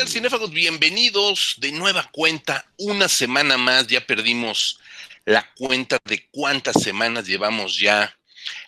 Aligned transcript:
tal, 0.00 0.08
cinéfagos? 0.08 0.50
Bienvenidos 0.50 1.56
de 1.58 1.72
nueva 1.72 2.08
cuenta. 2.10 2.64
Una 2.78 3.06
semana 3.06 3.58
más, 3.58 3.86
ya 3.86 4.00
perdimos 4.00 4.80
la 5.26 5.52
cuenta 5.56 5.98
de 6.06 6.26
cuántas 6.30 6.82
semanas 6.82 7.26
llevamos 7.26 7.78
ya 7.78 8.18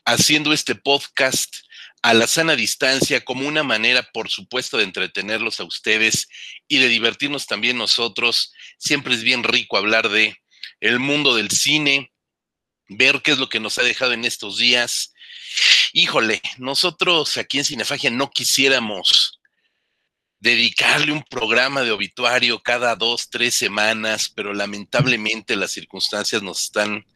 haciendo 0.05 0.53
este 0.53 0.75
podcast 0.75 1.55
a 2.03 2.13
la 2.13 2.27
sana 2.27 2.55
distancia 2.55 3.25
como 3.25 3.49
una 3.49 3.63
manera, 3.63 4.03
por 4.13 4.29
supuesto, 4.29 4.77
de 4.77 4.85
entretenerlos 4.85 5.59
a 5.59 5.65
ustedes 5.65 6.29
y 6.69 6.77
de 6.77 6.89
divertirnos 6.89 7.47
también 7.47 7.79
nosotros. 7.79 8.53
Siempre 8.77 9.15
es 9.15 9.23
bien 9.23 9.43
rico 9.43 9.79
hablar 9.79 10.11
de 10.11 10.37
el 10.81 10.99
mundo 10.99 11.35
del 11.35 11.51
cine, 11.51 12.13
ver 12.89 13.23
qué 13.23 13.31
es 13.31 13.39
lo 13.39 13.49
que 13.49 13.59
nos 13.61 13.79
ha 13.79 13.83
dejado 13.83 14.13
en 14.13 14.27
estos 14.27 14.59
días. 14.59 15.15
Híjole, 15.95 16.43
nosotros 16.59 17.39
aquí 17.39 17.57
en 17.57 17.65
Cinefagia 17.65 18.11
no 18.11 18.31
quisiéramos 18.31 19.39
dedicarle 20.43 21.13
un 21.13 21.23
programa 21.23 21.83
de 21.83 21.93
obituario 21.93 22.61
cada 22.61 22.97
dos, 22.97 23.31
tres 23.31 23.55
semanas, 23.55 24.29
pero 24.29 24.53
lamentablemente 24.53 25.55
las 25.55 25.71
circunstancias 25.71 26.43
nos 26.43 26.65
están 26.65 27.07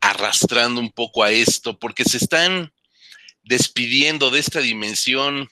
arrastrando 0.00 0.80
un 0.80 0.90
poco 0.90 1.22
a 1.22 1.30
esto, 1.30 1.78
porque 1.78 2.02
se 2.02 2.16
están 2.16 2.72
despidiendo 3.44 4.30
de 4.30 4.40
esta 4.40 4.58
dimensión 4.58 5.48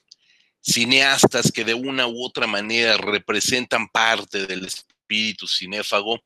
cineastas 0.62 1.52
que 1.52 1.64
de 1.64 1.74
una 1.74 2.08
u 2.08 2.24
otra 2.24 2.48
manera 2.48 2.96
representan 2.96 3.88
parte 3.88 4.48
del 4.48 4.64
espíritu 4.64 5.46
cinéfago. 5.46 6.20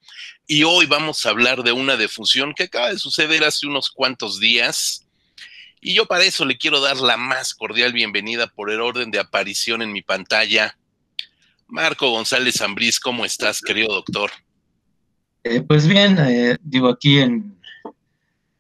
Y 0.47 0.63
hoy 0.63 0.87
vamos 0.87 1.27
a 1.27 1.31
hablar 1.31 1.63
de 1.63 1.73
una 1.73 1.99
defunción 1.99 2.55
que 2.55 2.65
acaba 2.65 2.89
de 2.89 2.99
suceder 2.99 3.45
hace 3.45 3.67
unos 3.67 3.91
cuantos 3.91 4.41
días. 4.41 5.07
Y 5.79 5.93
yo 5.93 6.07
para 6.07 6.25
eso 6.25 6.47
le 6.47 6.57
quiero 6.57 6.81
dar 6.81 6.97
la 6.97 7.19
más 7.19 7.55
cordial 7.55 7.93
bienvenida 7.93 8.47
por 8.47 8.71
el 8.71 8.81
orden 8.81 9.11
de 9.11 9.21
aparición 9.21 9.83
en 9.83 9.93
mi 9.93 10.01
pantalla 10.01 10.79
Marco 11.69 12.11
González 12.11 12.61
Ambrís, 12.61 13.01
¿cómo 13.01 13.25
estás, 13.25 13.61
querido 13.61 13.89
doctor? 13.89 14.31
Eh, 15.43 15.63
pues 15.63 15.87
bien, 15.87 16.17
eh, 16.19 16.57
digo, 16.63 16.89
aquí 16.89 17.19
en, 17.19 17.59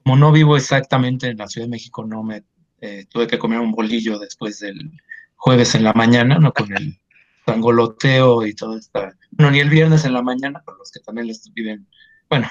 como 0.03 0.17
no 0.17 0.33
vivo 0.33 0.57
exactamente 0.57 1.29
en 1.29 1.39
la 1.39 1.49
Ciudad 1.49 1.67
de 1.67 1.71
México, 1.71 2.05
no 2.05 2.23
me 2.23 2.45
eh, 2.81 3.07
tuve 3.09 3.27
que 3.27 3.39
comer 3.39 3.61
un 3.61 3.73
bolillo 3.73 4.19
después 4.19 4.61
del 4.61 4.93
jueves 5.37 5.75
en 5.75 5.85
la 5.85 5.93
mañana, 5.93 6.39
¿no? 6.39 6.53
Con 6.53 6.77
el 6.77 6.99
tangoloteo 7.45 8.47
y 8.47 8.55
todo 8.55 8.77
esto. 8.77 9.09
No, 9.39 9.51
ni 9.51 9.61
el 9.61 9.71
viernes 9.71 10.05
en 10.05 10.13
la 10.13 10.23
mañana, 10.23 10.63
por 10.65 10.79
los 10.79 10.91
que 10.91 11.01
también 11.01 11.29
les 11.29 11.53
viven, 11.53 11.89
bueno, 12.29 12.49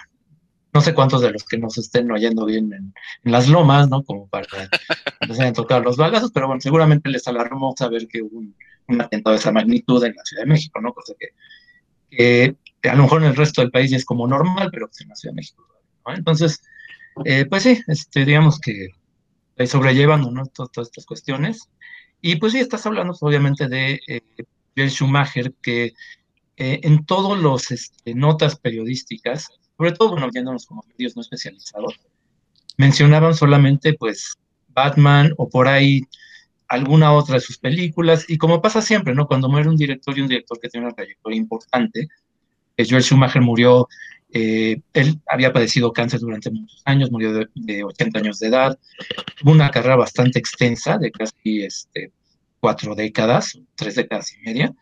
no 0.74 0.82
sé 0.82 0.94
cuántos 0.94 1.22
de 1.22 1.32
los 1.32 1.46
que 1.46 1.58
nos 1.58 1.78
estén 1.78 2.12
oyendo 2.12 2.46
bien 2.46 2.74
en, 2.74 2.94
las 3.24 3.48
lomas, 3.48 3.90
¿no? 3.90 4.04
Como 4.04 4.28
para 4.28 4.46
que 4.46 4.68
les 5.28 5.40
hayan 5.40 5.54
tocado 5.54 5.82
los 5.82 5.98
balazos, 5.98 6.32
pero 6.34 6.48
bueno, 6.48 6.62
seguramente 6.62 7.10
les 7.10 7.28
alarmó 7.28 7.74
saber 7.78 8.08
que 8.08 8.22
hubo 8.22 8.40
un 8.40 8.56
un 8.88 9.02
atentado 9.02 9.34
de 9.34 9.40
esa 9.40 9.52
magnitud 9.52 10.04
en 10.04 10.16
la 10.16 10.24
Ciudad 10.24 10.44
de 10.44 10.50
México, 10.50 10.80
¿no? 10.82 10.94
Cosa 10.94 11.14
que, 12.10 12.56
a 12.84 12.96
lo 12.96 13.04
mejor 13.04 13.24
en 13.24 13.30
el 13.30 13.36
resto 13.36 13.62
del 13.62 13.72
país 13.72 13.92
es 13.92 14.06
como 14.06 14.28
normal, 14.28 14.70
pero 14.72 14.88
pues 14.88 15.02
en 15.02 15.10
la 15.10 15.16
Ciudad 15.16 15.34
de 15.34 15.38
México, 15.38 15.66
¿no? 16.06 16.14
Entonces, 16.14 16.62
eh, 17.24 17.46
pues 17.46 17.64
sí, 17.64 17.82
este, 17.88 18.26
digamos 18.26 18.60
que 18.60 18.90
sobrellevando, 19.66 20.32
¿no? 20.32 20.46
Todas, 20.48 20.88
estas 20.88 21.06
cuestiones. 21.06 21.70
Y 22.22 22.36
pues 22.38 22.54
sí, 22.54 22.60
estás 22.60 22.86
hablando 22.86 23.14
pues, 23.14 23.24
obviamente 23.24 23.68
de 23.68 24.00
eh, 24.08 24.90
Schumacher, 24.90 25.54
que 25.62 25.94
eh, 26.58 26.80
en 26.84 27.06
todos 27.06 27.38
los 27.38 27.72
este, 27.72 28.14
notas 28.14 28.58
periodísticas, 28.58 29.50
sobre 29.78 29.92
todo, 29.92 30.12
bueno, 30.12 30.30
viéndonos 30.32 30.66
como 30.66 30.84
medios 30.90 31.16
no 31.16 31.22
especializados, 31.22 32.00
mencionaban 32.78 33.34
solamente, 33.34 33.94
pues, 33.94 34.34
Batman 34.70 35.34
o 35.38 35.50
por 35.50 35.68
ahí 35.68 36.02
alguna 36.68 37.14
otra 37.14 37.36
de 37.36 37.42
sus 37.42 37.58
películas, 37.58 38.26
y 38.28 38.38
como 38.38 38.62
pasa 38.62 38.82
siempre, 38.82 39.14
¿no? 39.14 39.28
Cuando 39.28 39.50
muere 39.50 39.70
un 39.70 39.76
director 39.76 40.18
y 40.18 40.22
un 40.22 40.28
director 40.28 40.60
que 40.60 40.70
tiene 40.70 40.88
una 40.88 40.96
trayectoria 40.96 41.38
importante, 41.38 42.08
que 42.76 42.86
Joel 42.90 43.04
Schumacher 43.04 43.42
murió, 43.42 43.88
eh, 44.32 44.82
él 44.94 45.20
había 45.28 45.54
padecido 45.54 45.94
cáncer 45.94 46.20
durante 46.20 46.52
muchos 46.52 46.82
años, 46.86 47.12
murió 47.12 47.48
de, 47.54 47.84
80 47.84 48.20
años 48.20 48.40
de 48.40 48.48
edad, 48.48 48.80
tuvo 49.38 49.52
una 49.52 49.72
carrera 49.72 49.96
bastante 49.96 50.40
extensa, 50.40 50.98
de 50.98 51.12
casi 51.12 51.64
este, 51.64 52.12
cuatro 52.60 52.96
décadas, 52.96 53.60
tres 53.76 53.96
décadas 53.96 54.34
y 54.34 54.42
media, 54.46 54.74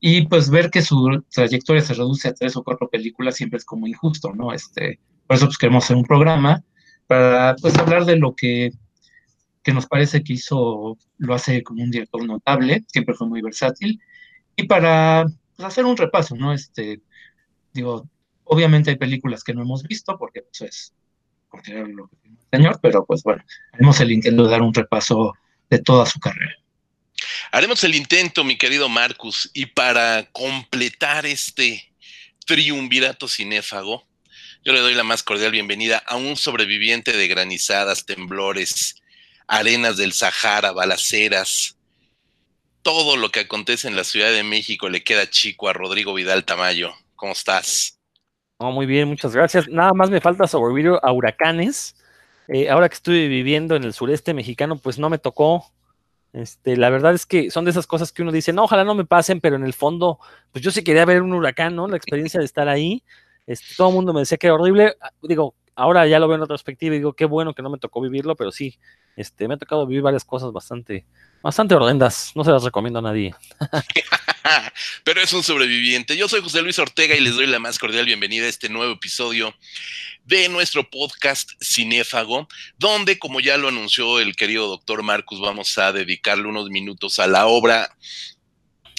y 0.00 0.26
pues 0.26 0.50
ver 0.50 0.70
que 0.70 0.82
su 0.82 1.24
trayectoria 1.30 1.82
se 1.82 1.94
reduce 1.94 2.28
a 2.28 2.34
tres 2.34 2.56
o 2.56 2.62
cuatro 2.62 2.88
películas 2.88 3.36
siempre 3.36 3.58
es 3.58 3.64
como 3.64 3.86
injusto, 3.86 4.32
¿no? 4.32 4.52
Este, 4.52 4.98
por 5.26 5.36
eso 5.36 5.46
pues 5.46 5.58
queremos 5.58 5.84
hacer 5.84 5.96
un 5.96 6.04
programa 6.04 6.62
para 7.06 7.56
pues 7.56 7.76
hablar 7.78 8.04
de 8.04 8.16
lo 8.16 8.34
que 8.34 8.70
que 9.66 9.72
nos 9.72 9.86
parece 9.86 10.22
que 10.22 10.34
hizo, 10.34 10.96
lo 11.18 11.34
hace 11.34 11.64
como 11.64 11.82
un 11.82 11.90
director 11.90 12.24
notable, 12.24 12.84
siempre 12.86 13.16
fue 13.16 13.26
muy 13.26 13.42
versátil, 13.42 14.00
y 14.54 14.62
para 14.62 15.26
pues, 15.56 15.66
hacer 15.66 15.84
un 15.84 15.96
repaso, 15.96 16.36
¿no? 16.36 16.52
Este, 16.52 17.00
digo, 17.72 18.08
obviamente 18.44 18.90
hay 18.90 18.96
películas 18.96 19.42
que 19.42 19.52
no 19.52 19.62
hemos 19.62 19.82
visto, 19.82 20.16
porque 20.16 20.44
eso 20.52 20.66
es 20.66 20.94
considerar 21.48 21.88
lo 21.88 22.06
que 22.06 22.16
tiene 22.18 22.36
el 22.38 22.58
señor, 22.58 22.78
pero 22.80 23.04
pues 23.04 23.24
bueno, 23.24 23.42
haremos 23.72 23.98
el 23.98 24.12
intento 24.12 24.44
de 24.44 24.50
dar 24.50 24.62
un 24.62 24.72
repaso 24.72 25.34
de 25.68 25.80
toda 25.80 26.06
su 26.06 26.20
carrera. 26.20 26.54
Haremos 27.50 27.82
el 27.82 27.96
intento, 27.96 28.44
mi 28.44 28.56
querido 28.56 28.88
Marcus, 28.88 29.50
y 29.52 29.66
para 29.66 30.30
completar 30.30 31.26
este 31.26 31.92
triunvirato 32.46 33.26
cinéfago, 33.26 34.04
yo 34.64 34.72
le 34.72 34.78
doy 34.78 34.94
la 34.94 35.02
más 35.02 35.24
cordial 35.24 35.50
bienvenida 35.50 35.98
a 36.06 36.14
un 36.14 36.36
sobreviviente 36.36 37.16
de 37.16 37.26
granizadas, 37.26 38.06
temblores, 38.06 39.02
arenas 39.46 39.96
del 39.96 40.12
Sahara, 40.12 40.72
balaceras, 40.72 41.76
todo 42.82 43.16
lo 43.16 43.30
que 43.30 43.40
acontece 43.40 43.88
en 43.88 43.96
la 43.96 44.04
Ciudad 44.04 44.30
de 44.30 44.44
México 44.44 44.88
le 44.88 45.02
queda 45.02 45.28
chico 45.28 45.68
a 45.68 45.72
Rodrigo 45.72 46.14
Vidal 46.14 46.44
Tamayo. 46.44 46.92
¿Cómo 47.16 47.32
estás? 47.32 47.98
muy 48.60 48.86
bien, 48.86 49.08
muchas 49.08 49.34
gracias. 49.34 49.68
Nada 49.68 49.92
más 49.92 50.08
me 50.08 50.20
falta 50.20 50.46
sobrevivir 50.46 50.92
a 51.02 51.12
huracanes. 51.12 51.96
Eh, 52.48 52.70
ahora 52.70 52.88
que 52.88 52.94
estoy 52.94 53.28
viviendo 53.28 53.74
en 53.74 53.84
el 53.84 53.92
sureste 53.92 54.34
mexicano, 54.34 54.76
pues 54.76 54.98
no 54.98 55.10
me 55.10 55.18
tocó. 55.18 55.66
Este, 56.32 56.76
la 56.76 56.90
verdad 56.90 57.14
es 57.14 57.26
que 57.26 57.50
son 57.50 57.64
de 57.64 57.72
esas 57.72 57.86
cosas 57.86 58.12
que 58.12 58.22
uno 58.22 58.30
dice, 58.30 58.52
no, 58.52 58.64
ojalá 58.64 58.84
no 58.84 58.94
me 58.94 59.04
pasen, 59.04 59.40
pero 59.40 59.56
en 59.56 59.64
el 59.64 59.72
fondo, 59.72 60.20
pues 60.52 60.64
yo 60.64 60.70
sí 60.70 60.84
quería 60.84 61.04
ver 61.04 61.22
un 61.22 61.32
huracán, 61.32 61.74
¿no? 61.74 61.88
La 61.88 61.96
experiencia 61.96 62.38
de 62.38 62.46
estar 62.46 62.68
ahí. 62.68 63.02
Este, 63.46 63.74
todo 63.76 63.88
el 63.88 63.94
mundo 63.94 64.12
me 64.12 64.20
decía 64.20 64.38
que 64.38 64.46
era 64.46 64.54
horrible. 64.54 64.96
Digo, 65.22 65.54
ahora 65.74 66.06
ya 66.06 66.18
lo 66.18 66.28
veo 66.28 66.36
en 66.36 66.42
otra 66.42 66.54
perspectiva 66.54 66.94
y 66.94 66.98
digo, 66.98 67.14
qué 67.14 67.24
bueno 67.24 67.54
que 67.54 67.62
no 67.62 67.70
me 67.70 67.78
tocó 67.78 68.00
vivirlo, 68.00 68.36
pero 68.36 68.52
sí, 68.52 68.78
este, 69.16 69.48
me 69.48 69.54
ha 69.54 69.56
tocado 69.56 69.86
vivir 69.86 70.02
varias 70.02 70.24
cosas 70.24 70.52
bastante, 70.52 71.04
bastante 71.42 71.74
horrendas. 71.74 72.32
No 72.34 72.44
se 72.44 72.50
las 72.50 72.62
recomiendo 72.62 72.98
a 72.98 73.02
nadie. 73.02 73.34
Pero 75.04 75.20
es 75.20 75.32
un 75.32 75.42
sobreviviente. 75.42 76.16
Yo 76.16 76.28
soy 76.28 76.42
José 76.42 76.62
Luis 76.62 76.78
Ortega 76.78 77.16
y 77.16 77.20
les 77.20 77.34
doy 77.34 77.46
la 77.46 77.58
más 77.58 77.78
cordial 77.78 78.04
bienvenida 78.04 78.44
a 78.44 78.50
este 78.50 78.68
nuevo 78.68 78.92
episodio 78.92 79.54
de 80.24 80.48
nuestro 80.48 80.88
podcast 80.88 81.50
Cinéfago, 81.62 82.46
donde, 82.78 83.18
como 83.18 83.40
ya 83.40 83.56
lo 83.56 83.68
anunció 83.68 84.20
el 84.20 84.36
querido 84.36 84.68
doctor 84.68 85.02
Marcus, 85.02 85.40
vamos 85.40 85.78
a 85.78 85.92
dedicarle 85.92 86.46
unos 86.46 86.68
minutos 86.68 87.18
a 87.18 87.26
la 87.26 87.46
obra 87.46 87.96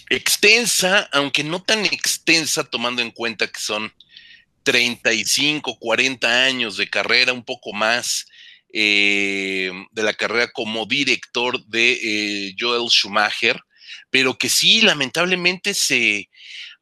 extensa, 0.10 1.08
aunque 1.12 1.44
no 1.44 1.62
tan 1.62 1.86
extensa, 1.86 2.64
tomando 2.64 3.02
en 3.02 3.12
cuenta 3.12 3.48
que 3.48 3.60
son 3.60 3.94
35, 4.64 5.78
40 5.80 6.46
años 6.46 6.78
de 6.78 6.90
carrera, 6.90 7.34
un 7.34 7.44
poco 7.44 7.74
más, 7.74 8.28
eh, 8.80 9.72
de 9.92 10.04
la 10.04 10.14
carrera 10.14 10.52
como 10.52 10.86
director 10.86 11.66
de 11.66 11.94
eh, 11.94 12.56
Joel 12.60 12.92
Schumacher, 12.92 13.60
pero 14.12 14.38
que 14.38 14.50
sí, 14.50 14.82
lamentablemente 14.82 15.74
se, 15.74 16.30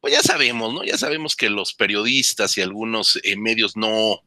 pues 0.02 0.12
ya 0.12 0.20
sabemos, 0.20 0.74
¿no? 0.74 0.84
Ya 0.84 0.98
sabemos 0.98 1.34
que 1.34 1.48
los 1.48 1.72
periodistas 1.72 2.58
y 2.58 2.60
algunos 2.60 3.18
eh, 3.22 3.34
medios 3.36 3.78
no, 3.78 4.20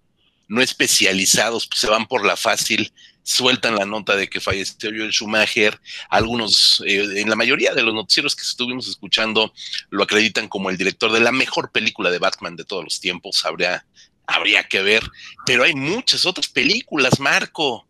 no 0.47 0.61
especializados 0.63 1.67
pues, 1.67 1.81
se 1.81 1.89
van 1.91 2.07
por 2.07 2.25
la 2.25 2.35
fácil, 2.35 2.91
sueltan 3.21 3.75
la 3.75 3.85
nota 3.85 4.15
de 4.15 4.27
que 4.27 4.39
falleció 4.39 4.89
Joel 4.89 5.11
Schumacher. 5.11 5.79
Algunos, 6.09 6.81
en 6.87 7.29
la 7.29 7.35
mayoría 7.35 7.75
de 7.75 7.83
los 7.83 7.93
noticieros 7.93 8.35
que 8.35 8.41
estuvimos 8.41 8.87
escuchando, 8.87 9.53
lo 9.91 10.01
acreditan 10.01 10.47
como 10.47 10.71
el 10.71 10.77
director 10.77 11.11
de 11.11 11.19
la 11.19 11.31
mejor 11.31 11.71
película 11.71 12.09
de 12.09 12.17
Batman 12.17 12.55
de 12.55 12.65
todos 12.65 12.83
los 12.83 12.99
tiempos. 12.99 13.45
Habría 13.45 13.85
habría 14.29 14.63
que 14.63 14.81
ver, 14.81 15.03
pero 15.45 15.63
hay 15.63 15.73
muchas 15.73 16.25
otras 16.25 16.47
películas, 16.47 17.19
Marco. 17.19 17.87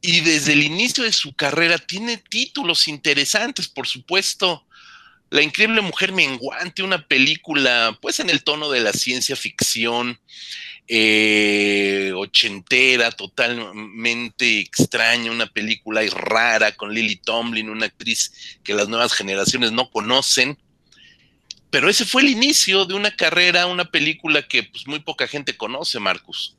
Y 0.00 0.20
desde 0.20 0.54
el 0.54 0.64
inicio 0.64 1.04
de 1.04 1.12
su 1.12 1.34
carrera 1.34 1.78
tiene 1.78 2.16
títulos 2.16 2.88
interesantes, 2.88 3.68
por 3.68 3.86
supuesto. 3.86 4.66
La 5.30 5.42
increíble 5.42 5.80
mujer 5.80 6.12
menguante, 6.12 6.82
una 6.82 7.06
película 7.06 7.96
pues 8.02 8.20
en 8.20 8.28
el 8.28 8.42
tono 8.42 8.70
de 8.70 8.80
la 8.80 8.92
ciencia 8.92 9.36
ficción, 9.36 10.18
eh, 10.88 12.12
ochentera, 12.14 13.12
totalmente 13.12 14.58
extraña, 14.60 15.30
una 15.30 15.46
película 15.46 16.02
rara 16.10 16.72
con 16.72 16.92
Lily 16.92 17.16
Tomlin, 17.16 17.70
una 17.70 17.86
actriz 17.86 18.58
que 18.64 18.74
las 18.74 18.88
nuevas 18.88 19.12
generaciones 19.14 19.72
no 19.72 19.90
conocen 19.90 20.58
pero 21.72 21.88
ese 21.88 22.04
fue 22.04 22.20
el 22.20 22.28
inicio 22.28 22.84
de 22.84 22.92
una 22.92 23.10
carrera, 23.10 23.66
una 23.66 23.86
película 23.86 24.42
que 24.42 24.62
pues, 24.62 24.86
muy 24.86 25.00
poca 25.00 25.26
gente 25.26 25.56
conoce, 25.56 25.98
Marcus. 25.98 26.54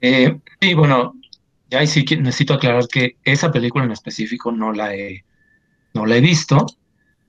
Eh, 0.00 0.38
sí, 0.60 0.74
bueno, 0.74 1.16
ya 1.68 1.84
sí 1.84 2.04
necesito 2.20 2.54
aclarar 2.54 2.86
que 2.86 3.16
esa 3.24 3.50
película 3.50 3.84
en 3.84 3.90
específico 3.90 4.52
no 4.52 4.72
la 4.72 4.94
he, 4.94 5.24
no 5.94 6.06
la 6.06 6.16
he 6.16 6.20
visto. 6.20 6.64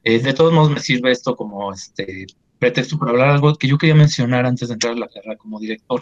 Eh, 0.03 0.19
de 0.19 0.33
todos 0.35 0.53
modos, 0.53 0.69
me 0.69 0.79
sirve 0.79 1.11
esto 1.11 1.35
como 1.35 1.73
este 1.73 2.27
pretexto 2.59 2.99
para 2.99 3.13
hablar 3.13 3.29
algo 3.29 3.55
que 3.55 3.67
yo 3.67 3.79
quería 3.79 3.95
mencionar 3.95 4.45
antes 4.45 4.67
de 4.67 4.75
entrar 4.75 4.93
a 4.93 4.97
la 4.97 5.07
carrera 5.07 5.37
como 5.37 5.59
director. 5.59 6.01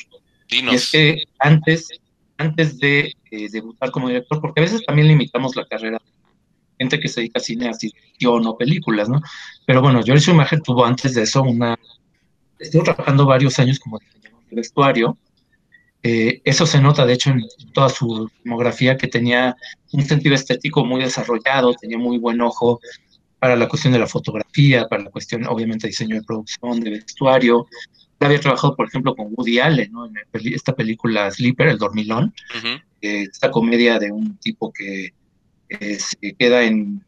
Y 0.50 0.68
es 0.68 0.92
que 0.92 1.24
antes, 1.40 1.88
antes 2.36 2.78
de 2.78 3.16
eh, 3.31 3.50
debutar 3.50 3.92
como 3.92 4.10
director, 4.10 4.42
porque 4.42 4.60
a 4.60 4.63
veces 4.63 4.86
también 4.86 5.08
limitamos 5.08 5.56
la 5.56 5.66
carrera 5.66 6.01
gente 6.77 7.00
que 7.00 7.07
se 7.07 7.22
dedica 7.22 7.39
a 7.39 7.44
cine, 7.44 7.68
a 7.68 7.72
dirección 7.80 8.45
o 8.45 8.57
películas, 8.57 9.10
¿no? 9.10 9.22
Pero 9.66 9.81
bueno, 9.81 10.01
George 10.04 10.24
Schumacher 10.24 10.62
tuvo 10.62 10.86
antes 10.86 11.13
de 11.13 11.24
eso 11.24 11.42
una... 11.44 11.77
Estuvo 12.60 12.83
trabajando 12.83 13.25
varios 13.25 13.60
años 13.60 13.80
como 13.80 14.00
diseñador 14.00 14.44
de 14.50 14.56
vestuario. 14.56 15.18
Eh, 16.04 16.42
eso 16.45 16.66
se 16.66 16.80
nota, 16.80 17.06
de 17.06 17.13
hecho, 17.13 17.31
en 17.31 17.42
toda 17.74 17.89
su 17.89 18.30
filmografía, 18.42 18.95
que 18.95 19.07
tenía 19.07 19.56
un 19.92 20.04
sentido 20.06 20.36
estético 20.36 20.86
muy 20.86 21.01
desarrollado, 21.01 21.74
tenía 21.74 21.98
muy 21.98 22.18
buen 22.19 22.39
ojo 22.42 22.80
para 23.39 23.56
la 23.56 23.68
cuestión 23.68 23.92
de 23.92 24.00
la 24.00 24.07
fotografía, 24.07 24.88
para 24.88 25.04
la 25.04 25.10
cuestión, 25.10 25.45
obviamente, 25.48 25.88
diseño 25.88 26.16
de 26.16 26.24
producción, 26.24 26.80
de 26.80 26.92
vestuario. 26.92 27.66
Había 28.19 28.39
trabajado, 28.39 28.75
por 28.75 28.88
ejemplo, 28.88 29.16
con 29.16 29.27
Woody 29.31 29.60
Allen, 29.60 29.92
¿no? 29.92 30.06
En 30.06 30.13
esta 30.54 30.74
película 30.74 31.30
Sleeper, 31.31 31.68
El 31.68 31.77
Dormilón, 31.77 32.33
esta 33.01 33.51
comedia 33.51 34.00
de 34.00 34.12
un 34.12 34.38
tipo 34.38 34.72
que 34.72 35.13
se 35.80 36.36
queda 36.38 36.63
en, 36.63 37.04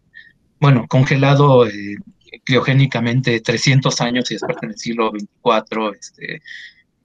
bueno, 0.60 0.86
congelado 0.88 1.68
eh, 1.68 1.98
criogénicamente 2.44 3.40
300 3.40 4.02
años 4.02 4.32
y 4.32 4.36
es 4.36 4.42
parte 4.42 4.68
del 4.68 4.78
siglo 4.78 5.12
24, 5.12 5.94
este, 5.94 6.42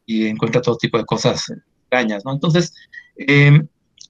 y 0.06 0.26
encuentra 0.26 0.62
todo 0.62 0.76
tipo 0.76 0.98
de 0.98 1.04
cosas 1.04 1.50
extrañas, 1.50 2.24
¿no? 2.24 2.32
Entonces, 2.32 2.74
eh, 3.16 3.60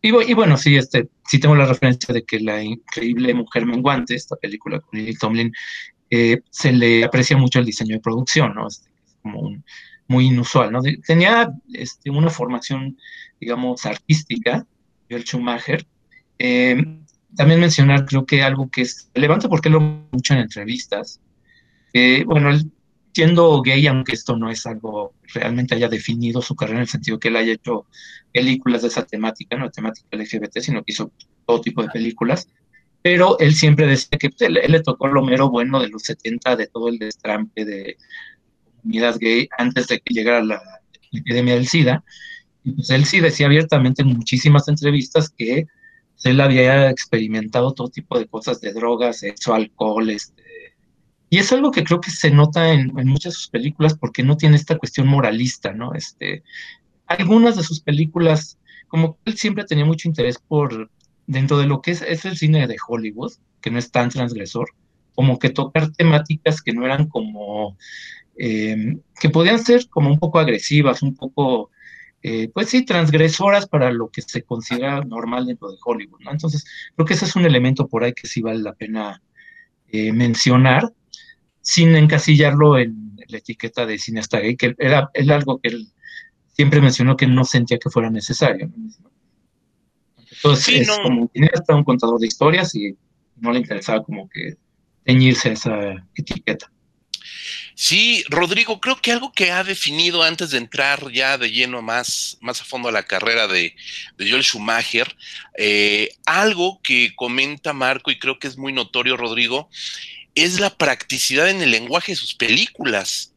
y, 0.05 0.11
bueno, 0.35 0.57
sí, 0.57 0.77
este, 0.77 1.09
sí 1.29 1.39
tengo 1.39 1.55
la 1.55 1.67
referencia 1.67 2.13
de 2.13 2.25
que 2.25 2.41
la 2.41 2.61
increíble 2.61 3.35
Mujer 3.35 3.67
Menguante, 3.67 4.17
esta 4.17 4.35
película 4.35 4.81
con 4.81 4.99
Lily 4.99 5.15
Tomlin, 5.15 5.53
eh, 6.11 6.41
se 6.51 6.73
le 6.73 7.05
aprecia 7.05 7.37
mucho 7.37 7.61
el 7.61 7.67
diseño 7.67 7.95
de 7.95 8.01
producción, 8.01 8.53
¿no? 8.55 8.67
Este, 8.67 8.91
es 9.07 9.17
como 9.23 9.57
muy 10.09 10.27
inusual, 10.27 10.73
¿no? 10.73 10.83
tenía 11.07 11.53
este, 11.73 12.11
una 12.11 12.29
formación, 12.31 12.99
digamos, 13.41 13.87
artística, 13.87 14.67
Joel 15.09 15.25
Schumacher. 15.25 15.87
Eh, 16.39 16.85
también 17.37 17.61
mencionar, 17.61 18.07
creo 18.07 18.27
que 18.27 18.43
algo 18.43 18.71
que 18.71 18.83
es 18.83 19.11
relevante 19.15 19.49
porque 19.49 19.71
lo 19.71 19.81
mucho 19.81 20.35
en 20.35 20.41
entrevistas. 20.41 21.21
bueno, 22.27 22.51
él 22.51 22.71
siendo 23.15 23.61
gay, 23.63 23.87
aunque 23.87 24.13
esto 24.13 24.37
no 24.37 24.51
es 24.51 24.65
algo 24.67 25.15
realmente 25.35 25.75
haya 25.75 25.89
definido 25.89 26.41
su 26.41 26.57
carrera 26.57 26.79
en 26.79 26.83
el 26.83 26.89
sentido 26.89 27.19
que 27.19 27.29
él 27.29 27.37
haya 27.37 27.53
hecho 27.53 27.87
películas 28.33 28.83
de 28.83 28.89
esa 28.89 29.05
temática, 29.05 29.57
no 29.57 29.71
temática 29.71 30.09
LGBT, 30.17 30.61
sino 30.61 30.83
que 30.83 30.93
hizo 30.93 31.13
todo 31.47 31.61
tipo 31.61 31.83
de 31.83 31.91
películas, 31.91 32.49
pero 33.03 33.39
él 33.39 33.55
siempre 33.55 33.87
decía 33.87 34.19
que 34.19 34.31
pues, 34.31 34.43
él, 34.43 34.55
le 34.55 34.81
tocó 34.81 35.09
lo 35.09 35.23
mero 35.23 35.51
bueno 35.51 35.81
de 35.81 35.89
los 35.89 36.03
70, 36.03 36.57
de 36.57 36.67
todo 36.69 36.89
el 36.89 36.99
destrampe 36.99 37.65
de 37.65 37.97
comunidad 38.81 39.17
gay 39.21 39.49
antes 39.59 39.89
de 39.89 40.01
que 40.01 40.15
llegara 40.15 40.43
la, 40.43 40.63
epidemia 41.13 41.55
del 41.55 41.67
SIDA. 41.67 42.05
Y 42.65 42.73
pues 42.73 42.91
él 42.91 43.05
sí 43.05 43.21
decía 43.21 43.47
abiertamente 43.47 44.03
en 44.03 44.09
muchísimas 44.09 44.69
entrevistas 44.69 45.29
que 45.29 45.67
él 46.25 46.41
había 46.41 46.91
experimentado 46.91 47.73
todo 47.73 47.89
tipo 47.89 48.19
de 48.19 48.27
cosas 48.27 48.61
de 48.61 48.73
drogas, 48.73 49.19
sexo, 49.19 49.55
alcohol, 49.55 50.11
este, 50.11 50.43
y 51.33 51.39
es 51.39 51.51
algo 51.51 51.71
que 51.71 51.83
creo 51.83 51.99
que 51.99 52.11
se 52.11 52.31
nota 52.31 52.73
en, 52.75 52.93
muchas 52.95 53.33
de 53.33 53.39
sus 53.39 53.49
películas 53.49 53.95
porque 53.95 54.23
no 54.23 54.37
tiene 54.37 54.57
esta 54.57 54.77
cuestión 54.77 55.07
moralista, 55.07 55.73
¿no? 55.73 55.95
Este, 55.95 56.43
algunas 57.07 57.57
de 57.57 57.63
sus 57.63 57.81
películas, 57.81 58.59
como 58.87 59.17
él 59.25 59.39
siempre 59.39 59.65
tenía 59.65 59.87
mucho 59.87 60.09
interés 60.09 60.39
por, 60.39 60.91
dentro 61.27 61.57
de 61.57 61.67
lo 61.67 61.81
que 61.81 61.93
es, 61.93 62.03
el 62.03 62.37
cine 62.37 62.67
de 62.67 62.77
Hollywood, 62.87 63.33
que 63.63 63.71
no 63.71 63.79
es 63.79 63.91
tan 63.91 64.11
transgresor, 64.11 64.69
como 65.15 65.39
que 65.39 65.49
tocar 65.49 65.91
temáticas 65.93 66.61
que 66.61 66.75
no 66.75 66.85
eran 66.85 67.07
como, 67.09 67.79
eh, 68.37 68.99
que 69.19 69.31
podían 69.31 69.59
ser 69.65 69.89
como 69.89 70.11
un 70.11 70.19
poco 70.19 70.39
agresivas, 70.39 71.03
un 71.03 71.15
poco, 71.15 71.71
eh, 72.25 72.49
pues 72.55 72.69
sí, 72.69 72.85
transgresoras 72.85 73.67
para 73.67 73.91
lo 73.91 74.09
que 74.09 74.23
se 74.23 74.43
considera 74.43 75.01
normal 75.01 75.47
dentro 75.47 75.71
de 75.71 75.79
Hollywood, 75.85 76.21
¿no? 76.21 76.31
Entonces, 76.31 76.65
creo 76.95 77.05
que 77.05 77.15
ese 77.15 77.25
es 77.25 77.35
un 77.35 77.45
elemento 77.45 77.89
por 77.89 78.05
ahí 78.05 78.13
que 78.13 78.29
sí 78.29 78.41
vale 78.41 78.61
la 78.61 78.75
pena 78.75 79.21
eh, 79.89 80.13
mencionar 80.13 80.93
sin 81.61 81.97
encasillarlo 81.97 82.79
en 82.79 83.17
la 83.27 83.39
etiqueta 83.39 83.87
de 83.87 83.99
cineasta 83.99 84.39
gay, 84.39 84.57
que 84.57 84.75
era, 84.79 85.11
algo 85.31 85.59
que 85.61 85.71
él 85.71 85.89
siempre 86.53 86.81
mencionó 86.81 87.17
que 87.17 87.27
no 87.27 87.45
sentía 87.45 87.79
que 87.79 87.91
fuera 87.91 88.09
necesario. 88.09 88.71
Entonces, 90.17 90.89
es 90.89 90.99
como 91.03 91.29
cineasta, 91.33 91.75
un 91.75 91.85
contador 91.85 92.21
de 92.21 92.27
historias 92.29 92.75
y 92.75 92.97
no 93.37 93.53
le 93.53 93.59
interesaba 93.59 94.03
como 94.03 94.29
que 94.29 94.57
teñirse 95.05 95.51
a 95.51 95.53
esa 95.53 96.07
etiqueta. 96.15 96.71
Sí, 97.85 98.23
Rodrigo, 98.29 98.81
creo 98.81 98.95
que 98.95 99.11
algo 99.11 99.33
que 99.33 99.51
ha 99.51 99.65
definido 99.65 100.23
antes 100.23 100.53
de 100.53 100.59
entrar 100.59 101.11
ya 101.11 101.37
de 101.37 101.51
lleno 101.51 101.83
más, 101.83 102.39
más 102.41 102.61
a 102.61 102.65
fondo 102.65 102.89
a 102.89 102.93
la 102.93 103.03
carrera 103.03 103.49
de, 103.49 103.75
de 104.17 104.31
Joel 104.31 104.45
Schumacher, 104.45 105.17
eh, 105.59 106.15
algo 106.25 106.81
que 106.81 107.13
comenta 107.17 107.73
Marco 107.73 108.13
y 108.13 108.21
creo 108.21 108.39
que 108.39 108.47
es 108.47 108.57
muy 108.57 108.73
notorio, 108.73 109.17
Rodrigo, 109.17 109.69
es 110.37 110.61
la 110.61 110.71
practicidad 110.71 111.51
en 111.51 111.61
el 111.61 111.73
lenguaje 111.73 112.13
de 112.13 112.17
sus 112.17 112.35
películas. 112.35 113.33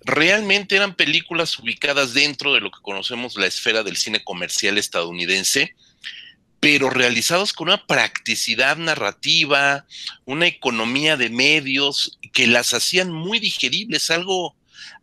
Realmente 0.00 0.74
eran 0.74 0.96
películas 0.96 1.56
ubicadas 1.56 2.12
dentro 2.12 2.52
de 2.52 2.60
lo 2.60 2.72
que 2.72 2.82
conocemos 2.82 3.36
la 3.36 3.46
esfera 3.46 3.84
del 3.84 3.96
cine 3.96 4.24
comercial 4.24 4.78
estadounidense, 4.78 5.76
pero 6.60 6.90
realizados 6.90 7.54
con 7.54 7.68
una 7.68 7.86
practicidad 7.86 8.76
narrativa, 8.76 9.86
una 10.26 10.46
economía 10.46 11.16
de 11.16 11.30
medios 11.30 12.18
que 12.32 12.46
las 12.46 12.74
hacían 12.74 13.10
muy 13.10 13.38
digeribles, 13.38 14.10
algo, 14.10 14.54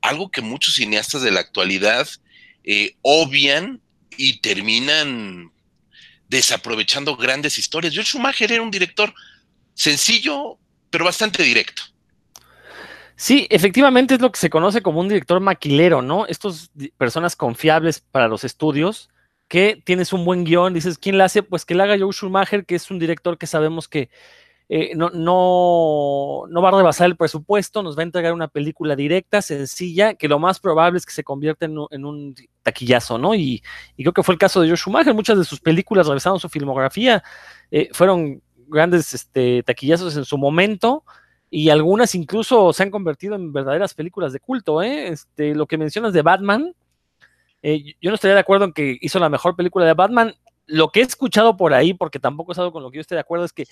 algo 0.01 0.29
que 0.29 0.41
muchos 0.41 0.75
cineastas 0.75 1.23
de 1.23 1.31
la 1.31 1.39
actualidad 1.39 2.07
eh, 2.63 2.95
obvian 3.01 3.81
y 4.17 4.39
terminan 4.39 5.51
desaprovechando 6.29 7.15
grandes 7.15 7.57
historias. 7.57 7.93
George 7.93 8.11
Schumacher 8.11 8.51
era 8.51 8.61
un 8.61 8.71
director 8.71 9.13
sencillo, 9.73 10.59
pero 10.91 11.05
bastante 11.05 11.41
directo. 11.41 11.83
Sí, 13.15 13.47
efectivamente 13.49 14.13
es 14.13 14.21
lo 14.21 14.31
que 14.31 14.39
se 14.39 14.51
conoce 14.51 14.83
como 14.83 14.99
un 14.99 15.07
director 15.07 15.39
maquilero, 15.39 16.03
¿no? 16.03 16.27
Estos 16.27 16.69
personas 16.97 17.35
confiables 17.35 17.99
para 17.99 18.27
los 18.27 18.43
estudios, 18.43 19.09
que 19.47 19.81
tienes 19.85 20.13
un 20.13 20.25
buen 20.25 20.43
guion, 20.43 20.73
dices, 20.73 20.97
¿quién 20.97 21.17
la 21.17 21.25
hace? 21.25 21.43
Pues 21.43 21.65
que 21.65 21.75
la 21.75 21.85
haga 21.85 21.97
Joe 21.99 22.11
Schumacher, 22.11 22.65
que 22.65 22.75
es 22.75 22.91
un 22.91 22.99
director 22.99 23.37
que 23.37 23.47
sabemos 23.47 23.87
que 23.87 24.09
eh, 24.69 24.91
no, 24.95 25.09
no, 25.11 26.43
no, 26.49 26.61
va 26.61 26.69
a 26.69 26.77
rebasar 26.77 27.07
el 27.07 27.15
presupuesto, 27.15 27.81
nos 27.81 27.97
va 27.97 28.01
a 28.01 28.03
entregar 28.03 28.33
una 28.33 28.49
película 28.49 28.97
directa, 28.97 29.41
sencilla, 29.41 30.15
que 30.15 30.27
lo 30.27 30.39
más 30.39 30.59
probable 30.59 30.97
es 30.97 31.05
que 31.05 31.13
se 31.13 31.23
convierta 31.23 31.65
en, 31.65 31.77
un 31.77 32.35
taquillazo, 32.63 33.17
¿no? 33.17 33.33
Y, 33.33 33.63
creo 33.95 34.11
que 34.11 34.23
fue 34.23 34.33
el 34.33 34.39
caso 34.39 34.59
de 34.59 34.67
Joe 34.67 34.75
Schumacher, 34.75 35.13
muchas 35.13 35.37
de 35.37 35.45
sus 35.45 35.61
películas, 35.61 36.07
revisando 36.07 36.39
su 36.39 36.49
filmografía, 36.49 37.23
eh, 37.71 37.89
fueron 37.93 38.41
grandes 38.67 39.13
este, 39.13 39.63
taquillazos 39.63 40.17
en 40.17 40.25
su 40.25 40.37
momento 40.37 41.05
y 41.49 41.69
algunas 41.69 42.13
incluso 42.15 42.73
se 42.73 42.83
han 42.83 42.91
convertido 42.91 43.35
en 43.35 43.53
verdaderas 43.53 43.93
películas 43.93 44.33
de 44.33 44.39
culto. 44.39 44.81
¿eh? 44.81 45.07
Este, 45.09 45.55
lo 45.55 45.65
que 45.65 45.77
mencionas 45.77 46.13
de 46.13 46.21
Batman, 46.21 46.73
eh, 47.61 47.95
yo 48.01 48.09
no 48.09 48.15
estaría 48.15 48.35
de 48.35 48.41
acuerdo 48.41 48.65
en 48.65 48.73
que 48.73 48.97
hizo 49.01 49.19
la 49.19 49.29
mejor 49.29 49.55
película 49.55 49.85
de 49.85 49.93
Batman. 49.93 50.35
Lo 50.65 50.89
que 50.89 50.99
he 50.99 51.03
escuchado 51.03 51.57
por 51.57 51.73
ahí, 51.73 51.93
porque 51.93 52.19
tampoco 52.19 52.51
es 52.51 52.57
algo 52.57 52.71
con 52.71 52.83
lo 52.83 52.91
que 52.91 52.97
yo 52.97 53.01
esté 53.01 53.15
de 53.15 53.21
acuerdo, 53.21 53.45
es 53.45 53.53
que 53.53 53.65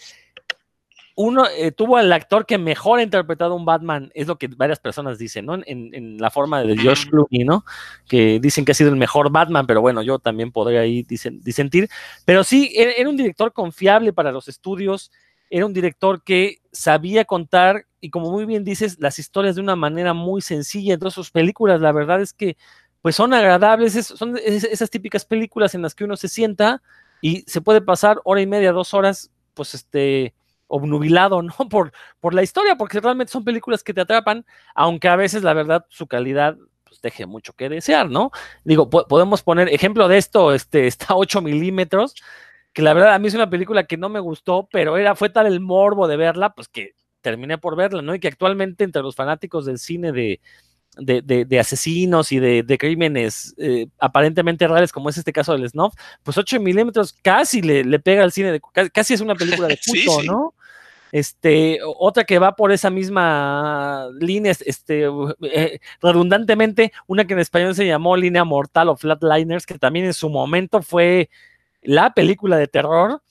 uno 1.15 1.45
eh, 1.47 1.71
tuvo 1.71 1.95
al 1.95 2.11
actor 2.11 2.45
que 2.45 2.57
mejor 2.57 2.99
ha 2.99 3.03
interpretado 3.03 3.55
un 3.55 3.63
Batman, 3.63 4.11
es 4.13 4.27
lo 4.27 4.37
que 4.37 4.47
varias 4.47 4.79
personas 4.79 5.17
dicen, 5.17 5.45
¿no? 5.45 5.57
En, 5.65 6.17
la 6.17 6.29
forma 6.29 6.61
de 6.61 6.77
Josh 6.77 7.07
Clooney, 7.07 7.45
¿no? 7.45 7.63
Que 8.07 8.39
dicen 8.41 8.65
que 8.65 8.73
ha 8.73 8.75
sido 8.75 8.89
el 8.89 8.97
mejor 8.97 9.31
Batman, 9.31 9.65
pero 9.65 9.79
bueno, 9.79 10.01
yo 10.01 10.19
también 10.19 10.51
podría 10.51 10.81
ahí 10.81 11.03
disentir. 11.03 11.89
Pero 12.25 12.43
sí, 12.43 12.73
era, 12.75 13.09
un 13.09 13.15
director 13.15 13.53
confiable 13.53 14.11
para 14.11 14.33
los 14.33 14.49
estudios, 14.49 15.09
era 15.49 15.65
un 15.65 15.73
director 15.73 16.21
que 16.21 16.59
sabía 16.73 17.23
contar, 17.23 17.85
y 18.01 18.09
como 18.09 18.29
muy 18.29 18.45
bien 18.45 18.65
dices, 18.65 18.97
las 18.99 19.17
historias 19.17 19.55
de 19.55 19.61
una 19.61 19.77
manera 19.77 20.13
muy 20.13 20.41
sencilla. 20.41 20.95
Entonces, 20.95 21.15
sus 21.15 21.31
películas, 21.31 21.79
la 21.79 21.93
verdad 21.93 22.21
es 22.21 22.33
que, 22.33 22.57
pues 23.05 23.17
son 23.17 23.35
agradables, 23.35 23.93
son 23.93 24.35
esas 24.43 24.89
típicas 24.89 25.25
películas 25.25 25.75
en 25.75 25.83
las 25.83 25.93
que 25.93 26.05
uno 26.05 26.17
se 26.17 26.27
sienta 26.27 26.81
y 27.21 27.43
se 27.45 27.61
puede 27.61 27.79
pasar 27.79 28.19
hora 28.23 28.41
y 28.41 28.47
media, 28.47 28.71
dos 28.71 28.95
horas, 28.95 29.29
pues 29.53 29.75
este 29.75 30.33
obnubilado, 30.65 31.39
¿no? 31.43 31.53
Por, 31.69 31.91
por 32.19 32.33
la 32.33 32.41
historia, 32.41 32.77
porque 32.77 32.99
realmente 32.99 33.31
son 33.31 33.43
películas 33.43 33.83
que 33.83 33.93
te 33.93 34.01
atrapan, 34.01 34.43
aunque 34.73 35.07
a 35.07 35.15
veces 35.17 35.43
la 35.43 35.53
verdad 35.53 35.85
su 35.89 36.07
calidad 36.07 36.57
pues, 36.83 36.99
deje 36.99 37.27
mucho 37.27 37.53
que 37.53 37.69
desear, 37.69 38.09
¿no? 38.09 38.31
Digo, 38.63 38.89
podemos 38.89 39.43
poner 39.43 39.69
ejemplo 39.69 40.07
de 40.07 40.17
esto, 40.17 40.51
este, 40.51 40.87
está 40.87 41.13
a 41.13 41.17
8 41.17 41.43
milímetros, 41.43 42.15
que 42.73 42.81
la 42.81 42.95
verdad 42.95 43.13
a 43.13 43.19
mí 43.19 43.27
es 43.27 43.35
una 43.35 43.51
película 43.51 43.83
que 43.83 43.97
no 43.97 44.09
me 44.09 44.19
gustó, 44.19 44.67
pero 44.71 44.97
era, 44.97 45.13
fue 45.13 45.29
tal 45.29 45.45
el 45.45 45.59
morbo 45.59 46.07
de 46.07 46.17
verla, 46.17 46.55
pues 46.55 46.69
que 46.69 46.95
terminé 47.21 47.59
por 47.59 47.75
verla, 47.75 48.01
¿no? 48.01 48.15
Y 48.15 48.19
que 48.19 48.29
actualmente 48.29 48.83
entre 48.83 49.03
los 49.03 49.15
fanáticos 49.15 49.67
del 49.67 49.77
cine 49.77 50.11
de, 50.11 50.41
de, 50.97 51.59
asesinos 51.59 52.31
y 52.31 52.39
de, 52.39 52.77
crímenes 52.77 53.53
eh, 53.57 53.87
aparentemente 53.99 54.67
reales, 54.67 54.91
como 54.91 55.09
es 55.09 55.17
este 55.17 55.33
caso 55.33 55.53
del 55.53 55.69
Snuff, 55.69 55.93
pues 56.23 56.37
8 56.37 56.59
milímetros 56.59 57.13
casi 57.21 57.61
le, 57.61 57.99
pega 57.99 58.23
al 58.23 58.31
cine, 58.31 58.51
de, 58.51 58.61
casi 58.91 59.13
es 59.13 59.21
una 59.21 59.35
película 59.35 59.67
de 59.67 59.79
culto, 59.85 60.23
¿no? 60.23 60.53
Este, 61.11 61.79
otra 61.97 62.25
que 62.25 62.39
va 62.39 62.57
por 62.57 62.73
esa 62.73 62.89
misma 62.89 64.09
línea, 64.19 64.51
este, 64.51 65.07
eh, 65.43 65.79
redundantemente, 66.01 66.91
una 67.07 67.25
que 67.25 67.33
en 67.33 67.39
español 67.39 67.73
se 67.73 67.85
llamó 67.85 68.17
Línea 68.17 68.43
Mortal 68.43 68.89
o 68.89 68.97
Flatliners, 68.97 69.65
que 69.65 69.79
también 69.79 70.05
en 70.05 70.13
su 70.13 70.29
momento 70.29 70.81
fue 70.81 71.29
la 71.81 72.13
película 72.13 72.57
de 72.57 72.67
terror 72.67 73.21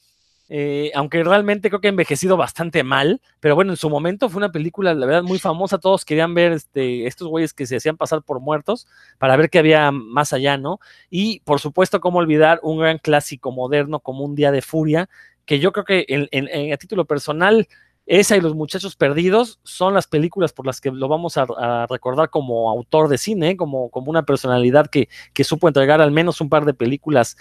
eh, 0.51 0.93
aunque 0.95 1.25
realmente 1.25 1.71
creo 1.71 1.81
que 1.81 1.89
ha 1.89 1.91
envejecido 1.91 2.37
bastante 2.37 2.83
mal, 2.85 3.23
pero 3.41 3.55
bueno, 3.55 3.73
en 3.73 3.79
su 3.79 3.89
momento 3.89 4.29
fue 4.29 4.39
una 4.39 4.53
película, 4.53 4.93
la 4.93 5.07
verdad, 5.07 5.23
muy 5.23 5.39
famosa, 5.39 5.79
todos 5.79 6.05
querían 6.05 6.35
ver 6.35 6.53
este, 6.53 7.07
estos 7.07 7.29
güeyes 7.29 7.55
que 7.55 7.67
se 7.67 7.77
hacían 7.77 7.97
pasar 7.97 8.23
por 8.23 8.41
muertos 8.41 8.87
para 9.19 9.37
ver 9.37 9.49
qué 9.49 9.59
había 9.59 9.91
más 9.91 10.35
allá, 10.35 10.59
¿no? 10.59 10.81
Y 11.09 11.41
por 11.41 11.61
supuesto, 11.61 12.01
cómo 12.01 12.19
olvidar 12.19 12.61
un 12.63 12.79
gran 12.79 12.99
clásico 12.99 13.53
moderno 13.53 14.01
como 14.01 14.25
Un 14.25 14.35
Día 14.35 14.53
de 14.53 14.61
Furia, 14.61 15.09
que 15.47 15.61
yo 15.61 15.73
creo 15.73 15.85
que 15.85 16.05
en, 16.09 16.73
a 16.73 16.77
título 16.77 17.07
personal, 17.07 17.67
esa 18.07 18.37
y 18.37 18.43
Los 18.43 18.55
Muchachos 18.55 18.97
Perdidos 18.97 19.61
son 19.63 19.95
las 19.95 20.07
películas 20.07 20.53
por 20.53 20.67
las 20.67 20.83
que 20.83 20.91
lo 20.91 21.09
vamos 21.09 21.39
a, 21.39 21.87
recordar 21.89 22.29
como 22.29 22.71
autor 22.71 23.09
de 23.09 23.17
cine, 23.17 23.57
como, 23.57 23.89
como 23.91 24.11
una 24.11 24.25
personalidad 24.25 24.91
que 24.91 25.09
supo 25.45 25.69
entregar 25.69 26.03
al 26.03 26.11
menos 26.11 26.43
un 26.43 26.51
par 26.51 26.67
de 26.67 26.75
películas 26.75 27.39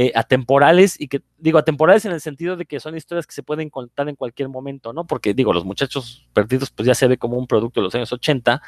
eh, 0.00 0.12
atemporales 0.14 0.94
y 1.00 1.08
que 1.08 1.22
digo 1.38 1.58
atemporales 1.58 2.04
en 2.04 2.12
el 2.12 2.20
sentido 2.20 2.54
de 2.56 2.66
que 2.66 2.78
son 2.78 2.96
historias 2.96 3.26
que 3.26 3.34
se 3.34 3.42
pueden 3.42 3.68
contar 3.68 4.08
en 4.08 4.14
cualquier 4.14 4.48
momento, 4.48 4.92
¿no? 4.92 5.08
Porque 5.08 5.34
digo, 5.34 5.52
los 5.52 5.64
muchachos 5.64 6.24
perdidos 6.32 6.70
pues 6.70 6.86
ya 6.86 6.94
se 6.94 7.08
ve 7.08 7.18
como 7.18 7.36
un 7.36 7.48
producto 7.48 7.80
de 7.80 7.84
los 7.86 7.94
años 7.96 8.12
80, 8.12 8.62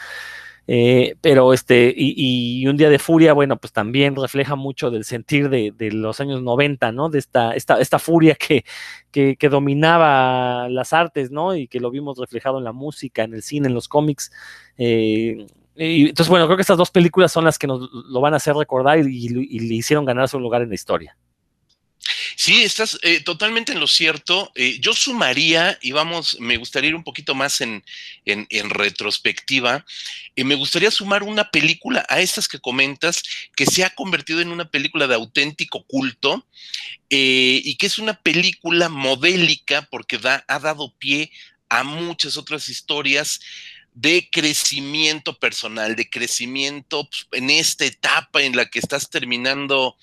eh, 0.67 1.15
pero 1.21 1.53
este, 1.53 1.95
y, 1.97 2.67
un 2.67 2.77
día 2.77 2.91
de 2.91 2.99
furia, 2.99 3.33
bueno, 3.33 3.59
pues 3.59 3.73
también 3.73 4.17
refleja 4.17 4.57
mucho 4.57 4.91
del 4.91 5.05
sentir 5.05 5.51
de, 5.51 5.73
los 5.93 6.21
años 6.21 6.43
90, 6.43 6.91
¿no? 6.91 7.11
De 7.11 7.21
esta, 7.21 7.53
esta, 7.53 7.81
esta 7.81 8.01
furia 8.01 8.35
que, 8.35 8.65
que, 9.13 9.49
dominaba 9.49 10.69
las 10.69 10.93
artes, 10.93 11.31
¿no? 11.31 11.55
Y 11.55 11.69
que 11.69 11.79
lo 11.79 11.93
vimos 11.93 12.19
reflejado 12.19 12.59
en 12.59 12.65
la 12.65 12.73
música, 12.73 13.23
en 13.23 13.35
el 13.35 13.43
cine, 13.45 13.69
en 13.69 13.75
los 13.75 13.87
cómics. 13.87 14.33
Eh, 14.79 15.47
y 15.77 16.09
entonces, 16.09 16.29
bueno, 16.29 16.47
creo 16.47 16.57
que 16.57 16.63
estas 16.63 16.79
dos 16.79 16.91
películas 16.91 17.33
son 17.33 17.45
las 17.45 17.59
que 17.59 17.67
nos 17.67 17.89
lo 17.93 18.21
van 18.21 18.35
a 18.35 18.39
hacer 18.39 18.55
recordar 18.55 18.99
y, 18.99 19.29
le 19.29 19.75
hicieron 19.75 20.05
ganar 20.05 20.29
su 20.29 20.39
lugar 20.39 20.63
en 20.63 20.69
la 20.69 20.75
historia. 20.75 21.17
Sí, 22.37 22.63
estás 22.63 22.99
eh, 23.03 23.21
totalmente 23.21 23.73
en 23.73 23.81
lo 23.81 23.87
cierto. 23.87 24.51
Eh, 24.55 24.79
yo 24.81 24.95
sumaría, 24.95 25.79
y 25.83 25.93
vamos, 25.93 26.39
me 26.41 26.57
gustaría 26.57 26.89
ir 26.89 26.97
un 26.97 27.05
poquito 27.05 27.35
más 27.35 27.61
en, 27.61 27.83
retrospectiva, 28.71 29.85
y 30.35 30.45
me 30.45 30.55
gustaría 30.55 30.91
sumar 30.91 31.23
una 31.23 31.51
película 31.51 32.05
a 32.09 32.21
estas 32.21 32.49
que 32.49 32.59
comentas, 32.59 33.23
que 33.55 33.67
se 33.67 33.85
ha 33.85 33.91
convertido 33.91 34.41
en 34.41 34.49
una 34.49 34.71
película 34.71 35.07
de 35.07 35.15
auténtico 35.15 35.85
culto, 35.85 36.47
eh, 37.11 37.61
y 37.63 37.77
que 37.77 37.87
es 37.87 37.99
una 37.99 38.15
película 38.15 38.89
modélica 38.89 39.87
porque 39.91 40.19
ha 40.25 40.59
dado 40.59 40.95
pie 40.99 41.31
a 41.69 41.85
muchas 41.85 42.37
otras 42.37 42.69
historias 42.69 43.41
de 43.95 44.29
crecimiento 44.31 45.39
personal, 45.39 45.97
de 45.97 46.09
crecimiento 46.09 47.09
pues, 47.09 47.27
en 47.33 47.51
esta 47.51 47.85
etapa 47.85 48.43
en 48.43 48.57
la 48.57 48.67
que 48.67 48.79
estás 48.79 49.11
terminando 49.11 49.97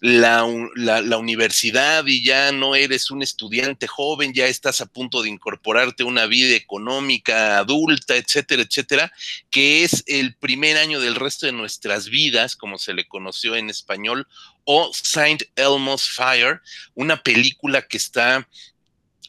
la, 0.00 0.44
universidad 0.44 2.04
y 2.06 2.22
ya 2.22 2.52
no 2.52 2.74
eres 2.74 3.10
un 3.10 3.22
estudiante 3.22 3.86
joven, 3.86 4.34
ya 4.34 4.46
estás 4.46 4.80
a 4.80 4.86
punto 4.86 5.22
de 5.22 5.30
incorporarte 5.30 6.02
a 6.02 6.06
una 6.06 6.26
vida 6.26 6.54
económica 6.54 7.58
adulta, 7.58 8.16
etcétera, 8.16 8.62
etcétera, 8.62 9.12
que 9.50 9.84
es 9.84 10.04
el 10.06 10.34
primer 10.36 10.76
año 10.76 11.00
del 11.00 11.14
resto 11.14 11.46
de 11.46 11.52
nuestras 11.52 12.08
vidas, 12.08 12.56
como 12.56 12.78
se 12.78 12.92
le 12.92 13.08
conoció 13.08 13.56
en 13.56 13.70
español, 13.70 14.28
o 14.64 14.90
Saint 14.92 15.42
Elmo's 15.54 16.08
Fire, 16.10 16.60
una 16.94 17.22
película 17.22 17.82
que 17.82 17.96
está 17.96 18.46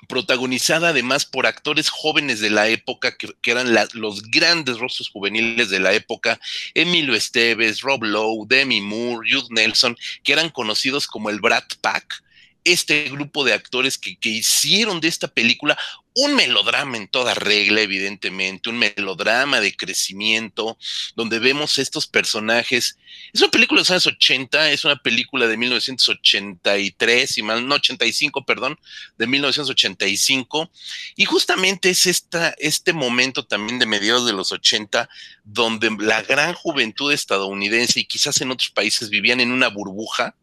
protagonizada 0.08 0.90
además 0.90 1.26
por 1.26 1.48
actores 1.48 1.90
jóvenes 1.90 2.40
de 2.40 2.50
la 2.50 2.68
época, 2.68 3.18
que, 3.18 3.34
eran 3.46 3.76
los 3.94 4.24
grandes 4.30 4.78
rostros 4.78 5.10
juveniles 5.10 5.70
de 5.70 5.80
la 5.80 5.94
época, 5.94 6.40
Emilio 6.74 7.16
Esteves, 7.16 7.82
Rob 7.82 8.04
Lowe, 8.04 8.46
Demi 8.48 8.82
Moore, 8.82 9.28
Jude 9.30 9.48
Nelson, 9.50 9.98
que 10.24 10.34
eran 10.34 10.50
conocidos 10.50 11.08
como 11.08 11.30
el 11.30 11.40
Brat 11.40 11.76
Pack, 11.82 12.24
este 12.72 13.10
grupo 13.10 13.44
de 13.44 13.54
actores 13.54 13.98
que, 13.98 14.18
que, 14.18 14.30
hicieron 14.30 15.00
de 15.00 15.08
esta 15.08 15.28
película 15.28 15.78
un 16.20 16.36
melodrama 16.36 16.98
en 16.98 17.08
toda 17.08 17.36
regla, 17.36 17.82
evidentemente, 17.82 18.70
un 18.70 18.80
melodrama 18.80 19.60
de 19.60 19.76
crecimiento, 19.76 20.76
donde 21.16 21.38
vemos 21.38 21.78
estos 21.78 22.08
personajes. 22.08 22.98
Es 23.32 23.42
una 23.42 23.52
película 23.52 23.78
de 23.78 23.82
los 23.82 23.92
años 23.92 24.08
80, 24.08 24.72
es 24.72 24.84
una 24.84 24.96
película 24.96 25.46
de 25.46 25.58
1983, 25.58 27.38
y 27.38 27.44
mal, 27.44 27.68
no 27.68 27.76
85, 27.76 28.46
perdón, 28.46 28.80
de 29.20 29.28
1985, 29.28 30.72
y 31.18 31.26
justamente 31.26 31.92
es 31.92 32.08
esta, 32.08 32.56
este 32.58 32.94
momento 32.94 33.46
también 33.46 33.78
de 33.78 33.86
mediados 33.86 34.26
de 34.26 34.34
los 34.34 34.52
80, 34.52 35.08
donde 35.44 35.96
la 36.00 36.24
gran 36.24 36.56
juventud 36.56 37.14
estadounidense 37.14 38.00
y 38.00 38.06
quizás 38.06 38.42
en 38.42 38.50
otros 38.50 38.72
países 38.72 39.12
vivían 39.12 39.40
en 39.40 39.52
una 39.52 39.68
burbuja, 39.68 40.36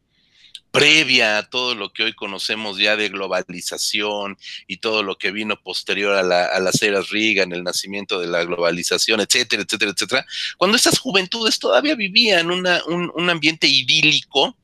previa 0.75 1.39
a 1.39 1.49
todo 1.49 1.77
lo 1.77 1.93
que 1.93 2.03
hoy 2.03 2.15
conocemos 2.15 2.79
ya 2.79 2.97
de 2.97 3.09
globalización 3.09 4.37
y 4.67 4.79
todo 4.79 5.05
lo 5.05 5.17
que 5.17 5.31
vino 5.31 5.55
posterior 5.63 6.17
a, 6.17 6.25
la, 6.25 6.47
a 6.47 6.59
las 6.59 6.83
eras 6.83 7.11
Reagan, 7.11 7.53
el 7.53 7.63
nacimiento 7.63 8.19
de 8.19 8.27
la 8.27 8.45
globalización, 8.45 9.21
etcétera, 9.21 9.63
etcétera, 9.63 9.93
etcétera, 9.93 10.27
cuando 10.59 10.77
esas 10.77 10.99
juventudes 10.99 11.61
todavía 11.61 11.95
vivían 11.95 12.51
una, 12.51 12.83
un, 12.89 13.13
un 13.15 13.31
ambiente 13.31 13.69
idílico, 13.69 14.57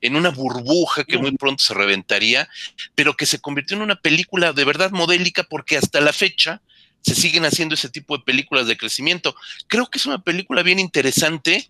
en 0.00 0.16
una 0.16 0.30
burbuja 0.30 1.04
que 1.04 1.18
muy 1.18 1.32
pronto 1.32 1.62
se 1.62 1.74
reventaría, 1.74 2.48
pero 2.94 3.14
que 3.14 3.26
se 3.26 3.38
convirtió 3.38 3.76
en 3.76 3.82
una 3.82 4.00
película 4.00 4.54
de 4.54 4.64
verdad 4.64 4.90
modélica 4.90 5.42
porque 5.44 5.76
hasta 5.76 6.00
la 6.00 6.14
fecha 6.14 6.62
se 7.02 7.14
siguen 7.14 7.44
haciendo 7.44 7.74
ese 7.74 7.88
tipo 7.88 8.16
de 8.16 8.24
películas 8.24 8.66
de 8.66 8.76
crecimiento. 8.76 9.34
Creo 9.66 9.86
que 9.86 9.98
es 9.98 10.06
una 10.06 10.22
película 10.22 10.62
bien 10.62 10.78
interesante 10.78 11.68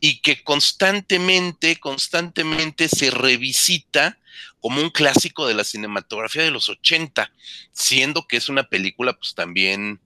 y 0.00 0.20
que 0.20 0.42
constantemente, 0.42 1.76
constantemente 1.76 2.88
se 2.88 3.10
revisita 3.10 4.18
como 4.60 4.80
un 4.80 4.90
clásico 4.90 5.46
de 5.46 5.54
la 5.54 5.64
cinematografía 5.64 6.42
de 6.42 6.50
los 6.50 6.68
80, 6.68 7.32
siendo 7.72 8.26
que 8.26 8.36
es 8.36 8.48
una 8.48 8.64
película 8.64 9.12
pues 9.14 9.34
también 9.34 10.00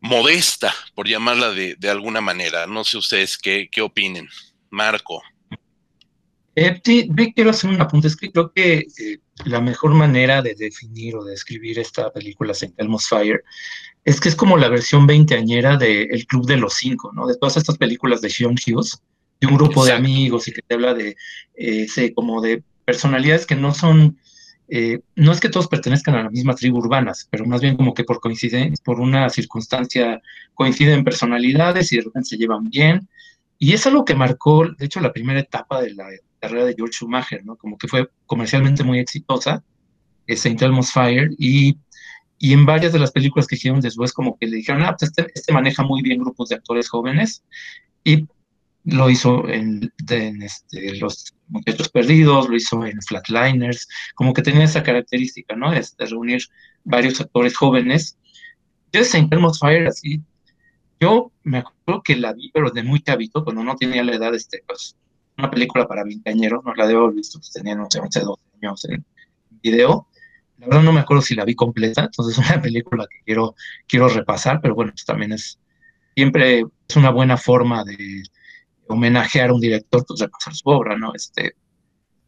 modesta, 0.00 0.74
por 0.94 1.08
llamarla 1.08 1.52
de, 1.52 1.90
alguna 1.90 2.20
manera. 2.20 2.66
No 2.66 2.84
sé 2.84 2.98
ustedes 2.98 3.38
qué, 3.38 3.68
qué 3.70 3.80
opinen. 3.80 4.28
Marco. 4.70 5.22
Eh, 6.54 6.80
sí, 6.84 7.08
quiero 7.34 7.50
hacer 7.50 7.70
un 7.70 7.80
apunte. 7.80 8.08
Es 8.08 8.16
que 8.16 8.30
creo 8.30 8.52
que 8.52 8.86
eh, 8.98 9.18
la 9.44 9.60
mejor 9.60 9.94
manera 9.94 10.42
de 10.42 10.54
definir 10.54 11.16
o 11.16 11.24
de 11.24 11.34
escribir 11.34 11.78
esta 11.78 12.10
película, 12.12 12.54
Saint 12.54 12.78
Elmo's 12.78 13.08
Fire, 13.08 13.42
es 14.04 14.20
que 14.20 14.28
es 14.28 14.36
como 14.36 14.56
la 14.56 14.68
versión 14.68 15.06
veinteañera 15.06 15.76
de 15.76 16.02
El 16.04 16.26
Club 16.26 16.46
de 16.46 16.56
los 16.56 16.74
Cinco, 16.74 17.12
¿no? 17.12 17.26
De 17.26 17.36
todas 17.36 17.56
estas 17.56 17.78
películas 17.78 18.20
de 18.20 18.30
Sean 18.30 18.54
Hughes, 18.54 19.00
de 19.40 19.46
un 19.46 19.56
grupo 19.56 19.84
de 19.84 19.92
amigos 19.92 20.46
y 20.48 20.52
que 20.52 20.62
te 20.62 20.74
habla 20.74 20.94
de, 20.94 21.16
eh, 21.54 22.12
como 22.14 22.40
de 22.40 22.62
personalidades 22.84 23.46
que 23.46 23.56
no 23.56 23.74
son, 23.74 24.18
eh, 24.68 25.00
no 25.16 25.32
es 25.32 25.40
que 25.40 25.48
todos 25.48 25.68
pertenezcan 25.68 26.14
a 26.14 26.24
la 26.24 26.30
misma 26.30 26.54
tribu 26.54 26.78
urbanas, 26.78 27.26
pero 27.30 27.44
más 27.44 27.60
bien 27.60 27.76
como 27.76 27.92
que 27.94 28.04
por 28.04 28.20
coincidencia, 28.20 28.82
por 28.84 29.00
una 29.00 29.28
circunstancia 29.30 30.20
coinciden 30.54 31.04
personalidades 31.04 31.92
y 31.92 31.96
de 31.96 32.02
repente 32.02 32.30
se 32.30 32.36
llevan 32.36 32.70
bien. 32.70 33.08
Y 33.58 33.74
es 33.74 33.86
algo 33.86 34.04
que 34.04 34.14
marcó, 34.14 34.68
de 34.68 34.86
hecho, 34.86 35.00
la 35.00 35.12
primera 35.12 35.40
etapa 35.40 35.80
de 35.80 35.94
la 35.94 36.06
carrera 36.42 36.66
de 36.66 36.74
George 36.74 36.94
Schumacher, 36.94 37.44
¿no? 37.44 37.56
Como 37.56 37.78
que 37.78 37.88
fue 37.88 38.10
comercialmente 38.26 38.84
muy 38.84 38.98
exitosa, 38.98 39.64
Saint 40.28 40.60
Elmo's 40.60 40.92
Fire, 40.92 41.30
y 41.38 41.76
y 42.42 42.52
en 42.54 42.66
varias 42.66 42.92
de 42.92 42.98
las 42.98 43.12
películas 43.12 43.46
que 43.46 43.54
hicieron 43.54 43.80
después, 43.80 44.12
como 44.12 44.36
que 44.36 44.48
le 44.48 44.56
dijeron, 44.56 44.82
ah, 44.82 44.96
pues 44.98 45.12
este, 45.12 45.30
este 45.32 45.52
maneja 45.52 45.84
muy 45.84 46.02
bien 46.02 46.18
grupos 46.18 46.48
de 46.48 46.56
actores 46.56 46.88
jóvenes. 46.88 47.44
Y 48.02 48.26
lo 48.82 49.08
hizo 49.08 49.48
en, 49.48 49.92
este, 50.40 50.96
Los 50.96 51.36
Muchachos 51.46 51.88
Perdidos, 51.90 52.48
lo 52.48 52.56
hizo 52.56 52.84
en 52.84 53.00
Flatliners, 53.00 53.86
como 54.16 54.32
que 54.32 54.42
tenía 54.42 54.64
esa 54.64 54.82
característica, 54.82 55.54
¿no? 55.54 55.70
De, 55.70 55.86
reunir 55.98 56.42
varios 56.82 57.20
actores 57.20 57.56
jóvenes. 57.56 58.18
Yo 58.92 59.04
Saint 59.04 59.32
Elmo's 59.32 59.60
Fire, 59.60 59.86
así, 59.86 60.20
yo 60.98 61.30
me 61.44 61.58
acuerdo 61.58 62.02
que 62.02 62.16
la 62.16 62.32
vi, 62.32 62.50
pero 62.52 62.72
de 62.72 62.82
muy 62.82 63.00
chavito, 63.04 63.44
cuando 63.44 63.62
no 63.62 63.76
tenía 63.76 64.02
la 64.02 64.16
edad, 64.16 64.34
este, 64.34 64.64
pues, 64.66 64.96
una 65.42 65.50
película 65.50 65.86
para 65.86 66.04
veinteañero, 66.04 66.62
no 66.64 66.74
la 66.74 66.86
debo 66.86 67.04
haber 67.04 67.16
visto, 67.16 67.38
pues 67.38 67.50
tenía, 67.50 67.74
no 67.74 67.88
sé, 67.90 67.98
11, 67.98 68.20
12 68.20 68.42
años 68.62 68.84
en 68.84 69.04
video, 69.60 70.08
la 70.58 70.66
verdad 70.66 70.82
no 70.84 70.92
me 70.92 71.00
acuerdo 71.00 71.22
si 71.22 71.34
la 71.34 71.44
vi 71.44 71.56
completa, 71.56 72.04
entonces 72.04 72.38
es 72.38 72.50
una 72.50 72.62
película 72.62 73.06
que 73.10 73.24
quiero, 73.24 73.56
quiero 73.88 74.08
repasar, 74.08 74.60
pero 74.60 74.74
bueno, 74.74 74.92
pues 74.92 75.04
también 75.04 75.32
es, 75.32 75.58
siempre 76.14 76.64
es 76.88 76.96
una 76.96 77.10
buena 77.10 77.36
forma 77.36 77.84
de 77.84 78.22
homenajear 78.86 79.50
a 79.50 79.54
un 79.54 79.60
director, 79.60 80.04
pues 80.06 80.20
repasar 80.20 80.54
su 80.54 80.68
obra, 80.68 80.96
¿no? 80.96 81.12
Este, 81.14 81.56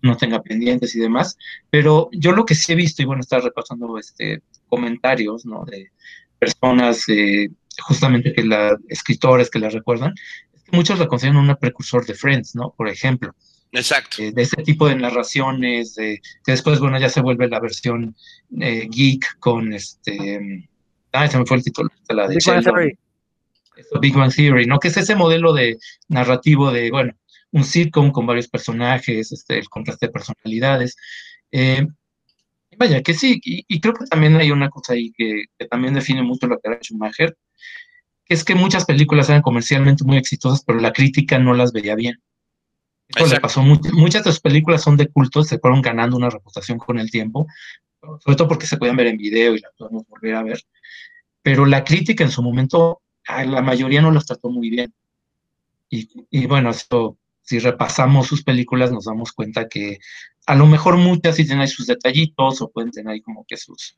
no 0.03 0.17
tenga 0.17 0.43
pendientes 0.43 0.95
y 0.97 1.01
demás, 1.01 1.39
pero 1.71 2.09
yo 2.13 2.33
lo 2.33 2.45
que 2.45 2.55
sí 2.55 2.73
he 2.73 2.77
visto, 2.77 3.03
y 3.03 3.05
bueno, 3.05 3.21
estaba 3.21 3.43
repasando 3.43 3.97
este, 3.99 4.43
comentarios, 4.69 5.47
¿no? 5.47 5.65
De 5.65 5.93
personas, 6.39 7.09
eh, 7.09 7.49
justamente 7.81 8.33
que 8.33 8.43
la, 8.43 8.77
escritores 8.89 9.49
que 9.51 9.61
la 9.61 9.71
recuerdan, 9.71 10.15
muchos 10.75 10.99
la 10.99 11.07
consideran 11.07 11.39
una 11.39 11.57
precursor 11.57 12.05
de 12.07 12.15
Friends, 12.15 12.55
¿no? 12.55 12.75
Por 12.77 12.89
ejemplo. 12.89 13.35
Exacto. 13.73 14.23
de 14.23 14.43
ese 14.43 14.63
tipo 14.63 14.87
de 14.87 14.95
narraciones, 14.95 15.97
de, 15.97 16.21
que 16.45 16.53
después, 16.53 16.79
bueno, 16.79 16.97
ya 17.01 17.09
se 17.09 17.21
vuelve 17.21 17.49
la 17.49 17.59
versión 17.59 18.15
geek 18.51 19.39
con 19.41 19.73
este... 19.73 20.69
Ah, 21.13 21.27
se 21.27 21.39
me 21.39 21.47
fue 21.47 21.57
el 21.57 21.65
título, 21.65 21.91
la 22.09 22.29
de 22.29 22.39
Big 24.01 24.15
Bang 24.15 24.33
Theory, 24.33 24.67
¿no? 24.67 24.79
Que 24.79 24.89
es 24.89 24.97
ese 24.97 25.17
modelo 25.17 25.53
de 25.53 25.79
narrativo 26.09 26.71
de, 26.71 26.91
bueno, 26.91 27.15
un 27.53 27.65
sitcom 27.65 28.11
con 28.11 28.27
varios 28.27 28.49
personajes, 28.49 29.33
este, 29.33 29.59
el 29.59 29.69
contraste 29.69 30.07
de 30.07 30.13
personalidades. 30.13 30.97
Eh, 31.53 31.87
vaya, 32.77 33.03
que 33.03 33.15
sí, 33.15 33.41
y, 33.45 33.81
creo 33.81 33.95
que 33.95 34.07
también 34.07 34.37
hay 34.37 34.51
una 34.51 34.71
cosa 34.71 34.95
ahí 34.95 35.13
que, 35.17 35.45
también 35.71 35.95
define 35.95 36.23
mucho 36.23 36.47
lo 36.47 36.59
que 36.59 36.69
era 36.69 36.81
Schumacher, 36.83 37.37
es 38.29 38.45
que 38.45 38.55
muchas 38.55 38.85
películas 38.85 39.29
eran 39.29 39.43
comercialmente 39.43 40.05
muy 40.05 40.17
exitosas, 40.17 40.65
pero 40.65 40.81
la 40.81 40.93
crítica 40.93 41.39
no 41.39 41.55
las 41.55 41.73
veía 41.73 41.95
bien. 41.95 42.23
Eso 43.09 43.27
le 43.27 43.41
pasó, 43.41 43.63
muchas 43.63 44.25
de 44.25 44.31
sus 44.31 44.41
películas 44.41 44.83
son 44.83 44.97
de 44.97 45.09
culto, 45.09 45.45
se 45.45 45.59
fueron 45.59 45.83
ganando 45.83 46.17
una 46.17 46.31
reputación 46.31 46.79
con 46.79 46.99
el 46.99 47.11
tiempo, 47.11 47.47
sobre 48.01 48.37
todo 48.37 48.49
porque 48.49 48.67
se 48.67 48.77
podían 48.77 48.97
ver 48.97 49.09
en 49.09 49.19
video 49.19 49.55
y 49.55 49.61
las 49.61 49.73
podemos 49.77 50.05
volver 50.09 50.35
a 50.35 50.43
ver, 50.43 50.61
pero 51.43 51.67
la 51.67 51.85
crítica 51.85 52.25
en 52.25 52.31
su 52.31 52.43
momento 52.43 53.03
la 53.29 53.63
mayoría 53.63 54.03
no 54.03 54.11
las 54.11 54.27
trató 54.27 54.51
muy 54.51 54.71
bien. 54.71 54.93
Y, 55.91 56.47
bueno, 56.47 56.71
esto, 56.71 57.19
si 57.43 57.61
repasamos 57.61 58.27
sus 58.27 58.43
películas, 58.43 58.91
nos 58.91 59.05
damos 59.05 59.33
cuenta 59.33 59.69
que 59.69 59.99
a 60.47 60.57
lo 60.57 60.67
mejor 60.67 60.97
muchas 60.97 61.37
sí 61.37 61.45
tienen 61.45 61.63
ahí 61.63 61.69
sus 61.69 61.87
detallitos 61.87 62.61
o 62.61 62.71
pueden 62.71 62.91
tener 62.91 63.13
ahí 63.13 63.21
como 63.21 63.45
que 63.47 63.57
sus... 63.57 63.97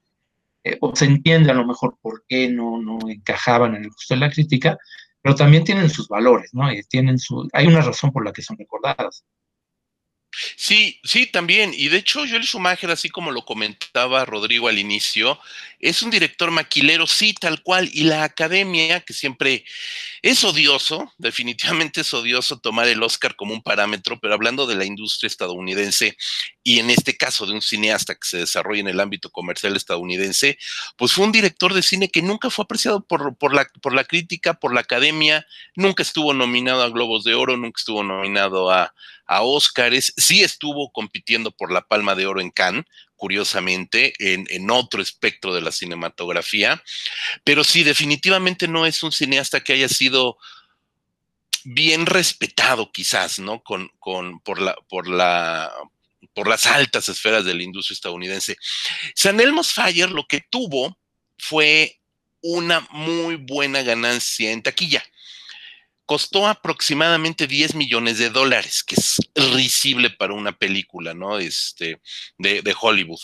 Eh, 0.66 0.78
o 0.80 0.96
se 0.96 1.04
entiende 1.04 1.52
a 1.52 1.54
lo 1.54 1.64
mejor 1.64 1.96
por 2.02 2.24
qué 2.26 2.48
no, 2.48 2.82
no 2.82 2.98
encajaban 3.08 3.76
en 3.76 3.84
el 3.84 3.90
gusto 3.90 4.14
de 4.14 4.20
la 4.20 4.30
crítica, 4.30 4.76
pero 5.22 5.36
también 5.36 5.62
tienen 5.62 5.88
sus 5.88 6.08
valores, 6.08 6.50
¿no? 6.52 6.72
Y 6.72 6.82
tienen 6.82 7.20
su, 7.20 7.48
hay 7.52 7.68
una 7.68 7.82
razón 7.82 8.10
por 8.10 8.24
la 8.24 8.32
que 8.32 8.42
son 8.42 8.58
recordadas. 8.58 9.24
Sí, 10.56 11.00
sí, 11.02 11.26
también. 11.26 11.72
Y 11.74 11.88
de 11.88 11.98
hecho, 11.98 12.20
Joel 12.28 12.44
Schumacher, 12.44 12.90
así 12.90 13.08
como 13.08 13.30
lo 13.30 13.44
comentaba 13.44 14.24
Rodrigo 14.24 14.68
al 14.68 14.78
inicio, 14.78 15.38
es 15.80 16.02
un 16.02 16.10
director 16.10 16.50
maquilero, 16.50 17.06
sí, 17.06 17.32
tal 17.32 17.62
cual. 17.62 17.88
Y 17.92 18.04
la 18.04 18.24
academia, 18.24 19.00
que 19.00 19.14
siempre 19.14 19.64
es 20.22 20.44
odioso, 20.44 21.12
definitivamente 21.18 22.02
es 22.02 22.12
odioso 22.12 22.58
tomar 22.58 22.86
el 22.88 23.02
Oscar 23.02 23.34
como 23.36 23.54
un 23.54 23.62
parámetro, 23.62 24.18
pero 24.20 24.34
hablando 24.34 24.66
de 24.66 24.74
la 24.74 24.84
industria 24.84 25.28
estadounidense 25.28 26.16
y 26.62 26.80
en 26.80 26.90
este 26.90 27.16
caso 27.16 27.46
de 27.46 27.52
un 27.52 27.62
cineasta 27.62 28.14
que 28.14 28.26
se 28.26 28.38
desarrolla 28.38 28.80
en 28.80 28.88
el 28.88 29.00
ámbito 29.00 29.30
comercial 29.30 29.76
estadounidense, 29.76 30.58
pues 30.96 31.12
fue 31.12 31.24
un 31.24 31.32
director 31.32 31.72
de 31.72 31.82
cine 31.82 32.10
que 32.10 32.22
nunca 32.22 32.50
fue 32.50 32.64
apreciado 32.64 33.04
por, 33.06 33.36
por, 33.36 33.54
la, 33.54 33.66
por 33.80 33.94
la 33.94 34.04
crítica, 34.04 34.54
por 34.54 34.74
la 34.74 34.80
academia, 34.80 35.46
nunca 35.76 36.02
estuvo 36.02 36.34
nominado 36.34 36.82
a 36.82 36.90
Globos 36.90 37.24
de 37.24 37.34
Oro, 37.34 37.56
nunca 37.56 37.78
estuvo 37.78 38.02
nominado 38.02 38.70
a 38.70 38.92
a 39.26 39.42
Óscares, 39.42 40.12
sí 40.16 40.42
estuvo 40.42 40.90
compitiendo 40.92 41.50
por 41.50 41.72
la 41.72 41.82
Palma 41.82 42.14
de 42.14 42.26
Oro 42.26 42.40
en 42.40 42.50
Cannes, 42.50 42.84
curiosamente, 43.16 44.14
en, 44.18 44.70
otro 44.70 45.02
espectro 45.02 45.54
de 45.54 45.62
la 45.62 45.72
cinematografía, 45.72 46.82
pero 47.44 47.64
sí, 47.64 47.82
definitivamente 47.82 48.68
no 48.68 48.86
es 48.86 49.02
un 49.02 49.12
cineasta 49.12 49.60
que 49.60 49.72
haya 49.72 49.88
sido 49.88 50.36
bien 51.64 52.06
respetado, 52.06 52.92
quizás, 52.92 53.38
¿no? 53.38 53.62
Con, 53.62 53.90
con, 53.98 54.40
por, 54.40 54.60
la, 54.60 54.76
por, 54.88 55.08
la, 55.08 55.72
por 56.34 56.46
las 56.46 56.66
altas 56.66 57.08
esferas 57.08 57.44
de 57.44 57.54
la 57.54 57.62
industria 57.62 57.94
estadounidense. 57.94 58.56
San 59.14 59.40
Elmo's 59.40 59.72
Fire 59.72 60.10
lo 60.10 60.26
que 60.26 60.42
tuvo 60.48 60.98
fue 61.38 62.00
una 62.42 62.86
muy 62.90 63.36
buena 63.36 63.82
ganancia 63.82 64.52
en 64.52 64.62
taquilla 64.62 65.02
costó 66.06 66.46
aproximadamente 66.46 67.46
10 67.46 67.74
millones 67.74 68.18
de 68.18 68.30
dólares, 68.30 68.82
que 68.84 68.94
es 68.94 69.18
risible 69.34 70.10
para 70.10 70.34
una 70.34 70.52
película, 70.56 71.12
¿no? 71.14 71.38
Este, 71.38 72.00
de, 72.38 72.76
Hollywood. 72.80 73.20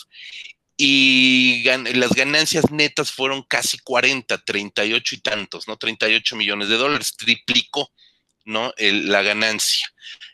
Y 0.75 1.63
las 1.63 2.11
ganancias 2.11 2.69
netas 2.71 3.11
fueron 3.11 3.43
casi 3.43 3.77
40, 3.79 4.37
38 4.39 5.15
y 5.15 5.17
tantos, 5.19 5.67
¿no? 5.67 5.77
38 5.77 6.35
millones 6.35 6.67
de 6.67 6.77
dólares, 6.77 7.15
triplicó, 7.17 7.91
¿no? 8.43 8.73
la 8.77 9.21
ganancia. 9.21 9.87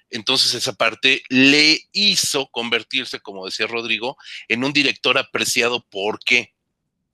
Entonces 0.09 0.55
esa 0.55 0.73
parte 0.73 1.23
le 1.29 1.88
hizo 1.91 2.47
convertirse, 2.47 3.19
como 3.19 3.45
decía 3.45 3.67
Rodrigo, 3.67 4.17
en 4.47 4.63
un 4.63 4.73
director 4.73 5.17
apreciado 5.19 5.85
porque 5.91 6.53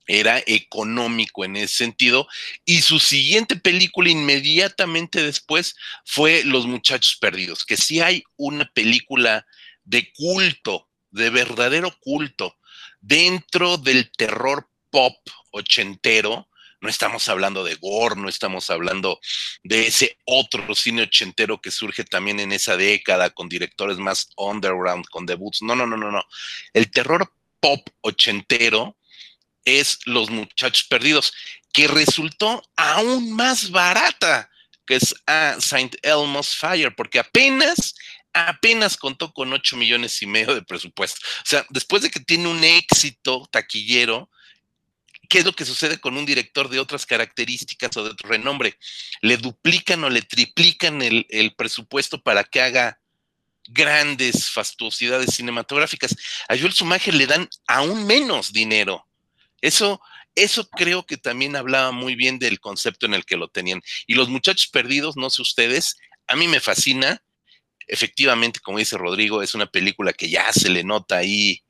era 0.06 0.42
económico 0.46 1.44
en 1.44 1.56
ese 1.56 1.76
sentido. 1.76 2.28
Y 2.64 2.82
su 2.82 2.98
siguiente 2.98 3.56
película 3.56 4.10
inmediatamente 4.10 5.22
después 5.22 5.76
fue 6.04 6.44
Los 6.44 6.66
Muchachos 6.66 7.16
Perdidos, 7.20 7.64
que 7.64 7.76
sí 7.76 8.00
hay 8.00 8.24
una 8.36 8.70
película 8.72 9.46
de 9.84 10.12
culto, 10.12 10.88
de 11.10 11.30
verdadero 11.30 11.96
culto, 12.00 12.56
dentro 13.00 13.78
del 13.78 14.10
terror 14.10 14.68
pop 14.90 15.16
ochentero. 15.50 16.48
No 16.80 16.90
estamos 16.90 17.28
hablando 17.28 17.64
de 17.64 17.74
gore, 17.76 18.16
no 18.16 18.28
estamos 18.28 18.68
hablando 18.70 19.18
de 19.62 19.86
ese 19.86 20.18
otro 20.24 20.74
cine 20.74 21.02
ochentero 21.02 21.60
que 21.60 21.70
surge 21.70 22.04
también 22.04 22.38
en 22.38 22.52
esa 22.52 22.76
década 22.76 23.30
con 23.30 23.48
directores 23.48 23.96
más 23.96 24.28
underground, 24.36 25.06
con 25.06 25.24
debuts. 25.24 25.62
No, 25.62 25.74
no, 25.74 25.86
no, 25.86 25.96
no, 25.96 26.12
no. 26.12 26.22
El 26.74 26.90
terror 26.90 27.32
pop 27.60 27.80
ochentero 28.02 28.96
es 29.66 29.98
Los 30.06 30.30
Muchachos 30.30 30.86
Perdidos, 30.88 31.34
que 31.72 31.88
resultó 31.88 32.62
aún 32.76 33.32
más 33.32 33.70
barata 33.70 34.48
que 34.86 34.94
es 34.94 35.14
a 35.26 35.56
Saint 35.60 35.96
Elmo's 36.02 36.56
Fire, 36.56 36.94
porque 36.94 37.18
apenas, 37.18 37.94
apenas 38.32 38.96
contó 38.96 39.32
con 39.32 39.52
8 39.52 39.76
millones 39.76 40.22
y 40.22 40.26
medio 40.26 40.54
de 40.54 40.62
presupuesto. 40.62 41.20
O 41.38 41.44
sea, 41.44 41.66
después 41.70 42.02
de 42.02 42.10
que 42.10 42.20
tiene 42.20 42.48
un 42.48 42.62
éxito 42.62 43.46
taquillero, 43.50 44.30
¿qué 45.28 45.40
es 45.40 45.44
lo 45.44 45.52
que 45.52 45.64
sucede 45.64 45.98
con 45.98 46.16
un 46.16 46.24
director 46.24 46.68
de 46.68 46.78
otras 46.78 47.04
características 47.04 47.96
o 47.96 48.04
de 48.04 48.10
otro 48.10 48.28
renombre? 48.28 48.78
Le 49.20 49.36
duplican 49.36 50.04
o 50.04 50.10
le 50.10 50.22
triplican 50.22 51.02
el, 51.02 51.26
el 51.28 51.54
presupuesto 51.54 52.22
para 52.22 52.44
que 52.44 52.62
haga 52.62 53.00
grandes 53.68 54.48
fastuosidades 54.50 55.34
cinematográficas. 55.34 56.14
A 56.48 56.56
Joel 56.56 56.72
Schumacher 56.72 57.14
le 57.14 57.26
dan 57.26 57.48
aún 57.66 58.06
menos 58.06 58.52
dinero 58.52 59.04
eso, 59.60 60.00
eso 60.34 60.68
creo 60.70 61.06
que 61.06 61.16
también 61.16 61.56
hablaba 61.56 61.92
muy 61.92 62.14
bien 62.14 62.38
del 62.38 62.60
concepto 62.60 63.06
en 63.06 63.14
el 63.14 63.24
que 63.24 63.36
lo 63.36 63.48
tenían. 63.48 63.82
Y 64.06 64.14
los 64.14 64.28
muchachos 64.28 64.68
perdidos, 64.68 65.16
no 65.16 65.30
sé 65.30 65.42
ustedes, 65.42 65.96
a 66.26 66.36
mí 66.36 66.48
me 66.48 66.60
fascina. 66.60 67.22
Efectivamente, 67.88 68.60
como 68.60 68.78
dice 68.78 68.98
Rodrigo, 68.98 69.42
es 69.42 69.54
una 69.54 69.66
película 69.66 70.12
que 70.12 70.28
ya 70.28 70.52
se 70.52 70.68
le 70.68 70.82
nota 70.82 71.18
ahí, 71.18 71.62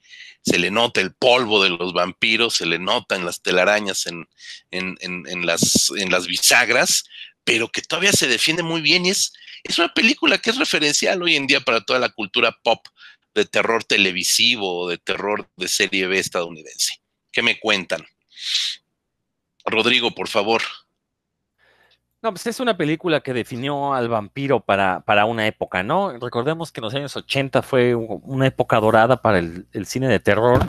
se 0.43 0.59
le 0.59 0.71
nota 0.71 1.01
el 1.01 1.15
polvo 1.15 1.63
de 1.63 1.71
los 1.71 1.93
vampiros, 1.93 2.55
se 2.55 2.67
le 2.67 2.79
nota 2.79 3.17
en 3.17 3.25
las 3.25 3.43
telarañas, 3.43 4.07
en, 4.07 4.27
en, 4.71 4.97
en, 5.01 5.45
las, 5.45 5.91
en 5.97 6.11
las 6.11 6.27
bisagras, 6.27 7.05
pero 7.45 7.69
que 7.69 7.83
todavía 7.83 8.13
se 8.13 8.29
defiende 8.29 8.63
muy 8.63 8.81
bien 8.81 9.07
y 9.07 9.11
es, 9.11 9.33
es 9.65 9.79
una 9.79 9.93
película 9.93 10.39
que 10.39 10.51
es 10.51 10.57
referencial 10.57 11.23
hoy 11.23 11.37
en 11.37 11.47
día 11.47 11.61
para 11.61 11.83
toda 11.83 11.99
la 11.99 12.09
cultura 12.09 12.57
pop 12.63 12.87
de 13.35 13.45
terror 13.45 13.85
televisivo 13.85 14.81
o 14.81 14.89
de 14.89 14.99
terror 14.99 15.49
de 15.57 15.69
serie 15.69 16.07
B 16.07 16.19
estadounidense. 16.19 17.01
¿Qué 17.37 17.43
me 17.43 17.61
cuentan? 17.61 18.01
Rodrigo, 19.67 20.11
por 20.11 20.27
favor. 20.27 20.63
No, 22.23 22.31
pues 22.31 22.47
es 22.47 22.61
una 22.61 22.79
película 22.79 23.21
que 23.21 23.35
definió 23.35 23.93
al 23.93 24.09
vampiro 24.09 24.61
para, 24.61 25.01
para 25.01 25.27
una 25.27 25.47
época, 25.47 25.83
¿no? 25.83 26.19
Recordemos 26.19 26.73
que 26.73 26.81
en 26.81 26.85
los 26.85 26.95
años 26.95 27.15
80 27.15 27.61
fue 27.61 27.95
una 27.95 28.47
época 28.47 28.81
dorada 28.81 29.21
para 29.21 29.41
el, 29.41 29.67
cine 29.85 30.09
de 30.09 30.19
terror. 30.19 30.65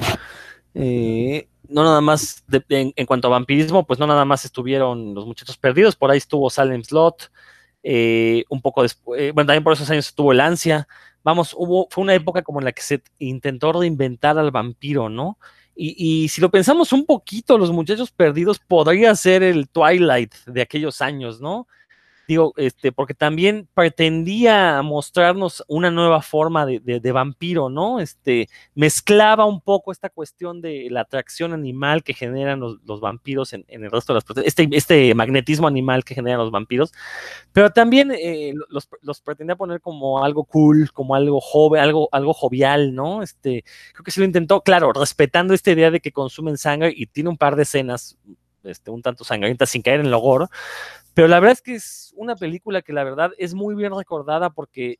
Eh, 0.73 1.47
no 1.69 1.85
nada 1.85 2.01
más, 2.01 2.43
en, 2.67 3.05
cuanto 3.05 3.29
a 3.29 3.31
vampirismo, 3.31 3.87
pues 3.87 3.97
no 3.97 4.05
nada 4.05 4.25
más 4.25 4.43
estuvieron 4.43 5.13
los 5.13 5.25
muchachos 5.25 5.57
perdidos, 5.57 5.95
por 5.95 6.11
ahí 6.11 6.17
estuvo 6.17 6.49
Salem 6.49 6.83
Slot, 6.83 7.31
eh, 7.81 8.43
un 8.49 8.61
poco 8.61 8.83
después, 8.83 9.21
eh, 9.21 9.31
bueno, 9.31 9.47
también 9.47 9.63
por 9.63 9.71
esos 9.71 9.89
años 9.89 10.09
estuvo 10.09 10.33
El 10.33 10.41
Ansia. 10.41 10.85
Vamos, 11.23 11.55
hubo, 11.57 11.87
fue 11.89 12.03
una 12.03 12.13
época 12.13 12.41
como 12.41 12.59
en 12.59 12.65
la 12.65 12.73
que 12.73 12.81
se 12.81 13.01
intentó 13.19 13.71
reinventar 13.71 14.37
al 14.37 14.51
vampiro, 14.51 15.07
¿no? 15.07 15.37
Y, 15.79 16.27
si 16.29 16.41
lo 16.41 16.49
pensamos 16.49 16.91
un 16.91 17.05
poquito, 17.05 17.57
Los 17.57 17.71
Muchachos 17.71 18.11
Perdidos 18.11 18.59
podría 18.59 19.15
ser 19.15 19.43
el 19.43 19.69
Twilight 19.69 20.33
de 20.47 20.61
aquellos 20.61 21.01
años, 21.01 21.39
¿no? 21.39 21.67
Digo, 22.27 22.53
este, 22.57 22.91
porque 22.91 23.13
también 23.13 23.69
pretendía 23.73 24.81
mostrarnos 24.81 25.63
una 25.67 25.91
nueva 25.91 26.21
forma 26.21 26.65
de, 26.65 27.11
vampiro, 27.13 27.69
¿no? 27.69 28.01
Este, 28.01 28.49
mezclaba 28.75 29.45
un 29.45 29.61
poco 29.61 29.93
esta 29.93 30.09
cuestión 30.09 30.59
de 30.61 30.87
la 30.89 31.01
atracción 31.01 31.53
animal 31.53 32.03
que 32.03 32.13
generan 32.13 32.59
los, 32.59 32.99
vampiros 32.99 33.53
en, 33.53 33.63
el 33.69 33.89
resto 33.89 34.13
de 34.13 34.19
las 34.19 34.45
este, 34.45 34.67
este 34.71 35.15
magnetismo 35.15 35.67
animal 35.67 36.03
que 36.03 36.15
generan 36.15 36.39
los 36.39 36.51
vampiros, 36.51 36.91
pero 37.53 37.69
también 37.71 38.11
eh, 38.11 38.53
los, 38.69 39.21
pretendía 39.21 39.55
poner 39.55 39.79
como 39.79 40.21
algo 40.21 40.43
cool, 40.43 40.91
como 40.91 41.15
algo 41.15 41.39
joven, 41.39 41.81
algo, 41.81 42.09
algo 42.11 42.33
jovial, 42.33 42.93
¿no? 42.93 43.23
Este, 43.23 43.63
creo 43.93 44.03
que 44.03 44.11
se 44.11 44.19
lo 44.19 44.25
intentó, 44.25 44.61
claro, 44.61 44.91
respetando 44.91 45.53
esta 45.53 45.71
idea 45.71 45.91
de 45.91 46.01
que 46.01 46.11
consumen 46.11 46.57
sangre 46.57 46.93
y 46.93 47.05
tiene 47.05 47.29
un 47.29 47.37
par 47.37 47.55
de 47.55 47.63
escenas 47.63 48.17
este, 48.63 48.91
un 48.91 49.01
tanto 49.01 49.23
sangrientas 49.23 49.69
sin 49.69 49.81
caer 49.81 50.01
en 50.01 50.11
lo 50.11 50.19
gore, 50.19 50.47
pero 51.17 51.27
la 51.27 51.39
verdad 51.39 51.53
es 51.53 51.61
que 51.63 51.73
es 51.73 52.13
una 52.15 52.35
película 52.35 52.83
que 52.83 52.93
la 52.93 53.03
verdad 53.03 53.31
es 53.39 53.55
muy 53.55 53.73
bien 53.73 53.91
recordada 53.91 54.51
porque 54.51 54.99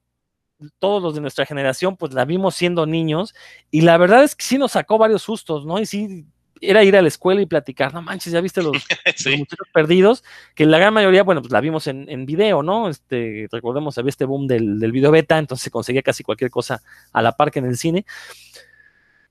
todos 0.80 1.00
los 1.00 1.14
de 1.14 1.22
nuestra 1.22 1.46
generación, 1.46 1.96
pues 1.96 2.12
la 2.12 2.26
vimos 2.26 2.56
siendo 2.56 2.88
niños, 2.88 3.36
y 3.70 3.82
la 3.82 4.00
verdad 4.00 4.24
es 4.24 4.36
que 4.36 4.44
sí 4.44 4.58
nos 4.58 4.72
sacó 4.72 4.98
varios 4.98 5.22
sustos, 5.22 5.68
¿no? 5.68 5.78
Y 5.80 5.86
sí, 5.86 6.26
era 6.60 6.84
ir 6.84 6.98
a 6.98 7.04
la 7.04 7.08
escuela 7.08 7.40
y 7.40 7.46
platicar, 7.46 7.94
no 7.94 8.02
manches, 8.02 8.34
ya 8.34 8.42
viste 8.42 8.64
los, 8.64 8.72
muchachos 9.38 9.68
perdidos, 9.72 10.24
que 10.56 10.66
la 10.66 10.80
gran 10.80 10.92
mayoría, 10.92 11.22
bueno, 11.22 11.42
pues 11.44 11.54
la 11.54 11.62
vimos 11.62 11.86
en, 11.86 12.10
en 12.10 12.26
video, 12.26 12.64
¿no? 12.64 12.90
Este, 12.90 13.48
recordemos, 13.52 14.00
había 14.00 14.10
este 14.10 14.26
boom 14.26 14.48
del, 14.48 14.80
del 14.80 14.92
video 14.92 15.12
beta, 15.12 15.38
entonces 15.38 15.66
se 15.66 15.70
conseguía 15.70 16.02
casi 16.02 16.24
cualquier 16.24 16.50
cosa 16.50 16.82
a 17.14 17.22
la 17.22 17.34
par 17.34 17.52
que 17.52 17.60
en 17.60 17.66
el 17.66 17.78
cine. 17.78 18.08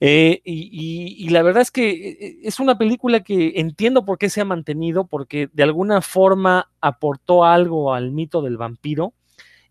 Eh, 0.00 0.42
y, 0.44 1.28
la 1.30 1.42
verdad 1.42 1.62
es 1.62 1.70
que 1.70 1.90
eh, 1.90 2.38
es 2.42 2.60
una 2.60 2.76
película 2.76 3.20
que 3.20 3.54
entiendo 3.56 4.04
por 4.04 4.18
qué 4.18 4.28
se 4.28 4.40
ha 4.40 4.44
mantenido, 4.44 5.06
porque 5.06 5.48
de 5.52 5.62
alguna 5.62 6.02
forma 6.02 6.70
aportó 6.80 7.44
algo 7.44 7.94
al 7.94 8.12
mito 8.12 8.42
del 8.42 8.56
vampiro. 8.56 9.14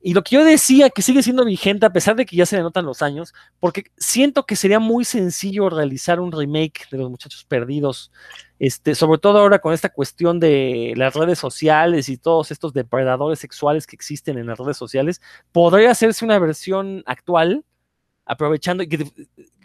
Y 0.02 0.14
lo 0.14 0.24
que 0.24 0.36
yo 0.36 0.46
decía, 0.46 0.92
que 0.92 1.02
sigue 1.02 1.24
siendo 1.24 1.44
vigente 1.46 1.88
a 1.88 1.92
pesar 1.92 2.16
de 2.16 2.28
que 2.28 2.36
ya 2.36 2.46
se 2.46 2.56
le 2.58 2.62
notan 2.62 2.86
los 2.86 3.02
años, 3.02 3.34
porque 3.60 3.86
siento 3.98 4.46
que 4.46 4.56
sería 4.56 4.80
muy 4.80 5.04
sencillo 5.04 5.68
realizar 5.68 6.20
un 6.20 6.32
remake 6.32 6.88
de 6.92 7.00
Los 7.00 7.10
Muchachos 7.10 7.44
Perdidos, 7.44 8.12
este, 8.60 8.94
sobre 8.94 9.18
todo 9.18 9.40
ahora 9.40 9.58
con 9.60 9.74
esta 9.74 9.90
cuestión 9.90 10.40
de 10.40 10.94
las 10.96 11.16
redes 11.16 11.40
sociales 11.40 12.08
y 12.08 12.18
todos 12.18 12.52
estos 12.52 12.72
depredadores 12.74 13.40
sexuales 13.40 13.88
que 13.88 13.96
existen 13.96 14.38
en 14.38 14.46
las 14.46 14.60
redes 14.60 14.78
sociales. 14.78 15.22
Podría 15.52 15.90
hacerse 15.90 16.24
una 16.24 16.38
versión 16.38 17.02
actual, 17.08 17.66
aprovechando 18.26 18.84
que 18.88 19.06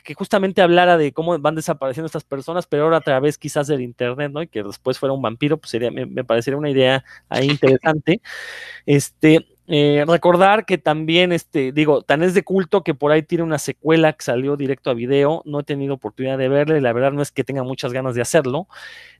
que 0.02 0.14
justamente 0.14 0.62
hablara 0.62 0.96
de 0.96 1.12
cómo 1.12 1.38
van 1.38 1.54
desapareciendo 1.54 2.06
estas 2.06 2.24
personas, 2.24 2.66
pero 2.66 2.84
ahora 2.84 2.98
a 2.98 3.00
través 3.00 3.38
quizás 3.38 3.66
del 3.66 3.80
internet, 3.80 4.32
¿no? 4.32 4.42
Y 4.42 4.48
que 4.48 4.62
después 4.62 4.98
fuera 4.98 5.12
un 5.12 5.22
vampiro, 5.22 5.58
pues 5.58 5.70
sería, 5.70 5.90
me, 5.90 6.24
parecería 6.24 6.58
una 6.58 6.70
idea 6.70 7.04
ahí 7.28 7.48
interesante. 7.48 8.20
Este, 8.86 9.46
eh, 9.66 10.04
recordar 10.06 10.64
que 10.66 10.78
también, 10.78 11.32
este, 11.32 11.72
digo, 11.72 12.02
tan 12.02 12.22
es 12.22 12.34
de 12.34 12.42
culto 12.42 12.82
que 12.82 12.94
por 12.94 13.12
ahí 13.12 13.22
tiene 13.22 13.44
una 13.44 13.58
secuela 13.58 14.12
que 14.12 14.24
salió 14.24 14.56
directo 14.56 14.90
a 14.90 14.94
video, 14.94 15.42
no 15.44 15.60
he 15.60 15.64
tenido 15.64 15.94
oportunidad 15.94 16.38
de 16.38 16.48
verla 16.48 16.78
y 16.78 16.80
la 16.80 16.92
verdad 16.92 17.12
no 17.12 17.22
es 17.22 17.30
que 17.30 17.44
tenga 17.44 17.62
muchas 17.62 17.92
ganas 17.92 18.14
de 18.14 18.22
hacerlo. 18.22 18.68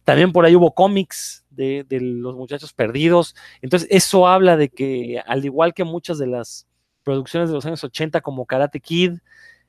También 0.05 0.33
por 0.33 0.45
ahí 0.45 0.57
hubo 0.57 0.75
cómics 0.75 1.45
de 1.51 1.85
los 1.91 2.35
muchachos 2.37 2.73
perdidos, 2.73 3.37
entonces 3.61 3.87
eso 3.93 4.27
habla 4.27 4.57
de 4.57 4.71
que 4.71 5.23
al 5.27 5.45
igual 5.45 5.75
que 5.75 5.85
muchas 5.85 6.19
de 6.19 6.27
las 6.27 6.67
producciones 7.11 7.49
de 7.49 7.57
los 7.57 7.67
años 7.67 7.83
80 7.83 8.21
como 8.21 8.47
Karate 8.47 8.79
Kid, 8.79 9.15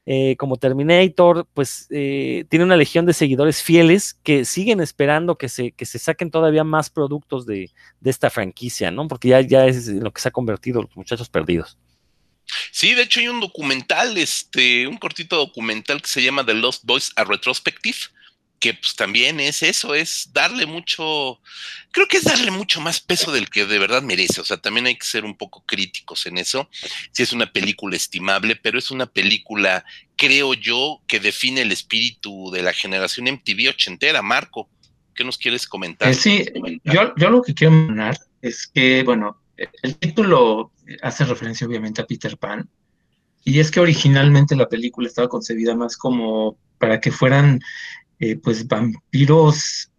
eh, 0.05 0.35
como 0.37 0.57
Terminator, 0.57 1.47
pues 1.55 1.87
eh, 1.89 2.45
tiene 2.49 2.65
una 2.65 2.77
legión 2.77 3.07
de 3.07 3.13
seguidores 3.13 3.63
fieles 3.63 4.13
que 4.21 4.45
siguen 4.45 4.79
esperando 4.79 5.39
que 5.39 5.49
se, 5.49 5.71
que 5.71 5.87
se 5.87 5.97
saquen 5.97 6.29
todavía 6.29 6.63
más 6.63 6.91
productos 6.91 7.47
de, 7.47 7.71
esta 8.03 8.29
franquicia, 8.29 8.91
¿no? 8.91 9.07
Porque 9.07 9.29
ya, 9.29 9.41
ya 9.41 9.65
es 9.65 9.87
lo 9.87 10.11
que 10.11 10.21
se 10.21 10.27
ha 10.27 10.31
convertido 10.31 10.83
los 10.83 10.95
muchachos 10.95 11.29
perdidos. 11.29 11.77
Sí, 12.71 12.93
de 12.93 13.03
hecho 13.03 13.21
hay 13.21 13.27
un 13.27 13.39
documental, 13.39 14.17
este, 14.17 14.85
un 14.85 14.97
cortito 14.97 15.37
documental 15.37 16.01
que 16.01 16.09
se 16.09 16.21
llama 16.21 16.45
The 16.45 16.53
Lost 16.53 16.83
Boys 16.85 17.11
a 17.15 17.23
Retrospective, 17.23 17.97
que 18.61 18.75
pues 18.75 18.95
también 18.95 19.39
es 19.39 19.63
eso, 19.63 19.95
es 19.95 20.29
darle 20.31 20.67
mucho, 20.67 21.41
creo 21.89 22.07
que 22.07 22.17
es 22.17 22.23
darle 22.23 22.51
mucho 22.51 22.79
más 22.79 23.01
peso 23.01 23.31
del 23.31 23.49
que 23.49 23.65
de 23.65 23.79
verdad 23.79 24.03
merece, 24.03 24.39
o 24.39 24.45
sea, 24.45 24.57
también 24.57 24.85
hay 24.85 24.95
que 24.95 25.05
ser 25.05 25.25
un 25.25 25.35
poco 25.35 25.65
críticos 25.65 26.27
en 26.27 26.37
eso, 26.37 26.69
si 27.11 27.23
es 27.23 27.33
una 27.33 27.51
película 27.51 27.95
estimable, 27.95 28.55
pero 28.55 28.77
es 28.77 28.91
una 28.91 29.07
película, 29.07 29.83
creo 30.15 30.53
yo, 30.53 31.01
que 31.07 31.19
define 31.19 31.63
el 31.63 31.71
espíritu 31.71 32.51
de 32.51 32.61
la 32.61 32.71
generación 32.71 33.27
MTV 33.27 33.69
ochentera, 33.69 34.21
Marco, 34.21 34.69
¿qué 35.15 35.23
nos 35.23 35.39
quieres 35.39 35.65
comentar? 35.65 36.09
Eh, 36.09 36.13
sí, 36.13 36.45
yo, 36.83 37.13
yo 37.17 37.29
lo 37.31 37.41
que 37.41 37.55
quiero 37.55 37.71
mencionar 37.71 38.15
es 38.43 38.67
que, 38.67 39.01
bueno, 39.01 39.41
el 39.57 39.97
título 39.97 40.71
hace 41.01 41.25
referencia 41.25 41.65
obviamente 41.65 42.01
a 42.01 42.05
Peter 42.05 42.37
Pan, 42.37 42.69
y 43.43 43.59
es 43.59 43.71
que 43.71 43.79
originalmente 43.79 44.55
la 44.55 44.69
película 44.69 45.07
estaba 45.07 45.27
concebida 45.27 45.75
más 45.75 45.97
como 45.97 46.59
para 46.77 46.99
que 46.99 47.11
fueran 47.11 47.59
eh, 48.21 48.37
pues 48.37 48.67
vampiros 48.67 49.91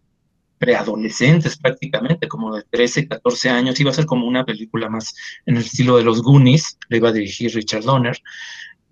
preadolescentes 0.57 1.57
prácticamente, 1.57 2.27
como 2.27 2.55
de 2.55 2.63
13, 2.69 3.07
14 3.07 3.49
años, 3.49 3.79
iba 3.79 3.91
a 3.91 3.93
ser 3.93 4.05
como 4.05 4.25
una 4.25 4.45
película 4.45 4.89
más 4.89 5.13
en 5.45 5.57
el 5.57 5.63
estilo 5.63 5.97
de 5.97 6.03
los 6.03 6.21
Goonies, 6.21 6.77
le 6.87 6.97
iba 6.97 7.09
a 7.09 7.11
dirigir 7.11 7.53
Richard 7.53 7.83
Donner, 7.83 8.17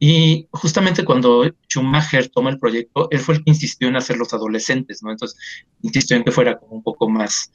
y 0.04 0.48
justamente 0.52 1.06
cuando 1.06 1.46
Schumacher 1.70 2.28
toma 2.30 2.50
el 2.50 2.58
proyecto, 2.58 3.08
él 3.12 3.20
fue 3.20 3.36
el 3.36 3.44
que 3.44 3.52
insistió 3.52 3.88
en 3.88 3.96
hacer 3.96 4.18
los 4.18 4.34
adolescentes, 4.34 5.04
¿no? 5.04 5.12
Entonces, 5.12 5.40
insistió 5.84 6.18
en 6.18 6.24
que 6.24 6.32
fuera 6.32 6.58
como 6.58 6.78
un 6.78 6.82
poco 6.82 7.08
más, 7.08 7.52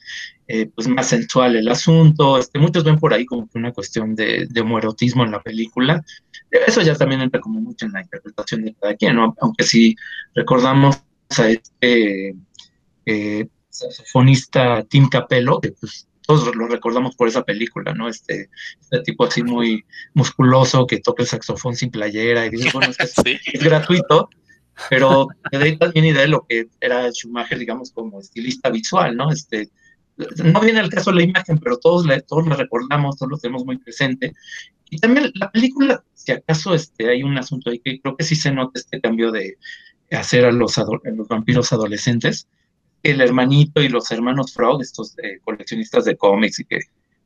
eh, 0.46 0.70
pues 0.72 0.86
más 0.86 1.08
sensual 1.08 1.56
el 1.56 1.68
asunto. 1.68 2.38
Este, 2.38 2.60
muchos 2.60 2.84
ven 2.84 3.00
por 3.00 3.12
ahí 3.12 3.26
como 3.26 3.48
una 3.54 3.72
cuestión 3.72 4.14
de, 4.14 4.46
de 4.48 4.60
homoerotismo 4.60 5.24
en 5.24 5.32
la 5.32 5.42
película. 5.42 6.04
Eso 6.68 6.82
ya 6.82 6.94
también 6.94 7.20
entra 7.20 7.40
como 7.40 7.60
mucho 7.60 7.84
en 7.84 7.92
la 7.92 8.02
interpretación 8.02 8.64
de 8.64 8.74
cada 8.74 8.94
quien, 8.94 9.16
¿no? 9.16 9.34
Aunque 9.40 9.64
si 9.64 9.96
recordamos 10.32 11.00
a 11.30 11.48
este 11.50 12.34
eh, 13.06 13.48
saxofonista 13.68 14.84
Tim 14.84 15.08
Capello, 15.08 15.60
que 15.60 15.72
pues 15.72 16.08
todos 16.26 16.54
lo 16.56 16.66
recordamos 16.66 17.14
por 17.14 17.28
esa 17.28 17.44
película, 17.44 17.94
¿no? 17.94 18.08
Este, 18.08 18.50
este 18.80 19.00
tipo 19.00 19.24
así 19.24 19.42
muy 19.42 19.84
musculoso 20.14 20.86
que 20.86 20.98
toca 20.98 21.22
el 21.22 21.28
saxofón 21.28 21.76
sin 21.76 21.90
playera 21.90 22.46
y 22.46 22.50
dice, 22.50 22.70
bueno, 22.72 22.92
es, 22.98 23.14
que 23.14 23.38
es, 23.44 23.62
gratuito, 23.64 24.28
pero 24.90 25.28
te 25.50 25.58
da 25.58 25.78
también 25.78 26.06
idea 26.06 26.22
de 26.22 26.28
lo 26.28 26.44
que 26.48 26.68
era 26.80 27.10
Schumacher, 27.10 27.58
digamos, 27.58 27.92
como 27.92 28.20
estilista 28.20 28.70
visual, 28.70 29.16
¿no? 29.16 29.30
Este, 29.30 29.70
no 30.42 30.60
viene 30.60 30.80
el 30.80 30.90
caso 30.90 31.10
de 31.10 31.18
la 31.18 31.22
imagen, 31.22 31.58
pero 31.58 31.78
todos 31.78 32.06
la, 32.06 32.20
todos 32.20 32.46
la 32.48 32.56
recordamos, 32.56 33.16
todos 33.16 33.30
lo 33.30 33.38
tenemos 33.38 33.64
muy 33.64 33.78
presente. 33.78 34.32
Y 34.90 34.98
también 34.98 35.30
la 35.34 35.50
película, 35.50 36.02
si 36.14 36.32
acaso 36.32 36.74
este, 36.74 37.08
hay 37.08 37.22
un 37.22 37.38
asunto 37.38 37.70
ahí 37.70 37.78
que 37.78 38.00
creo 38.00 38.16
que 38.16 38.24
sí 38.24 38.34
se 38.34 38.50
nota 38.50 38.80
este 38.80 39.00
cambio 39.00 39.30
de, 39.30 39.58
hacer 40.10 40.44
a 40.44 40.52
los, 40.52 40.76
los 41.04 41.28
vampiros 41.28 41.72
adolescentes, 41.72 42.48
el 43.02 43.20
hermanito 43.20 43.82
y 43.82 43.88
los 43.88 44.10
hermanos 44.10 44.52
Frog, 44.52 44.82
estos 44.82 45.14
coleccionistas 45.44 46.04
de 46.04 46.16
cómics, 46.16 46.60
y 46.60 46.64
que 46.64 46.80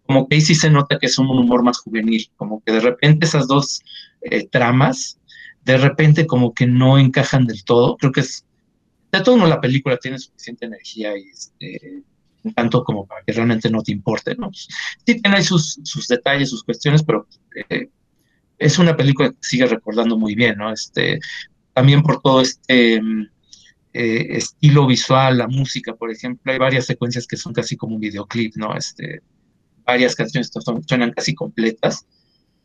como 0.07 0.27
que 0.27 0.35
ahí 0.35 0.41
sí 0.41 0.55
se 0.55 0.71
nota 0.71 0.99
que 0.99 1.07
es 1.07 1.19
un 1.19 1.29
humor 1.29 1.63
más 1.63 1.79
juvenil, 1.79 2.29
como 2.37 2.63
que 2.65 2.73
de 2.73 2.81
repente 2.81 3.27
esas 3.27 3.47
dos 3.47 3.81
eh, 4.23 4.49
tramas, 4.49 5.21
de 5.65 5.79
repente 5.79 6.27
como 6.27 6.53
que 6.53 6.67
no 6.67 6.99
encajan 6.99 7.47
del 7.47 7.65
todo. 7.65 7.97
Creo 7.97 8.11
que 8.11 8.21
es, 8.21 8.45
de 9.13 9.21
todo 9.21 9.37
modo 9.37 9.49
la 9.49 9.61
película 9.61 9.97
tiene 9.99 10.19
suficiente 10.19 10.67
energía 10.67 11.17
y 11.17 11.29
este, 11.29 12.03
tanto 12.57 12.83
como 12.83 13.07
para 13.07 13.23
que 13.25 13.33
realmente 13.33 13.71
no 13.71 13.83
te 13.83 13.93
importe, 13.93 14.35
¿no? 14.35 14.51
Sí 14.53 15.21
tiene 15.21 15.43
sus, 15.43 15.79
sus 15.85 16.09
detalles, 16.09 16.51
sus 16.51 16.65
cuestiones, 16.65 17.03
pero 17.03 17.27
eh, 17.69 17.89
es 18.59 18.79
una 18.79 18.97
película 18.97 19.31
que 19.31 19.37
sigue 19.41 19.67
recordando 19.67 20.19
muy 20.19 20.35
bien, 20.35 20.59
¿no? 20.59 20.73
Este, 20.73 21.21
también 21.73 22.03
por 22.03 22.21
todo 22.21 22.41
este 22.41 23.01
eh, 23.93 24.27
estilo 24.37 24.87
visual, 24.87 25.39
la 25.39 25.49
música, 25.49 25.95
por 25.95 26.11
ejemplo, 26.11 26.53
hay 26.53 26.59
varias 26.59 26.87
secuencias 26.87 27.27
que 27.27 27.37
son 27.37 27.53
casi 27.53 27.77
como 27.77 27.95
un 27.95 28.01
videoclip, 28.01 28.55
¿no? 28.57 28.77
Este, 28.77 29.23
varias 29.85 30.15
canciones 30.15 30.51
son, 30.53 30.83
suenan 30.87 31.13
casi 31.13 31.35
completas. 31.35 32.07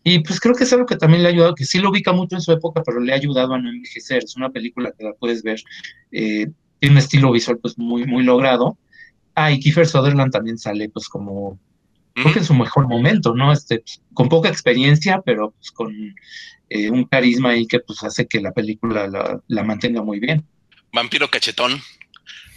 Y 0.03 0.19
pues 0.19 0.39
creo 0.39 0.53
que 0.53 0.65
es 0.65 0.73
algo 0.73 0.85
que 0.85 0.97
también 0.97 1.23
le 1.23 1.29
ha 1.29 1.31
ayudado, 1.31 1.55
que 1.55 1.65
sí 1.65 1.79
lo 1.79 1.89
ubica 1.89 2.13
mucho 2.13 2.35
en 2.35 2.41
su 2.41 2.51
época, 2.51 2.83
pero 2.85 2.99
le 2.99 3.11
ha 3.11 3.15
ayudado 3.15 3.55
a 3.55 3.59
no 3.59 3.69
envejecer. 3.69 4.23
Es 4.23 4.35
una 4.35 4.51
película 4.51 4.93
que 4.95 5.03
la 5.03 5.13
puedes 5.13 5.41
ver, 5.41 5.59
eh, 6.11 6.47
tiene 6.79 6.93
un 6.93 6.99
estilo 6.99 7.31
visual 7.31 7.57
pues 7.59 7.77
muy, 7.77 8.05
muy 8.05 8.23
logrado. 8.23 8.77
Ah, 9.33 9.51
y 9.51 9.59
Kiefer 9.59 9.87
Sutherland 9.87 10.31
también 10.31 10.59
sale 10.59 10.89
pues 10.89 11.09
como, 11.09 11.59
creo 12.15 12.33
que 12.33 12.39
en 12.39 12.45
su 12.45 12.53
mejor 12.53 12.87
momento, 12.87 13.35
¿no? 13.35 13.51
Este, 13.51 13.79
pues, 13.79 14.01
con 14.13 14.29
poca 14.29 14.49
experiencia, 14.49 15.21
pero 15.23 15.51
pues 15.51 15.71
con 15.71 16.15
eh, 16.69 16.89
un 16.89 17.03
carisma 17.05 17.51
ahí 17.51 17.67
que 17.67 17.79
pues 17.79 18.01
hace 18.03 18.27
que 18.27 18.39
la 18.39 18.53
película 18.53 19.41
la, 19.47 19.63
mantenga 19.63 20.01
muy 20.01 20.19
bien. 20.19 20.45
Vampiro 20.93 21.29
cachetón, 21.29 21.81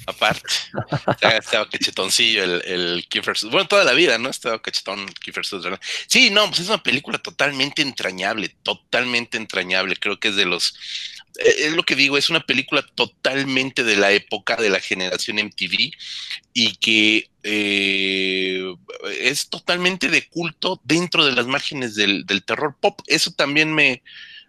aparte. 0.07 0.55
estaba 1.41 1.69
cachetoncillo 1.69 2.45
el, 2.45 2.63
el 2.65 3.07
Kiefer 3.09 3.35
Bueno, 3.51 3.67
toda 3.67 3.83
la 3.83 3.93
vida, 3.93 4.17
¿no? 4.17 4.29
Estaba 4.31 4.63
cachetón 4.63 5.07
Kiefer 5.21 5.45
Sutherland. 5.45 5.83
Sí, 6.07 6.31
no, 6.31 6.47
pues 6.47 6.61
es 6.61 6.69
una 6.69 6.83
película 6.83 7.19
totalmente 7.19 7.83
entrañable, 7.83 8.55
totalmente 8.63 9.37
entrañable. 9.37 9.97
Creo 9.97 10.21
que 10.21 10.29
es 10.29 10.37
de 10.37 10.47
los 10.47 10.75
es 11.37 11.73
lo 11.73 11.83
que 11.85 11.95
digo, 11.95 12.19
es 12.19 12.31
una 12.31 12.41
película 12.41 12.83
totalmente 12.95 13.85
de 13.85 13.97
la 13.97 14.13
época 14.13 14.57
de 14.57 14.71
la 14.71 14.81
generación 14.81 15.37
MTV 15.37 15.93
y 16.53 16.77
que 16.77 17.31
eh, 17.43 18.75
es 19.21 19.49
totalmente 19.49 20.09
de 20.09 20.27
culto 20.29 20.81
dentro 20.85 21.25
de 21.25 21.33
las 21.33 21.47
márgenes 21.47 21.95
del, 21.95 22.25
terror 22.45 22.77
pop. 22.81 23.01
Eso 23.07 23.31
también 23.31 23.73
me, 23.73 24.03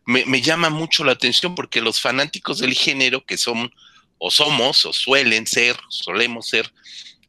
me, 0.05 0.41
llama 0.41 0.69
mucho 0.69 1.03
la 1.03 1.11
atención 1.11 1.53
porque 1.53 1.81
los 1.81 2.01
fanáticos 2.01 2.59
del 2.59 2.73
género, 2.73 3.23
que 3.25 3.37
son 3.37 3.71
o 4.17 4.31
somos 4.31 4.85
o 4.85 4.93
suelen 4.93 5.47
ser, 5.47 5.77
solemos 5.89 6.47
ser 6.47 6.73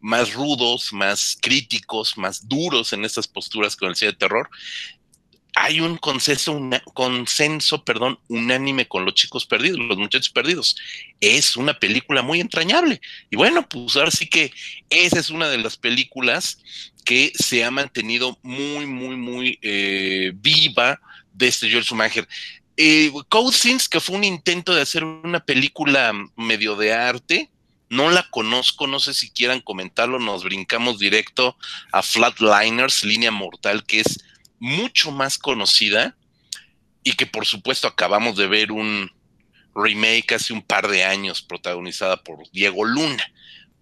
más 0.01 0.33
rudos, 0.33 0.93
más 0.93 1.37
críticos, 1.41 2.17
más 2.17 2.49
duros 2.49 2.93
en 2.93 3.05
estas 3.05 3.29
posturas 3.29 3.77
con 3.77 3.91
el 3.91 3.97
cine 3.97 4.13
de 4.13 4.19
terror, 4.19 4.49
hay 5.63 5.81
un 5.81 5.99
consenso, 5.99 6.59
consenso, 6.95 7.85
perdón, 7.85 8.19
unánime 8.29 8.89
con 8.89 9.05
los 9.05 9.13
chicos 9.13 9.45
perdidos, 9.45 9.79
los 9.79 9.99
muchachos 9.99 10.31
perdidos. 10.31 10.75
Es 11.21 11.55
una 11.55 11.79
película 11.79 12.23
muy 12.23 12.41
entrañable. 12.41 12.99
Y 13.29 13.37
bueno, 13.37 13.69
pues 13.69 13.95
ahora 13.95 14.11
sí 14.11 14.27
que 14.27 14.55
esa 14.89 15.19
es 15.21 15.29
una 15.29 15.51
de 15.51 15.59
las 15.59 15.77
películas 15.77 16.63
que 17.05 17.33
se 17.35 17.63
ha 17.63 17.71
mantenido 17.71 18.39
muy, 18.43 18.87
muy, 18.87 19.17
muy 19.17 19.59
eh, 19.61 20.33
viva 20.35 20.99
de 21.35 21.49
este 21.49 21.71
Joel 21.71 21.85
Schumacher. 21.85 22.27
Eh, 22.79 23.13
Scenes, 23.53 23.87
que 23.87 24.01
fue 24.01 24.17
un 24.17 24.25
intento 24.25 24.75
de 24.75 24.81
hacer 24.81 25.05
una 25.05 25.41
película 25.41 26.15
medio 26.37 26.75
de 26.75 26.95
arte, 26.95 27.51
no 27.91 28.09
la 28.09 28.27
conozco, 28.31 28.87
no 28.87 28.99
sé 28.99 29.13
si 29.13 29.31
quieran 29.31 29.61
comentarlo, 29.61 30.19
nos 30.19 30.43
brincamos 30.43 30.99
directo 30.99 31.59
a 31.93 32.01
Flatliners, 32.01 33.05
Línea 33.05 33.31
Mortal, 33.31 33.85
que 33.85 34.01
es 34.01 34.21
mucho 34.61 35.11
más 35.11 35.39
conocida 35.39 36.17
y 37.03 37.15
que 37.15 37.27
por 37.27 37.47
supuesto 37.47 37.89
acabamos 37.89 38.37
de 38.37 38.47
ver 38.47 38.71
un 38.71 39.11
remake 39.75 40.35
hace 40.35 40.53
un 40.53 40.63
par 40.63 40.87
de 40.87 41.03
años 41.03 41.43
protagonizada 41.43 42.23
por 42.23 42.49
Diego 42.53 42.85
Luna, 42.85 43.33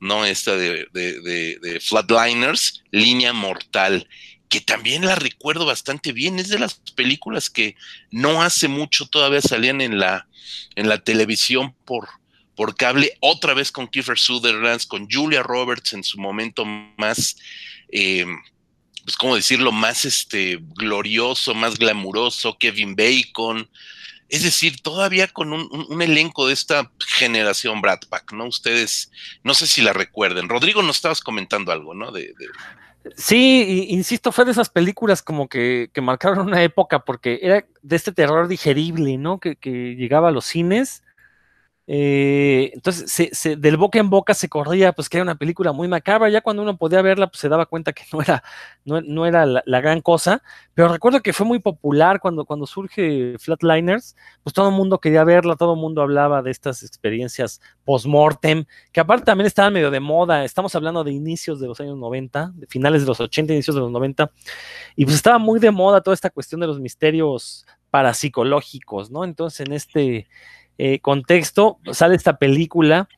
¿no? 0.01 0.25
Esta 0.25 0.57
de, 0.57 0.87
de 0.93 1.81
Flatliners, 1.83 2.83
Línea 2.91 3.35
Mortal 3.35 4.09
que 4.49 4.61
también 4.61 5.05
la 5.05 5.15
recuerdo 5.15 5.67
bastante 5.67 6.13
bien. 6.13 6.39
Es 6.39 6.49
de 6.49 6.59
las 6.59 6.75
películas 6.95 7.51
que 7.51 7.77
no 8.11 8.43
hace 8.43 8.69
mucho 8.69 9.07
todavía 9.07 9.41
salían 9.41 9.81
en 9.81 9.99
la, 9.99 10.27
en 10.75 10.89
la 10.89 10.99
televisión 10.99 11.75
por, 11.85 12.09
por 12.55 12.77
cable, 12.77 13.17
otra 13.21 13.55
vez 13.55 13.71
con 13.71 13.89
Kiefer 13.89 14.19
Sutherland, 14.19 14.87
con 14.87 15.09
Julia 15.11 15.43
Roberts 15.43 15.93
en 15.93 16.03
su 16.03 16.19
momento 16.19 16.65
más, 16.65 17.37
eh, 17.91 18.27
pues 19.09 19.17
cómo 19.17 19.37
decirlo, 19.37 19.73
más 19.73 20.05
este, 20.05 20.59
glorioso, 20.77 21.55
más 21.55 21.79
glamuroso, 21.79 22.59
Kevin 22.59 22.95
Bacon. 22.95 23.67
Es 24.29 24.43
decir, 24.43 24.83
todavía 24.83 25.29
con 25.29 25.55
un, 25.55 26.03
elenco 26.03 26.47
de 26.47 26.53
esta 26.53 26.93
generación 26.99 27.81
Brad 27.81 28.01
Pack, 28.11 28.35
¿no? 28.35 28.45
Ustedes, 28.45 29.11
no 29.43 29.55
sé 29.55 29.67
si 29.67 29.81
la 29.81 29.95
recuerden. 29.95 30.51
Rodrigo, 30.51 30.83
nos 30.83 30.97
estabas 30.97 31.23
comentando 31.23 31.73
algo, 31.73 31.95
¿no? 31.95 32.13
de... 32.13 32.35
Sí, 33.17 33.87
insisto, 33.89 34.31
fue 34.31 34.45
de 34.45 34.51
esas 34.51 34.69
películas 34.69 35.23
como 35.23 35.49
que, 35.49 35.89
que, 35.95 36.03
marcaron 36.03 36.41
una 36.41 36.63
época 36.63 36.99
porque 36.99 37.39
era 37.41 37.65
de 37.81 37.97
este 37.97 38.13
terror 38.13 38.47
digerible, 38.47 39.17
¿no? 39.17 39.41
Que, 39.41 39.57
que 39.57 39.95
llegaba 39.97 40.29
a 40.29 40.33
los 40.33 40.45
cines 40.45 41.03
eh, 41.91 42.71
entonces, 42.75 43.41
del 43.59 43.79
boca 43.79 43.99
en 43.99 44.11
boca 44.11 44.35
se 44.35 44.51
corría, 44.51 44.93
pues 44.93 45.09
que 45.09 45.17
era 45.17 45.23
una 45.23 45.37
película 45.37 45.73
muy 45.73 45.89
macabra. 45.89 46.29
Ya 46.29 46.43
cuando 46.43 46.63
uno 46.63 46.77
podía 46.77 47.01
verla, 47.01 47.29
pues 47.29 47.41
se 47.41 47.49
daba 47.49 47.65
cuenta 47.65 47.95
que 47.95 48.03
no 48.13 48.21
era, 48.21 48.45
no, 48.85 49.27
era 49.27 49.47
la, 49.47 49.81
gran 49.81 50.03
cosa. 50.03 50.43
Pero 50.75 50.89
recuerdo 50.89 51.23
que 51.23 51.33
fue 51.33 51.47
muy 51.47 51.61
popular 51.61 52.21
cuando, 52.21 52.45
cuando 52.45 52.67
surge 52.67 53.37
Flatliners, 53.39 54.17
pues 54.43 54.53
todo 54.53 54.69
el 54.69 54.75
mundo 54.75 54.99
quería 55.01 55.25
verla, 55.25 55.57
todo 55.57 55.73
el 55.73 55.81
mundo 55.81 56.03
hablaba 56.03 56.43
de 56.43 56.51
estas 56.51 56.83
experiencias 56.83 57.59
post-mortem, 57.87 58.67
que 58.93 59.01
aparte 59.01 59.25
también 59.25 59.47
estaban 59.47 59.73
medio 59.73 59.91
de 59.91 60.01
moda. 60.01 60.45
Estamos 60.45 60.75
hablando 60.75 61.03
de 61.05 61.13
inicios 61.13 61.59
de 61.59 61.69
los 61.69 61.81
años 61.81 61.97
90, 61.97 62.53
de 62.55 62.67
finales 62.67 63.01
de 63.01 63.09
los 63.09 63.19
80, 63.19 63.55
inicios 63.55 63.75
de 63.75 63.81
los 63.81 63.91
90. 63.91 64.31
Y 64.95 65.07
pues 65.07 65.17
estaba 65.17 65.39
muy 65.39 65.59
de 65.59 65.71
moda 65.71 66.03
toda 66.03 66.15
esta 66.15 66.29
cuestión 66.29 66.61
de 66.61 66.67
los 66.67 66.81
misterios 66.81 67.65
parapsicológicos, 67.91 69.11
¿no? 69.11 69.25
Entonces, 69.25 69.67
en 69.67 69.73
este 69.73 70.29
eh, 70.79 71.01
contexto, 71.01 71.79
sale 71.93 72.15
esta 72.15 72.39
película. 72.39 73.09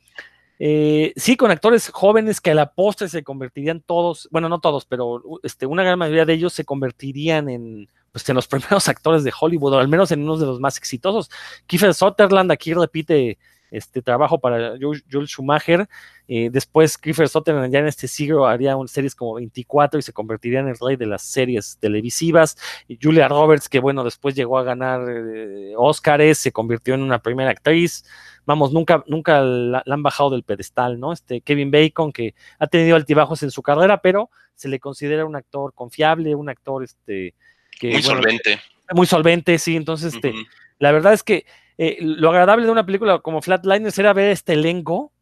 Eh, 0.58 1.12
sí, 1.16 1.36
con 1.36 1.50
actores 1.50 1.88
jóvenes 1.88 2.40
que 2.40 2.50
a 2.50 2.54
la 2.54 2.72
postre 2.72 3.08
se 3.08 3.22
convertirían 3.22 3.80
todos, 3.80 4.28
bueno, 4.30 4.48
no 4.48 4.60
todos, 4.60 4.84
pero 4.84 5.22
este, 5.42 5.64
una 5.64 5.82
gran 5.82 5.98
mayoría 5.98 6.26
de 6.26 6.34
ellos 6.34 6.52
se 6.52 6.64
convertirían 6.64 7.48
en, 7.48 7.88
pues, 8.12 8.28
en 8.28 8.34
los 8.34 8.46
primeros 8.48 8.88
actores 8.88 9.24
de 9.24 9.32
Hollywood, 9.38 9.74
o 9.74 9.78
al 9.78 9.88
menos 9.88 10.10
en 10.12 10.22
uno 10.22 10.36
de 10.36 10.46
los 10.46 10.60
más 10.60 10.76
exitosos. 10.76 11.30
Kiefer 11.66 11.94
Sutherland 11.94 12.50
aquí 12.52 12.74
repite 12.74 13.38
este 13.70 14.02
trabajo 14.02 14.38
para 14.38 14.76
Joel 14.80 15.26
Schumacher. 15.26 15.88
Eh, 16.28 16.48
después, 16.50 16.96
Kiefer 16.96 17.28
Sutherland 17.28 17.72
ya 17.72 17.80
en 17.80 17.86
este 17.86 18.06
siglo 18.06 18.46
haría 18.46 18.76
unas 18.76 18.90
series 18.90 19.14
como 19.14 19.34
24 19.34 19.98
y 19.98 20.02
se 20.02 20.12
convertiría 20.12 20.60
en 20.60 20.68
el 20.68 20.76
rey 20.80 20.96
de 20.96 21.06
las 21.06 21.22
series 21.22 21.76
televisivas. 21.80 22.56
Y 22.88 22.98
Julia 23.00 23.28
Roberts, 23.28 23.68
que 23.68 23.80
bueno, 23.80 24.04
después 24.04 24.34
llegó 24.34 24.58
a 24.58 24.62
ganar 24.62 25.00
eh, 25.08 25.72
Oscars, 25.76 26.38
se 26.38 26.52
convirtió 26.52 26.94
en 26.94 27.02
una 27.02 27.20
primera 27.20 27.50
actriz. 27.50 28.04
Vamos, 28.46 28.72
nunca, 28.72 29.04
nunca 29.06 29.40
la, 29.42 29.82
han 29.86 30.02
bajado 30.02 30.30
del 30.30 30.42
pedestal, 30.42 30.98
¿no? 30.98 31.12
Este 31.12 31.40
Kevin 31.40 31.70
Bacon, 31.70 32.12
que 32.12 32.34
ha 32.58 32.66
tenido 32.66 32.96
altibajos 32.96 33.42
en 33.42 33.50
su 33.50 33.62
carrera, 33.62 34.00
pero 34.00 34.30
se 34.54 34.68
le 34.68 34.78
considera 34.80 35.24
un 35.24 35.36
actor 35.36 35.72
confiable, 35.74 36.34
un 36.34 36.48
actor 36.48 36.84
este, 36.84 37.34
que. 37.78 37.92
Muy 37.92 38.02
solvente. 38.02 38.60
Muy 38.92 39.06
solvente, 39.06 39.58
sí. 39.58 39.76
Entonces, 39.76 40.14
este, 40.14 40.34
la 40.78 40.92
verdad 40.92 41.12
es 41.12 41.22
que 41.22 41.46
eh, 41.82 41.96
lo 42.02 42.28
agradable 42.28 42.66
de 42.66 42.72
una 42.72 42.84
película 42.84 43.20
como 43.20 43.40
Flatliners 43.40 43.98
era 43.98 44.12
ver 44.12 44.32
este 44.32 44.52
elenco, 44.52 45.14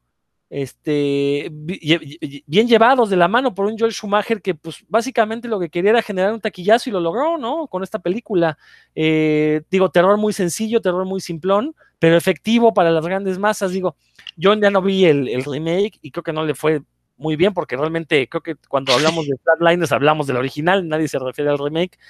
este, 0.51 1.49
bien 1.53 2.67
llevados 2.67 3.11
de 3.11 3.17
la 3.17 3.29
mano 3.29 3.55
por 3.55 3.67
un 3.67 3.79
Joel 3.79 3.93
Schumacher 3.93 4.43
que 4.43 4.57
pues 4.57 4.85
básicamente 4.89 5.47
lo 5.47 5.61
que 5.61 5.71
quería 5.71 5.91
era 5.91 6.03
generar 6.03 6.33
un 6.33 6.41
taquillazo 6.41 6.91
y 6.91 6.93
lo 6.93 6.99
logró, 6.99 7.39
¿no? 7.39 7.69
Con 7.69 7.85
esta 7.85 8.01
película. 8.01 8.59
Eh, 8.97 9.63
digo, 9.71 9.93
terror 9.93 10.19
muy 10.19 10.33
sencillo, 10.33 10.81
terror 10.81 11.05
muy 11.05 11.21
simplón, 11.21 11.77
pero 12.01 12.17
efectivo 12.17 12.75
para 12.75 12.91
las 12.91 13.07
grandes 13.07 13.39
masas. 13.39 13.71
Digo, 13.71 13.95
yo 14.37 14.53
ya 14.55 14.71
no 14.71 14.83
vi 14.83 15.05
el, 15.05 15.45
remake 15.45 16.01
y 16.03 16.11
creo 16.11 16.25
que 16.25 16.33
no 16.33 16.45
le 16.45 16.57
fue 16.57 16.83
muy 17.19 17.37
bien 17.37 17.55
porque 17.55 17.77
realmente 17.77 18.29
creo 18.29 18.43
que 18.43 18.57
cuando 18.69 18.95
hablamos 18.95 19.29
de 19.29 19.37
Flatliners 19.45 19.93
hablamos 19.93 20.27
del 20.27 20.39
original, 20.39 20.89
nadie 20.89 21.07
se 21.07 21.21
refiere 21.21 21.51
al 21.51 21.59
remake. 21.59 22.01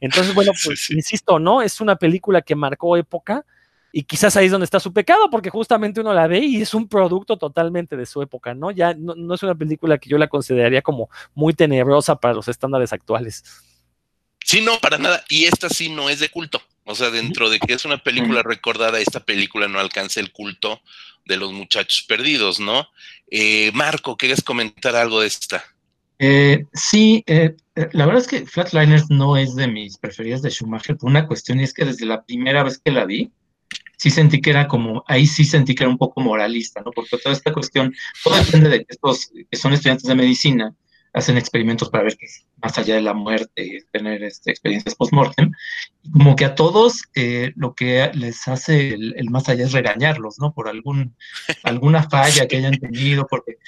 Entonces, 0.00 0.32
bueno, 0.34 0.52
pues 0.64 0.90
insisto, 0.92 1.38
¿no? 1.38 1.60
Es 1.60 1.82
una 1.82 1.96
película 1.96 2.40
que 2.40 2.54
marcó 2.54 2.96
época 2.96 3.44
y 3.98 4.04
quizás 4.04 4.36
ahí 4.36 4.46
es 4.46 4.52
donde 4.52 4.64
está 4.64 4.78
su 4.78 4.92
pecado, 4.92 5.28
porque 5.28 5.50
justamente 5.50 6.00
uno 6.00 6.14
la 6.14 6.28
ve 6.28 6.38
y 6.38 6.62
es 6.62 6.72
un 6.72 6.86
producto 6.86 7.36
totalmente 7.36 7.96
de 7.96 8.06
su 8.06 8.22
época, 8.22 8.54
¿no? 8.54 8.70
Ya 8.70 8.94
no, 8.94 9.34
es 9.34 9.42
una 9.42 9.56
película 9.56 9.98
que 9.98 10.08
yo 10.08 10.18
la 10.18 10.28
consideraría 10.28 10.82
como 10.82 11.10
muy 11.34 11.52
tenebrosa 11.52 12.14
para 12.14 12.32
los 12.32 12.46
estándares 12.46 12.92
actuales. 12.92 13.42
Sí, 14.44 14.60
no, 14.60 14.78
para 14.78 14.98
nada. 14.98 15.24
Y 15.28 15.46
esta 15.46 15.68
sí 15.68 15.88
no 15.88 16.08
es 16.10 16.20
de 16.20 16.28
culto. 16.28 16.62
O 16.84 16.94
sea, 16.94 17.10
dentro 17.10 17.50
de 17.50 17.58
que 17.58 17.72
es 17.72 17.84
una 17.84 17.98
película 17.98 18.44
recordada, 18.44 19.00
esta 19.00 19.18
película 19.18 19.66
no 19.66 19.80
alcanza 19.80 20.20
el 20.20 20.30
culto 20.30 20.80
de 21.26 21.36
los 21.36 21.52
muchachos 21.52 22.04
perdidos, 22.06 22.60
¿no? 22.60 22.86
Eh, 23.28 23.72
Marco, 23.74 24.16
¿quieres 24.16 24.44
comentar 24.44 24.94
algo 24.94 25.22
de 25.22 25.26
esta? 25.26 25.64
Eh, 26.20 26.66
sí, 26.72 27.24
eh, 27.26 27.56
la 27.90 28.06
verdad 28.06 28.22
es 28.22 28.28
que 28.28 28.46
Flatliners 28.46 29.10
no 29.10 29.36
es 29.36 29.56
de 29.56 29.66
mis 29.66 29.98
preferidas 29.98 30.42
de 30.42 30.50
Schumacher 30.50 30.96
por 30.96 31.10
una 31.10 31.26
cuestión 31.26 31.58
y 31.58 31.64
es 31.64 31.74
que 31.74 31.84
desde 31.84 32.06
la 32.06 32.22
primera 32.22 32.62
vez 32.62 32.78
que 32.78 32.92
la 32.92 33.04
vi, 33.04 33.32
sí 33.98 34.10
sentí 34.10 34.40
que 34.40 34.50
era 34.50 34.66
como, 34.68 35.04
ahí 35.06 35.26
sí 35.26 35.44
sentí 35.44 35.74
que 35.74 35.82
era 35.82 35.90
un 35.90 35.98
poco 35.98 36.20
moralista, 36.20 36.80
¿no? 36.80 36.92
Porque 36.92 37.18
toda 37.18 37.34
esta 37.34 37.52
cuestión, 37.52 37.94
todo 38.24 38.36
depende 38.36 38.70
de 38.70 38.78
que 38.78 38.86
estos 38.88 39.30
que 39.50 39.58
son 39.58 39.72
estudiantes 39.74 40.06
de 40.06 40.14
medicina 40.14 40.74
hacen 41.12 41.36
experimentos 41.36 41.90
para 41.90 42.04
ver 42.04 42.16
que 42.16 42.26
más 42.62 42.78
allá 42.78 42.94
de 42.94 43.02
la 43.02 43.14
muerte, 43.14 43.84
tener 43.92 44.22
este, 44.22 44.50
experiencias 44.50 44.94
post-mortem, 44.94 45.50
como 46.12 46.36
que 46.36 46.44
a 46.44 46.54
todos 46.54 47.02
eh, 47.14 47.52
lo 47.56 47.74
que 47.74 48.10
les 48.14 48.46
hace 48.46 48.90
el, 48.90 49.30
más 49.30 49.48
allá 49.48 49.64
es 49.64 49.72
regañarlos, 49.72 50.38
¿no? 50.38 50.52
Por 50.52 50.68
algún, 50.68 51.16
alguna 51.64 52.08
falla 52.08 52.46
que 52.46 52.58
hayan 52.58 52.78
tenido, 52.78 53.26
porque 53.26 53.58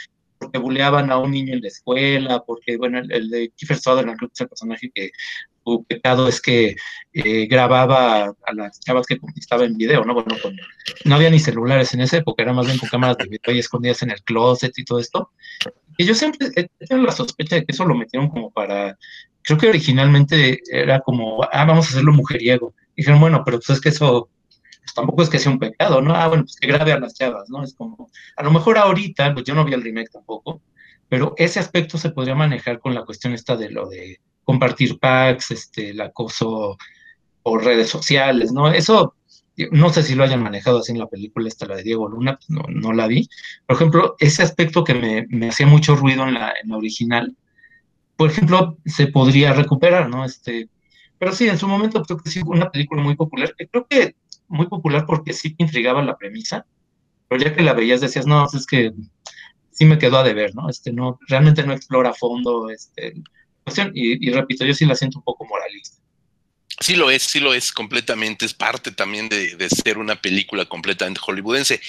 porque 0.41 0.59
buleaban 0.59 1.11
a 1.11 1.19
un 1.19 1.33
niño 1.33 1.53
en 1.53 1.61
la 1.61 1.69
escuela, 1.69 2.43
porque, 2.47 2.79
bueno, 2.79 2.99
el, 2.99 3.29
de 3.29 3.51
Kiefer 3.51 3.77
Sutherland, 3.77 4.17
creo 4.17 4.29
que 4.31 4.33
es 4.33 4.41
el 4.41 4.49
personaje 4.49 4.91
que 4.95 5.11
su 5.65 5.85
pecado 5.85 6.29
es 6.29 6.41
que 6.41 6.77
eh, 7.13 7.47
grababa 7.47 8.25
a 8.25 8.55
las 8.55 8.81
chavas 8.81 9.07
que 9.07 9.19
conquistaba 9.19 9.65
en 9.65 9.77
video, 9.77 10.05
¿no? 10.05 10.15
Bueno, 10.15 10.37
no 11.05 11.15
había 11.15 11.31
ni 11.31 11.39
celulares 11.39 11.95
en 11.95 12.01
esa 12.01 12.19
época, 12.19 12.43
era 12.43 12.53
más 12.53 12.67
bien 12.67 12.79
con 12.79 12.89
cámaras 12.89 13.19
de 13.19 13.25
video 13.25 13.55
y 13.55 13.59
escondidas 13.59 14.03
en 14.03 14.11
el 14.11 14.23
closet 14.23 14.77
y 14.79 14.85
todo 14.85 14.99
esto. 14.99 15.31
Y 15.97 16.05
yo 16.05 16.15
siempre 16.15 16.49
he 16.57 16.69
tenido 16.87 17.07
la 17.07 17.13
sospecha 17.13 17.57
de 17.57 17.65
que 17.65 17.73
eso 17.73 17.85
lo 17.85 17.95
metieron 17.95 18.29
como 18.29 18.51
para, 18.51 18.97
creo 19.43 19.59
que 19.59 19.69
originalmente 19.69 20.61
era 20.71 21.01
como, 21.01 21.43
ah, 21.43 21.65
vamos 21.65 21.87
a 21.87 21.91
hacerlo 21.91 22.13
mujeriego. 22.13 22.75
dijeron, 22.97 23.21
bueno, 23.21 23.43
pero 23.45 23.59
pues 23.59 23.71
es 23.71 23.81
que 23.81 23.91
eso 23.91 24.29
pues 24.81 24.95
tampoco 24.95 25.23
es 25.23 25.29
que 25.29 25.39
sea 25.39 25.53
un 25.53 25.59
pecado, 25.59 26.01
¿no? 26.01 26.15
Ah, 26.15 26.29
bueno, 26.29 26.45
pues 26.45 26.57
que 26.57 26.67
grabe 26.67 26.93
a 26.93 26.99
las 26.99 27.15
chavas, 27.15 27.49
¿no? 27.51 27.63
Es 27.63 27.75
como, 27.75 28.11
a 28.37 28.43
lo 28.43 28.51
mejor 28.51 28.79
ahorita, 28.79 29.33
pues 29.35 29.45
yo 29.45 29.55
no 29.55 29.65
vi 29.65 29.75
el 29.75 29.83
remake 29.83 30.11
tampoco, 30.11 30.63
pero 31.09 31.35
ese 31.37 31.61
aspecto 31.61 31.99
se 31.99 32.11
podría 32.11 32.35
manejar 32.35 32.81
con 32.81 32.95
la 32.95 33.05
cuestión 33.05 33.35
esta 33.35 33.57
de 33.57 33.71
lo 33.71 33.89
de 33.89 34.21
compartir 34.45 34.99
packs, 34.99 35.51
este, 35.51 35.91
el 35.91 36.01
acoso 36.01 36.77
por 37.43 37.65
redes 37.65 37.89
sociales, 37.89 38.53
¿no? 38.53 38.69
Eso, 38.69 39.15
no 39.71 39.91
sé 39.91 40.03
si 40.03 40.15
lo 40.15 40.25
hayan 40.25 40.43
manejado 40.43 40.79
así 40.79 40.93
en 40.93 40.99
la 40.99 41.09
película 41.09 41.49
esta, 41.49 41.67
la 41.67 41.77
de 41.77 41.83
Diego 41.83 42.09
Luna, 42.09 42.37
pues 42.37 42.51
no, 42.51 42.63
no 42.69 42.93
la 42.93 43.07
vi. 43.07 43.29
Por 43.67 43.77
ejemplo, 43.77 44.17
ese 44.19 44.43
aspecto 44.43 44.85
que 44.85 44.95
me, 44.95 45.27
me 45.29 45.49
hacía 45.49 45.67
mucho 45.67 45.97
ruido 45.97 46.27
en 46.27 46.35
la, 46.35 46.53
en 46.63 46.71
la 46.71 46.77
original, 46.77 47.37
por 48.17 48.31
ejemplo, 48.31 48.77
se 48.85 49.07
podría 49.07 49.53
recuperar, 49.53 50.09
¿no? 50.11 50.25
Este, 50.25 50.69
pero 51.19 51.33
sí, 51.33 51.49
en 51.49 51.59
su 51.59 51.69
momento 51.69 52.03
creo 52.03 52.19
que 52.19 52.31
sí 52.31 52.41
una 52.45 52.71
película 52.71 53.03
muy 53.03 53.17
popular, 53.17 53.55
que 53.57 53.69
creo 53.69 53.87
que 53.89 54.17
muy 54.49 54.67
popular 54.67 55.07
porque 55.07 55.33
sí 55.33 55.55
te 55.55 55.65
intrigaba 55.65 56.03
la 56.03 56.17
premisa, 56.17 56.67
pero 57.29 57.43
ya 57.43 57.55
que 57.55 57.63
la 57.63 57.73
veías 57.73 58.01
decías, 58.01 58.27
no, 58.27 58.47
es 58.53 58.67
que 58.67 58.93
sí 59.71 59.85
me 59.85 59.99
quedó 59.99 60.19
a 60.19 60.23
deber, 60.23 60.55
¿no? 60.55 60.69
Este, 60.69 60.93
no, 60.93 61.19
realmente 61.29 61.63
no 61.63 61.73
explora 61.73 62.11
a 62.11 62.15
fondo, 62.15 62.69
este, 62.71 63.15
y, 63.95 64.31
repito, 64.31 64.65
yo 64.65 64.75
sí 64.75 64.87
la 64.87 64.95
siento 64.95 65.19
un 65.19 65.25
poco 65.25 65.45
moralista. 65.47 65.97
Sí 66.83 66.97
lo 66.97 67.11
es, 67.11 67.25
sí 67.25 67.41
lo 67.41 67.53
es 67.53 67.73
completamente, 67.73 68.47
es 68.47 68.55
parte 68.55 68.91
también 68.91 69.29
de, 69.29 69.69
ser 69.69 69.99
una 69.99 70.17
película 70.17 70.65
completamente 70.65 71.21
hollywoodense. 71.21 71.81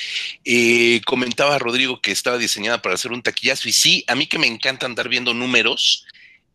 Eh, 0.44 1.00
comentaba 1.06 1.60
Rodrigo 1.60 2.02
que 2.02 2.12
estaba 2.12 2.38
diseñada 2.38 2.82
para 2.82 2.96
hacer 2.96 3.14
un 3.14 3.22
taquillazo 3.22 3.70
y 3.70 3.72
sí, 3.72 4.04
a 4.08 4.16
mí 4.16 4.28
que 4.28 4.38
me 4.38 4.48
encanta 4.48 4.86
andar 4.86 5.08
viendo 5.08 5.34
números, 5.34 6.06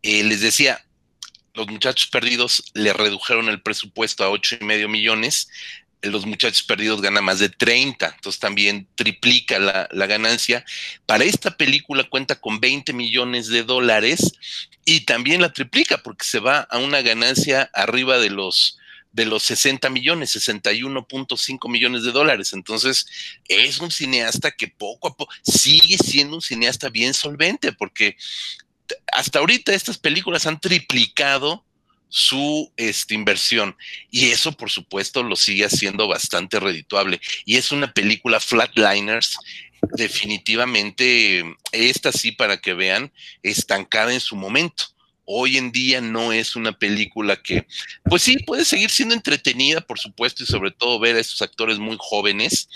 eh, 0.03 0.23
les 0.23 0.41
decía, 0.41 0.85
los 1.55 1.67
muchachos 1.67 2.07
perdidos 2.07 2.63
le 2.75 2.93
redujeron 2.93 3.49
el 3.49 3.61
presupuesto 3.61 4.23
a 4.23 4.29
ocho 4.29 4.55
y 4.61 4.63
medio 4.63 4.87
millones, 4.87 5.49
los 6.01 6.25
muchachos 6.25 6.63
perdidos 6.63 7.01
gana 7.01 7.21
más 7.21 7.39
de 7.39 7.49
30, 7.49 8.13
entonces 8.15 8.39
también 8.39 8.87
triplica 8.95 9.59
la, 9.59 9.87
ganancia. 10.07 10.63
Para 11.05 11.23
esta 11.23 11.57
película 11.57 12.03
cuenta 12.03 12.35
con 12.35 12.59
20 12.59 12.93
millones 12.93 13.47
de 13.47 13.63
dólares 13.63 14.33
y 14.85 15.01
también 15.01 15.41
la 15.41 15.51
triplica 15.51 15.97
porque 15.97 16.25
se 16.25 16.39
va 16.39 16.59
a 16.59 16.77
una 16.77 17.01
ganancia 17.01 17.69
arriba 17.73 18.19
de 18.19 18.29
los 18.29 18.77
de 19.13 19.25
los 19.25 19.41
60 19.43 19.89
millones, 19.89 20.35
61.5 20.35 21.71
millones 21.71 22.03
de 22.03 22.11
dólares. 22.11 22.53
Entonces, 22.53 23.07
es 23.47 23.79
un 23.79 23.89
cineasta 23.89 24.51
que 24.51 24.67
poco 24.67 25.07
a 25.07 25.17
poco 25.17 25.33
sigue 25.41 25.97
siendo 25.97 26.35
un 26.35 26.41
cineasta 26.41 26.89
bien 26.89 27.15
solvente, 27.15 27.71
porque 27.71 28.15
hasta 29.11 29.39
ahorita 29.39 29.73
estas 29.73 29.97
películas 29.97 30.45
han 30.45 30.59
triplicado 30.59 31.65
su 32.09 32.71
este, 32.77 33.13
inversión. 33.13 33.75
Y 34.11 34.27
eso, 34.31 34.51
por 34.51 34.69
supuesto, 34.69 35.23
lo 35.23 35.35
sigue 35.35 35.65
haciendo 35.65 36.07
bastante 36.07 36.59
redituable. 36.59 37.19
Y 37.45 37.57
es 37.57 37.71
una 37.71 37.93
película 37.93 38.39
Flatliners, 38.39 39.37
definitivamente, 39.93 41.43
esta 41.71 42.11
sí, 42.11 42.31
para 42.31 42.57
que 42.57 42.73
vean, 42.73 43.11
estancada 43.43 44.13
en 44.13 44.19
su 44.19 44.35
momento 44.35 44.96
hoy 45.29 45.57
en 45.57 45.73
día 45.73 45.99
no 45.99 46.31
es 46.31 46.55
una 46.55 46.71
película 46.71 47.35
que, 47.35 47.67
pues 48.05 48.23
sí, 48.23 48.37
puede 48.45 48.63
seguir 48.63 48.89
siendo 48.89 49.13
entretenida, 49.13 49.81
por 49.81 49.99
supuesto, 49.99 50.43
y 50.43 50.47
sobre 50.47 50.71
todo 50.71 50.99
ver 50.99 51.17
a 51.17 51.19
esos 51.19 51.41
actores 51.41 51.79
muy 51.79 51.97
jóvenes, 51.99 52.69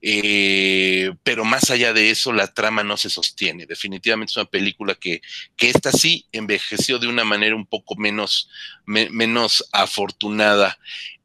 eh, 0.00 1.12
pero 1.22 1.44
más 1.44 1.70
allá 1.70 1.92
de 1.92 2.10
eso, 2.10 2.32
la 2.32 2.52
trama 2.54 2.82
no 2.82 2.96
se 2.96 3.10
sostiene. 3.10 3.66
Definitivamente 3.66 4.32
es 4.32 4.36
una 4.38 4.46
película 4.46 4.94
que, 4.94 5.20
que 5.56 5.68
esta 5.68 5.92
sí 5.92 6.26
envejeció 6.32 6.98
de 6.98 7.06
una 7.06 7.24
manera 7.24 7.54
un 7.54 7.66
poco 7.66 7.94
menos, 7.96 8.48
menos 8.86 9.68
afortunada. 9.70 10.78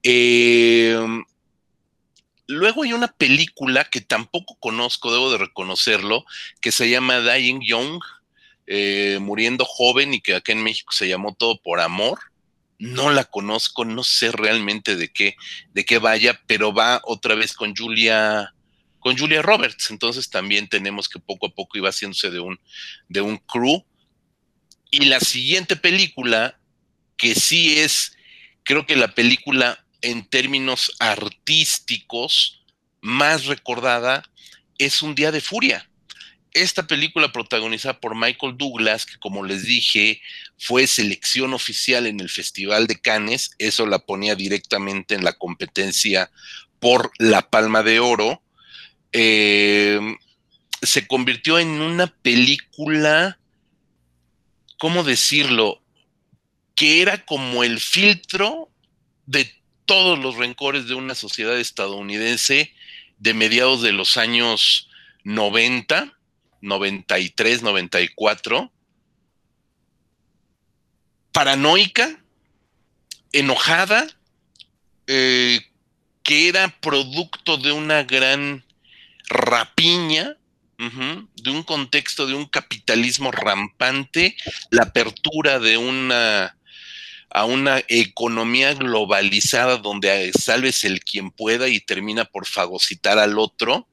Eh, 0.03 0.99
luego 2.47 2.83
hay 2.83 2.91
una 2.91 3.07
película 3.07 3.85
que 3.85 4.01
tampoco 4.01 4.57
conozco, 4.59 5.13
debo 5.13 5.31
de 5.31 5.37
reconocerlo, 5.37 6.25
que 6.59 6.73
se 6.73 6.89
llama 6.89 7.21
Dying 7.21 7.61
Young 7.61 8.01
eh, 8.67 9.19
muriendo 9.21 9.63
joven 9.63 10.13
y 10.13 10.21
que 10.21 10.35
acá 10.35 10.51
en 10.51 10.63
México 10.63 10.91
se 10.91 11.07
llamó 11.07 11.35
Todo 11.35 11.61
por 11.61 11.79
Amor. 11.79 12.19
No 12.77 13.11
la 13.11 13.23
conozco, 13.23 13.85
no 13.85 14.03
sé 14.03 14.31
realmente 14.31 14.95
de 14.95 15.09
qué, 15.09 15.35
de 15.73 15.85
qué 15.85 15.97
vaya, 15.97 16.41
pero 16.47 16.73
va 16.73 16.99
otra 17.03 17.35
vez 17.35 17.53
con 17.53 17.75
Julia, 17.75 18.53
con 18.99 19.17
Julia 19.17 19.41
Roberts. 19.41 19.91
Entonces 19.91 20.29
también 20.29 20.67
tenemos 20.67 21.07
que 21.07 21.19
poco 21.19 21.47
a 21.47 21.53
poco 21.53 21.77
iba 21.77 21.89
haciéndose 21.89 22.31
de 22.31 22.39
un, 22.39 22.59
de 23.07 23.21
un 23.21 23.37
crew. 23.37 23.85
Y 24.91 25.05
la 25.05 25.19
siguiente 25.19 25.75
película, 25.75 26.59
que 27.17 27.35
sí 27.35 27.79
es, 27.79 28.17
creo 28.63 28.85
que 28.85 28.95
la 28.95 29.13
película 29.13 29.85
en 30.01 30.25
términos 30.25 30.91
artísticos 30.99 32.63
más 33.01 33.45
recordada, 33.45 34.23
es 34.77 35.01
Un 35.01 35.15
Día 35.15 35.31
de 35.31 35.39
Furia 35.39 35.89
esta 36.55 36.87
película 36.87 37.33
protagonizada 37.33 37.99
por 37.99 38.15
Michael 38.15 38.57
Douglas, 38.57 39.05
que 39.05 39.17
como 39.19 39.43
les 39.43 39.65
dije, 39.65 40.21
fue 40.57 40.87
selección 40.87 41.53
oficial 41.53 42.07
en 42.07 42.21
el 42.21 42.29
Festival 42.29 42.87
de 42.87 42.99
Cannes, 42.99 43.51
eso 43.59 43.85
la 43.85 43.99
ponía 43.99 44.35
directamente 44.35 45.15
en 45.15 45.25
la 45.25 45.33
competencia 45.33 46.31
por 46.79 47.11
la 47.19 47.49
Palma 47.49 47.83
de 47.83 47.99
Oro, 47.99 48.41
eh, 49.11 49.99
se 50.81 51.07
convirtió 51.07 51.59
en 51.59 51.81
una 51.81 52.07
película, 52.07 53.37
¿cómo 54.79 55.03
decirlo? 55.03 55.81
Que 56.73 57.01
era 57.01 57.25
como 57.25 57.65
el 57.65 57.81
filtro 57.81 58.69
de 59.25 59.53
todos 59.85 60.17
los 60.17 60.37
rencores 60.37 60.87
de 60.87 60.93
una 60.93 61.15
sociedad 61.15 61.59
estadounidense 61.59 62.73
de 63.17 63.33
mediados 63.33 63.81
de 63.81 63.91
los 63.91 64.15
años 64.15 64.87
90 65.25 66.14
93, 66.61 67.61
94, 67.61 68.71
paranoica, 71.31 72.23
enojada, 73.31 74.07
eh, 75.07 75.61
que 76.23 76.49
era 76.49 76.69
producto 76.79 77.57
de 77.57 77.71
una 77.71 78.03
gran 78.03 78.65
rapiña, 79.29 80.37
de 80.77 81.49
un 81.51 81.63
contexto 81.63 82.27
de 82.27 82.33
un 82.33 82.45
capitalismo 82.45 83.31
rampante, 83.31 84.35
la 84.71 84.83
apertura 84.83 85.59
de 85.59 85.77
una 85.77 86.57
a 87.29 87.43
una 87.43 87.83
economía 87.89 88.73
globalizada 88.73 89.77
donde 89.77 90.31
salves 90.31 90.85
el 90.85 91.01
quien 91.01 91.31
pueda 91.31 91.67
y 91.67 91.81
termina 91.81 92.23
por 92.23 92.45
fagocitar 92.45 93.19
al 93.19 93.37
otro, 93.39 93.89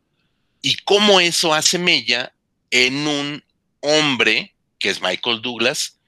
y 0.61 0.77
cómo 0.85 1.19
eso 1.19 1.53
hace 1.53 1.77
mella 1.79 2.33
en 2.73 3.07
un 3.07 3.45
hombre, 3.81 4.57
que 4.81 4.89
es 4.89 5.01
Michael 5.01 5.43
Douglas, 5.43 6.01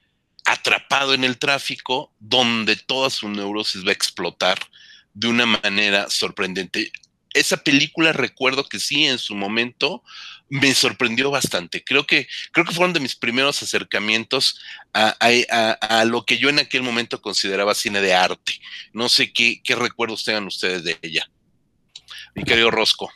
atrapado 0.45 1.13
en 1.13 1.23
el 1.23 1.37
tráfico, 1.37 2.13
donde 2.19 2.75
toda 2.75 3.09
su 3.09 3.29
neurosis 3.29 3.85
va 3.85 3.91
a 3.91 3.93
explotar 3.93 4.59
de 5.13 5.27
una 5.27 5.45
manera 5.45 6.09
sorprendente. 6.09 6.91
Esa 7.33 7.57
película 7.57 8.13
recuerdo 8.13 8.65
que 8.65 8.79
sí, 8.79 9.05
en 9.05 9.19
su 9.19 9.35
momento 9.35 10.03
me 10.49 10.73
sorprendió 10.73 11.29
bastante. 11.29 11.83
Creo 11.83 12.07
que, 12.07 12.27
creo 12.51 12.65
que 12.65 12.73
fueron 12.73 12.93
de 12.93 12.99
mis 12.99 13.15
primeros 13.15 13.61
acercamientos 13.61 14.59
a, 14.93 15.15
a, 15.19 16.05
lo 16.05 16.25
que 16.25 16.37
yo 16.37 16.49
en 16.49 16.59
aquel 16.59 16.81
momento 16.81 17.21
consideraba 17.21 17.75
cine 17.75 18.01
de 18.01 18.13
arte. 18.13 18.59
No 18.93 19.09
sé 19.09 19.33
qué, 19.33 19.61
qué 19.63 19.75
recuerdos 19.75 20.23
tengan 20.23 20.47
ustedes 20.47 20.83
de 20.83 20.97
ella. 21.01 21.29
Mi 22.33 22.43
querido 22.43 22.71
Rosco. 22.71 23.11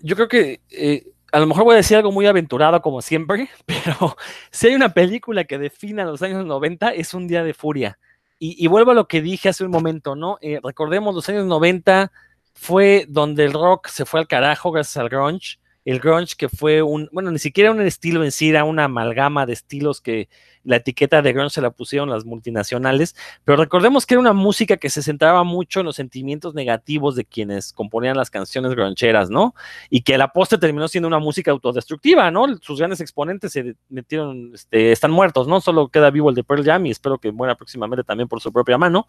Yo 0.00 0.14
creo 0.14 0.28
que 0.28 0.60
eh, 0.70 1.04
a 1.32 1.38
lo 1.38 1.46
mejor 1.46 1.64
voy 1.64 1.74
a 1.74 1.78
decir 1.78 1.96
algo 1.96 2.12
muy 2.12 2.26
aventurado 2.26 2.80
como 2.82 3.02
siempre, 3.02 3.48
pero 3.66 4.16
si 4.50 4.68
hay 4.68 4.74
una 4.74 4.94
película 4.94 5.44
que 5.44 5.58
defina 5.58 6.04
los 6.04 6.22
años 6.22 6.44
90 6.44 6.90
es 6.90 7.14
Un 7.14 7.28
Día 7.28 7.44
de 7.44 7.54
Furia. 7.54 7.98
Y, 8.38 8.66
vuelvo 8.66 8.90
a 8.90 8.94
lo 8.94 9.08
que 9.08 9.22
dije 9.22 9.48
hace 9.48 9.64
un 9.64 9.70
momento, 9.70 10.14
¿no? 10.14 10.36
Eh, 10.42 10.60
recordemos, 10.62 11.14
los 11.14 11.26
años 11.30 11.46
90 11.46 12.12
fue 12.52 13.06
donde 13.08 13.46
el 13.46 13.54
rock 13.54 13.88
se 13.88 14.04
fue 14.04 14.20
al 14.20 14.26
carajo 14.26 14.70
gracias 14.70 14.98
al 14.98 15.08
grunge 15.08 15.58
el 15.86 16.00
grunge 16.00 16.34
que 16.36 16.48
fue 16.48 16.82
un, 16.82 17.08
bueno, 17.12 17.30
ni 17.30 17.38
siquiera 17.38 17.70
un 17.70 17.80
estilo 17.80 18.24
en 18.24 18.32
sí, 18.32 18.50
era 18.50 18.64
una 18.64 18.84
amalgama 18.84 19.46
de 19.46 19.52
estilos 19.52 20.00
que 20.00 20.28
la 20.66 20.76
etiqueta 20.76 21.22
de 21.22 21.32
grunge 21.32 21.54
se 21.54 21.60
la 21.60 21.70
pusieron 21.70 22.10
las 22.10 22.24
multinacionales, 22.24 23.14
pero 23.44 23.56
recordemos 23.56 24.04
que 24.04 24.14
era 24.14 24.20
una 24.20 24.32
música 24.32 24.76
que 24.76 24.90
se 24.90 25.02
centraba 25.02 25.44
mucho 25.44 25.80
en 25.80 25.86
los 25.86 25.96
sentimientos 25.96 26.54
negativos 26.54 27.14
de 27.14 27.24
quienes 27.24 27.72
componían 27.72 28.16
las 28.16 28.30
canciones 28.30 28.72
gruncheras, 28.72 29.30
¿no? 29.30 29.54
Y 29.88 30.02
que 30.02 30.16
a 30.16 30.18
la 30.18 30.32
postre 30.32 30.58
terminó 30.58 30.88
siendo 30.88 31.08
una 31.08 31.20
música 31.20 31.52
autodestructiva, 31.52 32.30
¿no? 32.30 32.46
Sus 32.60 32.78
grandes 32.78 33.00
exponentes 33.00 33.52
se 33.52 33.76
metieron, 33.88 34.50
este, 34.54 34.92
están 34.92 35.12
muertos, 35.12 35.46
¿no? 35.46 35.60
Solo 35.60 35.88
queda 35.88 36.10
vivo 36.10 36.28
el 36.28 36.34
de 36.34 36.44
Pearl 36.44 36.64
Jam 36.64 36.84
y 36.86 36.90
espero 36.90 37.18
que 37.18 37.30
muera 37.30 37.54
próximamente 37.54 38.04
también 38.04 38.28
por 38.28 38.40
su 38.40 38.52
propia 38.52 38.76
mano. 38.76 39.06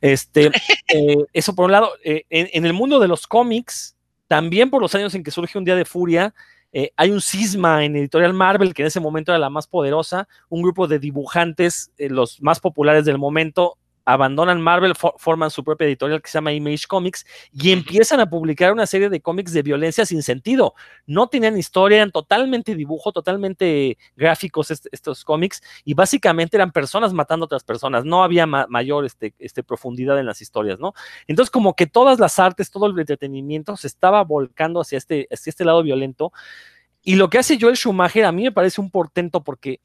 Este, 0.00 0.50
eh, 0.88 1.24
eso 1.32 1.54
por 1.54 1.66
un 1.66 1.72
lado, 1.72 1.92
eh, 2.04 2.24
en 2.30 2.66
el 2.66 2.72
mundo 2.72 2.98
de 2.98 3.08
los 3.08 3.26
cómics, 3.26 3.96
también 4.26 4.70
por 4.70 4.82
los 4.82 4.94
años 4.94 5.14
en 5.14 5.22
que 5.22 5.30
surge 5.30 5.58
un 5.58 5.64
día 5.64 5.76
de 5.76 5.84
furia, 5.84 6.34
eh, 6.72 6.92
hay 6.96 7.10
un 7.10 7.20
cisma 7.20 7.84
en 7.84 7.96
Editorial 7.96 8.32
Marvel, 8.32 8.74
que 8.74 8.82
en 8.82 8.88
ese 8.88 9.00
momento 9.00 9.32
era 9.32 9.38
la 9.38 9.50
más 9.50 9.66
poderosa, 9.66 10.28
un 10.48 10.62
grupo 10.62 10.86
de 10.86 10.98
dibujantes, 10.98 11.90
eh, 11.98 12.08
los 12.08 12.40
más 12.40 12.60
populares 12.60 13.04
del 13.04 13.18
momento, 13.18 13.76
abandonan 14.12 14.60
Marvel, 14.60 14.94
forman 14.94 15.50
su 15.50 15.62
propia 15.62 15.86
editorial 15.86 16.20
que 16.20 16.28
se 16.28 16.38
llama 16.38 16.52
Image 16.52 16.86
Comics 16.88 17.26
y 17.52 17.72
empiezan 17.72 18.20
a 18.20 18.28
publicar 18.28 18.72
una 18.72 18.86
serie 18.86 19.08
de 19.08 19.20
cómics 19.20 19.52
de 19.52 19.62
violencia 19.62 20.06
sin 20.06 20.22
sentido. 20.22 20.74
No 21.06 21.28
tenían 21.28 21.56
historia, 21.56 21.98
eran 21.98 22.10
totalmente 22.10 22.74
dibujo, 22.74 23.12
totalmente 23.12 23.98
gráficos 24.16 24.70
estos 24.70 25.24
cómics 25.24 25.62
y 25.84 25.94
básicamente 25.94 26.56
eran 26.56 26.72
personas 26.72 27.12
matando 27.12 27.44
a 27.44 27.46
otras 27.46 27.64
personas. 27.64 28.04
No 28.04 28.22
había 28.22 28.46
mayor 28.46 29.04
este, 29.04 29.34
este, 29.38 29.62
profundidad 29.62 30.18
en 30.18 30.26
las 30.26 30.40
historias, 30.40 30.78
¿no? 30.78 30.94
Entonces 31.26 31.50
como 31.50 31.74
que 31.74 31.86
todas 31.86 32.18
las 32.18 32.38
artes, 32.38 32.70
todo 32.70 32.86
el 32.86 32.98
entretenimiento 32.98 33.76
se 33.76 33.86
estaba 33.86 34.22
volcando 34.24 34.80
hacia 34.80 34.98
este, 34.98 35.28
hacia 35.30 35.50
este 35.50 35.64
lado 35.64 35.82
violento 35.82 36.32
y 37.02 37.16
lo 37.16 37.30
que 37.30 37.38
hace 37.38 37.58
Joel 37.60 37.76
Schumacher 37.76 38.24
a 38.24 38.32
mí 38.32 38.42
me 38.42 38.52
parece 38.52 38.80
un 38.80 38.90
portento 38.90 39.42
porque 39.42 39.80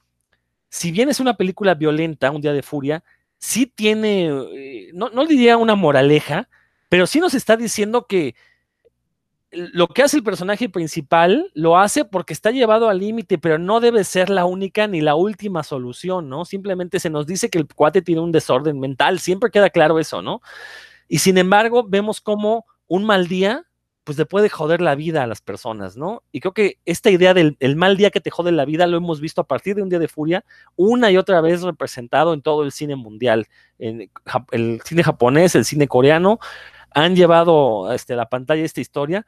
si 0.70 0.92
bien 0.92 1.10
es 1.10 1.20
una 1.20 1.38
película 1.38 1.74
violenta, 1.74 2.32
un 2.32 2.42
día 2.42 2.52
de 2.52 2.62
furia, 2.62 3.04
sí 3.38 3.66
tiene, 3.68 4.28
eh, 4.28 4.90
no, 4.94 5.10
no 5.10 5.26
diría 5.26 5.58
una 5.58 5.76
moraleja, 5.76 6.50
pero 6.90 7.08
sí 7.08 7.20
nos 7.20 7.34
está 7.34 7.58
diciendo 7.58 8.06
que 8.08 8.36
lo 9.56 9.88
que 9.88 10.04
hace 10.04 10.18
el 10.18 10.24
personaje 10.24 10.70
principal 10.70 11.50
lo 11.54 11.78
hace 11.78 12.06
porque 12.06 12.34
está 12.34 12.52
llevado 12.52 12.90
al 12.90 13.00
límite, 13.00 13.38
pero 13.38 13.58
no 13.58 13.80
debe 13.80 14.04
ser 14.04 14.30
la 14.30 14.46
única 14.46 14.88
ni 14.88 15.02
la 15.02 15.16
última 15.16 15.64
solución, 15.64 16.30
¿no? 16.30 16.46
Simplemente 16.46 17.00
se 17.00 17.10
nos 17.10 17.26
dice 17.26 17.50
que 17.50 17.60
el 17.60 17.68
cuate 17.68 18.02
tiene 18.02 18.22
un 18.22 18.32
desorden 18.32 18.80
mental, 18.80 19.20
siempre 19.20 19.52
queda 19.52 19.70
claro 19.70 20.00
eso, 20.00 20.22
¿no? 20.22 20.42
Y 21.08 21.20
sin 21.20 21.38
embargo, 21.38 21.86
vemos 21.88 22.22
como 22.22 22.66
un 22.88 23.06
mal 23.06 23.28
día 23.28 23.66
pues 24.06 24.18
le 24.20 24.26
puede 24.26 24.50
joder 24.50 24.82
la 24.82 24.96
vida 24.96 25.24
a 25.24 25.28
las 25.28 25.42
personas, 25.42 25.98
¿no? 25.98 26.24
Y 26.32 26.40
creo 26.40 26.54
que 26.54 26.78
esta 26.86 27.10
idea 27.10 27.34
del 27.34 27.58
el 27.60 27.76
mal 27.76 27.98
día 27.98 28.12
que 28.12 28.22
te 28.22 28.30
jode 28.30 28.52
la 28.52 28.64
vida 28.64 28.86
lo 28.88 28.98
hemos 28.98 29.20
visto 29.20 29.42
a 29.42 29.48
partir 29.48 29.76
de 29.76 29.82
un 29.82 29.90
día 29.90 30.00
de 30.00 30.08
furia, 30.08 30.46
una 30.76 31.12
y 31.12 31.18
otra 31.18 31.42
vez 31.42 31.64
representado 31.64 32.34
en 32.34 32.44
todo 32.44 32.64
el 32.64 32.72
cine 32.72 32.96
mundial, 32.96 33.48
en 33.80 34.10
el 34.52 34.82
cine 34.86 35.04
japonés, 35.04 35.56
el 35.56 35.66
cine 35.66 35.88
coreano, 35.88 36.40
han 36.92 37.16
llevado 37.16 37.92
este, 37.92 38.14
a 38.14 38.18
la 38.18 38.30
pantalla 38.30 38.64
esta 38.64 38.80
historia 38.80 39.26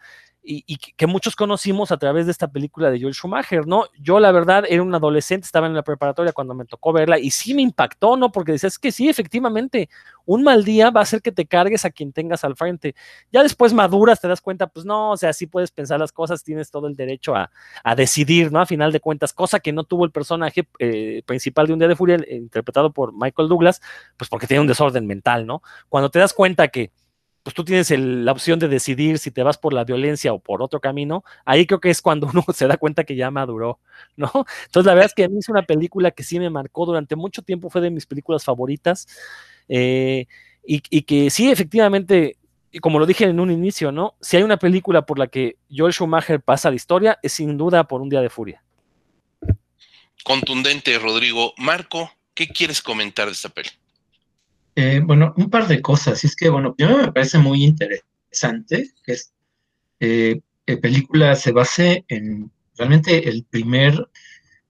y, 0.47 0.77
que 0.77 1.07
muchos 1.07 1.35
conocimos 1.35 1.91
a 1.91 1.97
través 1.97 2.25
de 2.25 2.31
esta 2.31 2.47
película 2.47 2.89
de 2.89 3.01
Joel 3.01 3.13
Schumacher, 3.13 3.67
¿no? 3.67 3.85
Yo 3.99 4.19
la 4.19 4.31
verdad 4.31 4.63
era 4.67 4.81
un 4.81 4.95
adolescente, 4.95 5.45
estaba 5.45 5.67
en 5.67 5.73
la 5.73 5.83
preparatoria 5.83 6.31
cuando 6.31 6.53
me 6.53 6.65
tocó 6.65 6.93
verla 6.93 7.19
y 7.19 7.31
sí 7.31 7.53
me 7.53 7.61
impactó, 7.61 8.15
¿no? 8.15 8.31
Porque 8.31 8.53
dices 8.53 8.79
que 8.79 8.91
sí, 8.91 9.09
efectivamente, 9.09 9.89
un 10.25 10.43
mal 10.43 10.63
día 10.63 10.89
va 10.89 11.01
a 11.01 11.03
hacer 11.03 11.21
que 11.21 11.31
te 11.31 11.45
cargues 11.45 11.83
a 11.83 11.89
quien 11.89 12.13
tengas 12.13 12.43
al 12.45 12.55
frente. 12.55 12.95
Ya 13.31 13.43
después 13.43 13.73
maduras, 13.73 14.21
te 14.21 14.27
das 14.27 14.39
cuenta, 14.39 14.67
pues 14.67 14.85
no, 14.85 15.11
o 15.11 15.17
sea, 15.17 15.33
sí 15.33 15.47
puedes 15.47 15.71
pensar 15.71 15.99
las 15.99 16.13
cosas, 16.13 16.43
tienes 16.43 16.71
todo 16.71 16.87
el 16.87 16.95
derecho 16.95 17.35
a, 17.35 17.49
decidir, 17.95 18.51
¿no? 18.51 18.61
A 18.61 18.65
final 18.65 18.91
de 18.91 18.99
cuentas, 18.99 19.33
cosa 19.33 19.59
que 19.59 19.73
no 19.73 19.83
tuvo 19.83 20.05
el 20.05 20.11
personaje 20.11 20.67
eh, 20.79 21.23
principal 21.25 21.67
de 21.67 21.73
Un 21.73 21.79
Día 21.79 21.87
de 21.87 21.95
Furia, 21.95 22.17
interpretado 22.29 22.91
por 22.91 23.13
Michael 23.13 23.49
Douglas, 23.49 23.81
pues 24.15 24.29
porque 24.29 24.47
tiene 24.47 24.61
un 24.61 24.67
desorden 24.67 25.07
mental, 25.07 25.45
¿no? 25.45 25.61
Cuando 25.89 26.09
te 26.09 26.19
das 26.19 26.33
cuenta 26.33 26.67
que 26.67 26.91
pues 27.47 27.55
tú 27.55 27.63
tienes 27.63 27.89
la 27.91 28.33
opción 28.33 28.59
de 28.59 28.67
decidir 28.67 29.19
si 29.19 29.31
te 29.31 29.41
vas 29.41 29.57
por 29.57 29.71
la 29.71 29.85
violencia 29.85 30.33
o 30.33 30.39
por 30.39 30.61
otro 30.61 30.81
camino, 30.81 31.23
ahí 31.45 31.65
creo 31.65 31.79
que 31.79 31.89
es 31.89 32.01
cuando 32.01 32.27
uno 32.27 32.43
se 32.53 32.67
da 32.67 32.75
cuenta 32.75 33.05
que 33.05 33.15
ya 33.15 33.31
maduró, 33.31 33.79
¿no? 34.17 34.29
Entonces 34.65 34.85
la 34.85 34.93
verdad 34.93 35.05
es 35.05 35.13
que 35.13 35.23
a 35.23 35.29
mí 35.29 35.37
es 35.39 35.47
una 35.47 35.61
película 35.61 36.11
que 36.11 36.23
sí 36.23 36.39
me 36.39 36.49
marcó 36.49 36.85
durante 36.85 37.15
mucho 37.15 37.41
tiempo, 37.43 37.69
fue 37.69 37.79
de 37.79 37.89
mis 37.89 38.05
películas 38.05 38.43
favoritas, 38.43 39.07
eh, 39.69 40.25
y, 40.65 40.81
que 41.03 41.29
sí, 41.29 41.49
efectivamente, 41.49 42.35
como 42.81 42.99
lo 42.99 43.05
dije 43.05 43.23
en 43.23 43.39
un 43.39 43.49
inicio, 43.49 43.93
¿no? 43.93 44.15
Si 44.19 44.35
hay 44.35 44.43
una 44.43 44.57
película 44.57 45.05
por 45.05 45.17
la 45.17 45.27
que 45.27 45.55
Joel 45.73 45.93
Schumacher 45.93 46.41
pasa 46.41 46.69
la 46.69 46.75
historia, 46.75 47.17
es 47.23 47.31
sin 47.31 47.57
duda 47.57 47.85
por 47.85 48.01
Un 48.01 48.09
Día 48.09 48.19
de 48.19 48.29
Furia. 48.29 48.61
Contundente, 50.25 50.99
Rodrigo. 50.99 51.53
Marco, 51.55 52.11
¿qué 52.33 52.49
quieres 52.49 52.81
comentar 52.81 53.27
de 53.27 53.31
esta 53.31 53.47
película? 53.47 53.86
Eh, 54.79 55.01
bueno, 55.03 55.33
un 55.37 55.49
par 55.49 55.67
de 55.67 55.81
cosas. 55.81 56.23
Y 56.23 56.27
es 56.27 56.35
que, 56.35 56.49
bueno, 56.49 56.75
primero 56.75 56.99
me 56.99 57.11
parece 57.11 57.39
muy 57.39 57.63
interesante 57.63 58.91
que 59.03 59.13
esta 59.13 59.33
eh, 59.99 60.39
eh, 60.67 60.77
película 60.77 61.33
se 61.33 61.51
base 61.51 62.05
en 62.07 62.51
realmente 62.77 63.27
el 63.27 63.43
primer 63.43 64.07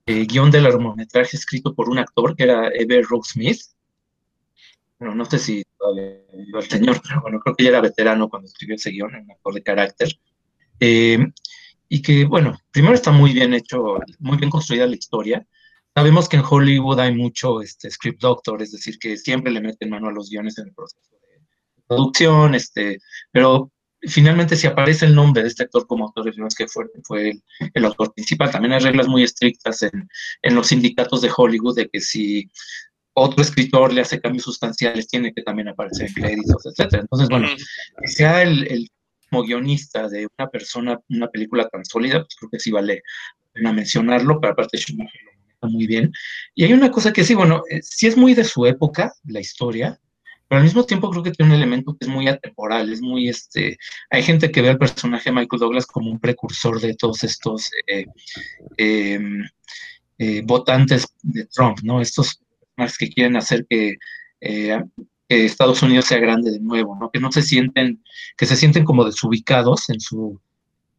guion 0.05 0.49
del 0.49 0.63
largometraje 0.63 1.35
escrito 1.35 1.75
por 1.75 1.89
un 1.89 1.97
actor 1.97 2.37
que 2.37 2.43
era 2.43 2.69
Ever 2.73 3.03
Rogue 3.03 3.27
Smith. 3.27 3.59
Bueno, 4.97 5.13
no 5.13 5.25
sé 5.25 5.39
si 5.39 5.65
todavía 5.77 6.21
el 6.31 6.63
señor, 6.63 7.01
pero 7.05 7.21
bueno, 7.21 7.41
creo 7.41 7.55
que 7.57 7.65
ya 7.65 7.71
era 7.71 7.81
veterano 7.81 8.29
cuando 8.29 8.47
escribió 8.47 8.75
ese 8.77 8.91
guion, 8.91 9.13
un 9.13 9.31
actor 9.31 9.53
de 9.55 9.63
carácter. 9.63 10.07
y 10.79 12.01
que, 12.01 12.23
bueno, 12.23 12.57
primero 12.71 12.95
está 12.95 13.11
muy 13.11 13.33
bien 13.33 13.53
hecho, 13.53 13.99
muy 14.19 14.37
bien 14.37 14.49
construida 14.49 14.87
la 14.87 14.95
historia. 14.95 15.45
Sabemos 15.97 16.29
que 16.29 16.37
en 16.37 16.43
Hollywood 16.47 16.99
hay 16.99 17.15
mucho 17.15 17.59
este, 17.59 17.89
script 17.89 18.21
doctor, 18.21 18.61
es 18.61 18.71
decir, 18.71 18.99
que 18.99 19.17
siempre 19.17 19.51
le 19.51 19.61
meten 19.61 19.89
mano 19.89 20.09
a 20.09 20.11
los 20.11 20.29
guiones 20.29 20.55
en 20.59 20.67
el 20.67 20.73
proceso 20.75 21.01
de 21.09 21.41
producción, 21.87 22.53
este, 22.53 22.99
pero 23.31 23.71
finalmente 24.01 24.55
si 24.55 24.67
aparece 24.67 25.07
el 25.07 25.15
nombre 25.15 25.41
de 25.41 25.47
este 25.47 25.63
actor 25.63 25.87
como 25.87 26.05
autor, 26.05 26.29
es 26.29 26.55
que 26.55 26.67
fue, 26.67 26.85
fue 27.03 27.41
el, 27.73 27.83
autor 27.83 28.13
principal. 28.13 28.51
También 28.51 28.73
hay 28.73 28.81
reglas 28.81 29.07
muy 29.07 29.23
estrictas 29.23 29.81
en, 29.81 30.07
en, 30.43 30.53
los 30.53 30.67
sindicatos 30.67 31.23
de 31.23 31.31
Hollywood 31.35 31.77
de 31.77 31.89
que 31.89 31.99
si 31.99 32.47
otro 33.13 33.41
escritor 33.41 33.91
le 33.91 34.01
hace 34.01 34.21
cambios 34.21 34.43
sustanciales, 34.43 35.07
tiene 35.07 35.33
que 35.33 35.41
también 35.41 35.69
aparecer 35.69 36.09
en 36.09 36.13
créditos, 36.13 36.63
etc. 36.63 36.93
Entonces, 36.93 37.27
bueno, 37.27 37.47
que 37.99 38.07
sea 38.07 38.43
el, 38.43 38.67
el 38.67 38.87
como 39.31 39.41
guionista 39.41 40.07
de 40.07 40.27
una 40.37 40.47
persona, 40.47 40.99
una 41.09 41.27
película 41.27 41.67
tan 41.67 41.83
sólida, 41.83 42.19
pues 42.19 42.35
creo 42.37 42.51
que 42.51 42.59
sí 42.59 42.69
vale 42.69 43.01
la 43.45 43.51
pena 43.51 43.73
mencionarlo, 43.73 44.39
pero 44.39 44.53
aparte 44.53 44.77
Schumacher 44.77 45.26
muy 45.61 45.87
bien. 45.87 46.11
Y 46.55 46.63
hay 46.63 46.73
una 46.73 46.91
cosa 46.91 47.11
que 47.13 47.23
sí, 47.23 47.33
bueno, 47.33 47.63
eh, 47.69 47.81
sí 47.81 48.07
es 48.07 48.17
muy 48.17 48.33
de 48.33 48.43
su 48.43 48.65
época, 48.65 49.13
la 49.25 49.39
historia, 49.39 49.99
pero 50.47 50.59
al 50.59 50.65
mismo 50.65 50.85
tiempo 50.85 51.09
creo 51.09 51.23
que 51.23 51.31
tiene 51.31 51.51
un 51.51 51.57
elemento 51.57 51.95
que 51.97 52.05
es 52.05 52.11
muy 52.11 52.27
atemporal, 52.27 52.91
es 52.91 53.01
muy, 53.01 53.27
este, 53.27 53.77
hay 54.09 54.23
gente 54.23 54.51
que 54.51 54.61
ve 54.61 54.69
al 54.69 54.77
personaje 54.77 55.29
de 55.29 55.35
Michael 55.35 55.59
Douglas 55.59 55.85
como 55.85 56.09
un 56.09 56.19
precursor 56.19 56.79
de 56.79 56.93
todos 56.95 57.23
estos 57.23 57.69
eh, 57.87 58.05
em, 58.77 59.43
eh, 60.19 60.41
votantes 60.45 61.07
de 61.21 61.45
Trump, 61.47 61.79
¿no? 61.83 62.01
Estos 62.01 62.39
personajes 62.75 62.97
que 62.97 63.09
quieren 63.09 63.35
hacer 63.35 63.65
que, 63.69 63.97
que, 64.39 64.85
Estados 65.29 65.81
Unidos 65.83 66.05
sea 66.05 66.19
grande 66.19 66.51
de 66.51 66.59
nuevo, 66.59 66.97
¿no? 66.99 67.09
Que 67.11 67.19
no 67.19 67.31
se 67.31 67.41
sienten, 67.41 68.01
que 68.37 68.45
se 68.45 68.55
sienten 68.55 68.85
como 68.85 69.03
desubicados 69.03 69.89
en 69.89 69.99
su 69.99 70.39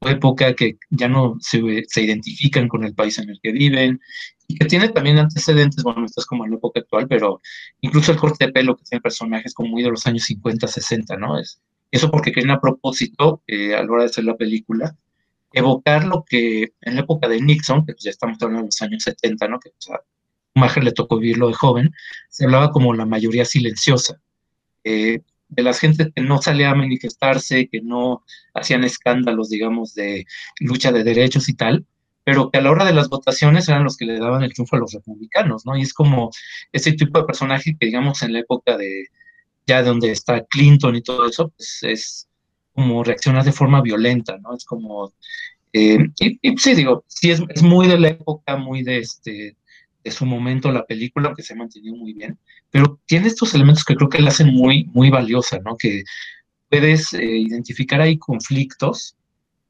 época, 0.03 0.55
que 0.55 0.79
ya 0.91 1.09
no 1.09 1.37
se, 1.41 1.85
se 1.89 2.03
identifican 2.03 2.69
con 2.69 2.85
el 2.85 2.95
país 2.95 3.19
en 3.19 3.31
el 3.31 3.41
que 3.43 3.53
viven 3.53 4.01
y 4.47 4.57
que 4.57 4.67
tiene 4.67 4.89
también 4.89 5.19
antecedentes, 5.19 5.83
bueno, 5.83 6.05
esto 6.07 6.21
es 6.21 6.27
como 6.27 6.45
en 6.45 6.53
la 6.53 6.57
época 6.57 6.81
actual, 6.81 7.07
pero 7.09 7.41
incluso 7.81 8.13
el 8.13 8.19
corte 8.19 8.47
de 8.47 8.53
pelo 8.53 8.77
que 8.77 8.85
tiene 8.85 9.03
personajes 9.03 9.53
como 9.55 9.71
muy 9.71 9.83
de 9.83 9.91
los 9.91 10.07
años 10.07 10.25
50, 10.25 10.67
60, 10.67 11.17
¿no? 11.17 11.39
Es, 11.39 11.61
eso 11.91 12.11
porque 12.11 12.33
querían 12.33 12.53
a 12.53 12.61
propósito, 12.61 13.43
eh, 13.47 13.75
a 13.75 13.83
la 13.83 13.91
hora 13.91 14.03
de 14.05 14.11
hacer 14.11 14.25
la 14.25 14.37
película, 14.37 14.97
evocar 15.53 16.05
lo 16.05 16.25
que 16.25 16.73
en 16.81 16.95
la 16.95 17.01
época 17.01 17.29
de 17.29 17.41
Nixon, 17.41 17.85
que 17.87 17.95
pues 17.95 18.05
ya 18.05 18.11
estamos 18.11 18.39
hablando 18.41 18.63
de 18.63 18.67
los 18.69 18.83
años 18.83 19.03
70, 19.03 19.49
¿no? 19.49 19.59
Que 19.59 19.71
pues, 19.71 19.91
a 19.91 20.03
Maher 20.55 20.85
le 20.85 20.93
tocó 20.93 21.19
vivirlo 21.19 21.49
de 21.49 21.55
joven, 21.55 21.93
se 22.29 22.45
hablaba 22.45 22.71
como 22.71 22.95
la 22.95 23.07
mayoría 23.07 23.45
silenciosa. 23.45 24.21
Eh, 24.85 25.21
de 25.49 25.63
las 25.63 25.81
gente 25.81 26.13
que 26.15 26.23
no 26.23 26.41
salía 26.43 26.71
a 26.71 26.75
manifestarse, 26.75 27.69
que 27.69 27.81
no 27.81 28.23
hacían 28.55 28.85
escándalos, 28.85 29.49
digamos, 29.49 29.95
de 29.95 30.27
lucha 30.61 30.93
de 30.93 31.05
derechos 31.05 31.49
y 31.49 31.55
tal, 31.55 31.87
pero 32.25 32.51
que 32.51 32.59
a 32.59 32.61
la 32.61 32.71
hora 32.71 32.85
de 32.85 32.93
las 32.93 33.09
votaciones 33.09 33.69
eran 33.69 33.85
los 33.85 33.97
que 33.97 34.05
le 34.05 34.19
daban 34.19 34.43
el 34.43 34.53
triunfo 34.53 34.77
a 34.77 34.81
los 34.81 34.93
republicanos, 34.93 35.65
¿no? 35.65 35.77
Y 35.77 35.83
es 35.83 35.95
como 35.95 36.31
ese 36.73 36.93
tipo 36.93 37.19
de 37.19 37.27
personaje 37.27 37.77
que, 37.79 37.87
digamos, 37.87 38.23
en 38.23 38.35
la 38.35 38.41
época 38.41 38.77
de 38.77 39.07
ya 39.67 39.83
de 39.83 39.89
donde 39.89 40.11
está 40.11 40.45
Clinton 40.47 40.97
y 40.97 41.03
todo 41.03 41.29
eso, 41.29 41.51
pues 41.57 41.79
es 41.83 42.29
como 42.75 43.05
reaccionar 43.05 43.45
de 43.45 43.53
forma 43.53 43.83
violenta, 43.83 44.39
¿no? 44.39 44.55
Es 44.55 44.65
como, 44.65 45.13
eh, 45.73 45.99
y, 46.21 46.57
sí, 46.59 46.75
digo, 46.75 47.05
sí 47.07 47.31
es, 47.31 47.43
es, 47.49 47.63
muy 47.63 47.87
de 47.87 47.99
la 47.99 48.09
época, 48.09 48.57
muy 48.57 48.83
de 48.83 48.99
este, 48.99 49.57
de 50.05 50.11
su 50.11 50.27
momento 50.27 50.71
la 50.71 50.87
película, 50.87 51.35
que 51.37 51.43
se 51.43 51.55
ha 51.55 51.57
mantenido 51.57 51.97
muy 51.97 52.13
bien, 52.13 52.39
pero 52.71 53.01
tiene 53.07 53.29
estos 53.29 53.55
elementos 53.55 53.85
que 53.85 53.95
creo 53.95 54.09
que 54.09 54.21
la 54.21 54.31
hacen 54.31 54.55
muy, 54.55 54.85
muy 54.93 55.11
valiosa, 55.11 55.59
¿no? 55.65 55.77
Que 55.77 56.03
puedes 56.69 57.13
eh, 57.15 57.25
identificar 57.25 58.01
ahí 58.01 58.19
conflictos 58.19 59.17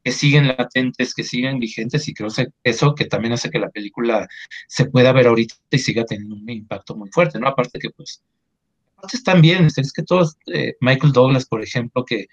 que 0.04 0.12
siguen 0.12 0.48
latentes, 0.48 1.14
que 1.14 1.24
siguen 1.24 1.58
vigentes 1.58 2.06
y 2.08 2.14
creo 2.14 2.30
que 2.30 2.48
eso 2.62 2.94
que 2.94 3.06
también 3.06 3.34
hace 3.34 3.50
que 3.50 3.58
la 3.58 3.70
película 3.70 4.28
se 4.66 4.86
pueda 4.86 5.12
ver 5.12 5.26
ahorita 5.26 5.54
y 5.70 5.78
siga 5.78 6.04
teniendo 6.04 6.36
un 6.36 6.48
impacto 6.48 6.96
muy 6.96 7.10
fuerte, 7.10 7.38
¿no? 7.38 7.48
Aparte 7.48 7.78
que 7.78 7.90
pues, 7.90 8.22
aparte 8.96 9.16
están 9.16 9.40
bien, 9.40 9.66
es 9.66 9.92
que 9.92 10.02
todos, 10.02 10.36
eh, 10.46 10.74
Michael 10.80 11.12
Douglas, 11.12 11.46
por 11.46 11.62
ejemplo, 11.62 12.04
que 12.04 12.26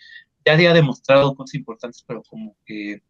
ya 0.45 0.53
había 0.53 0.73
demostrado 0.73 1.35
cosas 1.35 1.55
importantes, 1.55 2.03
pero 2.07 2.21
como 2.23 2.55
que 2.65 3.01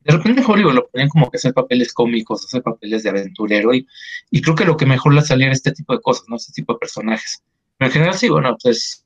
de 0.00 0.12
repente 0.16 0.42
Hollywood 0.46 0.74
lo 0.74 0.88
ponían 0.88 1.08
como 1.08 1.30
que 1.30 1.36
hacer 1.36 1.52
papeles 1.52 1.92
cómicos, 1.92 2.44
hacer 2.44 2.62
papeles 2.62 3.02
de 3.02 3.10
aventurero 3.10 3.74
y, 3.74 3.86
y 4.30 4.40
creo 4.40 4.54
que 4.54 4.64
lo 4.64 4.76
que 4.76 4.86
mejor 4.86 5.14
le 5.14 5.22
salía 5.22 5.46
era 5.46 5.54
este 5.54 5.72
tipo 5.72 5.94
de 5.94 6.00
cosas, 6.00 6.24
¿no? 6.28 6.36
Este 6.36 6.52
tipo 6.52 6.72
de 6.72 6.78
personajes. 6.78 7.42
Pero 7.76 7.88
en 7.88 7.92
general 7.92 8.14
sí, 8.14 8.28
bueno, 8.28 8.56
pues 8.62 9.04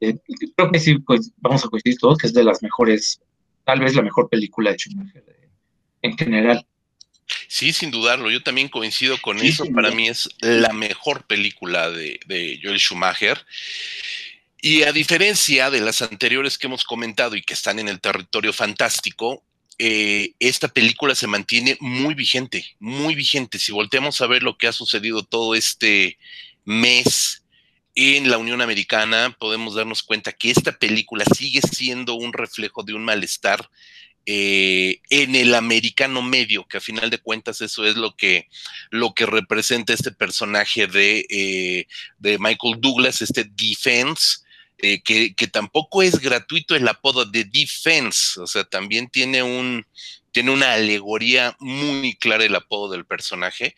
eh, 0.00 0.16
creo 0.56 0.70
que 0.70 0.80
sí, 0.80 0.98
pues 0.98 1.32
vamos 1.36 1.64
a 1.64 1.68
coincidir 1.68 1.98
todos 1.98 2.18
que 2.18 2.26
es 2.26 2.34
de 2.34 2.44
las 2.44 2.62
mejores 2.62 3.20
tal 3.64 3.80
vez 3.80 3.94
la 3.94 4.02
mejor 4.02 4.28
película 4.28 4.72
de 4.72 4.78
Schumacher 4.78 5.24
en 6.02 6.16
general. 6.16 6.66
Sí, 7.48 7.72
sin 7.72 7.90
dudarlo, 7.90 8.30
yo 8.30 8.42
también 8.42 8.68
coincido 8.68 9.16
con 9.20 9.38
eso. 9.38 9.64
Para 9.72 9.90
mí 9.90 10.08
es 10.08 10.28
la 10.40 10.72
mejor 10.72 11.26
película 11.26 11.90
de, 11.90 12.60
Joel 12.62 12.78
Schumacher. 12.78 13.44
Y 14.60 14.82
a 14.82 14.92
diferencia 14.92 15.70
de 15.70 15.80
las 15.80 16.02
anteriores 16.02 16.58
que 16.58 16.66
hemos 16.66 16.84
comentado 16.84 17.36
y 17.36 17.42
que 17.42 17.54
están 17.54 17.78
en 17.78 17.88
el 17.88 18.00
territorio 18.00 18.52
fantástico, 18.52 19.44
eh, 19.82 20.34
esta 20.40 20.68
película 20.68 21.14
se 21.14 21.26
mantiene 21.26 21.78
muy 21.80 22.12
vigente, 22.12 22.76
muy 22.80 23.14
vigente. 23.14 23.58
Si 23.58 23.72
volteamos 23.72 24.20
a 24.20 24.26
ver 24.26 24.42
lo 24.42 24.58
que 24.58 24.66
ha 24.66 24.72
sucedido 24.74 25.22
todo 25.22 25.54
este 25.54 26.18
mes 26.66 27.46
en 27.94 28.30
la 28.30 28.36
Unión 28.36 28.60
Americana, 28.60 29.34
podemos 29.38 29.74
darnos 29.74 30.02
cuenta 30.02 30.34
que 30.34 30.50
esta 30.50 30.72
película 30.72 31.24
sigue 31.34 31.62
siendo 31.62 32.12
un 32.12 32.34
reflejo 32.34 32.82
de 32.82 32.92
un 32.92 33.06
malestar 33.06 33.70
eh, 34.26 35.00
en 35.08 35.34
el 35.34 35.54
americano 35.54 36.20
medio, 36.20 36.66
que 36.68 36.76
a 36.76 36.82
final 36.82 37.08
de 37.08 37.16
cuentas 37.16 37.62
eso 37.62 37.86
es 37.86 37.96
lo 37.96 38.14
que, 38.14 38.48
lo 38.90 39.14
que 39.14 39.24
representa 39.24 39.94
este 39.94 40.12
personaje 40.12 40.88
de, 40.88 41.24
eh, 41.30 41.86
de 42.18 42.38
Michael 42.38 42.80
Douglas, 42.80 43.22
este 43.22 43.44
Defense, 43.44 44.40
eh, 44.82 45.02
que, 45.02 45.46
tampoco 45.48 46.02
es 46.02 46.20
gratuito 46.20 46.74
el 46.74 46.88
apodo 46.88 47.24
de 47.24 47.44
Defense, 47.44 48.40
o 48.40 48.46
sea, 48.46 48.64
también 48.64 49.08
tiene 49.08 49.42
un, 49.42 49.86
tiene 50.32 50.50
una 50.50 50.72
alegoría 50.72 51.56
muy 51.58 52.16
clara 52.16 52.44
el 52.44 52.54
apodo 52.54 52.90
del 52.92 53.04
personaje. 53.04 53.76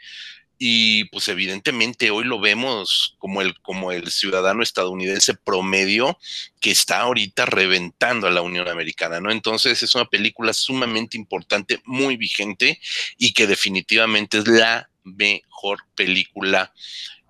y 0.58 1.04
pues 1.06 1.26
evidentemente 1.28 2.10
hoy 2.12 2.24
lo 2.24 2.38
vemos 2.38 3.16
como 3.18 3.42
el, 3.42 3.58
como 3.62 3.90
el 3.90 4.12
ciudadano 4.12 4.62
estadounidense 4.62 5.34
promedio 5.34 6.18
que 6.60 6.70
está 6.70 7.00
ahorita 7.00 7.46
reventando 7.46 8.28
a 8.28 8.30
la 8.30 8.42
Unión 8.42 8.68
Americana, 8.68 9.20
¿no? 9.20 9.32
Entonces 9.32 9.82
es 9.82 9.94
una 9.96 10.04
película 10.04 10.52
sumamente 10.52 11.16
importante, 11.16 11.80
muy 11.84 12.16
vigente 12.16 12.80
y 13.18 13.32
que 13.32 13.48
definitivamente 13.48 14.38
es 14.38 14.46
la 14.46 14.88
mejor 15.04 15.80
película 15.96 16.72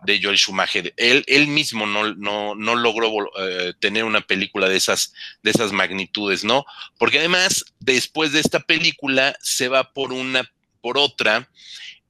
de 0.05 0.21
Joel 0.23 0.39
Schumacher. 0.39 0.93
Él, 0.97 1.25
él 1.27 1.47
mismo 1.49 1.87
no, 1.87 2.15
no, 2.15 2.55
no 2.55 2.75
logró 2.77 3.31
eh, 3.39 3.73
tener 3.81 4.05
una 4.05 4.21
película 4.21 4.69
de 4.69 4.77
esas, 4.77 5.13
de 5.43 5.51
esas 5.51 5.73
magnitudes, 5.73 6.45
¿no? 6.45 6.65
Porque 6.99 7.19
además, 7.19 7.65
después 7.79 8.33
de 8.33 8.41
esta 8.41 8.61
película, 8.61 9.37
se 9.41 9.69
va 9.69 9.93
por 9.93 10.13
una, 10.13 10.51
por 10.81 10.99
otra, 10.99 11.49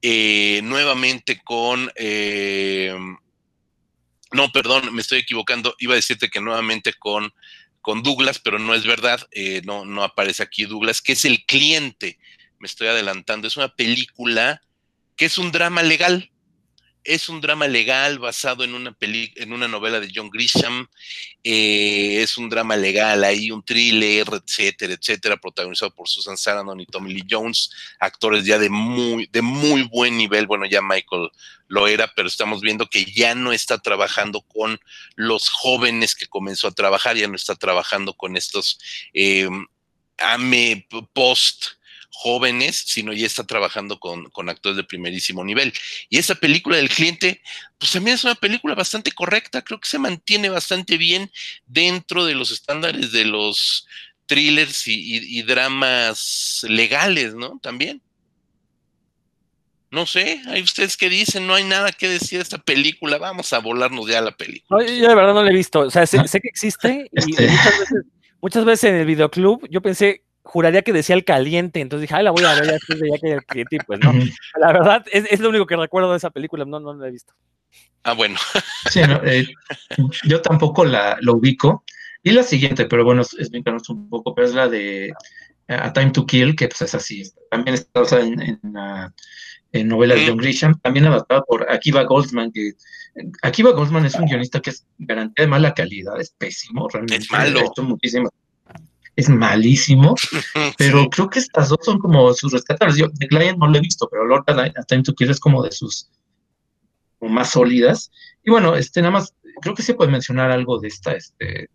eh, 0.01 0.61
nuevamente 0.64 1.40
con... 1.43 1.90
Eh, 1.97 2.95
no, 4.32 4.51
perdón, 4.51 4.95
me 4.95 5.03
estoy 5.03 5.18
equivocando. 5.20 5.76
Iba 5.78 5.93
a 5.93 5.97
decirte 5.97 6.30
que 6.30 6.40
nuevamente 6.40 6.95
con, 6.95 7.34
con 7.82 8.03
Douglas, 8.03 8.38
pero 8.38 8.59
no 8.59 8.74
es 8.74 8.84
verdad. 8.84 9.20
Eh, 9.30 9.61
no, 9.64 9.84
no 9.84 10.03
aparece 10.03 10.43
aquí 10.43 10.64
Douglas, 10.64 11.03
que 11.03 11.12
es 11.12 11.24
el 11.26 11.45
cliente. 11.45 12.18
Me 12.59 12.66
estoy 12.66 12.88
adelantando. 12.88 13.47
Es 13.47 13.59
una 13.59 13.68
película 13.68 14.62
que 15.16 15.26
es 15.26 15.36
un 15.36 15.53
drama 15.53 15.82
legal. 15.82 16.31
Es 17.05 17.28
un 17.28 17.40
drama 17.40 17.66
legal 17.66 18.20
basado 18.20 18.62
en 18.62 18.74
una, 18.74 18.96
en 19.00 19.53
una 19.53 19.66
novela 19.66 19.98
de 19.98 20.11
John 20.14 20.30
Grisham. 20.30 20.86
Eh, 21.42 22.22
es 22.22 22.36
un 22.38 22.48
drama 22.48 22.76
legal, 22.76 23.24
hay 23.24 23.50
un 23.50 23.64
thriller, 23.64 24.26
etcétera, 24.32 24.94
etcétera, 24.94 25.36
protagonizado 25.36 25.92
por 25.92 26.09
Susan 26.09 26.36
Sarandon 26.36 26.80
y 26.80 26.86
Tommy 26.86 27.12
Lee 27.12 27.26
Jones, 27.28 27.70
actores 27.98 28.44
ya 28.44 28.59
de 28.59 28.70
muy, 28.70 29.28
de 29.32 29.42
muy 29.42 29.82
buen 29.82 30.16
nivel. 30.16 30.46
Bueno, 30.46 30.64
ya 30.66 30.80
Michael 30.80 31.30
lo 31.66 31.88
era, 31.88 32.12
pero 32.14 32.28
estamos 32.28 32.61
viendo 32.61 32.86
que 32.86 33.05
ya 33.05 33.34
no 33.34 33.53
está 33.53 33.78
trabajando 33.78 34.42
con 34.42 34.78
los 35.16 35.48
jóvenes 35.48 36.14
que 36.14 36.26
comenzó 36.26 36.68
a 36.68 36.72
trabajar, 36.72 37.16
ya 37.16 37.26
no 37.26 37.34
está 37.34 37.57
trabajando 37.57 38.14
con 38.14 38.36
estos 38.36 38.78
eh, 39.12 39.48
AME 40.18 40.86
post 41.12 41.81
jóvenes, 42.12 42.76
sino 42.86 43.12
ya 43.12 43.26
está 43.26 43.44
trabajando 43.44 43.98
con, 43.98 44.48
actores 44.48 44.76
de 44.76 44.84
primerísimo 44.84 45.44
nivel. 45.44 45.72
Y 46.08 46.18
esa 46.18 46.34
película 46.34 46.76
del 46.76 46.88
cliente, 46.88 47.40
pues 47.78 47.92
también 47.92 48.14
es 48.14 48.24
una 48.24 48.34
película 48.34 48.74
bastante 48.74 49.12
correcta, 49.12 49.62
creo 49.62 49.80
que 49.80 49.88
se 49.88 49.98
mantiene 49.98 50.48
bastante 50.50 50.98
bien 50.98 51.30
dentro 51.66 52.24
de 52.24 52.34
los 52.34 52.50
estándares 52.50 53.12
de 53.12 53.24
los 53.24 53.86
thrillers 54.26 54.84
y, 54.86 55.42
dramas 55.42 56.64
legales, 56.68 57.34
¿no? 57.34 57.58
También. 57.60 58.00
No 59.90 60.06
sé, 60.06 60.40
hay 60.46 60.62
ustedes 60.62 60.96
que 60.96 61.10
dicen, 61.10 61.46
no 61.46 61.54
hay 61.54 61.64
nada 61.64 61.92
que 61.92 62.08
decir 62.08 62.38
de 62.38 62.44
esta 62.44 62.56
película, 62.56 63.18
vamos 63.18 63.52
a 63.52 63.58
volarnos 63.58 64.08
ya 64.08 64.20
a 64.20 64.22
la 64.22 64.34
película. 64.34 64.86
yo 64.86 65.08
de 65.08 65.14
verdad 65.14 65.34
no 65.34 65.42
la 65.42 65.50
he 65.50 65.54
visto, 65.54 65.80
o 65.80 65.90
sea, 65.90 66.06
sé, 66.06 66.18
que 66.18 66.48
existe 66.48 67.10
y 67.12 67.32
este. 67.32 67.46
muchas 67.50 67.78
veces, 67.78 68.04
muchas 68.40 68.64
veces 68.64 68.90
en 68.90 68.96
el 68.96 69.06
videoclub 69.06 69.68
yo 69.68 69.82
pensé, 69.82 70.24
juraría 70.43 70.82
que 70.82 70.93
decía 70.93 71.14
el 71.14 71.24
caliente, 71.24 71.80
entonces 71.80 72.03
dije, 72.03 72.14
ay, 72.14 72.24
la 72.24 72.30
voy 72.30 72.45
a 72.45 72.55
ver 72.55 72.66
ya 72.66 72.72
después 72.72 73.01
de 73.01 73.11
ya 73.11 73.18
que 73.18 73.32
el 73.32 73.45
cliente, 73.45 73.76
y 73.76 73.78
pues 73.78 74.01
no. 74.01 74.12
La 74.61 74.72
verdad, 74.72 75.05
es, 75.12 75.40
lo 75.40 75.49
único 75.49 75.66
que 75.66 75.76
recuerdo 75.76 76.11
de 76.11 76.16
esa 76.18 76.30
película, 76.30 76.64
no, 76.64 76.80
no 76.80 76.95
la 76.95 77.09
he 77.09 77.11
visto. 77.11 77.34
Ah, 78.03 78.14
bueno. 78.14 78.36
Sí, 78.90 79.01
eh, 79.01 79.47
yo 80.24 80.43
tampoco 80.43 80.84
la, 80.84 81.16
lo 81.20 81.34
ubico. 81.34 81.84
Y 82.24 82.30
la 82.32 82.43
siguiente, 82.43 82.86
pero 82.86 83.05
bueno, 83.05 83.22
es, 83.22 83.34
es 83.34 83.51
un 83.88 84.09
poco, 84.09 84.34
pero 84.34 84.47
es 84.47 84.55
la 84.55 84.68
de 84.68 85.07
eh, 85.09 85.12
A 85.68 85.93
Time 85.93 86.11
to 86.11 86.26
Kill, 86.26 86.55
que 86.55 86.68
pues 86.68 86.82
es 86.82 86.95
así. 86.95 87.22
También 87.51 87.74
está 87.74 88.01
basada 88.01 88.22
en, 88.22 88.40
en, 88.40 88.61
en 89.72 89.88
novela 89.88 90.14
de 90.14 90.26
John 90.26 90.36
Grisham, 90.36 90.78
también 90.80 91.07
adaptada 91.07 91.43
por 91.43 91.70
Akiva 91.70 92.05
Goldsman, 92.05 92.53
que 92.53 92.72
Akiva 93.43 93.72
Goldsman 93.72 94.07
es 94.07 94.14
un 94.14 94.26
guionista 94.26 94.61
que 94.61 94.70
es 94.70 94.86
garantía 94.99 95.45
de 95.45 95.51
mala 95.51 95.74
calidad, 95.74 96.20
es 96.20 96.30
pésimo, 96.30 96.88
realmente. 96.88 97.24
Es 97.24 97.30
malo. 97.30 97.61
Ha 97.61 97.64
hecho 97.64 97.82
muchísimas 97.82 98.30
es 99.16 99.28
malísimo, 99.28 100.14
pero 100.78 101.08
creo 101.08 101.28
que 101.28 101.38
estas 101.38 101.68
dos 101.68 101.80
son 101.82 101.98
como 101.98 102.32
sus 102.34 102.52
rescatables. 102.52 102.96
Yo 102.96 103.10
The 103.10 103.28
Client 103.28 103.58
no 103.58 103.68
lo 103.68 103.76
he 103.76 103.80
visto, 103.80 104.08
pero 104.10 104.24
Lord 104.24 104.44
of 104.48 104.86
Time 104.86 105.02
to 105.02 105.14
Kill 105.14 105.30
es 105.30 105.40
como 105.40 105.62
de 105.62 105.72
sus 105.72 106.10
más 107.20 107.50
sólidas. 107.50 108.10
Y 108.44 108.50
bueno, 108.50 108.74
este 108.74 109.00
nada 109.00 109.12
más, 109.12 109.34
creo 109.60 109.74
que 109.74 109.82
se 109.82 109.94
puede 109.94 110.10
mencionar 110.10 110.50
algo 110.50 110.78
de 110.80 110.88
esta, 110.88 111.12
este, 111.12 111.68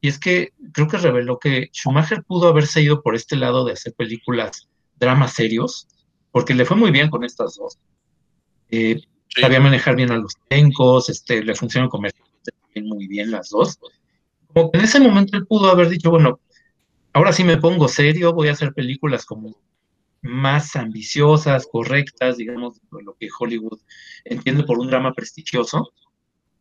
y 0.00 0.08
es 0.08 0.18
que 0.18 0.52
creo 0.72 0.88
que 0.88 0.98
reveló 0.98 1.38
que 1.38 1.70
Schumacher 1.72 2.22
pudo 2.24 2.48
haberse 2.48 2.82
ido 2.82 3.02
por 3.02 3.14
este 3.14 3.36
lado 3.36 3.64
de 3.64 3.72
hacer 3.72 3.94
películas, 3.94 4.68
dramas 4.96 5.32
serios, 5.32 5.88
porque 6.30 6.54
le 6.54 6.64
fue 6.64 6.76
muy 6.76 6.90
bien 6.90 7.10
con 7.10 7.24
estas 7.24 7.56
dos. 7.56 7.78
Eh, 8.70 9.00
Sabía 9.40 9.58
manejar 9.58 9.96
bien 9.96 10.12
a 10.12 10.18
los 10.18 10.34
tencos, 10.48 11.08
este, 11.08 11.42
le 11.42 11.54
funcionan 11.56 11.88
comercialmente 11.88 12.52
muy 12.82 13.08
bien 13.08 13.30
las 13.30 13.50
dos. 13.50 13.78
Como 14.52 14.70
que 14.70 14.78
en 14.78 14.84
ese 14.84 15.00
momento 15.00 15.36
él 15.36 15.46
pudo 15.46 15.70
haber 15.70 15.88
dicho, 15.88 16.10
bueno, 16.10 16.38
ahora 17.14 17.32
sí 17.32 17.44
me 17.44 17.56
pongo 17.56 17.88
serio, 17.88 18.34
voy 18.34 18.48
a 18.48 18.52
hacer 18.52 18.74
películas 18.74 19.24
como 19.24 19.56
más 20.20 20.74
ambiciosas, 20.76 21.66
correctas, 21.66 22.36
digamos, 22.36 22.80
lo 22.90 23.14
que 23.14 23.28
Hollywood 23.38 23.78
entiende 24.24 24.64
por 24.64 24.78
un 24.78 24.88
drama 24.88 25.14
prestigioso, 25.14 25.92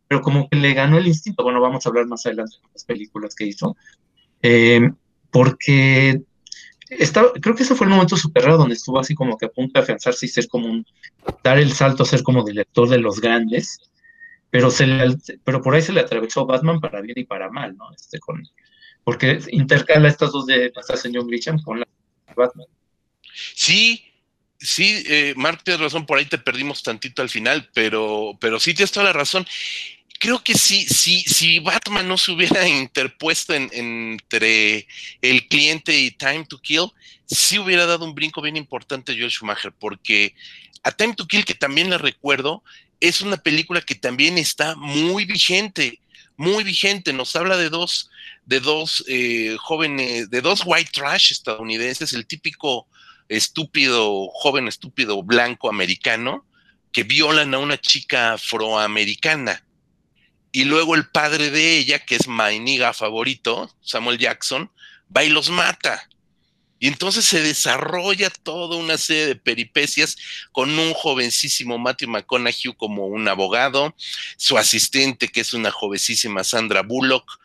pero 0.07 0.21
como 0.21 0.47
que 0.47 0.57
le 0.57 0.73
ganó 0.73 0.97
el 0.97 1.07
instinto, 1.07 1.43
bueno, 1.43 1.59
vamos 1.59 1.85
a 1.85 1.89
hablar 1.89 2.05
más 2.05 2.25
adelante 2.25 2.57
de 2.61 2.69
las 2.71 2.85
películas 2.85 3.35
que 3.35 3.47
hizo, 3.47 3.75
eh, 4.41 4.91
porque 5.31 6.21
creo 7.41 7.55
que 7.55 7.63
ese 7.63 7.73
fue 7.73 7.87
el 7.87 7.93
momento 7.93 8.15
súper 8.15 8.43
raro 8.43 8.57
donde 8.57 8.75
estuvo 8.75 8.99
así 8.99 9.15
como 9.15 9.37
que 9.37 9.47
a 9.47 9.49
punto 9.49 9.71
de 9.73 9.83
afianzarse 9.83 10.27
y 10.27 10.29
ser 10.29 10.47
como 10.47 10.67
un, 10.67 10.85
dar 11.43 11.57
el 11.57 11.71
salto 11.71 12.03
a 12.03 12.05
ser 12.05 12.21
como 12.21 12.43
director 12.43 12.87
de 12.87 12.99
los 12.99 13.19
grandes, 13.19 13.79
pero, 14.51 14.69
se 14.69 14.85
pero 15.43 15.63
por 15.63 15.73
ahí 15.73 15.81
se 15.81 15.93
le 15.93 16.01
atravesó 16.01 16.45
Batman 16.45 16.79
para 16.79 17.01
bien 17.01 17.17
y 17.17 17.23
para 17.23 17.49
mal, 17.49 17.75
¿no? 17.75 17.91
Este, 17.91 18.19
con, 18.19 18.43
porque 19.03 19.39
intercala 19.51 20.07
estas 20.07 20.31
dos 20.31 20.45
de 20.45 20.71
señor 20.95 21.27
Grisham 21.27 21.61
con 21.61 21.79
la 21.79 21.87
Batman. 22.35 22.67
Sí, 23.55 24.03
sí, 24.59 25.03
eh, 25.07 25.33
Mark, 25.35 25.63
tienes 25.63 25.81
razón, 25.81 26.05
por 26.05 26.17
ahí 26.17 26.25
te 26.25 26.37
perdimos 26.37 26.83
tantito 26.83 27.21
al 27.21 27.29
final, 27.29 27.69
pero, 27.73 28.37
pero 28.39 28.59
sí 28.59 28.73
tienes 28.73 28.91
toda 28.91 29.07
la 29.07 29.13
razón. 29.13 29.45
Creo 30.19 30.41
que 30.41 30.53
sí, 30.53 30.85
sí, 30.85 31.21
si 31.21 31.59
Batman 31.59 32.07
no 32.07 32.17
se 32.17 32.31
hubiera 32.31 32.67
interpuesto 32.67 33.53
entre 33.53 34.87
el 35.21 35.47
cliente 35.47 35.97
y 35.97 36.11
Time 36.11 36.45
to 36.45 36.59
Kill, 36.59 36.87
sí 37.25 37.59
hubiera 37.59 37.85
dado 37.85 38.05
un 38.05 38.15
brinco 38.15 38.41
bien 38.41 38.55
importante 38.55 39.11
a 39.11 39.15
Joel 39.15 39.31
Schumacher, 39.31 39.73
porque 39.77 40.33
a 40.83 40.91
Time 40.91 41.13
to 41.15 41.27
Kill, 41.27 41.45
que 41.45 41.55
también 41.55 41.89
le 41.89 41.97
recuerdo, 41.97 42.63
es 42.99 43.21
una 43.21 43.37
película 43.37 43.81
que 43.81 43.95
también 43.95 44.37
está 44.37 44.75
muy 44.75 45.25
vigente 45.25 45.99
muy 46.37 46.63
vigente. 46.63 47.13
Nos 47.13 47.35
habla 47.35 47.57
de 47.57 47.69
dos, 47.69 48.09
de 48.45 48.59
dos 48.59 49.03
eh, 49.07 49.55
jóvenes, 49.59 50.29
de 50.29 50.41
dos 50.41 50.63
white 50.65 50.91
trash 50.93 51.31
estadounidenses, 51.31 52.13
el 52.13 52.25
típico 52.25 52.87
estúpido, 53.29 54.27
joven 54.33 54.67
estúpido 54.67 55.21
blanco 55.23 55.69
americano, 55.69 56.45
que 56.91 57.03
violan 57.03 57.53
a 57.53 57.59
una 57.59 57.79
chica 57.79 58.33
afroamericana. 58.33 59.63
Y 60.51 60.65
luego 60.65 60.95
el 60.95 61.09
padre 61.09 61.49
de 61.49 61.77
ella, 61.77 61.99
que 61.99 62.15
es 62.15 62.27
my 62.27 62.59
niga 62.59 62.93
favorito, 62.93 63.71
Samuel 63.81 64.19
Jackson, 64.19 64.69
va 65.15 65.23
y 65.23 65.29
los 65.29 65.49
mata. 65.49 66.07
Y 66.83 66.87
entonces 66.89 67.23
se 67.23 67.41
desarrolla 67.41 68.29
toda 68.29 68.75
una 68.75 68.97
serie 68.97 69.27
de 69.27 69.35
peripecias 69.37 70.17
con 70.51 70.77
un 70.77 70.93
jovencísimo 70.93 71.77
Matthew 71.77 72.09
McConaughey 72.09 72.73
como 72.75 73.07
un 73.07 73.25
abogado, 73.29 73.95
su 74.35 74.57
asistente 74.57 75.29
que 75.29 75.39
es 75.39 75.53
una 75.53 75.71
jovencísima 75.71 76.43
Sandra 76.43 76.81
Bullock, 76.81 77.39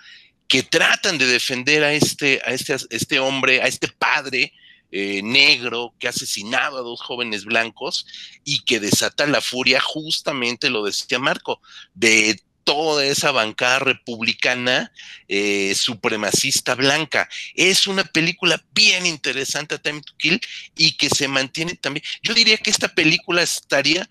que 0.49 0.65
tratan 0.65 1.19
de 1.19 1.27
defender 1.27 1.85
a 1.85 1.93
este, 1.93 2.43
a 2.45 2.51
este, 2.51 2.75
este 2.91 3.21
hombre, 3.21 3.63
a 3.63 3.69
este 3.69 3.87
padre 3.87 4.53
eh, 4.91 5.23
negro 5.23 5.95
que 6.01 6.09
ha 6.09 6.11
asesinado 6.11 6.77
a 6.77 6.83
dos 6.83 7.01
jóvenes 7.01 7.45
blancos 7.45 8.07
y 8.43 8.65
que 8.65 8.81
desata 8.81 9.25
la 9.29 9.41
furia, 9.41 9.81
justamente 9.81 10.69
lo 10.69 10.85
decía 10.85 11.21
Marco, 11.21 11.63
de 11.95 12.43
toda 12.69 13.03
esa 13.07 13.33
bancada 13.33 13.79
republicana 13.79 14.93
eh, 15.27 15.75
supremacista 15.75 16.75
blanca. 16.75 17.27
Es 17.55 17.87
una 17.87 18.05
película 18.05 18.63
bien 18.75 19.07
interesante, 19.07 19.79
Time 19.79 20.03
to 20.03 20.13
Kill, 20.19 20.39
y 20.77 20.93
que 20.93 21.09
se 21.09 21.29
mantiene 21.29 21.77
también. 21.77 22.05
Yo 22.23 22.35
diría 22.35 22.59
que 22.59 22.69
esta 22.69 22.89
película 22.89 23.43
estaría 23.43 24.07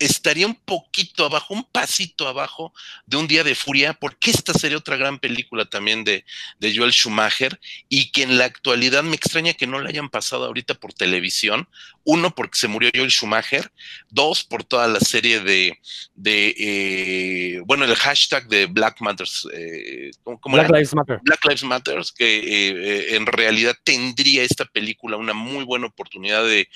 estaría 0.00 0.48
un 0.48 0.56
poquito 0.56 1.24
abajo, 1.24 1.54
un 1.54 1.62
pasito 1.62 2.26
abajo 2.26 2.72
de 3.06 3.18
Un 3.18 3.28
Día 3.28 3.44
de 3.44 3.54
Furia, 3.54 3.92
porque 3.94 4.32
esta 4.32 4.52
sería 4.52 4.78
otra 4.78 4.96
gran 4.96 5.20
película 5.20 5.64
también 5.64 6.02
de, 6.02 6.24
de, 6.58 6.76
Joel 6.76 6.90
Schumacher 6.90 7.60
y 7.88 8.10
que 8.10 8.24
en 8.24 8.36
la 8.36 8.46
actualidad 8.46 9.04
me 9.04 9.14
extraña 9.14 9.52
que 9.52 9.68
no 9.68 9.78
la 9.78 9.90
hayan 9.90 10.10
pasado 10.10 10.46
ahorita 10.46 10.74
por 10.74 10.92
televisión 10.92 11.68
Uno, 12.04 12.34
porque 12.34 12.58
se 12.58 12.68
murió 12.68 12.90
Joel 12.94 13.10
Schumacher. 13.10 13.70
Dos, 14.10 14.42
por 14.42 14.64
toda 14.64 14.88
la 14.88 14.98
serie 14.98 15.40
de, 15.40 15.78
de 16.14 16.54
eh, 16.58 17.60
bueno, 17.64 17.84
el 17.84 17.94
hashtag 17.94 18.48
de 18.48 18.66
Black 18.66 19.00
Matters. 19.00 19.46
Eh, 19.52 20.10
Black 20.44 20.70
Lives 20.70 20.94
Matter. 20.94 21.20
Black 21.22 21.44
Lives 21.44 21.62
Matter, 21.62 22.02
que 22.16 22.38
eh, 22.38 23.16
en 23.16 23.26
realidad 23.26 23.76
tendría 23.84 24.42
esta 24.42 24.64
película 24.64 25.16
una 25.16 25.32
muy 25.32 25.64
buena 25.64 25.86
oportunidad 25.86 26.44
de, 26.44 26.68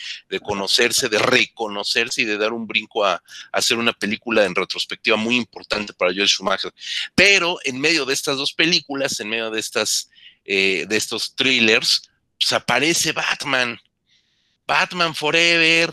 conocerse, 0.43 1.09
de 1.09 1.19
reconocerse 1.19 2.23
y 2.23 2.25
de 2.25 2.39
dar 2.39 2.53
un 2.53 2.67
brinco 2.67 3.05
a, 3.05 3.15
a, 3.15 3.23
hacer 3.51 3.79
una 3.79 3.93
película 3.93 4.45
en 4.45 4.55
retrospectiva 4.55 5.17
muy 5.17 5.37
importante 5.37 5.93
para 5.93 6.13
Joel 6.13 6.29
Schumacher. 6.29 6.73
Pero 7.15 7.59
en 7.65 7.81
medio 7.81 8.05
de 8.05 8.15
estas 8.15 8.37
dos 8.37 8.53
películas, 8.53 9.19
en 9.19 9.29
medio 9.29 9.51
de 9.51 9.61
estas 9.61 10.11
de 10.45 10.87
estos 10.91 11.35
thrillers, 11.35 12.09
pues 12.39 12.53
aparece 12.53 13.11
Batman 13.11 13.81
Batman 14.67 15.15
Forever, 15.15 15.93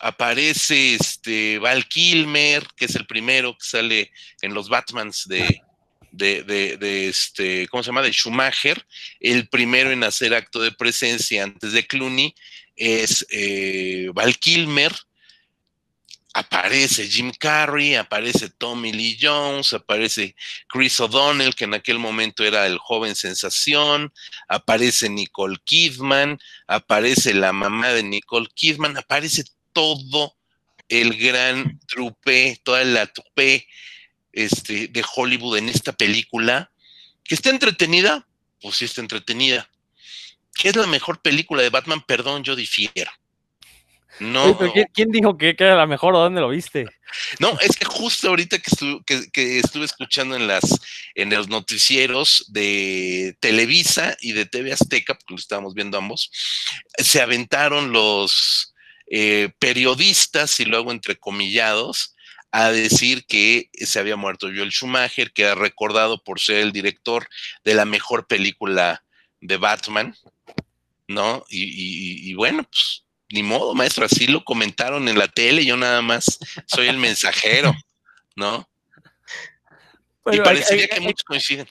aparece 0.00 0.94
este 0.94 1.58
Val 1.58 1.86
Kilmer, 1.86 2.66
que 2.76 2.86
es 2.86 2.94
el 2.96 3.06
primero 3.06 3.52
que 3.52 3.64
sale 3.64 4.10
en 4.40 4.54
los 4.54 4.68
Batmans 4.68 5.28
de, 5.28 5.62
de, 6.10 7.08
este, 7.08 7.68
¿cómo 7.68 7.82
se 7.82 7.88
llama? 7.88 8.02
De 8.02 8.12
Schumacher, 8.12 8.84
el 9.20 9.48
primero 9.48 9.90
en 9.90 10.02
hacer 10.02 10.34
acto 10.34 10.60
de 10.60 10.72
presencia 10.72 11.44
antes 11.44 11.72
de 11.72 11.86
Clooney 11.86 12.34
es 12.76 13.26
eh, 13.30 14.08
Val 14.14 14.38
Kilmer, 14.38 14.92
aparece 16.34 17.08
Jim 17.08 17.32
Carrey, 17.38 17.94
aparece 17.94 18.50
Tommy 18.50 18.92
Lee 18.92 19.18
Jones, 19.20 19.72
aparece 19.72 20.36
Chris 20.68 21.00
O'Donnell, 21.00 21.54
que 21.54 21.64
en 21.64 21.74
aquel 21.74 21.98
momento 21.98 22.44
era 22.44 22.66
el 22.66 22.78
joven 22.78 23.14
sensación, 23.16 24.12
aparece 24.48 25.08
Nicole 25.08 25.58
Kidman, 25.64 26.38
aparece 26.66 27.34
la 27.34 27.52
mamá 27.52 27.88
de 27.88 28.02
Nicole 28.02 28.48
Kidman, 28.54 28.96
aparece 28.96 29.44
todo 29.72 30.36
el 30.88 31.16
gran 31.16 31.80
trupe, 31.86 32.60
toda 32.62 32.84
la 32.84 33.06
trupe 33.06 33.66
este, 34.32 34.88
de 34.88 35.04
Hollywood 35.14 35.58
en 35.58 35.68
esta 35.68 35.92
película, 35.92 36.70
que 37.24 37.34
está 37.34 37.50
entretenida, 37.50 38.26
pues 38.60 38.76
sí 38.76 38.84
está 38.84 39.00
entretenida. 39.00 39.68
¿Qué 40.54 40.68
es 40.68 40.76
la 40.76 40.86
mejor 40.86 41.22
película 41.22 41.62
de 41.62 41.70
Batman? 41.70 42.02
Perdón, 42.06 42.42
yo 42.44 42.54
difiero. 42.54 43.10
No. 44.20 44.58
¿quién, 44.92 45.10
dijo 45.10 45.38
que, 45.38 45.56
era 45.58 45.76
la 45.76 45.86
mejor 45.86 46.14
o 46.14 46.18
dónde 46.18 46.42
lo 46.42 46.50
viste? 46.50 46.86
No, 47.38 47.58
es 47.60 47.74
que 47.74 47.86
justo 47.86 48.28
ahorita 48.28 48.58
que, 49.32 49.58
estuve 49.58 49.86
escuchando 49.86 50.36
en 50.36 50.46
las 50.46 50.78
en 51.14 51.30
los 51.30 51.48
noticieros 51.48 52.44
de 52.48 53.36
Televisa 53.40 54.16
y 54.20 54.32
de 54.32 54.44
TV 54.44 54.72
Azteca, 54.72 55.14
porque 55.14 55.34
lo 55.34 55.38
estábamos 55.38 55.74
viendo 55.74 55.96
ambos, 55.96 56.30
se 56.98 57.22
aventaron 57.22 57.92
los 57.92 58.74
eh, 59.10 59.52
periodistas 59.58 60.60
y 60.60 60.66
luego 60.66 60.92
entrecomillados 60.92 62.14
a 62.52 62.70
decir 62.70 63.24
que 63.26 63.70
se 63.72 64.00
había 64.00 64.16
muerto 64.16 64.48
Joel 64.48 64.70
Schumacher, 64.70 65.32
que 65.32 65.42
era 65.42 65.54
recordado 65.54 66.22
por 66.22 66.40
ser 66.40 66.56
el 66.56 66.72
director 66.72 67.26
de 67.64 67.74
la 67.74 67.86
mejor 67.86 68.26
película 68.26 69.02
de 69.40 69.56
Batman, 69.56 70.14
¿no? 71.08 71.44
y 71.48 72.34
bueno, 72.34 72.64
pues 72.64 73.04
ni 73.30 73.42
modo, 73.42 73.74
maestro, 73.74 74.04
así 74.04 74.26
lo 74.26 74.44
comentaron 74.44 75.08
en 75.08 75.18
la 75.18 75.28
tele, 75.28 75.64
yo 75.64 75.76
nada 75.76 76.02
más 76.02 76.38
soy 76.66 76.88
el 76.88 76.98
mensajero, 76.98 77.72
¿no? 78.36 78.66
y 80.32 80.40
parecería 80.40 80.88
que 80.88 81.00
muchos 81.00 81.24
coinciden. 81.24 81.66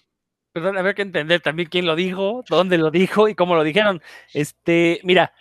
Perdón, 0.51 0.77
había 0.77 0.93
que 0.93 1.03
entender 1.03 1.41
también 1.41 1.69
quién 1.69 1.85
lo 1.85 1.95
dijo, 1.95 2.43
dónde 2.49 2.77
lo 2.77 2.91
dijo 2.91 3.29
y 3.29 3.35
cómo 3.35 3.55
lo 3.55 3.63
dijeron. 3.63 4.01
Este, 4.33 4.99
mira, 5.03 5.33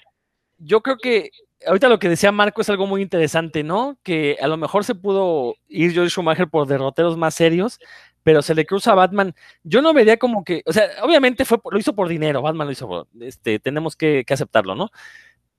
yo 0.59 0.83
creo 0.83 0.99
que 0.99 1.31
ahorita 1.67 1.89
lo 1.89 1.99
que 1.99 2.11
decía 2.11 2.31
Marco 2.31 2.61
es 2.61 2.69
algo 2.69 2.87
muy 2.87 3.03
interesante, 3.03 3.63
¿no? 3.65 3.99
Que 4.03 4.37
a 4.41 4.47
lo 4.47 4.57
mejor 4.57 4.85
se 4.85 4.95
pudo 4.95 5.55
ir 5.67 5.93
George 5.93 6.11
Schumacher 6.11 6.49
por 6.49 6.67
derroteros 6.67 7.17
más 7.17 7.35
serios, 7.35 7.81
pero 8.23 8.43
se 8.43 8.55
le 8.55 8.67
cruza 8.67 8.93
a 8.93 8.97
Batman. 8.97 9.35
Yo 9.63 9.81
no 9.81 9.95
vería 9.95 10.19
como 10.19 10.45
que, 10.45 10.63
o 10.67 10.73
sea, 10.73 10.89
obviamente 11.03 11.47
fue, 11.47 11.59
lo 11.71 11.79
hizo 11.79 11.95
por 11.95 12.09
dinero, 12.09 12.43
Batman 12.43 12.67
lo 12.67 12.73
hizo 12.73 12.87
por, 12.87 13.09
este, 13.21 13.59
tenemos 13.59 13.97
que 13.97 14.25
aceptarlo, 14.29 14.75
¿no? 14.75 14.91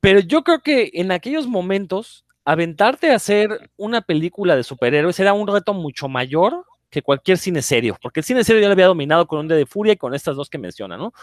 Pero 0.02 0.20
yo 0.20 0.44
creo 0.44 0.60
que 0.60 0.92
en 0.94 1.12
aquellos 1.12 1.48
momentos, 1.48 2.26
aventarte 2.46 3.12
a 3.12 3.16
hacer 3.16 3.70
una 3.78 4.02
película 4.02 4.56
de 4.56 4.64
superhéroes 4.64 5.20
era 5.20 5.34
un 5.34 5.48
reto 5.48 5.74
mucho 5.74 6.08
mayor 6.08 6.66
que 6.90 7.02
cualquier 7.02 7.38
cine 7.38 7.62
serio, 7.62 7.98
porque 8.02 8.22
el 8.22 8.24
cine 8.24 8.44
serio 8.44 8.62
ya 8.62 8.68
lo 8.68 8.74
había 8.74 8.88
dominado 8.88 9.28
con 9.28 9.40
un 9.40 9.48
de 9.48 9.66
Furia 9.66 9.94
y 9.94 9.98
con 9.98 10.16
estas 10.16 10.36
dos 10.36 10.50
que 10.50 10.58
menciona, 10.58 10.98
¿no? 10.98 11.14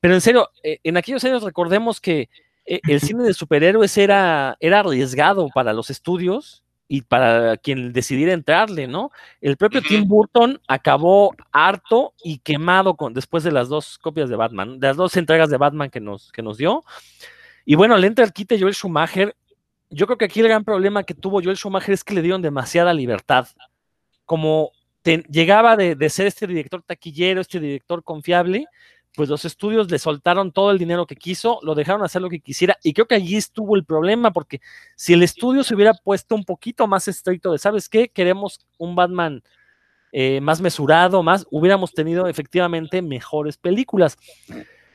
Pero 0.00 0.14
en 0.14 0.20
serio, 0.20 0.50
eh, 0.62 0.78
en 0.84 0.96
aquellos 0.96 1.24
años 1.24 1.42
recordemos 1.42 2.00
que 2.00 2.28
eh, 2.66 2.80
el 2.88 3.00
cine 3.00 3.24
de 3.24 3.34
superhéroes 3.34 3.96
era, 3.98 4.56
era 4.60 4.80
arriesgado 4.80 5.48
para 5.54 5.72
los 5.72 5.90
estudios 5.90 6.62
y 6.88 7.02
para 7.02 7.56
quien 7.56 7.92
decidiera 7.92 8.32
entrarle, 8.32 8.86
¿no? 8.86 9.10
El 9.40 9.56
propio 9.56 9.80
Tim 9.80 10.06
Burton 10.06 10.60
acabó 10.68 11.34
harto 11.50 12.12
y 12.22 12.38
quemado 12.38 12.96
con, 12.96 13.14
después 13.14 13.44
de 13.44 13.50
las 13.50 13.68
dos 13.68 13.98
copias 13.98 14.28
de 14.28 14.36
Batman, 14.36 14.78
de 14.78 14.88
las 14.88 14.96
dos 14.96 15.16
entregas 15.16 15.48
de 15.48 15.56
Batman 15.56 15.88
que 15.88 16.00
nos, 16.00 16.30
que 16.32 16.42
nos 16.42 16.58
dio. 16.58 16.84
Y 17.64 17.74
bueno, 17.74 17.96
le 17.96 18.06
entra 18.06 18.24
el 18.24 18.32
quite 18.32 18.58
Joel 18.60 18.74
Schumacher. 18.74 19.36
Yo 19.90 20.06
creo 20.06 20.18
que 20.18 20.24
aquí 20.24 20.40
el 20.40 20.48
gran 20.48 20.64
problema 20.64 21.04
que 21.04 21.14
tuvo 21.14 21.42
Joel 21.42 21.56
Schumacher 21.56 21.94
es 21.94 22.04
que 22.04 22.14
le 22.14 22.22
dieron 22.22 22.42
demasiada 22.42 22.92
libertad. 22.94 23.48
Como 24.24 24.72
llegaba 25.04 25.76
de, 25.76 26.08
ser 26.08 26.26
este 26.26 26.46
director 26.46 26.82
taquillero, 26.82 27.40
este 27.40 27.60
director 27.60 28.02
confiable, 28.04 28.66
pues 29.14 29.28
los 29.28 29.44
estudios 29.44 29.90
le 29.90 29.98
soltaron 29.98 30.52
todo 30.52 30.70
el 30.70 30.78
dinero 30.78 31.06
que 31.06 31.16
quiso, 31.16 31.58
lo 31.62 31.74
dejaron 31.74 32.02
hacer 32.02 32.22
lo 32.22 32.30
que 32.30 32.40
quisiera, 32.40 32.78
y 32.82 32.94
creo 32.94 33.06
que 33.06 33.16
allí 33.16 33.36
estuvo 33.36 33.76
el 33.76 33.84
problema, 33.84 34.32
porque 34.32 34.60
si 34.96 35.12
el 35.12 35.22
estudio 35.22 35.64
se 35.64 35.74
hubiera 35.74 35.92
puesto 35.92 36.34
un 36.34 36.44
poquito 36.44 36.86
más 36.86 37.08
estricto 37.08 37.52
de, 37.52 37.58
¿sabes 37.58 37.88
qué? 37.88 38.08
Queremos 38.08 38.60
un 38.78 38.94
Batman 38.94 39.42
eh, 40.12 40.40
más 40.40 40.60
mesurado, 40.60 41.22
más, 41.22 41.46
hubiéramos 41.50 41.92
tenido 41.92 42.26
efectivamente 42.26 43.02
mejores 43.02 43.56
películas. 43.56 44.16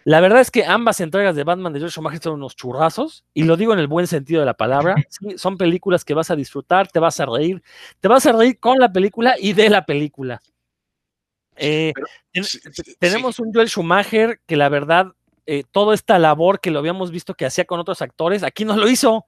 La 0.07 0.21
verdad 0.21 0.39
es 0.39 0.51
que 0.51 0.63
ambas 0.63 1.01
entregas 1.01 1.35
de 1.35 1.43
Batman 1.43 1.73
de 1.73 1.79
George 1.79 1.95
Schumacher 1.95 2.21
son 2.21 2.35
unos 2.35 2.55
churrazos, 2.55 3.25
y 3.33 3.43
lo 3.43 3.57
digo 3.57 3.73
en 3.73 3.79
el 3.79 3.87
buen 3.87 4.07
sentido 4.07 4.39
de 4.39 4.45
la 4.45 4.53
palabra. 4.53 4.95
son 5.35 5.57
películas 5.57 6.05
que 6.05 6.13
vas 6.13 6.31
a 6.31 6.37
disfrutar, 6.37 6.87
te 6.87 6.99
vas 6.99 7.19
a 7.19 7.25
reír, 7.25 7.61
te 7.99 8.07
vas 8.07 8.25
a 8.25 8.31
reír 8.31 8.57
con 8.57 8.79
la 8.79 8.89
película 8.89 9.35
y 9.37 9.51
de 9.51 9.69
la 9.69 9.85
película. 9.85 10.41
Eh, 11.57 11.91
tenemos 12.99 13.37
un 13.39 13.53
Joel 13.53 13.67
Schumacher 13.67 14.39
que 14.45 14.55
la 14.55 14.69
verdad, 14.69 15.07
eh, 15.45 15.65
toda 15.71 15.93
esta 15.93 16.17
labor 16.19 16.61
que 16.61 16.71
lo 16.71 16.79
habíamos 16.79 17.11
visto 17.11 17.33
que 17.33 17.45
hacía 17.45 17.65
con 17.65 17.81
otros 17.81 18.01
actores, 18.01 18.43
aquí 18.43 18.63
no 18.63 18.77
lo 18.77 18.87
hizo 18.87 19.25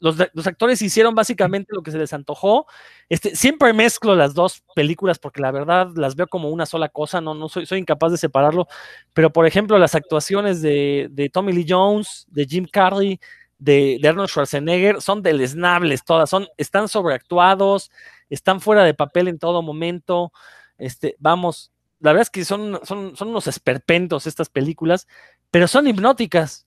los, 0.00 0.46
actores 0.46 0.80
hicieron 0.80 1.14
básicamente 1.14 1.74
lo 1.74 1.82
que 1.82 1.90
se 1.90 1.98
les 1.98 2.12
antojó. 2.12 2.66
Este, 3.08 3.36
siempre 3.36 3.72
mezclo 3.72 4.16
las 4.16 4.34
dos 4.34 4.64
películas 4.74 5.18
porque 5.18 5.42
la 5.42 5.50
verdad 5.50 5.88
las 5.94 6.16
veo 6.16 6.26
como 6.26 6.48
una 6.48 6.66
sola 6.66 6.88
cosa, 6.88 7.20
no, 7.20 7.34
no 7.34 7.48
soy, 7.48 7.66
soy 7.66 7.78
incapaz 7.78 8.10
de 8.10 8.18
separarlo. 8.18 8.66
Pero, 9.12 9.30
por 9.30 9.46
ejemplo, 9.46 9.78
las 9.78 9.94
actuaciones 9.94 10.62
de, 10.62 11.30
Tommy 11.32 11.52
Lee 11.52 11.66
Jones, 11.68 12.26
de 12.30 12.46
Jim 12.46 12.66
Carrey, 12.70 13.20
de, 13.58 14.00
Arnold 14.02 14.30
Schwarzenegger 14.30 15.02
son 15.02 15.22
deleznables 15.22 16.02
todas, 16.02 16.30
son, 16.30 16.48
están 16.56 16.88
sobreactuados, 16.88 17.90
están 18.30 18.62
fuera 18.62 18.84
de 18.84 18.94
papel 18.94 19.28
en 19.28 19.38
todo 19.38 19.60
momento. 19.60 20.32
Este, 20.78 21.14
vamos, 21.18 21.72
la 22.00 22.12
verdad 22.12 22.22
es 22.22 22.30
que 22.30 22.46
son, 22.46 22.80
son, 22.84 23.14
son 23.16 23.28
unos 23.28 23.46
esperpentos 23.46 24.26
estas 24.26 24.48
películas, 24.48 25.06
pero 25.50 25.68
son 25.68 25.86
hipnóticas. 25.86 26.64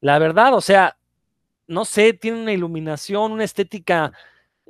La 0.00 0.18
verdad, 0.18 0.54
o 0.54 0.62
sea, 0.62 0.96
no 1.70 1.84
sé, 1.84 2.12
tiene 2.12 2.42
una 2.42 2.52
iluminación, 2.52 3.32
una 3.32 3.44
estética, 3.44 4.12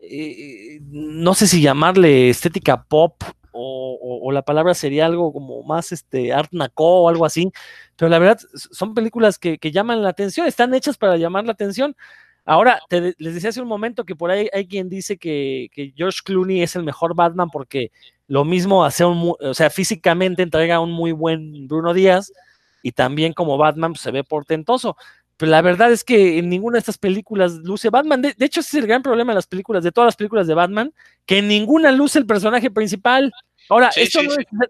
eh, 0.03 0.79
no 0.83 1.35
sé 1.35 1.47
si 1.47 1.63
llamarle 1.63 2.29
estética 2.29 2.85
pop 2.85 3.23
o, 3.53 4.31
la 4.33 4.43
palabra 4.43 4.75
sería 4.75 5.07
algo 5.07 5.33
como 5.33 5.63
más 5.65 5.93
este 5.93 6.33
art 6.33 6.53
naco 6.53 7.03
o 7.03 7.09
algo 7.09 7.25
así, 7.25 7.51
pero 7.97 8.09
la 8.09 8.19
verdad 8.19 8.39
son 8.53 8.95
películas 8.95 9.39
que, 9.39 9.59
llaman 9.73 10.03
la 10.03 10.11
atención, 10.11 10.47
están 10.47 10.75
hechas 10.75 10.97
para 10.97 11.17
llamar 11.17 11.45
la 11.47 11.53
atención. 11.53 11.97
Ahora, 12.45 12.81
les 12.91 13.35
decía 13.35 13.51
hace 13.51 13.63
un 13.63 13.69
momento 13.69 14.05
que 14.05 14.15
por 14.15 14.31
ahí 14.31 14.49
hay 14.53 14.67
quien 14.69 14.89
dice 14.89 15.17
que, 15.19 15.69
George 15.97 16.21
Clooney 16.25 16.63
es 16.63 16.77
el 16.77 16.85
mejor 16.85 17.15
Batman 17.15 17.51
porque 17.51 17.91
lo 18.29 18.45
mismo 18.45 18.85
hace 18.85 19.05
un, 19.05 19.35
o 19.41 19.55
sea, 19.55 19.71
físicamente 19.71 20.43
entrega 20.43 20.81
un 20.81 20.93
muy 20.93 21.13
buen 21.13 21.67
Bruno 21.67 21.93
Díaz 21.95 22.33
y 22.83 22.93
también 22.93 23.33
como 23.33 23.59
Batman 23.59 23.93
pues, 23.93 24.03
se 24.03 24.11
ve 24.11 24.25
portentoso. 24.25 24.97
Pero 25.41 25.53
la 25.53 25.63
verdad 25.63 25.91
es 25.91 26.05
que 26.05 26.37
en 26.37 26.51
ninguna 26.51 26.75
de 26.75 26.81
estas 26.81 26.99
películas 26.99 27.53
luce 27.65 27.89
Batman. 27.89 28.21
De, 28.21 28.35
hecho, 28.41 28.61
ese 28.61 28.77
es 28.77 28.83
el 28.83 28.87
gran 28.87 29.03
problema 29.03 29.33
de 29.33 29.37
las 29.37 29.47
películas, 29.47 29.83
de 29.83 29.91
todas 29.91 30.09
las 30.09 30.17
películas 30.17 30.47
de 30.47 30.53
Batman, 30.53 30.93
que 31.25 31.39
en 31.39 31.49
ninguna 31.49 31.91
luce 31.93 32.19
el 32.19 32.27
personaje 32.27 32.71
principal. 32.71 33.33
Ahora, 33.71 33.89
esto 33.97 34.21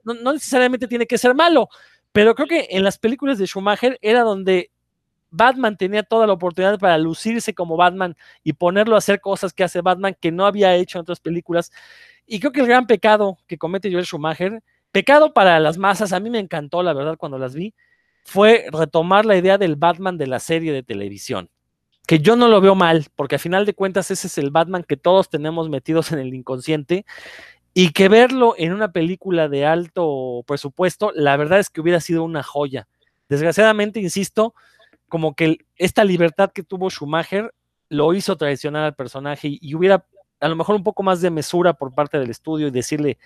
no, 0.05 0.33
necesariamente 0.33 0.87
tiene 0.87 1.09
que 1.09 1.18
ser 1.18 1.35
malo, 1.35 1.68
pero 2.12 2.37
creo 2.37 2.47
que 2.47 2.68
en 2.71 2.85
las 2.85 2.99
películas 2.99 3.37
de 3.39 3.49
Schumacher 3.49 3.99
era 4.01 4.21
donde 4.21 4.71
Batman 5.33 5.77
tenía 5.77 6.05
toda 6.05 6.29
la 6.29 6.35
oportunidad 6.35 6.79
para 6.79 6.99
lucirse 6.99 7.53
como 7.53 7.77
Batman 7.77 8.16
y 8.45 8.53
ponerlo 8.53 8.95
a 8.95 8.99
hacer 8.99 9.21
cosas 9.21 9.53
que 9.53 9.64
hace 9.64 9.81
Batman 9.81 10.16
que 10.21 10.31
no 10.31 10.47
había 10.47 10.77
hecho 10.77 10.99
en 10.99 11.03
otras 11.03 11.18
películas. 11.18 11.73
Y 12.29 12.39
creo 12.39 12.53
que 12.53 12.61
el 12.61 12.68
gran 12.68 12.87
pecado 12.87 13.39
que 13.49 13.59
comete 13.59 13.91
Joel 13.91 14.05
Schumacher, 14.05 14.62
pecado 14.93 15.35
para 15.35 15.59
las 15.59 15.79
masas, 15.79 16.12
a 16.12 16.21
mí 16.21 16.31
me 16.31 16.39
encantó, 16.39 16.85
la 16.85 16.93
verdad, 16.93 17.16
cuando 17.16 17.39
las 17.39 17.57
vi, 17.57 17.75
fue 18.31 18.66
retomar 18.70 19.26
la 19.26 19.37
idea 19.37 19.59
del 19.59 19.74
Batman 19.74 20.16
de 20.16 20.28
la 20.28 20.39
serie 20.39 20.72
de 20.72 20.85
televisión. 20.85 21.51
que 22.07 22.20
yo 22.20 22.37
no 22.37 22.47
lo 22.47 22.61
veo 22.61 22.76
mal, 22.76 23.07
porque 23.16 23.37
a 23.37 23.39
final 23.41 23.66
de 23.66 23.74
cuentas 23.74 24.11
ese 24.12 24.28
es 24.28 24.39
el 24.39 24.51
Batman 24.51 24.85
que 24.85 24.97
todos 24.97 25.28
tenemos 25.28 25.68
metidos 25.68 26.12
en 26.12 26.20
el 26.20 26.33
inconsciente 26.33 27.05
y 27.74 27.91
que 27.91 28.09
verlo 28.09 28.55
en 28.57 28.72
una 28.72 28.93
película 28.93 29.49
de 29.49 29.66
alto 29.66 30.45
presupuesto, 30.47 31.11
la 31.14 31.37
verdad 31.37 31.59
es 31.59 31.70
que 31.70 31.81
hubiera 31.81 32.01
sido 32.01 32.22
una 32.22 32.45
joya. 32.45 32.87
Desgraciadamente, 33.28 34.01
insisto, 34.01 34.55
como 35.09 35.35
que 35.35 35.59
esta 35.74 36.05
libertad 36.05 36.53
que 36.53 36.62
tuvo 36.62 36.89
Schumacher 36.89 37.53
lo 37.89 38.14
hizo 38.14 38.37
traicionar 38.37 38.85
al 38.85 38.95
personaje 38.95 39.59
y, 39.61 39.74
hubiera 39.74 40.05
a 40.39 40.49
lo 40.49 40.55
mejor 40.55 40.76
un 40.76 40.85
poco 40.85 41.03
más 41.03 41.20
de 41.20 41.31
mesura 41.31 41.74
por 41.74 41.93
parte 41.93 42.18
del 42.18 42.31
estudio 42.31 42.68
y 42.68 42.70
decirle, 42.70 43.18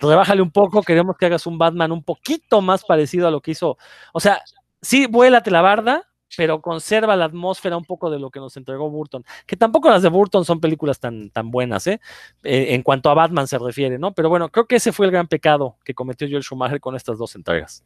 rebájale 0.00 0.42
un 0.42 0.50
poco, 0.50 0.82
queremos 0.82 1.16
que 1.16 1.26
hagas 1.26 1.46
un 1.46 1.58
Batman 1.58 1.92
un 1.92 2.02
poquito 2.02 2.60
más 2.60 2.84
parecido 2.84 3.28
a 3.28 3.30
lo 3.30 3.40
que 3.40 3.52
hizo. 3.52 3.76
O 4.12 4.20
sea, 4.20 4.42
sí, 4.80 5.06
vuélate 5.06 5.50
la 5.50 5.62
barda, 5.62 6.08
pero 6.36 6.60
conserva 6.60 7.16
la 7.16 7.26
atmósfera 7.26 7.76
un 7.76 7.84
poco 7.84 8.10
de 8.10 8.18
lo 8.18 8.30
que 8.30 8.40
nos 8.40 8.56
entregó 8.56 8.88
Burton. 8.88 9.24
Que 9.46 9.56
tampoco 9.56 9.90
las 9.90 10.02
de 10.02 10.08
Burton 10.08 10.44
son 10.44 10.60
películas 10.60 11.00
tan, 11.00 11.30
tan 11.30 11.50
buenas, 11.50 11.86
¿eh? 11.86 12.00
¿eh? 12.44 12.68
En 12.70 12.82
cuanto 12.82 13.10
a 13.10 13.14
Batman 13.14 13.48
se 13.48 13.58
refiere, 13.58 13.98
¿no? 13.98 14.12
Pero 14.12 14.28
bueno, 14.28 14.48
creo 14.48 14.66
que 14.66 14.76
ese 14.76 14.92
fue 14.92 15.06
el 15.06 15.12
gran 15.12 15.26
pecado 15.26 15.76
que 15.84 15.94
cometió 15.94 16.28
Joel 16.30 16.42
Schumacher 16.42 16.80
con 16.80 16.96
estas 16.96 17.18
dos 17.18 17.34
entregas. 17.34 17.84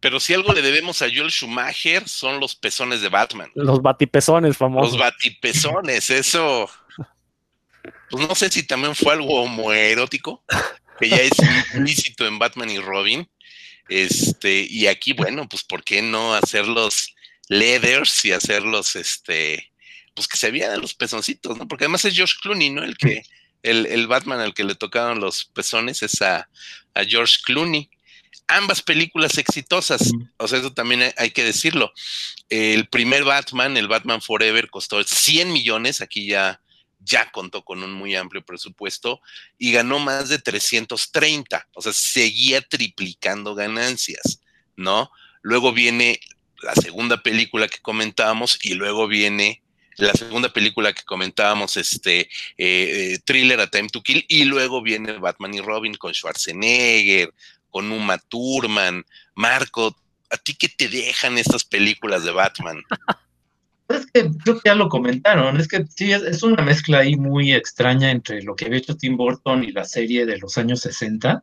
Pero 0.00 0.18
si 0.18 0.32
algo 0.32 0.52
le 0.54 0.62
debemos 0.62 1.02
a 1.02 1.06
Joel 1.14 1.30
Schumacher 1.30 2.08
son 2.08 2.40
los 2.40 2.56
pezones 2.56 3.02
de 3.02 3.10
Batman. 3.10 3.50
Los 3.54 3.82
batipezones 3.82 4.56
famosos. 4.56 4.92
Los 4.92 5.00
batipezones, 5.00 6.08
eso. 6.08 6.68
Pues 8.10 8.26
no 8.26 8.34
sé 8.34 8.50
si 8.50 8.66
también 8.66 8.94
fue 8.94 9.12
algo 9.12 9.42
homoerótico, 9.42 10.42
que 11.00 11.08
ya 11.08 11.16
es 11.16 11.32
implícito 11.72 12.26
en 12.26 12.38
Batman 12.38 12.70
y 12.70 12.78
Robin. 12.78 13.28
Este, 13.88 14.66
y 14.68 14.86
aquí, 14.86 15.12
bueno, 15.12 15.48
pues 15.48 15.64
¿por 15.64 15.82
qué 15.82 16.02
no 16.02 16.34
hacerlos 16.34 17.14
leathers 17.48 18.24
y 18.24 18.32
hacerlos, 18.32 18.94
este, 18.94 19.72
pues 20.14 20.28
que 20.28 20.36
se 20.36 20.50
vean 20.50 20.80
los 20.80 20.94
pezoncitos, 20.94 21.58
¿no? 21.58 21.66
Porque 21.66 21.84
además 21.84 22.04
es 22.04 22.14
George 22.14 22.34
Clooney, 22.40 22.70
¿no? 22.70 22.84
El 22.84 22.96
que, 22.96 23.22
el, 23.62 23.86
el 23.86 24.06
Batman 24.06 24.40
al 24.40 24.54
que 24.54 24.64
le 24.64 24.76
tocaron 24.76 25.20
los 25.20 25.46
pezones 25.46 26.02
es 26.02 26.22
a, 26.22 26.48
a 26.94 27.04
George 27.04 27.38
Clooney 27.44 27.90
ambas 28.50 28.82
películas 28.82 29.38
exitosas, 29.38 30.10
o 30.36 30.48
sea, 30.48 30.58
eso 30.58 30.72
también 30.72 31.12
hay 31.16 31.30
que 31.30 31.44
decirlo. 31.44 31.92
El 32.48 32.88
primer 32.88 33.24
Batman, 33.24 33.76
el 33.76 33.88
Batman 33.88 34.20
Forever, 34.20 34.68
costó 34.70 35.02
100 35.02 35.52
millones, 35.52 36.00
aquí 36.00 36.26
ya, 36.26 36.60
ya 37.00 37.30
contó 37.30 37.64
con 37.64 37.82
un 37.82 37.92
muy 37.92 38.14
amplio 38.14 38.44
presupuesto 38.44 39.20
y 39.58 39.72
ganó 39.72 39.98
más 39.98 40.28
de 40.28 40.38
330, 40.38 41.68
o 41.74 41.82
sea, 41.82 41.92
seguía 41.92 42.60
triplicando 42.62 43.54
ganancias, 43.54 44.40
¿no? 44.76 45.10
Luego 45.42 45.72
viene 45.72 46.20
la 46.62 46.74
segunda 46.74 47.22
película 47.22 47.68
que 47.68 47.80
comentábamos 47.80 48.58
y 48.62 48.74
luego 48.74 49.08
viene 49.08 49.62
la 49.96 50.12
segunda 50.12 50.52
película 50.52 50.92
que 50.92 51.02
comentábamos, 51.02 51.76
este 51.76 52.20
eh, 52.20 52.28
eh, 52.58 53.18
Thriller 53.24 53.60
A 53.60 53.66
Time 53.66 53.88
to 53.88 54.02
Kill, 54.02 54.24
y 54.28 54.44
luego 54.44 54.82
viene 54.82 55.12
Batman 55.18 55.54
y 55.54 55.60
Robin 55.60 55.94
con 55.94 56.14
Schwarzenegger, 56.14 57.32
con 57.70 57.90
Uma 57.92 58.18
Thurman. 58.18 59.04
Marco, 59.34 59.96
¿a 60.30 60.36
ti 60.38 60.54
qué 60.54 60.68
te 60.68 60.88
dejan 60.88 61.38
estas 61.38 61.64
películas 61.64 62.24
de 62.24 62.30
Batman? 62.30 62.82
Es 63.90 64.06
que 64.06 64.30
creo 64.30 64.54
que 64.56 64.68
ya 64.68 64.74
lo 64.76 64.88
comentaron, 64.88 65.58
es 65.58 65.66
que 65.66 65.84
sí, 65.86 66.12
es, 66.12 66.42
una 66.44 66.62
mezcla 66.62 66.98
ahí 66.98 67.16
muy 67.16 67.52
extraña 67.52 68.12
entre 68.12 68.40
lo 68.42 68.54
que 68.54 68.66
había 68.66 68.78
hecho 68.78 68.96
Tim 68.96 69.16
Burton 69.16 69.64
y 69.64 69.72
la 69.72 69.84
serie 69.84 70.26
de 70.26 70.38
los 70.38 70.56
años 70.58 70.80
60. 70.82 71.42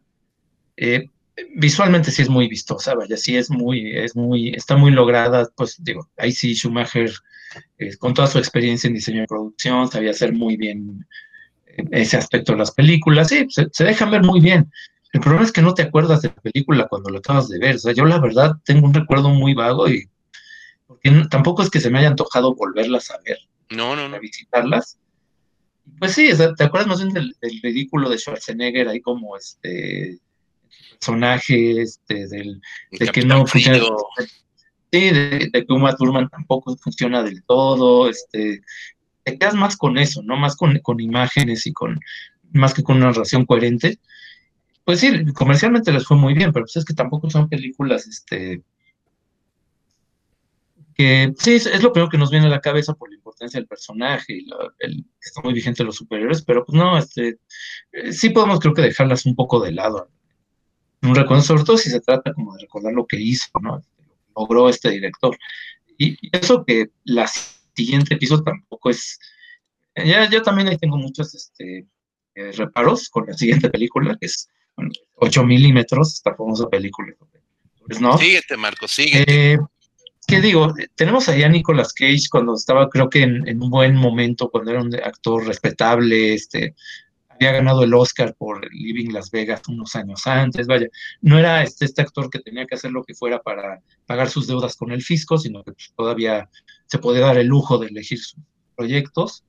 Eh, 0.78 1.10
visualmente 1.56 2.10
sí 2.10 2.22
es 2.22 2.30
muy 2.30 2.48
vistosa, 2.48 2.96
vaya, 2.96 3.18
sí 3.18 3.36
es 3.36 3.50
muy, 3.50 3.98
es 3.98 4.16
muy, 4.16 4.50
está 4.52 4.78
muy 4.78 4.92
lograda, 4.92 5.50
pues 5.56 5.76
digo, 5.84 6.10
ahí 6.18 6.32
sí 6.32 6.56
Schumacher, 6.56 7.12
eh, 7.78 7.98
con 7.98 8.14
toda 8.14 8.28
su 8.28 8.38
experiencia 8.38 8.88
en 8.88 8.94
diseño 8.94 9.22
de 9.22 9.28
producción, 9.28 9.92
sabía 9.92 10.12
hacer 10.12 10.32
muy 10.32 10.56
bien 10.56 11.06
eh, 11.66 11.84
ese 11.92 12.16
aspecto 12.16 12.54
de 12.54 12.60
las 12.60 12.72
películas, 12.72 13.28
sí, 13.28 13.46
se, 13.50 13.68
se 13.72 13.84
dejan 13.84 14.10
ver 14.10 14.24
muy 14.24 14.40
bien. 14.40 14.72
El 15.12 15.20
problema 15.20 15.46
es 15.46 15.52
que 15.52 15.62
no 15.62 15.74
te 15.74 15.84
acuerdas 15.84 16.22
de 16.22 16.30
la 16.30 16.36
película 16.36 16.88
cuando 16.88 17.10
la 17.10 17.20
acabas 17.20 17.50
de 17.50 17.60
ver. 17.60 17.76
O 17.76 17.80
sea, 17.80 17.94
yo 17.94 18.06
la 18.06 18.20
verdad 18.20 18.58
tengo 18.66 18.86
un 18.86 18.94
recuerdo 18.94 19.30
muy 19.30 19.54
vago 19.54 19.90
y 19.90 20.08
porque 20.88 21.12
tampoco 21.30 21.62
es 21.62 21.70
que 21.70 21.80
se 21.80 21.90
me 21.90 22.00
haya 22.00 22.08
antojado 22.08 22.56
volverlas 22.56 23.12
a 23.12 23.20
ver. 23.26 23.38
No, 23.70 23.96
no, 23.96 24.08
no. 24.08 24.16
A 24.16 24.20
visitarlas. 24.20 24.98
Pues 26.00 26.14
sí, 26.14 26.30
¿te 26.58 26.64
acuerdas 26.64 26.88
más 26.88 27.02
bien 27.02 27.14
del, 27.14 27.36
ridículo 27.62 28.10
de 28.10 28.18
Schwarzenegger 28.18 28.88
ahí 28.88 29.02
como 29.02 29.38
este 29.38 30.20
personaje, 30.92 31.82
este, 31.82 32.28
del, 32.28 32.62
de 32.92 33.08
que 33.08 33.22
no 33.24 33.46
funciona. 33.46 33.80
Sí, 34.92 35.10
de, 35.10 35.52
que 35.52 35.74
Uma 35.74 35.96
Thurman 35.96 36.30
tampoco 36.30 36.76
funciona 36.78 37.22
del 37.22 37.44
todo, 37.44 38.10
este, 38.10 38.62
te 39.24 39.38
quedas 39.38 39.54
más 39.54 39.76
con 39.76 39.98
eso, 39.98 40.22
¿no? 40.24 40.38
Más 40.38 40.56
con, 40.56 40.80
con 40.80 41.00
imágenes 41.00 41.68
y 41.68 41.74
con, 41.74 42.00
más 42.54 42.74
que 42.74 42.84
con 42.84 42.98
una 42.98 43.08
narración 43.08 43.46
coherente. 43.46 44.00
Pues 44.86 45.02
sí, 45.02 45.26
comercialmente 45.34 45.92
les 45.92 46.06
fue 46.06 46.16
muy 46.16 46.34
bien, 46.34 46.54
pero 46.54 46.66
pues 46.66 46.78
es 46.78 46.86
que 46.86 46.94
tampoco 46.94 47.30
son 47.30 47.50
películas, 47.50 48.08
este, 48.08 48.62
que 50.98 51.32
sí, 51.38 51.56
es, 51.56 51.84
lo 51.84 51.94
primero 51.94 52.10
que 52.10 52.18
nos 52.18 52.32
viene 52.32 52.48
a 52.48 52.50
la 52.50 52.60
cabeza 52.60 52.96
por 52.96 53.10
la 53.10 53.16
importancia 53.16 53.60
del 53.60 53.68
personaje 53.68 54.34
y 54.34 54.48
el, 54.80 55.06
está 55.22 55.42
muy 55.44 55.54
vigente 55.54 55.84
los 55.84 55.96
superiores, 55.96 56.42
pero 56.42 56.66
pues 56.66 56.76
no, 56.76 56.98
este, 56.98 57.38
eh, 57.92 58.12
sí 58.12 58.32
podemos 58.32 58.60
creo 58.60 58.74
que 58.74 58.82
dejarlas 58.82 59.28
un 59.28 59.36
poco 59.36 59.60
de 59.60 59.74
lado. 59.74 60.10
Un 61.04 61.14
recuerdo, 61.14 61.44
sobre 61.44 61.64
todo 61.64 61.78
si 61.78 61.92
se 61.92 62.02
trata 62.02 62.34
como 62.34 62.56
de 62.56 62.62
recordar 62.62 62.94
lo 62.94 63.06
que 63.06 63.22
hizo, 63.22 63.48
¿no? 63.62 63.80
Logró 64.36 64.70
este 64.70 64.90
director. 64.90 65.38
Y, 66.00 66.18
eso 66.36 66.66
que 66.66 66.88
la 67.04 67.28
siguiente 67.28 68.16
episodio 68.16 68.44
tampoco 68.44 68.90
es, 68.90 69.20
ya, 69.96 70.28
yo 70.28 70.42
también 70.42 70.68
ahí 70.68 70.80
tengo 70.80 70.98
muchos 70.98 71.36
este, 71.36 71.86
eh, 72.34 72.52
reparos 72.54 73.08
con 73.10 73.28
la 73.28 73.34
siguiente 73.34 73.70
película, 73.70 74.18
que 74.20 74.26
es 74.26 74.50
8 75.16 75.44
milímetros, 75.44 76.14
esta 76.14 76.34
famosa 76.34 76.68
película. 76.68 77.14
Pues, 77.86 78.02
¿no? 78.02 78.18
Síguete, 78.18 78.58
Marco, 78.58 78.88
síguete. 78.88 79.54
Eh, 79.54 79.60
¿Qué 80.28 80.42
digo? 80.42 80.74
Tenemos 80.96 81.30
allá 81.30 81.46
a 81.46 81.50
Nicolas 81.50 81.94
Cage 81.94 82.26
cuando 82.30 82.54
estaba, 82.54 82.90
creo 82.90 83.10
que 83.10 83.24
en, 83.24 83.64
un 83.64 83.70
buen 83.70 83.96
momento, 83.96 84.50
cuando 84.50 84.72
era 84.72 84.82
un 84.82 84.94
actor 84.96 85.48
respetable, 85.48 86.34
este, 86.34 86.76
había 87.30 87.54
ganado 87.54 87.84
el 87.84 87.94
Oscar 87.94 88.36
por 88.38 88.70
Living 88.74 89.14
Las 89.14 89.32
Vegas 89.32 89.62
unos 89.70 89.96
años 89.96 90.28
antes, 90.28 90.68
vaya, 90.68 90.88
no 91.22 91.40
era 91.40 91.64
este, 91.64 91.86
este 91.86 92.02
actor 92.02 92.30
que 92.30 92.40
tenía 92.40 92.66
que 92.66 92.76
hacer 92.76 92.92
lo 92.92 93.06
que 93.06 93.14
fuera 93.14 93.42
para 93.42 93.82
pagar 94.06 94.30
sus 94.30 94.48
deudas 94.48 94.76
con 94.76 94.92
el 94.92 95.02
fisco, 95.02 95.38
sino 95.38 95.64
que 95.64 95.72
pues, 95.72 95.94
todavía 95.96 96.50
se 96.88 97.00
podía 97.00 97.22
dar 97.22 97.38
el 97.38 97.48
lujo 97.48 97.78
de 97.78 97.88
elegir 97.88 98.20
sus 98.20 98.42
proyectos. 98.76 99.46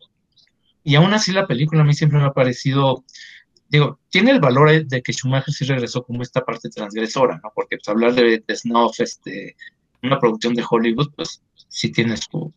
Y 0.85 0.95
aún 0.95 1.13
así 1.13 1.33
la 1.33 1.49
película 1.49 1.83
a 1.83 1.85
mí 1.85 1.93
siempre 1.93 2.21
me 2.21 2.27
ha 2.27 2.33
parecido 2.33 3.05
digo, 3.69 4.01
tiene 4.09 4.31
el 4.31 4.41
valor 4.41 4.87
de 4.87 5.03
que 5.03 5.13
Schumacher 5.13 5.53
sí 5.53 5.65
regresó 5.65 6.03
como 6.03 6.23
esta 6.23 6.45
parte 6.45 6.71
transgresora, 6.71 7.41
¿no? 7.43 7.53
Porque 7.55 7.77
pues, 7.77 7.89
hablar 7.89 8.15
de, 8.15 8.43
de 8.47 8.59
este, 8.99 9.57
una 10.03 10.19
producción 10.19 10.55
de 10.55 10.65
Hollywood, 10.69 11.13
pues 11.17 11.43
sí 11.69 11.91
tiene 11.91 12.17
su, 12.17 12.53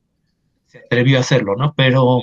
se 0.67 0.79
atrevió 0.79 1.17
a 1.17 1.21
hacerlo, 1.21 1.55
¿no? 1.55 1.73
Pero 1.75 2.21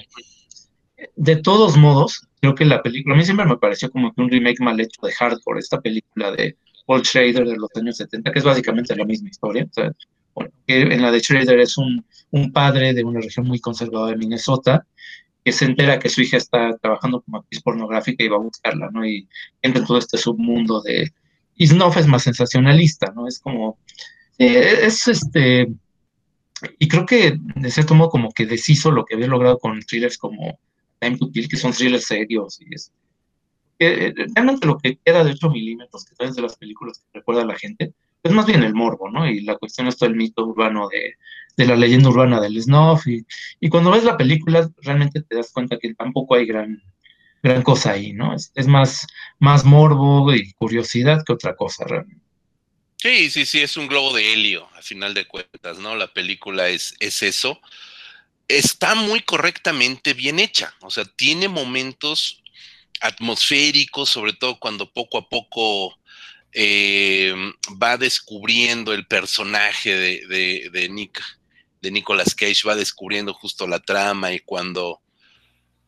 de 1.17 1.37
todos 1.37 1.77
modos, 1.77 2.29
creo 2.41 2.55
que 2.55 2.65
la 2.65 2.83
película, 2.83 3.15
a 3.15 3.19
mí 3.19 3.25
siempre 3.25 3.47
me 3.47 3.57
pareció 3.57 3.91
como 3.91 4.13
que 4.13 4.21
un 4.21 4.31
remake 4.31 4.61
mal 4.61 4.81
hecho 4.81 5.01
de 5.03 5.13
Hardcore, 5.13 5.61
esta 5.61 5.81
película 5.81 6.31
de 6.33 6.57
Paul 6.87 7.05
Schrader 7.05 7.47
de 7.47 7.57
los 7.57 7.71
años 7.77 7.97
70, 7.97 8.33
que 8.33 8.39
es 8.39 8.45
básicamente 8.45 8.97
la 8.97 9.05
misma 9.05 9.29
historia. 9.29 9.69
En 10.67 11.03
la 11.03 11.11
de 11.11 11.21
Schrader 11.21 11.61
es 11.61 11.77
un, 11.77 12.05
un 12.31 12.53
padre 12.53 12.95
de 12.95 13.05
una 13.05 13.21
región 13.21 13.47
muy 13.47 13.61
conservadora 13.61 14.13
de 14.13 14.19
Minnesota, 14.19 14.87
que 15.45 15.53
se 15.53 15.65
entera 15.65 15.99
que 15.99 16.09
su 16.09 16.23
hija 16.23 16.37
está 16.37 16.77
trabajando 16.79 17.21
como 17.21 17.39
actriz 17.39 17.63
pornográfica 17.63 18.25
y 18.25 18.29
va 18.29 18.37
a 18.37 18.41
buscarla, 18.41 18.91
¿no? 18.93 19.05
Y 19.05 19.29
entra 19.63 19.81
en 19.81 19.87
todo 19.87 19.99
este 19.99 20.19
submundo 20.19 20.81
de... 20.81 21.13
Y 21.57 21.67
Snuff 21.67 21.97
es 21.97 22.07
más 22.07 22.23
sensacionalista, 22.23 23.13
¿no? 23.15 23.27
Es 23.27 23.39
como... 23.41 23.79
Eh, 24.39 24.81
es 24.83 25.09
este... 25.09 25.69
Y 26.79 26.89
creo 26.89 27.07
que, 27.07 27.39
de 27.55 27.71
cierto 27.71 27.95
modo, 27.95 28.11
como 28.11 28.33
que 28.33 28.47
deshizo 28.47 28.91
lo 28.91 29.05
que 29.05 29.15
había 29.15 29.29
logrado 29.29 29.59
con 29.59 29.81
thrillers 29.81 30.19
como 30.19 30.59
Time 30.99 31.17
to 31.17 31.31
Kill, 31.31 31.49
que 31.49 31.57
son 31.57 31.73
thrillers 31.73 32.07
serios. 32.07 32.61
Y 32.61 32.75
es, 32.75 32.93
que, 33.79 34.13
realmente 34.35 34.67
lo 34.67 34.79
que 34.79 34.99
queda 35.05 35.23
de 35.23 35.33
8 35.33 35.51
milímetros, 35.51 36.05
que 36.05 36.25
es 36.25 36.35
de 36.35 36.43
las 36.43 36.57
películas 36.57 36.99
que 36.99 37.19
recuerda 37.19 37.43
a 37.43 37.47
la 37.47 37.55
gente, 37.55 37.93
es 38.23 38.33
más 38.33 38.47
bien 38.47 38.65
el 38.65 38.75
morbo, 38.75 39.09
¿no? 39.09 39.29
Y 39.29 39.43
la 39.43 39.57
cuestión 39.57 39.87
es 39.87 39.97
todo 39.97 40.09
el 40.09 40.17
mito 40.17 40.45
urbano 40.45 40.89
de, 40.89 41.15
de 41.57 41.67
la 41.67 41.77
leyenda 41.77 42.09
urbana 42.09 42.41
del 42.41 42.61
snuff. 42.61 43.07
Y, 43.07 43.25
y, 43.61 43.69
cuando 43.69 43.93
ves 43.93 44.05
la 44.05 44.17
película, 44.17 44.69
realmente 44.83 45.23
te 45.23 45.37
das 45.37 45.53
cuenta 45.53 45.79
que 45.79 45.95
tampoco 45.95 46.35
hay 46.35 46.47
gran, 46.47 46.83
gran 47.43 47.63
cosa 47.63 47.93
ahí, 47.93 48.13
¿no? 48.13 48.35
Es, 48.35 48.51
es 48.55 48.67
más, 48.67 49.07
más 49.39 49.65
morbo 49.65 50.35
y 50.35 50.53
curiosidad 50.55 51.23
que 51.25 51.33
otra 51.33 51.55
cosa, 51.55 51.85
realmente. 51.87 52.28
Sí, 53.01 53.31
sí, 53.31 53.47
sí, 53.47 53.61
es 53.61 53.77
un 53.77 53.87
globo 53.87 54.13
de 54.15 54.33
helio, 54.33 54.69
a 54.75 54.83
final 54.83 55.15
de 55.15 55.27
cuentas, 55.27 55.79
¿no? 55.79 55.95
La 55.95 56.13
película 56.13 56.69
es, 56.69 56.97
es 56.99 57.23
eso. 57.23 57.61
Está 58.49 58.95
muy 58.97 59.21
correctamente 59.21 60.15
bien 60.15 60.41
hecha, 60.41 60.75
o 60.81 60.91
sea, 60.91 61.05
tiene 61.05 61.49
momentos 61.49 62.43
atmosféricos, 63.01 64.11
sobre 64.11 64.33
todo 64.33 64.59
cuando 64.59 64.93
poco 64.93 65.19
a 65.19 65.29
poco 65.29 65.97
eh, 66.53 67.35
va 67.81 67.97
descubriendo 67.97 68.93
el 68.93 69.07
personaje 69.07 69.95
de, 69.95 70.69
de, 70.73 70.89
Nick, 70.89 71.23
de 71.81 71.91
Nicolas 71.93 72.35
Cage 72.35 72.67
va 72.67 72.75
descubriendo 72.75 73.33
justo 73.33 73.69
la 73.69 73.79
trama 73.79 74.33
y 74.33 74.41
cuando 74.41 75.01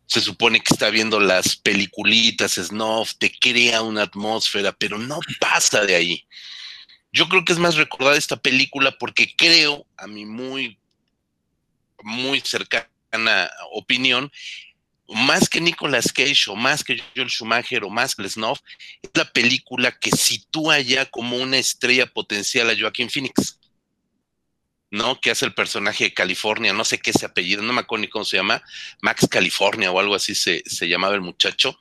se 0.06 0.20
supone 0.20 0.60
que 0.60 0.72
está 0.72 0.90
viendo 0.90 1.18
las 1.18 1.56
peliculitas, 1.56 2.54
snuff, 2.54 3.14
te 3.18 3.32
crea 3.32 3.82
una 3.82 4.02
atmósfera, 4.02 4.72
pero 4.72 4.98
no 4.98 5.18
pasa 5.40 5.84
de 5.84 5.94
ahí. 5.96 6.26
Yo 7.12 7.28
creo 7.28 7.44
que 7.44 7.52
es 7.52 7.58
más 7.58 7.76
recordar 7.76 8.16
esta 8.16 8.36
película 8.36 8.96
porque 8.98 9.34
creo, 9.36 9.86
a 9.96 10.06
mi 10.06 10.24
muy, 10.24 10.78
muy 12.02 12.40
cercana 12.40 13.50
opinión, 13.72 14.30
más 15.08 15.48
que 15.48 15.60
Nicolas 15.60 16.12
Cage 16.12 16.48
o 16.48 16.54
más 16.54 16.84
que 16.84 17.02
Joel 17.16 17.28
Schumacher 17.28 17.82
o 17.84 17.90
más 17.90 18.14
que 18.14 18.28
Snuff, 18.28 18.60
es 19.02 19.10
la 19.14 19.24
película 19.24 19.90
que 19.90 20.10
sitúa 20.10 20.78
ya 20.80 21.06
como 21.06 21.36
una 21.36 21.58
estrella 21.58 22.06
potencial 22.06 22.70
a 22.70 22.78
Joaquín 22.78 23.10
Phoenix. 23.10 23.58
¿no? 24.92 25.20
Que 25.20 25.30
hace 25.30 25.46
el 25.46 25.54
personaje 25.54 26.04
de 26.04 26.14
California, 26.14 26.72
no 26.72 26.84
sé 26.84 26.98
qué 26.98 27.10
ese 27.10 27.26
apellido, 27.26 27.62
no 27.62 27.72
me 27.72 27.80
acuerdo 27.80 28.02
ni 28.02 28.08
cómo 28.08 28.24
se 28.24 28.36
llama, 28.36 28.62
Max 29.00 29.26
California 29.30 29.90
o 29.92 30.00
algo 30.00 30.16
así 30.16 30.34
se, 30.34 30.62
se 30.66 30.88
llamaba 30.88 31.14
el 31.14 31.20
muchacho, 31.20 31.78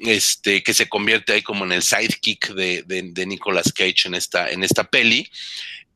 este, 0.00 0.62
que 0.62 0.74
se 0.74 0.88
convierte 0.88 1.32
ahí 1.32 1.42
como 1.42 1.64
en 1.64 1.72
el 1.72 1.82
sidekick 1.82 2.54
de, 2.54 2.82
de, 2.86 3.26
Nicolas 3.26 3.72
Cage 3.72 4.06
en 4.06 4.14
esta, 4.14 4.50
en 4.50 4.62
esta 4.62 4.84
peli. 4.84 5.30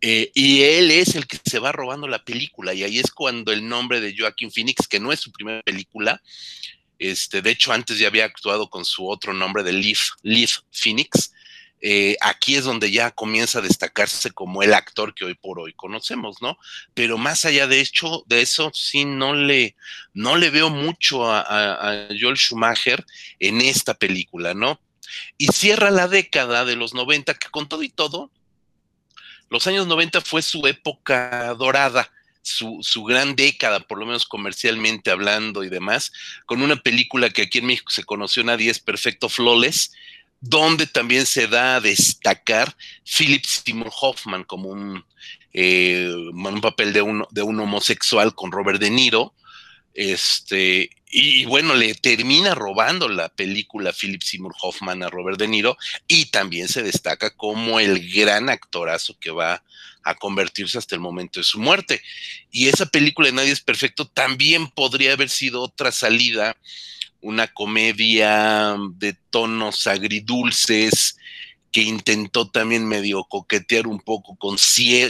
Eh, 0.00 0.30
y 0.34 0.62
él 0.62 0.90
es 0.90 1.14
el 1.14 1.26
que 1.26 1.38
se 1.42 1.58
va 1.58 1.72
robando 1.72 2.06
la 2.06 2.22
película, 2.22 2.74
y 2.74 2.82
ahí 2.82 2.98
es 2.98 3.10
cuando 3.10 3.52
el 3.52 3.66
nombre 3.66 4.00
de 4.00 4.14
Joaquin 4.16 4.52
Phoenix, 4.52 4.86
que 4.86 5.00
no 5.00 5.12
es 5.12 5.20
su 5.20 5.32
primera 5.32 5.62
película, 5.62 6.20
este, 6.98 7.40
de 7.40 7.50
hecho 7.50 7.72
antes 7.72 7.98
ya 7.98 8.08
había 8.08 8.26
actuado 8.26 8.68
con 8.68 8.84
su 8.84 9.08
otro 9.08 9.32
nombre 9.32 9.62
de 9.62 9.72
Leaf, 9.72 10.10
Leaf 10.22 10.58
Phoenix, 10.70 11.32
eh, 11.86 12.16
aquí 12.22 12.56
es 12.56 12.64
donde 12.64 12.90
ya 12.90 13.10
comienza 13.10 13.58
a 13.58 13.62
destacarse 13.62 14.30
como 14.30 14.62
el 14.62 14.72
actor 14.72 15.14
que 15.14 15.26
hoy 15.26 15.34
por 15.34 15.60
hoy 15.60 15.74
conocemos, 15.74 16.40
¿no? 16.40 16.56
Pero 16.94 17.18
más 17.18 17.44
allá 17.44 17.66
de 17.66 17.78
hecho, 17.78 18.24
de 18.26 18.40
eso, 18.40 18.70
sí 18.72 19.04
no 19.04 19.34
le, 19.34 19.76
no 20.14 20.38
le 20.38 20.48
veo 20.48 20.70
mucho 20.70 21.30
a, 21.30 22.08
Joel 22.18 22.38
Schumacher 22.38 23.04
en 23.38 23.60
esta 23.60 23.92
película, 23.92 24.54
¿no? 24.54 24.80
Y 25.36 25.48
cierra 25.48 25.90
la 25.90 26.08
década 26.08 26.64
de 26.64 26.74
los 26.74 26.94
90, 26.94 27.34
que 27.34 27.50
con 27.50 27.68
todo 27.68 27.82
y 27.82 27.90
todo, 27.90 28.30
los 29.50 29.66
años 29.66 29.86
90 29.86 30.22
fue 30.22 30.40
su 30.40 30.66
época 30.66 31.52
dorada. 31.52 32.10
Su, 32.40 32.78
su, 32.82 33.04
gran 33.04 33.36
década, 33.36 33.80
por 33.80 33.98
lo 33.98 34.04
menos 34.04 34.26
comercialmente 34.26 35.10
hablando 35.10 35.64
y 35.64 35.70
demás, 35.70 36.12
con 36.44 36.60
una 36.60 36.76
película 36.76 37.30
que 37.30 37.40
aquí 37.40 37.58
en 37.58 37.66
México 37.66 37.90
se 37.90 38.04
conoció 38.04 38.44
Nadie 38.44 38.70
es 38.70 38.80
Perfecto 38.80 39.30
Flawless, 39.30 39.92
donde 40.46 40.86
también 40.86 41.24
se 41.24 41.46
da 41.48 41.76
a 41.76 41.80
destacar 41.80 42.76
Philip 43.02 43.44
Seymour 43.44 43.90
Hoffman 43.98 44.44
como 44.44 44.68
un, 44.68 45.02
eh, 45.54 46.12
papel 46.60 46.92
de 46.92 47.00
un, 47.00 47.24
de 47.30 47.40
un, 47.40 47.58
homosexual 47.60 48.34
con 48.34 48.52
Robert 48.52 48.78
De 48.78 48.90
Niro. 48.90 49.32
Este, 49.94 50.90
y 51.10 51.46
bueno, 51.46 51.74
le 51.74 51.94
termina 51.94 52.54
robando 52.54 53.08
la 53.08 53.30
película 53.30 53.94
Philip 53.98 54.20
Seymour 54.20 54.54
Hoffman 54.60 55.02
a 55.02 55.08
Robert 55.08 55.38
De 55.38 55.48
Niro 55.48 55.78
y 56.06 56.26
también 56.26 56.68
se 56.68 56.82
destaca 56.82 57.30
como 57.30 57.80
el 57.80 58.12
gran 58.12 58.50
actorazo 58.50 59.18
que 59.18 59.30
va 59.30 59.62
a 60.02 60.14
convertirse 60.14 60.76
hasta 60.76 60.94
el 60.94 61.00
momento 61.00 61.40
de 61.40 61.44
su 61.44 61.58
muerte. 61.58 62.02
Y 62.50 62.68
esa 62.68 62.84
película 62.84 63.28
de 63.28 63.32
Nadie 63.32 63.52
es 63.52 63.62
Perfecto 63.62 64.06
también 64.06 64.68
podría 64.68 65.14
haber 65.14 65.30
sido 65.30 65.62
otra 65.62 65.90
salida 65.90 66.54
una 67.24 67.48
comedia 67.48 68.76
de 68.96 69.14
tonos 69.30 69.86
agridulces 69.86 71.16
que 71.72 71.82
intentó 71.82 72.50
también 72.50 72.86
medio 72.86 73.24
coquetear 73.24 73.86
un 73.86 73.98
poco 73.98 74.36
con, 74.36 74.56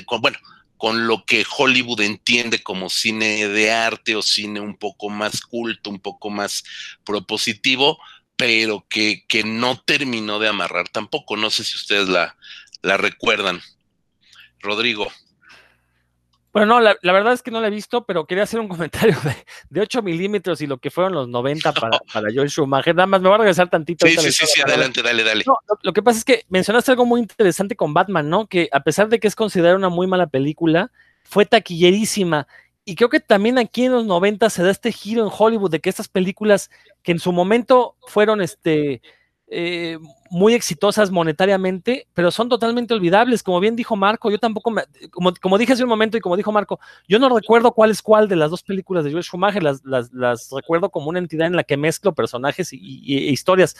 con, 0.06 0.20
bueno, 0.22 0.38
con 0.76 1.08
lo 1.08 1.24
que 1.24 1.44
Hollywood 1.58 2.00
entiende 2.00 2.62
como 2.62 2.88
cine 2.88 3.48
de 3.48 3.72
arte 3.72 4.14
o 4.14 4.22
cine 4.22 4.60
un 4.60 4.76
poco 4.76 5.10
más 5.10 5.40
culto, 5.40 5.90
un 5.90 5.98
poco 5.98 6.30
más 6.30 6.62
propositivo, 7.04 7.98
pero 8.36 8.86
que, 8.88 9.24
que 9.28 9.42
no 9.42 9.80
terminó 9.80 10.38
de 10.38 10.48
amarrar 10.48 10.88
tampoco. 10.88 11.36
No 11.36 11.50
sé 11.50 11.64
si 11.64 11.74
ustedes 11.74 12.08
la, 12.08 12.36
la 12.82 12.96
recuerdan. 12.96 13.60
Rodrigo. 14.60 15.10
Bueno, 16.54 16.66
no, 16.66 16.80
la, 16.80 17.12
verdad 17.12 17.32
es 17.32 17.42
que 17.42 17.50
no 17.50 17.60
la 17.60 17.66
he 17.66 17.70
visto, 17.70 18.04
pero 18.04 18.26
quería 18.26 18.44
hacer 18.44 18.60
un 18.60 18.68
comentario 18.68 19.16
de, 19.70 19.80
8 19.80 20.02
milímetros 20.02 20.60
y 20.60 20.68
lo 20.68 20.78
que 20.78 20.88
fueron 20.88 21.12
los 21.12 21.28
90 21.28 21.72
para, 21.74 21.98
para 22.12 22.28
Joel 22.32 22.48
Schumacher. 22.48 22.94
Nada 22.94 23.08
más 23.08 23.20
me 23.20 23.28
voy 23.28 23.34
a 23.34 23.38
regresar 23.38 23.68
tantito. 23.68 24.06
Sí, 24.06 24.16
sí, 24.16 24.30
sí, 24.30 24.46
sí, 24.46 24.62
adelante, 24.62 25.02
dale, 25.02 25.24
dale. 25.24 25.42
No, 25.44 25.58
lo, 25.82 25.92
que 25.92 26.00
pasa 26.00 26.20
es 26.20 26.24
que 26.24 26.44
mencionaste 26.48 26.92
algo 26.92 27.06
muy 27.06 27.20
interesante 27.20 27.74
con 27.74 27.92
Batman, 27.92 28.30
¿no? 28.30 28.46
Que 28.46 28.68
a 28.70 28.80
pesar 28.84 29.08
de 29.08 29.18
que 29.18 29.26
es 29.26 29.34
considerada 29.34 29.74
una 29.74 29.88
muy 29.88 30.06
mala 30.06 30.28
película, 30.28 30.92
fue 31.24 31.44
taquillerísima. 31.44 32.46
Y 32.84 32.94
creo 32.94 33.08
que 33.08 33.18
también 33.18 33.58
aquí 33.58 33.86
en 33.86 33.92
los 33.92 34.04
90 34.04 34.48
se 34.48 34.62
da 34.62 34.70
este 34.70 34.92
giro 34.92 35.24
en 35.24 35.32
Hollywood 35.36 35.72
de 35.72 35.80
que 35.80 35.90
estas 35.90 36.06
películas 36.06 36.70
que 37.02 37.10
en 37.10 37.18
su 37.18 37.32
momento 37.32 37.96
fueron 38.06 38.40
este 38.40 39.02
eh, 39.46 39.98
muy 40.30 40.54
exitosas 40.54 41.10
monetariamente, 41.10 42.08
pero 42.14 42.30
son 42.30 42.48
totalmente 42.48 42.94
olvidables. 42.94 43.42
Como 43.42 43.60
bien 43.60 43.76
dijo 43.76 43.94
Marco, 43.94 44.30
yo 44.30 44.38
tampoco, 44.38 44.70
me, 44.70 44.82
como, 45.10 45.32
como, 45.40 45.58
dije 45.58 45.74
hace 45.74 45.82
un 45.82 45.88
momento 45.88 46.16
y 46.16 46.20
como 46.20 46.36
dijo 46.36 46.50
Marco, 46.50 46.80
yo 47.06 47.18
no 47.18 47.28
recuerdo 47.28 47.72
cuál 47.72 47.90
es 47.90 48.02
cuál 48.02 48.26
de 48.26 48.36
las 48.36 48.50
dos 48.50 48.62
películas 48.62 49.04
de 49.04 49.12
Joel 49.12 49.22
Schumacher, 49.22 49.62
las, 49.62 49.84
las, 49.84 50.12
las 50.12 50.50
recuerdo 50.50 50.90
como 50.90 51.10
una 51.10 51.18
entidad 51.18 51.46
en 51.46 51.56
la 51.56 51.62
que 51.62 51.76
mezclo 51.76 52.14
personajes 52.14 52.72
y, 52.72 53.16
e 53.16 53.30
historias. 53.30 53.76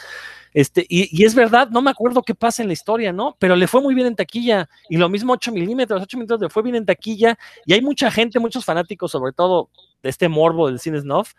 Este, 0.52 0.86
y, 0.88 1.08
y, 1.10 1.24
es 1.24 1.34
verdad, 1.34 1.70
no 1.70 1.82
me 1.82 1.90
acuerdo 1.90 2.22
qué 2.22 2.34
pasa 2.34 2.62
en 2.62 2.68
la 2.68 2.74
historia, 2.74 3.12
¿no? 3.12 3.34
Pero 3.38 3.56
le 3.56 3.66
fue 3.66 3.80
muy 3.80 3.94
bien 3.94 4.06
en 4.06 4.16
taquilla. 4.16 4.68
Y 4.88 4.98
lo 4.98 5.08
mismo 5.08 5.32
8 5.32 5.50
milímetros, 5.50 6.02
8 6.02 6.16
milímetros 6.18 6.40
le 6.40 6.50
fue 6.50 6.62
bien 6.62 6.76
en 6.76 6.86
taquilla. 6.86 7.38
Y 7.64 7.72
hay 7.72 7.80
mucha 7.80 8.10
gente, 8.10 8.38
muchos 8.38 8.64
fanáticos, 8.64 9.10
sobre 9.10 9.32
todo 9.32 9.70
de 10.02 10.10
este 10.10 10.28
morbo 10.28 10.68
del 10.68 10.78
cine 10.78 11.00
snuff, 11.00 11.32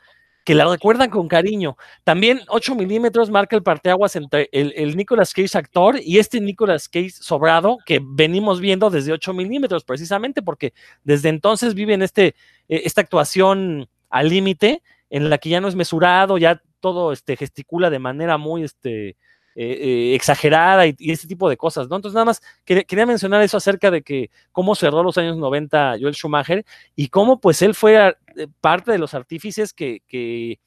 que 0.46 0.56
la 0.56 0.66
recuerdan 0.66 1.10
con 1.10 1.28
cariño. 1.28 1.76
También 2.04 2.39
8 2.48 2.76
milímetros 2.76 3.32
marca 3.32 3.56
el 3.56 3.64
parteaguas 3.64 4.16
entre 4.16 4.48
el, 4.52 4.74
el, 4.78 4.96
Nicolas 4.96 5.34
Cage 5.34 5.58
actor 5.58 6.00
y 6.02 6.20
este 6.20 6.39
Nicolas 6.39 6.88
Cage 6.88 7.10
sobrado 7.10 7.80
que 7.84 8.00
venimos 8.02 8.62
viendo 8.62 8.91
desde 8.91 9.12
8 9.12 9.34
milímetros, 9.34 9.84
precisamente 9.84 10.43
porque 10.43 10.74
desde 11.04 11.30
entonces 11.30 11.74
vive 11.74 11.96
en 11.96 12.04
este, 12.04 12.28
eh, 12.70 12.84
esta 12.86 13.02
actuación 13.02 13.89
al 14.12 14.30
límite, 14.30 14.84
en 15.10 15.32
la 15.32 15.39
que 15.39 15.50
ya 15.50 15.60
no 15.60 15.68
es 15.68 15.76
mesurado, 15.76 16.38
ya 16.38 16.62
todo 16.80 17.12
este, 17.12 17.36
gesticula 17.36 17.89
de 17.89 18.00
manera 18.00 18.38
muy 18.38 18.64
este, 18.64 19.18
eh, 19.58 20.12
eh, 20.12 20.16
exagerada 20.16 20.86
y, 20.86 20.95
este 20.99 21.28
tipo 21.28 21.49
de 21.49 21.56
cosas, 21.56 21.88
¿no? 21.88 21.95
Entonces, 21.95 22.14
nada 22.16 22.26
más 22.26 22.41
quería, 22.66 23.06
mencionar 23.06 23.41
eso 23.41 23.56
acerca 23.56 23.89
de 23.89 24.01
que 24.01 24.30
cómo 24.51 24.76
cerró 24.76 25.01
los 25.01 25.18
años 25.18 25.38
90 25.38 25.95
Joel 25.97 26.14
Schumacher 26.14 26.66
y 26.93 27.08
cómo 27.08 27.39
pues 27.39 27.62
él 27.62 27.74
fue 27.74 27.95
eh, 28.36 28.47
parte 28.60 28.91
de 28.91 28.97
los 28.97 29.14
artífices 29.14 29.74
que, 29.74 30.01
que 30.10 30.60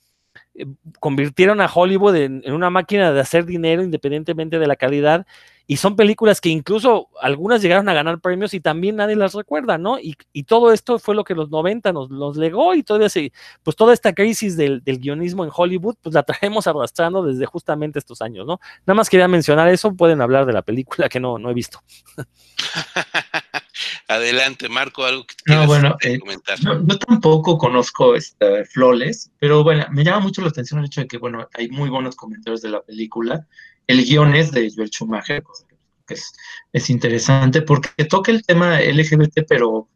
convirtieron 1.01 1.61
a 1.61 1.71
Hollywood 1.73 2.17
en, 2.17 2.51
una 2.51 2.71
máquina 2.71 3.13
de 3.13 3.21
hacer 3.21 3.45
dinero 3.45 3.83
independientemente 3.83 4.59
de 4.59 4.67
la 4.67 4.77
calidad. 4.77 5.27
Y 5.71 5.77
son 5.77 5.97
películas 5.97 6.41
que 6.41 6.49
incluso 6.49 7.11
algunas 7.21 7.61
llegaron 7.61 7.91
a 7.91 7.93
ganar 7.93 8.21
premios 8.21 8.55
y 8.55 8.61
también 8.61 8.97
nadie 8.97 9.17
las 9.17 9.35
recuerda, 9.35 9.77
¿no? 9.77 9.99
Y, 10.01 10.17
todo 10.45 10.73
esto 10.73 10.99
fue 10.99 11.15
lo 11.15 11.25
que 11.25 11.35
los 11.35 11.51
90 11.51 11.93
nos, 11.93 12.37
legó 12.39 12.75
y 12.75 12.83
todo 12.83 13.05
ese, 13.05 13.33
pues 13.63 13.77
toda 13.77 13.93
esta 13.93 14.15
crisis 14.15 14.57
del, 14.57 14.83
guionismo 14.83 15.45
en 15.45 15.51
Hollywood, 15.55 15.97
pues 16.01 16.15
la 16.15 16.23
traemos 16.23 16.67
arrastrando 16.67 17.23
desde 17.23 17.45
justamente 17.45 17.99
estos 17.99 18.23
años, 18.23 18.47
¿no? 18.47 18.61
Nada 18.87 18.95
más 18.97 19.11
quería 19.11 19.29
mencionar 19.29 19.69
eso, 19.69 19.95
pueden 19.95 20.23
hablar 20.23 20.47
de 20.47 20.55
la 20.55 20.63
película 20.63 21.11
que 21.11 21.21
no, 21.21 21.39
no 21.39 21.51
he 21.51 21.55
visto. 21.55 21.81
Adelante, 24.09 24.69
Marco, 24.71 25.05
algo 25.05 25.27
que 25.27 25.35
no, 25.47 25.67
bueno, 25.67 25.97
eh, 26.01 26.19
comentar. 26.19 26.59
yo 26.61 26.99
tampoco 26.99 27.59
conozco 27.59 28.15
este, 28.15 28.65
Flores, 28.65 29.31
pero 29.39 29.63
bueno, 29.63 29.87
me 29.91 30.03
llama 30.03 30.21
mucho 30.21 30.41
la 30.41 30.49
atención 30.49 30.81
el 30.81 30.87
hecho 30.87 31.03
de 31.03 31.07
que, 31.07 31.19
bueno, 31.19 31.47
hay 31.53 31.69
muy 31.69 31.91
buenos 31.91 32.17
comentarios 32.17 32.63
de 32.63 32.71
la 32.71 32.83
película. 32.83 33.47
El 33.87 34.05
guion 34.05 34.35
es 34.35 34.51
de 34.51 34.73
Joel 34.75 34.89
Schumacher, 34.89 35.43
cosa 35.43 35.67
que 36.09 36.15
es, 36.15 36.33
es 36.73 36.91
interesante 36.91 37.63
porque 37.63 38.05
toca 38.07 38.33
el 38.33 38.45
tema 38.45 38.81
LGBT, 38.81 39.41
pero 39.47 39.89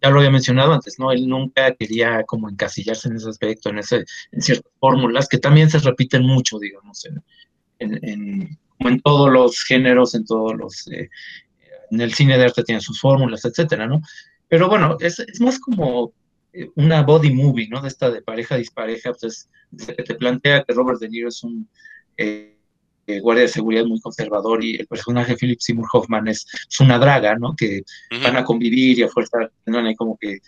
ya 0.00 0.10
lo 0.10 0.18
había 0.18 0.30
mencionado 0.30 0.72
antes, 0.72 0.98
¿no? 0.98 1.12
Él 1.12 1.28
nunca 1.28 1.74
quería 1.74 2.22
como 2.22 2.48
encasillarse 2.48 3.08
en 3.08 3.16
ese 3.16 3.28
aspecto, 3.28 3.68
en, 3.68 3.78
ese, 3.78 4.04
en 4.32 4.40
ciertas 4.40 4.72
fórmulas 4.78 5.28
que 5.28 5.38
también 5.38 5.68
se 5.68 5.78
repiten 5.78 6.22
mucho, 6.22 6.58
digamos, 6.58 7.04
en, 7.04 7.22
en, 7.80 8.58
como 8.78 8.88
en 8.88 9.00
todos 9.00 9.30
los 9.30 9.62
géneros, 9.64 10.14
en 10.14 10.24
todos 10.24 10.56
los 10.56 10.86
eh, 10.88 11.10
en 11.49 11.49
el 11.90 12.14
cine 12.14 12.38
de 12.38 12.44
arte 12.44 12.62
tiene 12.62 12.80
sus 12.80 13.00
fórmulas, 13.00 13.44
etcétera, 13.44 13.86
¿no? 13.86 14.02
Pero 14.48 14.68
bueno, 14.68 14.96
es, 15.00 15.18
es, 15.20 15.40
más 15.40 15.58
como 15.58 16.12
eh, 16.52 16.70
una 16.74 17.02
body 17.02 17.32
movie, 17.32 17.68
¿no? 17.68 17.80
De 17.80 17.88
esta 17.88 18.10
de 18.10 18.22
pareja 18.22 18.56
dispareja, 18.56 19.12
pues 19.18 19.48
desde 19.70 19.96
que 19.96 20.02
te 20.02 20.14
plantea 20.14 20.64
que 20.64 20.74
Robert 20.74 21.00
De 21.00 21.08
Niro 21.08 21.28
es 21.28 21.42
un 21.42 21.68
eh, 22.16 22.56
eh, 23.06 23.20
guardia 23.20 23.42
de 23.42 23.48
seguridad 23.48 23.84
muy 23.84 24.00
conservador 24.00 24.62
y 24.64 24.76
el 24.76 24.86
personaje 24.86 25.36
Philip 25.36 25.60
Seymour 25.60 25.88
Hoffman 25.92 26.28
es, 26.28 26.46
una 26.80 26.98
draga, 26.98 27.36
¿no? 27.36 27.54
Que 27.56 27.82
van 28.22 28.36
a 28.36 28.44
convivir 28.44 28.98
y 28.98 29.02
a 29.02 29.08
fuerza 29.08 29.50
tendrán 29.64 29.86
ahí 29.86 29.94
como 29.94 30.16
que 30.18 30.38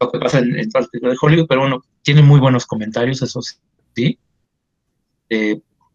lo 0.00 0.12
que 0.12 0.18
pasa 0.18 0.38
en, 0.38 0.56
en 0.56 0.70
parte 0.70 0.98
de 1.00 1.16
Hollywood, 1.20 1.48
pero 1.48 1.62
bueno, 1.62 1.82
tiene 2.02 2.22
muy 2.22 2.38
buenos 2.38 2.66
comentarios, 2.66 3.20
eso 3.22 3.40
sí. 3.96 4.18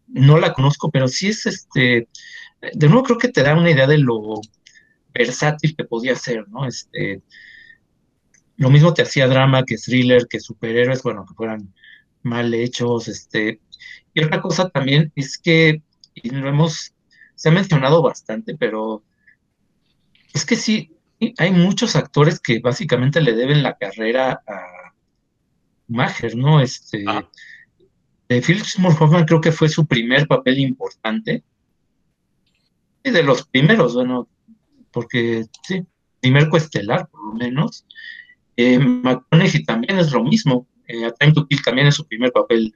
no 0.08 0.38
la 0.38 0.52
conozco, 0.52 0.90
pero 0.90 1.08
sí 1.08 1.28
es 1.28 1.46
este, 1.46 2.08
de 2.72 2.88
nuevo 2.88 3.04
creo 3.04 3.18
que 3.18 3.28
te 3.28 3.42
da 3.42 3.54
una 3.54 3.70
idea 3.70 3.86
de 3.86 3.98
lo 3.98 4.40
versátil 5.14 5.76
que 5.76 5.84
podía 5.84 6.16
ser, 6.16 6.48
¿no? 6.48 6.66
Este, 6.66 7.22
lo 8.56 8.70
mismo 8.70 8.92
te 8.94 9.02
hacía 9.02 9.28
drama 9.28 9.64
que 9.64 9.76
thriller, 9.76 10.26
que 10.28 10.40
superhéroes, 10.40 11.02
bueno, 11.02 11.24
que 11.26 11.34
fueran 11.34 11.72
mal 12.22 12.52
hechos, 12.54 13.08
este. 13.08 13.60
Y 14.12 14.22
otra 14.24 14.40
cosa 14.40 14.68
también 14.68 15.12
es 15.16 15.38
que, 15.38 15.82
y 16.14 16.30
lo 16.30 16.48
hemos, 16.48 16.94
se 17.34 17.48
ha 17.48 17.52
mencionado 17.52 18.02
bastante, 18.02 18.56
pero 18.56 19.02
es 20.32 20.44
que 20.44 20.56
sí, 20.56 20.92
hay 21.38 21.50
muchos 21.52 21.96
actores 21.96 22.40
que 22.40 22.60
básicamente 22.60 23.20
le 23.20 23.34
deben 23.34 23.62
la 23.62 23.76
carrera 23.76 24.42
a 24.46 24.94
Maher, 25.88 26.36
¿no? 26.36 26.60
Este, 26.60 27.04
ah. 27.06 27.28
de 28.28 28.42
Philip 28.42 28.64
Seymour 28.64 28.96
Hoffman 29.00 29.24
creo 29.24 29.40
que 29.40 29.52
fue 29.52 29.68
su 29.68 29.86
primer 29.86 30.26
papel 30.26 30.58
importante. 30.58 31.44
Y 33.02 33.10
de 33.10 33.22
los 33.22 33.46
primeros, 33.46 33.94
bueno, 33.94 34.28
porque 34.94 35.44
sí, 35.62 35.82
primer 36.20 36.48
coestelar, 36.48 37.08
por 37.08 37.26
lo 37.26 37.32
menos. 37.34 37.84
Eh, 38.56 38.78
McConaughey 38.78 39.64
también 39.64 39.98
es 39.98 40.12
lo 40.12 40.22
mismo. 40.24 40.66
Eh, 40.86 41.10
Time 41.18 41.32
to 41.32 41.46
Kill 41.46 41.62
también 41.62 41.88
es 41.88 41.96
su 41.96 42.06
primer 42.06 42.32
papel 42.32 42.74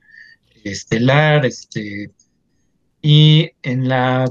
estelar. 0.64 1.46
Este, 1.46 2.10
y 3.00 3.50
en 3.62 3.88
la. 3.88 4.30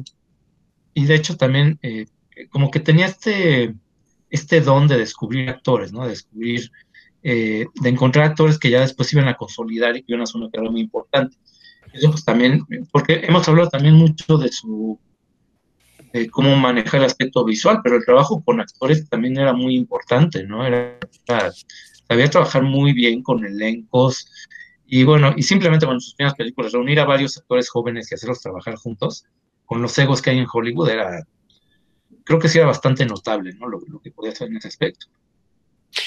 Y 0.94 1.06
de 1.06 1.16
hecho 1.16 1.38
también, 1.38 1.80
eh, 1.82 2.06
como 2.50 2.70
que 2.70 2.80
tenía 2.80 3.06
este, 3.06 3.74
este 4.30 4.62
don 4.62 4.88
de 4.88 4.98
descubrir 4.98 5.50
actores, 5.50 5.94
¿no? 5.94 6.04
De 6.04 6.10
descubrir, 6.10 6.72
eh, 7.24 7.66
de 7.74 7.90
encontrar 7.90 8.26
actores 8.26 8.60
que 8.60 8.70
ya 8.70 8.82
después 8.82 9.12
iban 9.14 9.28
a 9.28 9.36
consolidar 9.36 9.96
y 9.96 10.04
que 10.04 10.14
iban 10.14 10.22
a 10.22 10.24
hacer 10.26 10.42
una 10.42 10.72
muy 10.72 10.82
importante. 10.82 11.38
Eso 11.94 12.12
pues 12.12 12.26
también, 12.26 12.66
porque 12.92 13.22
hemos 13.24 13.48
hablado 13.48 13.70
también 13.70 13.96
mucho 13.96 14.38
de 14.38 14.52
su 14.52 15.00
de 16.14 16.30
cómo 16.30 16.56
manejar 16.56 17.02
el 17.02 17.06
aspecto 17.06 17.44
visual, 17.44 17.82
pero 17.84 17.98
el 17.98 18.06
trabajo 18.06 18.42
con 18.44 18.60
actores 18.60 19.08
también 19.10 19.38
era 19.38 19.54
muy 19.54 19.76
importante, 19.76 20.44
¿no? 20.44 20.66
Era, 20.66 20.98
sabía 22.08 22.30
trabajar 22.30 22.64
muy 22.64 22.94
bien 22.94 23.22
con 23.22 23.46
elencos 23.46 24.30
y 24.86 25.04
bueno, 25.04 25.34
y 25.36 25.44
simplemente 25.44 25.86
con 25.86 26.00
sus 26.00 26.16
primeras 26.16 26.38
películas, 26.38 26.72
reunir 26.72 27.00
a 27.00 27.06
varios 27.06 27.38
actores 27.38 27.70
jóvenes 27.70 28.10
y 28.10 28.16
hacerlos 28.16 28.42
trabajar 28.42 28.76
juntos, 28.76 29.26
con 29.66 29.82
los 29.82 29.98
egos 29.98 30.22
que 30.22 30.30
hay 30.30 30.38
en 30.40 30.48
Hollywood, 30.52 30.90
era, 30.90 31.28
creo 32.24 32.40
que 32.40 32.48
sí 32.48 32.58
era 32.58 32.68
bastante 32.68 33.06
notable, 33.06 33.54
¿no? 33.56 33.68
Lo, 33.68 33.82
lo 33.86 34.00
que 34.00 34.12
podía 34.12 34.32
hacer 34.32 34.48
en 34.48 34.58
ese 34.58 34.70
aspecto. 34.70 35.08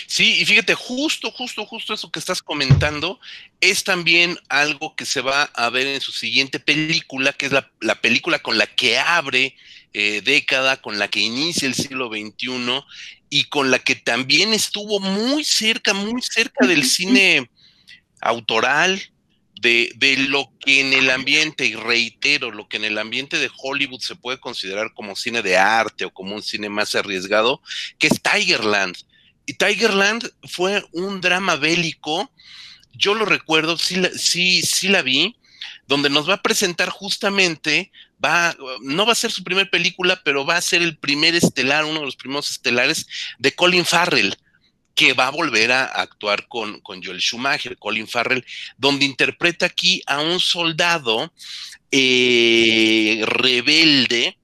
Sí, 0.06 0.40
y 0.40 0.44
fíjate, 0.44 0.74
justo, 0.74 1.30
justo, 1.30 1.64
justo 1.66 1.94
eso 1.94 2.10
que 2.10 2.18
estás 2.18 2.42
comentando 2.42 3.18
es 3.60 3.84
también 3.84 4.38
algo 4.48 4.94
que 4.94 5.04
se 5.04 5.20
va 5.20 5.42
a 5.42 5.70
ver 5.70 5.86
en 5.86 6.00
su 6.00 6.12
siguiente 6.12 6.58
película, 6.58 7.32
que 7.32 7.46
es 7.46 7.52
la, 7.52 7.70
la 7.80 7.96
película 7.96 8.38
con 8.38 8.56
la 8.56 8.66
que 8.66 8.98
abre 8.98 9.54
eh, 9.92 10.20
década, 10.24 10.80
con 10.80 10.98
la 10.98 11.08
que 11.08 11.20
inicia 11.20 11.66
el 11.66 11.74
siglo 11.74 12.08
XXI 12.08 12.84
y 13.28 13.44
con 13.44 13.70
la 13.70 13.78
que 13.78 13.94
también 13.94 14.52
estuvo 14.52 15.00
muy 15.00 15.44
cerca, 15.44 15.94
muy 15.94 16.22
cerca 16.22 16.66
del 16.66 16.84
cine 16.84 17.50
autoral, 18.20 19.00
de, 19.60 19.92
de, 19.96 20.16
lo 20.16 20.50
que 20.60 20.80
en 20.80 20.92
el 20.92 21.10
ambiente, 21.10 21.66
y 21.66 21.74
reitero, 21.74 22.50
lo 22.50 22.68
que 22.68 22.78
en 22.78 22.84
el 22.84 22.98
ambiente 22.98 23.38
de 23.38 23.50
Hollywood 23.62 24.00
se 24.00 24.16
puede 24.16 24.40
considerar 24.40 24.94
como 24.94 25.16
cine 25.16 25.42
de 25.42 25.58
arte 25.58 26.06
o 26.06 26.10
como 26.10 26.34
un 26.34 26.42
cine 26.42 26.68
más 26.68 26.94
arriesgado, 26.94 27.60
que 27.98 28.06
es 28.06 28.20
Tigerland. 28.22 28.96
Y 29.44 29.54
Tigerland 29.54 30.30
fue 30.44 30.84
un 30.92 31.20
drama 31.20 31.56
bélico, 31.56 32.30
yo 32.94 33.14
lo 33.14 33.24
recuerdo, 33.24 33.76
sí, 33.76 34.00
sí, 34.16 34.62
sí 34.62 34.88
la 34.88 35.02
vi, 35.02 35.36
donde 35.86 36.08
nos 36.08 36.28
va 36.28 36.34
a 36.34 36.42
presentar 36.42 36.88
justamente, 36.88 37.90
va, 38.22 38.56
no 38.82 39.06
va 39.06 39.12
a 39.12 39.16
ser 39.16 39.30
su 39.30 39.42
primer 39.42 39.70
película, 39.70 40.20
pero 40.24 40.44
va 40.44 40.56
a 40.56 40.62
ser 40.62 40.82
el 40.82 40.96
primer 40.96 41.34
estelar, 41.34 41.84
uno 41.84 42.00
de 42.00 42.06
los 42.06 42.16
primeros 42.16 42.50
estelares 42.50 43.06
de 43.38 43.54
Colin 43.54 43.84
Farrell 43.84 44.36
que 44.94 45.12
va 45.14 45.28
a 45.28 45.30
volver 45.30 45.72
a 45.72 45.84
actuar 45.84 46.46
con, 46.46 46.80
con 46.80 47.02
Joel 47.02 47.20
Schumacher, 47.20 47.78
Colin 47.78 48.06
Farrell, 48.06 48.44
donde 48.76 49.06
interpreta 49.06 49.64
aquí 49.64 50.02
a 50.06 50.20
un 50.20 50.40
soldado 50.40 51.32
eh, 51.90 53.22
rebelde, 53.24 54.36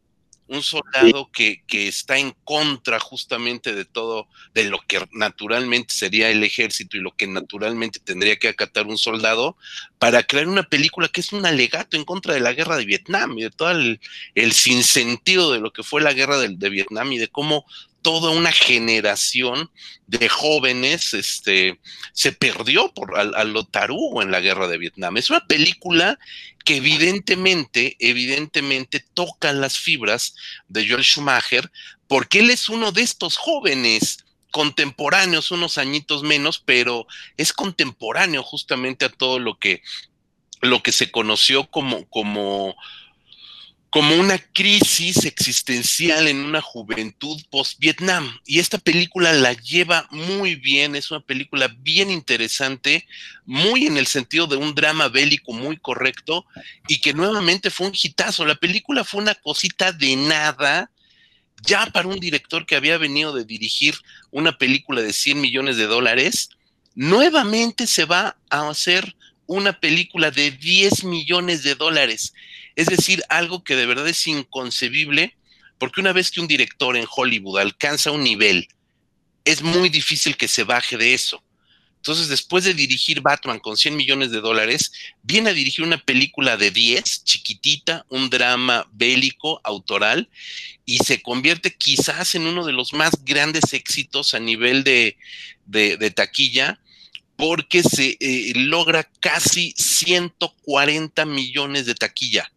un 0.49 0.63
soldado 0.63 1.31
que, 1.33 1.63
que, 1.67 1.89
está 1.89 2.19
en 2.19 2.35
contra 2.45 3.01
justamente 3.01 3.75
de 3.75 3.85
todo, 3.85 4.29
de 4.55 4.65
lo 4.65 4.79
que 4.87 5.05
naturalmente 5.13 5.93
sería 5.95 6.31
el 6.31 6.45
ejército 6.45 6.97
y 6.97 7.01
lo 7.01 7.17
que 7.17 7.27
naturalmente 7.27 7.99
tendría 7.99 8.37
que 8.37 8.49
acatar 8.49 8.87
un 8.87 8.99
soldado, 8.99 9.57
para 9.99 10.23
crear 10.23 10.47
una 10.49 10.63
película 10.63 11.09
que 11.09 11.21
es 11.21 11.33
un 11.33 11.47
alegato 11.47 11.97
en 11.97 12.05
contra 12.05 12.35
de 12.35 12.41
la 12.41 12.53
guerra 12.53 12.77
de 12.77 12.85
Vietnam 12.85 13.37
y 13.39 13.43
de 13.43 13.51
todo 13.51 13.71
el, 13.71 14.01
el 14.35 14.53
sinsentido 14.53 15.53
de 15.53 15.61
lo 15.61 15.73
que 15.73 15.83
fue 15.83 16.01
la 16.01 16.13
guerra 16.13 16.39
de, 16.39 16.49
de 16.49 16.71
Vietnam 16.71 17.13
y 17.13 17.19
de 17.19 17.29
cómo 17.29 17.65
toda 18.03 18.31
una 18.31 18.53
generación 18.53 19.69
de 20.07 20.29
jóvenes 20.29 21.13
este, 21.13 21.81
se 22.13 22.31
perdió 22.31 22.93
por, 22.95 23.19
a, 23.19 23.23
a 23.23 23.43
lo 23.43 23.65
tarugo 23.65 24.23
en 24.23 24.31
la 24.31 24.41
guerra 24.41 24.69
de 24.69 24.79
Vietnam. 24.79 25.17
Es 25.17 25.29
una 25.29 25.45
película 25.45 26.17
que 26.67 26.77
evidentemente, 26.79 27.97
evidentemente 28.01 29.03
toca 29.15 29.53
las 29.53 29.79
fibras 29.79 30.35
de 30.67 30.87
Joel 30.87 31.05
Schumacher, 31.05 31.71
porque 32.09 32.41
él 32.41 32.51
es 32.51 32.69
uno 32.69 32.91
de 32.91 33.03
estos 33.03 33.37
jóvenes 33.37 34.25
contemporáneos, 34.51 35.53
unos 35.53 35.79
añitos 35.79 36.25
menos, 36.25 36.59
pero 36.59 37.07
es 37.37 37.53
contemporáneo 37.53 38.43
justamente 38.43 39.05
a 39.05 39.11
todo 39.11 39.39
lo 39.39 39.61
que, 39.61 39.81
lo 40.61 40.83
que 40.83 40.91
se 40.91 41.13
conoció 41.13 41.71
como, 41.71 42.05
como 42.09 42.75
como 43.97 44.15
una 44.17 44.37
crisis 44.37 45.25
existencial 45.25 46.29
en 46.29 46.45
una 46.45 46.61
juventud 46.61 47.41
post-Vietnam. 47.49 48.31
Y 48.45 48.59
esta 48.59 48.77
película 48.77 49.33
la 49.33 49.55
lleva 49.55 50.07
muy 50.11 50.55
bien, 50.55 50.95
es 50.95 51.11
una 51.11 51.21
película 51.21 51.75
bien 51.79 52.11
interesante, 52.11 53.07
muy 53.47 53.87
en 53.87 53.97
el 53.97 54.07
sentido 54.07 54.49
de 54.49 54.57
un 54.57 54.75
drama 54.75 55.09
bélico 55.09 55.55
muy 55.55 55.79
correcto 55.79 56.45
y 56.89 57.01
que 57.01 57.15
nuevamente 57.15 57.71
fue 57.71 57.87
un 57.87 57.95
hitazo. 57.95 58.45
La 58.45 58.57
película 58.57 59.03
fue 59.03 59.23
una 59.23 59.35
cosita 59.35 59.93
de 59.93 60.15
nada, 60.15 60.91
ya 61.63 61.87
para 61.87 62.09
un 62.09 62.21
director 62.21 62.67
que 62.67 62.77
había 62.77 62.99
venido 62.99 63.33
de 63.33 63.47
dirigir 63.47 63.95
una 64.31 64.59
película 64.59 65.01
de 65.01 65.15
100 65.15 65.41
millones 65.41 65.79
de 65.79 65.87
dólares, 65.87 66.51
nuevamente 66.95 67.87
se 67.87 68.05
va 68.05 68.37
a 68.51 68.69
hacer 68.69 69.17
una 69.47 69.81
película 69.81 70.31
de 70.31 70.51
10 70.51 71.05
millones 71.05 71.63
de 71.63 71.77
dólares. 71.77 72.35
Es 72.77 72.87
decir, 72.87 73.23
algo 73.29 73.65
que 73.65 73.75
de 73.75 73.87
verdad 73.87 74.07
es 74.07 74.27
inconcebible, 74.27 75.37
porque 75.79 76.01
una 76.01 76.13
vez 76.13 76.31
que 76.31 76.41
un 76.41 76.47
director 76.47 76.97
en 76.97 77.07
Hollywood 77.11 77.59
alcanza 77.59 78.11
un 78.11 78.23
nivel, 78.23 78.69
es 79.45 79.63
muy 79.63 79.89
difícil 79.89 80.37
que 80.37 80.49
se 80.49 80.65
baje 80.65 80.97
de 80.97 81.15
eso. 81.15 81.43
Entonces, 81.97 82.29
después 82.29 82.63
de 82.63 82.75
dirigir 82.75 83.21
Batman 83.21 83.59
con 83.59 83.77
100 83.77 83.97
millones 83.97 84.31
de 84.31 84.41
dólares, 84.41 84.93
viene 85.25 85.51
a 85.51 85.55
dirigir 85.55 85.85
una 85.85 85.99
película 85.99 86.57
de 86.57 86.71
10, 86.71 87.25
chiquitita, 87.25 88.07
un 88.11 88.31
drama 88.31 88.89
bélico, 88.93 89.61
autoral, 89.65 90.29
y 90.85 90.99
se 90.99 91.21
convierte 91.21 91.75
quizás 91.75 92.37
en 92.37 92.47
uno 92.47 92.65
de 92.65 92.73
los 92.73 92.93
más 92.93 93.11
grandes 93.25 93.73
éxitos 93.73 94.35
a 94.35 94.39
nivel 94.39 94.85
de, 94.85 95.17
taquilla, 96.15 96.79
porque 97.35 97.83
se 97.83 98.17
eh, 98.21 98.53
logra 98.55 99.11
casi 99.19 99.75
140 99.77 101.25
millones 101.25 101.87
de 101.87 101.97
taquilla. 101.97 102.53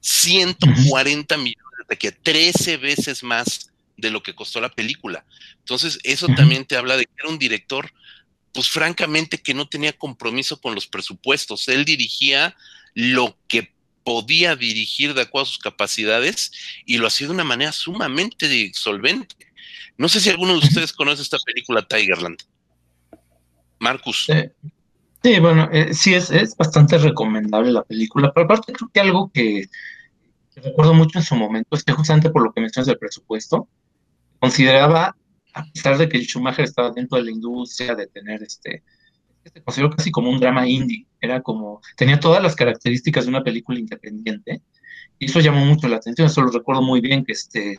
140 0.00 1.36
millones 1.36 1.78
de 1.78 1.84
taquilla, 1.88 2.16
13 2.22 2.76
veces 2.76 3.22
más 3.22 3.70
de 3.96 4.10
lo 4.10 4.22
que 4.22 4.34
costó 4.34 4.60
la 4.60 4.68
película. 4.70 5.24
Entonces, 5.58 5.98
eso 6.04 6.28
también 6.28 6.64
te 6.64 6.76
habla 6.76 6.96
de 6.96 7.04
que 7.04 7.12
era 7.18 7.28
un 7.28 7.38
director, 7.38 7.92
pues 8.52 8.68
francamente, 8.68 9.38
que 9.38 9.54
no 9.54 9.68
tenía 9.68 9.92
compromiso 9.92 10.60
con 10.60 10.74
los 10.74 10.86
presupuestos. 10.86 11.68
Él 11.68 11.84
dirigía 11.84 12.56
lo 12.94 13.36
que 13.48 13.72
podía 14.04 14.56
dirigir 14.56 15.12
de 15.14 15.22
acuerdo 15.22 15.44
a 15.44 15.50
sus 15.50 15.58
capacidades 15.58 16.52
y 16.86 16.96
lo 16.96 17.06
hacía 17.06 17.26
de 17.26 17.34
una 17.34 17.44
manera 17.44 17.72
sumamente 17.72 18.70
solvente. 18.72 19.36
No 19.98 20.08
sé 20.08 20.20
si 20.20 20.30
alguno 20.30 20.52
de 20.52 20.66
ustedes 20.66 20.92
conoce 20.92 21.22
esta 21.22 21.38
película 21.44 21.86
Tigerland. 21.86 22.38
Marcus. 23.80 24.24
sí, 24.26 24.32
bueno, 25.22 25.68
eh, 25.72 25.92
sí 25.94 26.14
es, 26.14 26.30
es 26.30 26.56
bastante 26.56 26.98
recomendable 26.98 27.72
la 27.72 27.82
película, 27.82 28.32
pero 28.32 28.44
aparte 28.44 28.72
creo 28.72 28.90
que 28.92 29.00
algo 29.00 29.30
que, 29.32 29.66
recuerdo 30.62 30.94
mucho 30.94 31.18
en 31.18 31.24
su 31.24 31.34
momento 31.36 31.76
es 31.76 31.84
que 31.84 31.92
justamente 31.92 32.30
por 32.30 32.42
lo 32.42 32.52
que 32.52 32.60
mencionas 32.60 32.86
del 32.86 32.98
presupuesto, 32.98 33.68
consideraba, 34.38 35.16
a 35.54 35.64
pesar 35.72 35.98
de 35.98 36.08
que 36.08 36.22
Schumacher 36.22 36.64
estaba 36.64 36.90
dentro 36.90 37.18
de 37.18 37.24
la 37.24 37.30
industria, 37.30 37.94
de 37.94 38.06
tener 38.06 38.42
este, 38.42 38.82
se 39.44 39.62
consideró 39.62 39.90
casi 39.90 40.10
como 40.10 40.30
un 40.30 40.40
drama 40.40 40.66
indie, 40.66 41.06
era 41.20 41.42
como, 41.42 41.80
tenía 41.96 42.20
todas 42.20 42.42
las 42.42 42.54
características 42.54 43.24
de 43.24 43.30
una 43.30 43.44
película 43.44 43.78
independiente, 43.78 44.62
y 45.18 45.26
eso 45.26 45.40
llamó 45.40 45.64
mucho 45.64 45.88
la 45.88 45.96
atención, 45.96 46.28
eso 46.28 46.42
lo 46.42 46.50
recuerdo 46.50 46.82
muy 46.82 47.00
bien, 47.00 47.24
que 47.24 47.32
este, 47.32 47.78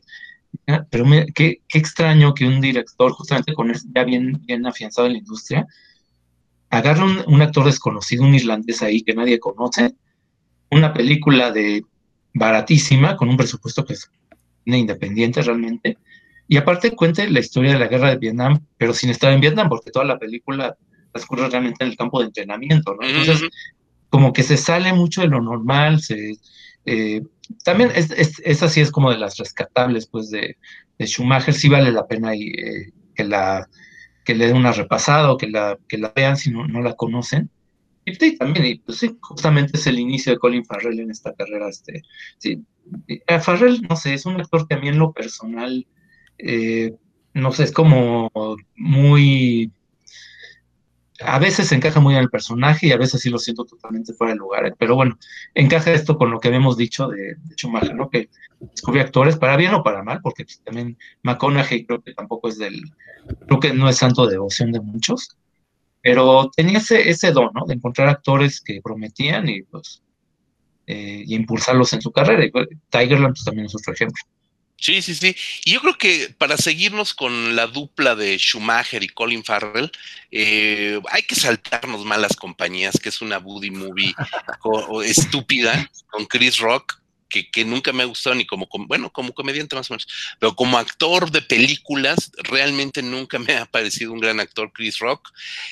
pero 0.89 1.05
qué, 1.33 1.61
qué, 1.67 1.79
extraño 1.79 2.33
que 2.33 2.45
un 2.45 2.59
director, 2.59 3.11
justamente 3.11 3.53
con 3.53 3.71
ya 3.95 4.03
bien, 4.03 4.41
bien 4.45 4.65
afianzado 4.65 5.07
en 5.07 5.13
la 5.13 5.19
industria, 5.19 5.65
agarra 6.69 7.03
un, 7.03 7.23
un, 7.27 7.41
actor 7.41 7.65
desconocido, 7.65 8.23
un 8.23 8.35
irlandés 8.35 8.81
ahí 8.81 9.01
que 9.01 9.13
nadie 9.13 9.39
conoce, 9.39 9.95
una 10.71 10.93
película 10.93 11.51
de 11.51 11.83
baratísima, 12.33 13.15
con 13.15 13.29
un 13.29 13.37
presupuesto 13.37 13.85
que 13.85 13.93
es 13.93 14.09
independiente 14.65 15.41
realmente, 15.41 15.97
y 16.47 16.57
aparte 16.57 16.95
cuente 16.95 17.29
la 17.29 17.39
historia 17.39 17.73
de 17.73 17.79
la 17.79 17.87
guerra 17.87 18.09
de 18.09 18.17
Vietnam, 18.17 18.59
pero 18.77 18.93
sin 18.93 19.09
estar 19.09 19.31
en 19.31 19.41
Vietnam, 19.41 19.69
porque 19.69 19.91
toda 19.91 20.05
la 20.05 20.17
película 20.17 20.75
transcurre 21.11 21.49
realmente 21.49 21.83
en 21.83 21.91
el 21.91 21.97
campo 21.97 22.19
de 22.19 22.25
entrenamiento, 22.25 22.95
¿no? 22.95 23.07
Entonces, 23.07 23.49
como 24.09 24.33
que 24.33 24.43
se 24.43 24.57
sale 24.57 24.91
mucho 24.93 25.21
de 25.21 25.27
lo 25.27 25.41
normal, 25.41 26.01
se, 26.01 26.37
eh, 26.85 27.21
también 27.63 27.91
es, 27.95 28.09
es, 28.11 28.41
esa 28.43 28.67
sí 28.67 28.81
es 28.81 28.91
como 28.91 29.11
de 29.11 29.19
las 29.19 29.37
rescatables, 29.37 30.07
pues, 30.07 30.31
de, 30.31 30.57
de 30.97 31.05
Schumacher, 31.05 31.53
sí 31.53 31.69
vale 31.69 31.91
la 31.91 32.07
pena 32.07 32.35
y, 32.35 32.47
eh, 32.49 32.91
que 33.15 33.25
la 33.25 33.67
que 34.23 34.35
le 34.35 34.47
den 34.47 34.57
una 34.57 34.71
repasada 34.71 35.31
o 35.31 35.37
que 35.37 35.47
la, 35.47 35.77
que 35.87 35.97
la 35.97 36.11
vean 36.15 36.37
si 36.37 36.51
no, 36.51 36.67
no 36.67 36.81
la 36.81 36.95
conocen. 36.95 37.49
Y 38.05 38.37
también, 38.37 38.65
y 38.65 38.75
pues 38.75 38.99
sí, 38.99 39.17
justamente 39.21 39.77
es 39.77 39.85
el 39.85 39.99
inicio 39.99 40.31
de 40.31 40.39
Colin 40.39 40.65
Farrell 40.65 40.99
en 40.99 41.11
esta 41.11 41.33
carrera. 41.33 41.69
Este, 41.69 42.01
sí, 42.37 42.63
eh, 43.07 43.39
Farrell, 43.39 43.81
no 43.87 43.95
sé, 43.95 44.13
es 44.13 44.25
un 44.25 44.39
actor 44.39 44.67
que 44.67 44.75
a 44.75 44.79
mí 44.79 44.87
en 44.87 44.97
lo 44.97 45.11
personal, 45.11 45.85
eh, 46.37 46.95
no 47.33 47.51
sé, 47.51 47.63
es 47.63 47.71
como 47.71 48.31
muy 48.75 49.71
a 51.21 51.39
veces 51.39 51.71
encaja 51.71 51.99
muy 51.99 52.15
en 52.15 52.21
el 52.21 52.29
personaje 52.29 52.87
y 52.87 52.91
a 52.91 52.97
veces 52.97 53.21
sí 53.21 53.29
lo 53.29 53.39
siento 53.39 53.65
totalmente 53.65 54.13
fuera 54.13 54.33
de 54.33 54.39
lugar. 54.39 54.75
Pero 54.77 54.95
bueno, 54.95 55.17
encaja 55.53 55.91
esto 55.91 56.17
con 56.17 56.31
lo 56.31 56.39
que 56.39 56.47
habíamos 56.47 56.77
dicho 56.77 57.07
de, 57.07 57.35
de 57.35 57.55
Schumacher, 57.55 57.95
¿no? 57.95 58.09
Que 58.09 58.29
descubrió 58.59 59.03
actores 59.03 59.37
para 59.37 59.57
bien 59.57 59.73
o 59.73 59.83
para 59.83 60.03
mal, 60.03 60.21
porque 60.21 60.45
pues, 60.45 60.61
también 60.63 60.97
McConaughey 61.23 61.85
creo 61.85 62.01
que 62.01 62.13
tampoco 62.13 62.49
es 62.49 62.57
del, 62.57 62.81
creo 63.47 63.59
que 63.59 63.73
no 63.73 63.89
es 63.89 63.97
santo 63.97 64.25
de 64.25 64.33
devoción 64.33 64.71
de 64.71 64.81
muchos, 64.81 65.37
pero 66.01 66.49
tenía 66.55 66.77
ese, 66.77 67.09
ese 67.09 67.31
don, 67.31 67.49
¿no? 67.53 67.65
De 67.65 67.73
encontrar 67.73 68.07
actores 68.07 68.61
que 68.61 68.81
prometían 68.81 69.49
y 69.49 69.63
pues 69.63 70.01
eh, 70.91 71.23
y 71.23 71.35
impulsarlos 71.35 71.93
en 71.93 72.01
su 72.01 72.11
carrera. 72.11 72.43
Pues, 72.51 72.67
Tigerland 72.89 73.35
también 73.45 73.67
es 73.67 73.75
otro 73.75 73.93
ejemplo. 73.93 74.23
Sí, 74.79 75.01
sí, 75.01 75.13
sí. 75.15 75.35
Y 75.65 75.73
yo 75.73 75.81
creo 75.81 75.97
que 75.97 76.33
para 76.37 76.57
seguirnos 76.57 77.13
con 77.13 77.55
la 77.55 77.67
dupla 77.67 78.15
de 78.15 78.37
Schumacher 78.37 79.03
y 79.03 79.09
Colin 79.09 79.43
Farrell, 79.43 79.91
eh, 80.31 80.99
hay 81.11 81.23
que 81.23 81.35
saltarnos 81.35 82.05
malas 82.05 82.35
compañías, 82.35 82.99
que 83.01 83.09
es 83.09 83.21
una 83.21 83.39
Buddy 83.39 83.71
movie 83.71 84.15
estúpida 85.03 85.89
con 86.09 86.25
Chris 86.25 86.57
Rock 86.59 86.98
que, 87.29 87.63
nunca 87.65 87.93
me 87.93 88.03
ha 88.03 88.07
gustado 88.07 88.35
ni 88.35 88.45
como, 88.45 88.67
bueno, 88.87 89.11
como 89.11 89.33
comediante 89.33 89.75
más 89.75 89.89
o 89.89 89.93
menos, 89.93 90.07
pero 90.39 90.55
como 90.55 90.77
actor 90.77 91.31
de 91.31 91.41
películas, 91.41 92.31
realmente 92.37 93.01
nunca 93.03 93.37
me 93.39 93.55
ha 93.55 93.65
parecido 93.65 94.11
un 94.11 94.19
gran 94.19 94.39
actor 94.39 94.71
Chris 94.73 94.99
Rock. 94.99 95.29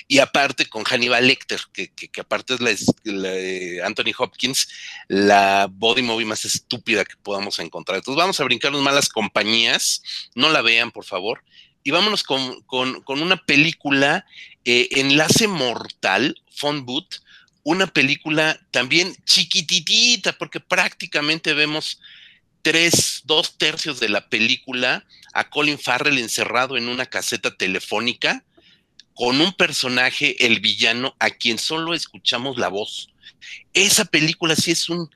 Y 0.07 0.19
aparte 0.19 0.67
con 0.67 0.83
Hannibal 0.83 1.25
Lecter, 1.25 1.59
que, 1.73 1.91
aparte 2.19 2.53
es 2.53 2.85
la, 3.03 3.85
Anthony 3.85 4.13
Hopkins, 4.17 4.69
la 5.07 5.67
body 5.69 6.03
movie 6.03 6.25
más 6.25 6.45
estúpida 6.45 7.03
que 7.03 7.15
podamos 7.21 7.59
encontrar. 7.59 7.97
Entonces 7.97 8.17
vamos 8.17 8.39
a 8.39 8.43
brincarnos 8.43 8.81
malas 8.81 9.09
compañías, 9.09 10.03
no 10.35 10.49
la 10.49 10.61
vean, 10.61 10.91
por 10.91 11.05
favor. 11.05 11.43
Y 11.83 11.91
vámonos 11.91 12.23
con, 12.23 12.63
una 13.07 13.37
película, 13.45 14.25
eh, 14.65 14.89
Enlace 14.91 15.47
Mortal, 15.47 16.39
Phone 16.51 16.85
Boot, 16.85 17.21
una 17.67 17.85
película 17.85 18.57
también 18.71 19.13
chiquititita, 19.25 20.31
porque 20.37 20.61
prácticamente 20.61 21.53
vemos 21.53 21.99
tres, 22.61 23.23
dos 23.25 23.57
tercios 23.57 23.99
de 23.99 24.07
la 24.07 24.29
película 24.29 25.05
a 25.33 25.49
Colin 25.49 25.77
Farrell 25.77 26.17
encerrado 26.17 26.77
en 26.77 26.87
una 26.87 27.07
caseta 27.07 27.57
telefónica 27.57 28.45
con 29.13 29.41
un 29.41 29.51
personaje, 29.51 30.45
el 30.45 30.61
villano, 30.61 31.17
a 31.19 31.29
quien 31.29 31.59
solo 31.59 31.93
escuchamos 31.93 32.57
la 32.57 32.69
voz. 32.69 33.09
Esa 33.73 34.05
película 34.05 34.55
sí 34.55 34.71
es 34.71 34.87
un, 34.87 35.13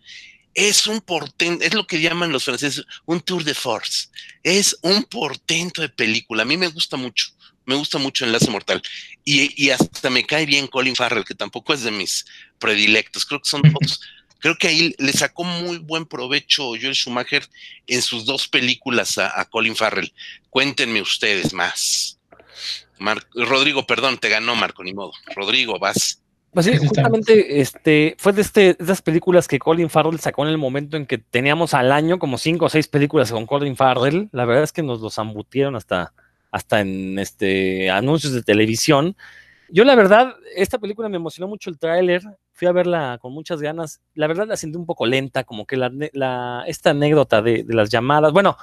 es 0.54 0.88
un 0.88 1.00
portento, 1.00 1.64
es 1.64 1.74
lo 1.74 1.88
que 1.88 2.02
llaman 2.02 2.34
los 2.34 2.44
franceses 2.44 2.86
un 3.06 3.22
tour 3.22 3.46
de 3.46 3.54
force. 3.54 4.10
Es 4.44 4.78
un 4.82 5.06
portento 5.06 5.82
de 5.82 5.88
película. 5.88 6.44
A 6.44 6.46
mí 6.46 6.58
me 6.58 6.68
gusta 6.68 6.98
mucho 6.98 7.32
me 7.66 7.76
gusta 7.76 7.98
mucho 7.98 8.26
Enlace 8.26 8.50
Mortal. 8.50 8.82
Y, 9.24 9.70
hasta 9.70 10.10
me 10.10 10.26
cae 10.26 10.46
bien 10.46 10.68
Colin 10.68 10.96
Farrell, 10.96 11.26
que 11.26 11.36
tampoco 11.36 11.74
es 11.74 11.84
de 11.84 11.92
mis 11.92 12.26
predilectos. 12.60 13.26
Creo 13.26 13.40
que 13.40 13.50
son 13.50 13.62
dos. 13.62 14.02
Creo 14.40 14.56
que 14.58 14.68
ahí 14.68 14.96
le 14.98 15.14
sacó 15.14 15.44
muy 15.44 15.78
buen 15.78 16.06
provecho 16.06 16.70
Joel 16.70 16.96
Schumacher 16.96 17.48
en 17.86 18.02
sus 18.02 18.26
dos 18.26 18.48
películas 18.48 19.18
a, 19.20 19.46
Colin 19.46 19.76
Farrell. 19.76 20.12
Cuéntenme 20.50 21.02
ustedes 21.02 21.54
más. 21.54 22.18
Rodrigo, 23.36 23.86
perdón, 23.86 24.18
te 24.18 24.30
ganó 24.30 24.56
Marco, 24.56 24.84
ni 24.84 24.94
modo. 24.94 25.12
Rodrigo, 25.36 25.78
vas. 25.78 26.22
Pues 26.54 26.66
sí, 26.66 26.76
justamente 26.78 27.62
este, 27.62 28.16
fue 28.18 28.34
de, 28.34 28.42
este, 28.42 28.62
de 28.62 28.78
estas 28.80 29.02
películas 29.02 29.48
que 29.48 29.60
Colin 29.60 29.90
Farrell 29.90 30.20
sacó 30.20 30.44
en 30.44 30.50
el 30.50 30.58
momento 30.58 30.98
en 30.98 31.06
que 31.06 31.18
teníamos 31.18 31.74
al 31.74 31.92
año 31.92 32.20
como 32.20 32.38
cinco 32.38 32.66
o 32.66 32.70
seis 32.70 32.88
películas 32.88 33.32
con 33.32 33.46
Colin 33.46 33.78
Farrell. 33.78 34.28
La 34.32 34.46
verdad 34.46 34.64
es 34.64 34.74
que 34.74 34.84
nos 34.84 35.00
los 35.00 35.18
ambutieron 35.18 35.76
hasta, 35.76 36.14
hasta 36.52 36.82
en 36.82 37.18
este, 37.18 37.90
anuncios 37.90 38.34
de 38.34 38.44
televisión. 38.44 39.16
Yo 39.70 39.86
la 39.86 39.96
verdad, 39.96 40.36
esta 40.56 40.78
película 40.80 41.08
me 41.08 41.16
emocionó 41.16 41.48
mucho 41.48 41.70
el 41.70 41.80
tráiler, 41.80 42.22
fui 42.52 42.68
a 42.68 42.74
verla 42.74 43.18
con 43.22 43.34
muchas 43.34 43.62
ganas, 43.62 44.02
la 44.14 44.28
verdad 44.28 44.48
la 44.48 44.58
sentí 44.58 44.78
un 44.78 44.86
poco 44.86 45.06
lenta, 45.06 45.46
como 45.46 45.66
que 45.66 45.78
la, 45.78 46.64
esta 46.68 46.90
anécdota 46.90 47.42
de, 47.42 47.66
las 47.70 47.90
llamadas, 47.90 48.34
bueno, 48.34 48.58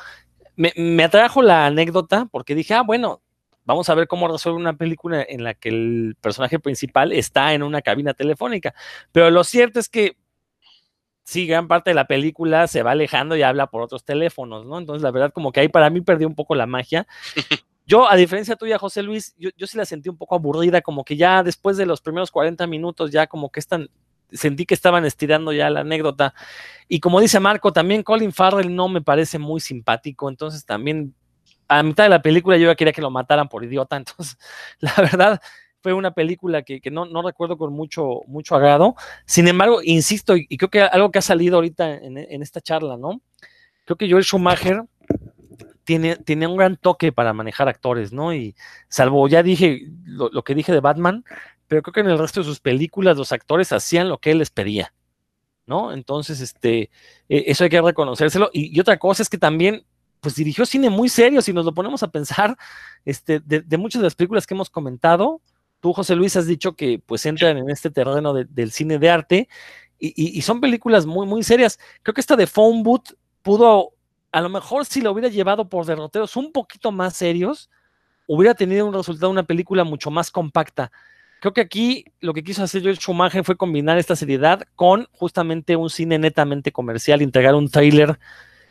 me, 0.55 0.73
me, 0.77 1.05
atrajo 1.05 1.41
la 1.41 1.67
anécdota 1.67 2.29
porque 2.31 2.55
dije, 2.55 2.75
ah, 2.75 2.83
bueno, 2.83 3.23
vamos 3.65 3.89
a 3.89 3.95
ver 3.95 4.07
cómo 4.07 4.29
resuelve 4.29 4.59
una 4.59 4.77
película 4.77 5.25
en 5.27 5.45
la 5.45 5.55
que 5.55 5.71
el 5.71 6.17
personaje 6.21 6.59
principal 6.59 7.13
está 7.13 7.55
en 7.55 7.63
una 7.63 7.81
cabina 7.81 8.13
telefónica, 8.13 8.75
pero 9.11 9.31
lo 9.31 9.45
cierto 9.45 9.81
es 9.81 9.89
que 9.89 10.17
sí, 11.29 11.47
gran 11.47 11.69
parte 11.69 11.91
de 11.91 11.95
la 11.95 12.07
película 12.07 12.67
se 12.67 12.83
va 12.83 12.93
alejando 12.93 13.37
y 13.37 13.43
habla 13.43 13.67
por 13.67 13.83
otros 13.83 14.03
teléfonos, 14.03 14.65
¿no? 14.65 14.79
Entonces, 14.79 15.03
la 15.03 15.11
verdad, 15.11 15.31
como 15.31 15.53
que 15.53 15.61
ahí 15.61 15.69
para 15.69 15.91
mí 15.91 16.01
perdió 16.01 16.27
un 16.27 16.35
poco 16.35 16.55
la 16.55 16.67
magia. 16.67 17.07
Yo, 17.89 18.07
a 18.07 18.17
diferencia 18.17 18.55
tuya, 18.55 18.79
José 18.79 19.03
Luis, 19.03 19.35
yo, 19.39 19.49
yo, 19.57 19.67
sí 19.67 19.79
la 19.79 19.87
sentí 19.87 20.11
un 20.11 20.19
poco 20.19 20.35
aburrida, 20.35 20.83
como 20.83 21.05
que 21.05 21.17
ya 21.17 21.43
después 21.43 21.79
de 21.79 21.87
los 21.87 22.03
primeros 22.03 22.31
40 22.31 22.67
minutos, 22.67 23.11
ya 23.11 23.27
como 23.27 23.51
que 23.51 23.61
están, 23.61 23.89
sentí 24.31 24.67
que 24.67 24.75
estaban 24.75 25.07
estirando 25.07 25.55
ya 25.55 25.71
la 25.71 25.81
anécdota. 25.81 26.35
Y 26.87 27.01
como 27.01 27.19
dice 27.19 27.41
Marco, 27.41 27.73
también 27.73 28.03
Colin 28.03 28.31
Farrell 28.31 28.77
no 28.77 28.89
me 28.91 29.01
parece 29.01 29.39
muy 29.39 29.61
simpático, 29.61 30.29
entonces 30.29 30.67
también 30.67 31.15
a 31.67 31.83
mitad 31.83 32.05
de 32.05 32.11
la 32.11 32.21
película 32.21 32.59
yo 32.59 32.67
ya 32.67 32.75
quería 32.75 32.93
que 32.93 33.01
lo 33.01 33.11
mataran 33.11 33.49
por 33.49 33.65
idiota, 33.65 33.97
entonces 33.97 34.37
la 34.81 34.93
verdad 34.99 35.41
fue 35.81 35.95
una 35.95 36.11
película 36.11 36.61
que, 36.65 36.83
que 36.83 36.91
no, 36.91 37.07
no, 37.07 37.23
recuerdo 37.23 37.57
con 37.57 37.73
mucho, 37.73 38.21
mucho 38.27 38.55
agrado. 38.55 38.97
Sin 39.25 39.49
embargo, 39.49 39.81
insisto, 39.83 40.37
y, 40.37 40.59
creo 40.59 40.69
que 40.69 40.83
algo 40.83 41.11
que 41.11 41.21
ha 41.21 41.23
salido 41.23 41.57
ahorita 41.57 41.95
en, 41.95 42.19
en 42.19 42.43
esta 42.43 42.61
charla, 42.61 42.99
¿no? 42.99 43.23
Creo 43.87 43.97
que 43.97 44.11
Joel 44.11 44.25
Schumacher 44.25 44.83
tiene, 45.89 46.47
un 46.47 46.57
gran 46.59 46.77
toque 46.77 47.13
para 47.13 47.33
manejar 47.33 47.67
actores, 47.67 48.13
¿no? 48.13 48.35
Y 48.35 48.55
salvo, 48.91 49.27
ya 49.27 49.43
dije 49.43 49.87
lo, 50.05 50.45
que 50.45 50.55
dije 50.55 50.71
de 50.71 50.81
Batman, 50.81 51.25
pero 51.67 51.81
creo 51.81 51.95
que 51.95 52.01
en 52.01 52.11
el 52.11 52.19
resto 52.19 52.41
de 52.41 52.45
sus 52.45 52.61
películas 52.61 53.17
los 53.17 53.33
actores 53.33 53.73
hacían 53.73 54.11
lo 54.11 54.19
que 54.19 54.33
él 54.33 54.39
les 54.39 54.51
pedía, 54.51 54.93
¿no? 55.65 55.95
Entonces, 55.95 56.43
este, 56.43 56.91
e, 57.31 57.45
eso 57.47 57.65
hay 57.65 57.71
que 57.71 57.81
reconocérselo. 57.81 58.51
Y, 58.53 58.79
otra 58.79 58.99
cosa 58.99 59.23
es 59.23 59.31
que 59.31 59.39
también, 59.39 59.87
pues 60.21 60.35
dirigió 60.35 60.67
cine 60.67 60.91
muy 60.91 61.09
serio, 61.09 61.41
si 61.41 61.55
nos 61.55 61.65
lo 61.65 61.73
ponemos 61.73 62.03
a 62.03 62.11
pensar, 62.11 62.59
este, 63.07 63.41
de, 63.41 63.79
muchas 63.79 64.03
de 64.03 64.07
las 64.07 64.15
películas 64.15 64.47
que 64.47 64.53
hemos 64.53 64.69
comentado, 64.69 65.41
tú, 65.81 65.95
José 65.95 66.17
Luis, 66.17 66.37
has 66.37 66.47
dicho 66.47 66.77
que 66.77 67.01
pues 67.07 67.25
entran 67.25 67.57
en 67.57 67.71
este 67.71 67.91
terreno 67.91 68.35
del 68.35 68.73
cine 68.73 68.99
de 68.99 69.09
arte 69.09 69.49
y, 69.99 70.13
y, 70.39 70.43
son 70.43 70.61
películas 70.61 71.07
muy, 71.07 71.27
muy 71.27 71.43
serias. 71.43 71.79
Creo 72.03 72.13
que 72.13 72.21
esta 72.21 72.37
de 72.37 72.47
Phone 72.47 72.83
Boot 72.83 73.17
pudo 73.41 73.95
a 74.33 74.41
lo 74.41 74.49
mejor 74.49 74.85
si 74.85 75.01
lo 75.01 75.13
hubiera 75.13 75.29
llevado 75.29 75.69
por 75.69 75.87
derroteros 75.87 76.37
un 76.37 76.53
poquito 76.53 76.93
más 76.93 77.17
serios, 77.17 77.71
hubiera 78.27 78.55
tenido 78.55 78.87
un 78.87 78.95
resultado, 78.95 79.31
una 79.31 79.45
película 79.45 79.85
mucho 79.85 80.11
más 80.11 80.31
compacta. 80.31 80.93
Creo 81.41 81.53
que 81.55 81.61
aquí 81.61 82.05
lo 82.21 82.35
que 82.35 82.43
quiso 82.43 82.63
hacer 82.63 82.83
George 82.83 83.01
Schumacher 83.01 83.45
fue 83.45 83.57
combinar 83.57 83.97
esta 83.97 84.17
seriedad 84.17 84.63
con 84.75 85.07
justamente 85.13 85.77
un 85.77 85.89
cine 85.89 86.19
netamente 86.19 86.73
comercial, 86.73 87.23
entregar 87.23 87.55
un 87.55 87.71
trailer 87.71 88.19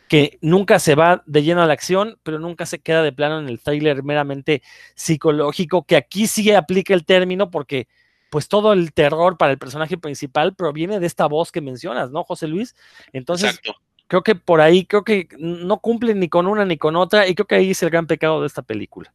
que 0.06 0.38
nunca 0.40 0.78
se 0.78 0.94
va 0.94 1.22
de 1.26 1.42
lleno 1.42 1.62
a 1.62 1.66
la 1.66 1.72
acción, 1.72 2.18
pero 2.22 2.38
nunca 2.38 2.66
se 2.66 2.78
queda 2.78 3.02
de 3.02 3.12
plano 3.12 3.40
en 3.40 3.48
el 3.48 3.60
trailer 3.60 4.02
meramente 4.02 4.62
psicológico, 4.94 5.84
que 5.84 5.96
aquí 5.96 6.26
sí 6.26 6.50
aplica 6.52 6.94
el 6.94 7.04
término 7.04 7.50
porque 7.50 7.88
pues 8.30 8.48
todo 8.48 8.74
el 8.74 8.92
terror 8.92 9.38
para 9.38 9.52
el 9.52 9.58
personaje 9.58 9.96
principal 9.96 10.54
proviene 10.54 11.00
de 11.00 11.06
esta 11.06 11.26
voz 11.26 11.50
que 11.50 11.62
mencionas, 11.62 12.10
¿no, 12.10 12.24
José 12.24 12.46
Luis? 12.46 12.74
Entonces, 13.12 13.48
Exacto 13.48 13.87
creo 14.08 14.22
que 14.22 14.34
por 14.34 14.60
ahí, 14.60 14.84
creo 14.84 15.04
que 15.04 15.28
no 15.38 15.78
cumplen 15.78 16.18
ni 16.18 16.28
con 16.28 16.46
una 16.46 16.64
ni 16.64 16.76
con 16.76 16.96
otra, 16.96 17.28
y 17.28 17.34
creo 17.34 17.46
que 17.46 17.54
ahí 17.54 17.70
es 17.70 17.82
el 17.82 17.90
gran 17.90 18.06
pecado 18.06 18.40
de 18.40 18.48
esta 18.48 18.62
película. 18.62 19.12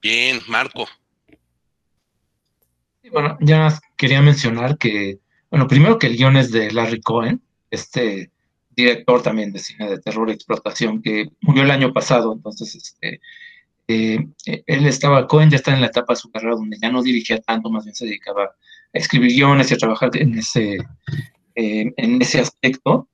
Bien, 0.00 0.40
Marco. 0.46 0.86
Bueno, 3.10 3.36
ya 3.40 3.80
quería 3.96 4.22
mencionar 4.22 4.78
que, 4.78 5.18
bueno, 5.50 5.66
primero 5.66 5.98
que 5.98 6.06
el 6.06 6.16
guion 6.16 6.36
es 6.36 6.52
de 6.52 6.70
Larry 6.70 7.00
Cohen, 7.00 7.42
este 7.70 8.30
director 8.70 9.22
también 9.22 9.52
de 9.52 9.58
cine 9.58 9.88
de 9.88 9.98
terror 9.98 10.28
y 10.30 10.32
explotación 10.32 11.02
que 11.02 11.28
murió 11.40 11.62
el 11.62 11.70
año 11.70 11.92
pasado, 11.92 12.32
entonces 12.32 12.74
este, 12.74 13.20
eh, 13.88 14.18
él 14.66 14.86
estaba, 14.86 15.26
Cohen 15.26 15.50
ya 15.50 15.56
está 15.56 15.74
en 15.74 15.80
la 15.80 15.88
etapa 15.88 16.14
de 16.14 16.20
su 16.20 16.30
carrera 16.30 16.54
donde 16.54 16.78
ya 16.80 16.90
no 16.90 17.02
dirigía 17.02 17.40
tanto, 17.40 17.70
más 17.70 17.84
bien 17.84 17.94
se 17.94 18.06
dedicaba 18.06 18.44
a 18.44 18.54
escribir 18.92 19.32
guiones 19.32 19.70
y 19.70 19.74
a 19.74 19.78
trabajar 19.78 20.10
en 20.14 20.38
ese, 20.38 20.78
eh, 21.54 21.92
en 21.96 22.22
ese 22.22 22.40
aspecto. 22.40 23.08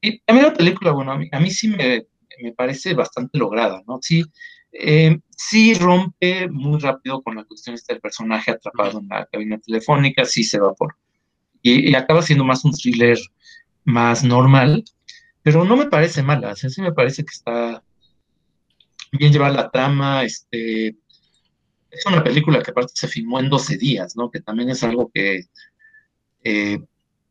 Y 0.00 0.20
también 0.20 0.48
la 0.48 0.54
película, 0.54 0.92
bueno, 0.92 1.12
a 1.12 1.40
mí, 1.40 1.50
sí 1.50 1.68
me, 1.68 2.06
me 2.40 2.52
parece 2.52 2.94
bastante 2.94 3.38
lograda, 3.38 3.82
¿no? 3.86 3.98
Sí, 4.00 4.24
eh, 4.72 5.18
sí 5.36 5.74
rompe 5.74 6.48
muy 6.48 6.78
rápido 6.78 7.22
con 7.22 7.36
la 7.36 7.44
cuestión 7.44 7.76
del 7.88 8.00
personaje 8.00 8.50
atrapado 8.50 9.00
en 9.00 9.08
la 9.08 9.26
cabina 9.26 9.58
telefónica, 9.58 10.24
sí 10.24 10.44
se 10.44 10.60
va 10.60 10.74
por... 10.74 10.96
Y, 11.62 11.94
acaba 11.94 12.22
siendo 12.22 12.44
más 12.44 12.64
un 12.64 12.72
thriller 12.72 13.18
más 13.84 14.22
normal, 14.22 14.84
pero 15.42 15.64
no 15.64 15.76
me 15.76 15.86
parece 15.86 16.22
mala, 16.22 16.54
sí 16.54 16.82
me 16.82 16.92
parece 16.92 17.24
que 17.24 17.32
está 17.32 17.82
bien 19.12 19.32
llevada 19.32 19.54
la 19.54 19.70
trama, 19.70 20.24
este... 20.24 20.96
Es 21.90 22.04
una 22.04 22.22
película 22.22 22.62
que 22.62 22.70
aparte 22.70 22.92
se 22.94 23.08
filmó 23.08 23.40
en 23.40 23.48
12 23.48 23.78
días, 23.78 24.14
¿no? 24.14 24.30
Que 24.30 24.40
también 24.40 24.68
es 24.68 24.84
algo 24.84 25.10
que 25.12 25.40
eh, 26.44 26.78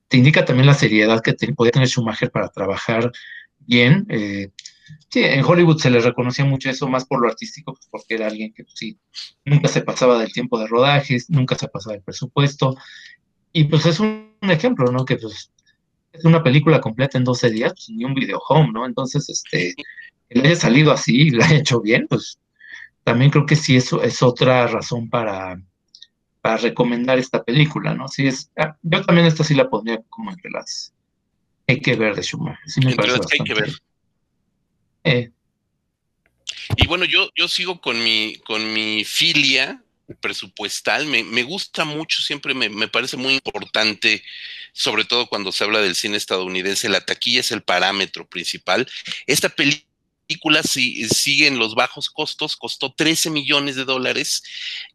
te 0.07 0.17
indica 0.17 0.45
también 0.45 0.67
la 0.67 0.73
seriedad 0.73 1.21
que 1.21 1.33
podía 1.53 1.71
tener 1.71 1.87
Schumacher 1.87 2.31
para 2.31 2.49
trabajar 2.49 3.11
bien. 3.59 4.05
Eh, 4.09 4.49
sí, 5.09 5.23
en 5.23 5.43
Hollywood 5.43 5.79
se 5.79 5.89
le 5.89 5.99
reconocía 5.99 6.45
mucho 6.45 6.69
eso, 6.69 6.87
más 6.87 7.05
por 7.05 7.21
lo 7.21 7.27
artístico, 7.27 7.77
porque 7.91 8.15
era 8.15 8.27
alguien 8.27 8.53
que 8.53 8.63
sí, 8.73 8.97
nunca 9.45 9.67
se 9.67 9.81
pasaba 9.81 10.19
del 10.19 10.31
tiempo 10.31 10.59
de 10.59 10.67
rodajes, 10.67 11.29
nunca 11.29 11.55
se 11.55 11.67
pasaba 11.67 11.93
del 11.93 12.03
presupuesto. 12.03 12.75
Y 13.51 13.65
pues 13.65 13.85
es 13.85 13.99
un, 13.99 14.35
ejemplo, 14.41 14.91
¿no? 14.91 15.05
Que 15.05 15.17
pues 15.17 15.51
es 16.13 16.25
una 16.25 16.43
película 16.43 16.79
completa 16.81 17.17
en 17.17 17.23
12 17.23 17.49
días, 17.49 17.73
pues, 17.73 17.89
ni 17.89 18.05
un 18.05 18.13
video 18.13 18.39
home, 18.47 18.71
¿no? 18.73 18.85
Entonces, 18.85 19.29
este, 19.29 19.73
que 20.29 20.39
le 20.39 20.47
haya 20.49 20.55
salido 20.55 20.91
así 20.91 21.27
y 21.27 21.29
lo 21.31 21.43
haya 21.43 21.57
hecho 21.57 21.81
bien, 21.81 22.07
pues 22.09 22.39
también 23.03 23.31
creo 23.31 23.45
que 23.45 23.55
sí 23.55 23.75
eso 23.77 24.03
es 24.03 24.21
otra 24.21 24.67
razón 24.67 25.09
para, 25.09 25.61
para 26.47 26.55
recomendar 26.59 27.19
esta 27.19 27.43
película, 27.43 27.93
¿no? 27.93 28.07
Sí 28.07 28.25
es, 28.25 28.49
ah, 28.55 28.77
yo 28.81 29.03
también 29.03 29.27
esta 29.27 29.43
sí 29.43 29.53
la 29.53 29.69
pondría 29.69 29.99
como 30.07 30.31
entre 30.31 30.49
las 30.49 30.93
hay 31.67 31.81
que 31.81 31.97
ver 31.97 32.15
de 32.15 32.23
Schumacher. 32.23 32.69
Sí 32.69 32.79
me 32.79 32.95
parece 32.95 33.19
hay 33.33 33.45
que 33.45 33.53
ver. 33.53 33.73
Eh. 35.03 35.31
Y 36.77 36.87
bueno, 36.87 37.03
yo, 37.03 37.29
yo 37.35 37.49
sigo 37.49 37.81
con 37.81 38.01
mi, 38.01 38.37
con 38.45 38.73
mi 38.73 39.03
filia 39.03 39.83
presupuestal, 40.21 41.05
me, 41.07 41.25
me 41.25 41.43
gusta 41.43 41.83
mucho, 41.83 42.21
siempre 42.21 42.53
me, 42.53 42.69
me, 42.69 42.87
parece 42.87 43.17
muy 43.17 43.33
importante, 43.33 44.23
sobre 44.71 45.03
todo 45.03 45.27
cuando 45.27 45.51
se 45.51 45.65
habla 45.65 45.81
del 45.81 45.95
cine 45.95 46.15
estadounidense, 46.15 46.87
la 46.87 47.01
taquilla 47.01 47.41
es 47.41 47.51
el 47.51 47.61
parámetro 47.61 48.25
principal. 48.25 48.87
Esta 49.25 49.49
película 49.49 49.86
película 50.27 50.61
si, 50.61 51.07
sigue 51.09 51.47
en 51.47 51.57
los 51.57 51.73
bajos 51.73 52.09
costos, 52.09 52.57
costó 52.57 52.93
13 52.93 53.29
millones 53.29 53.75
de 53.75 53.85
dólares 53.85 54.43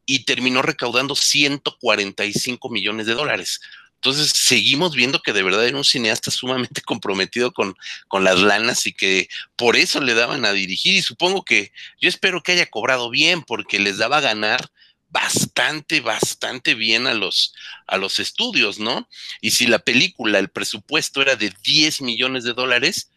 y 0.07 0.25
terminó 0.25 0.63
recaudando 0.63 1.15
145 1.15 2.69
millones 2.69 3.07
de 3.07 3.15
dólares. 3.15 3.61
Entonces 3.95 4.33
seguimos 4.35 4.95
viendo 4.95 5.23
que 5.23 5.33
de 5.33 5.43
verdad 5.43 5.67
era 5.67 5.77
un 5.77 5.85
cineasta 5.85 6.31
sumamente 6.31 6.83
comprometido 6.85 7.53
con, 7.53 7.75
con 8.09 8.25
las 8.25 8.39
lanas 8.39 8.87
y 8.87 8.93
que 8.93 9.29
por 9.57 9.77
eso 9.77 10.01
le 10.01 10.15
daban 10.15 10.45
a 10.45 10.53
dirigir 10.53 10.95
y 10.95 11.03
supongo 11.03 11.45
que 11.45 11.73
yo 12.01 12.09
espero 12.09 12.43
que 12.43 12.53
haya 12.53 12.67
cobrado 12.67 13.11
bien 13.11 13.43
porque 13.43 13.79
les 13.79 13.99
daba 13.99 14.19
a 14.19 14.23
ganar 14.23 14.71
bastante, 15.09 16.01
bastante 16.01 16.75
bien 16.75 17.07
a 17.07 17.15
los, 17.15 17.55
a 17.87 17.97
los 17.99 18.19
estudios, 18.19 18.79
¿no? 18.79 19.09
Y 19.41 19.51
si 19.53 19.67
la 19.67 19.79
película, 19.79 20.39
el 20.39 20.49
presupuesto 20.49 21.21
era 21.21 21.37
de 21.37 21.53
10 21.63 22.01
millones 22.01 22.45
de 22.45 22.55
dólares, 22.55 23.11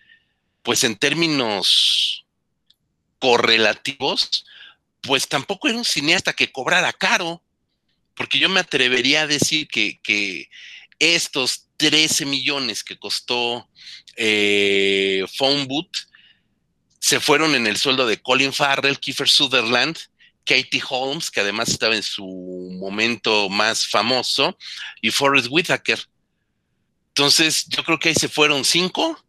pues 0.65 0.83
en 0.83 0.95
términos 0.97 2.25
correlativos, 3.19 4.45
pues 5.01 5.27
tampoco 5.27 5.67
era 5.67 5.77
un 5.77 5.85
cineasta 5.85 6.33
que 6.33 6.51
cobrara 6.51 6.91
caro, 6.91 7.41
porque 8.15 8.39
yo 8.39 8.49
me 8.49 8.59
atrevería 8.59 9.21
a 9.21 9.27
decir 9.27 9.67
que, 9.67 10.49
estos 10.97 11.67
13 11.75 12.25
millones 12.25 12.81
que 12.81 12.97
costó 12.97 13.69
eh, 14.15 15.25
Phone 15.37 15.67
Boot 15.67 15.89
se 16.99 17.19
fueron 17.19 17.53
en 17.53 17.67
el 17.67 17.75
sueldo 17.75 18.07
de 18.07 18.21
Colin 18.21 18.53
Farrell, 18.53 18.97
Kiefer 18.97 19.27
Sutherland, 19.27 19.97
Katie 20.45 20.81
Holmes, 20.89 21.29
que 21.29 21.41
además 21.41 21.67
estaba 21.67 21.97
en 21.97 22.01
su 22.01 22.25
momento 22.79 23.49
más 23.49 23.85
famoso, 23.85 24.57
y 25.01 25.11
Forrest 25.11 25.47
Whitaker. 25.51 25.99
Entonces, 27.09 27.65
yo 27.67 27.83
creo 27.83 27.99
que 27.99 28.09
ahí 28.09 28.15
se 28.15 28.29
fueron 28.29 28.63
cinco 28.63 29.24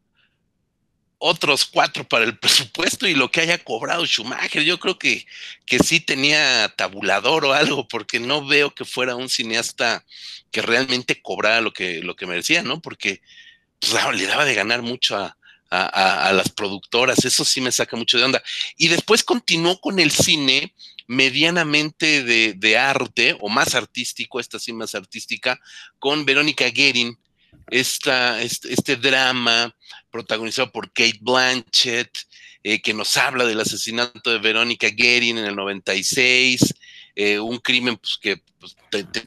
otros 1.19 1.65
cuatro 1.65 2.05
para 2.05 2.25
el 2.25 2.39
presupuesto 2.41 3.07
y 3.07 3.15
lo 3.15 3.31
que 3.31 3.41
haya 3.41 3.59
cobrado 3.59 4.05
Schumacher. 4.07 4.63
Yo 4.63 4.79
creo 4.79 4.99
que, 4.99 5.27
que 5.65 5.79
sí 5.79 6.01
tenía 6.01 6.73
tabulador 6.77 7.45
o 7.45 7.53
algo, 7.53 7.89
porque 7.89 8.21
no 8.21 8.47
veo 8.47 8.75
que 8.75 8.85
fuera 8.85 9.17
un 9.17 9.29
cineasta 9.29 10.05
que 10.51 10.63
realmente 10.63 11.21
cobrara 11.21 11.61
lo 11.61 11.73
que, 11.73 12.01
lo 12.03 12.17
que 12.17 12.27
merecía, 12.27 12.63
¿no? 12.63 12.81
Porque 12.81 13.21
pues, 13.79 13.93
le 14.15 14.27
daba 14.27 14.45
de 14.45 14.55
ganar 14.55 14.83
mucho 14.83 15.17
a, 15.17 15.37
las 15.69 16.49
productoras, 16.49 17.25
eso 17.25 17.45
sí 17.45 17.61
me 17.61 17.73
saca 17.73 17.97
mucho 17.97 18.17
de 18.17 18.25
onda. 18.25 18.43
Y 18.77 18.89
después 18.89 19.25
continuó 19.25 19.81
con 19.81 19.99
el 19.99 20.13
cine 20.13 20.73
medianamente 21.09 22.23
de, 22.23 22.55
de 22.55 22.79
arte, 22.79 23.37
o 23.41 23.49
más 23.49 23.75
artístico, 23.75 24.39
esta 24.39 24.61
sí 24.61 24.73
más 24.73 24.95
artística, 24.95 25.61
con 25.99 26.25
Verónica 26.25 26.67
Guerin, 26.71 27.19
esta, 27.71 28.41
este, 28.43 28.97
drama 28.97 29.76
protagonizado 30.17 30.73
por 30.73 30.91
Kate 30.93 31.19
Blanchett, 31.21 32.11
eh, 32.63 32.81
que 32.81 32.95
nos 32.95 33.17
habla 33.17 33.45
del 33.45 33.61
asesinato 33.61 34.31
de 34.31 34.39
Verónica 34.39 34.89
Guerin 34.89 35.37
en 35.37 35.45
el 35.45 35.55
96, 35.55 36.75
eh, 37.15 37.39
un 37.39 37.59
crimen 37.59 37.97
pues, 37.97 38.19
que 38.21 38.43
pues, 38.59 38.77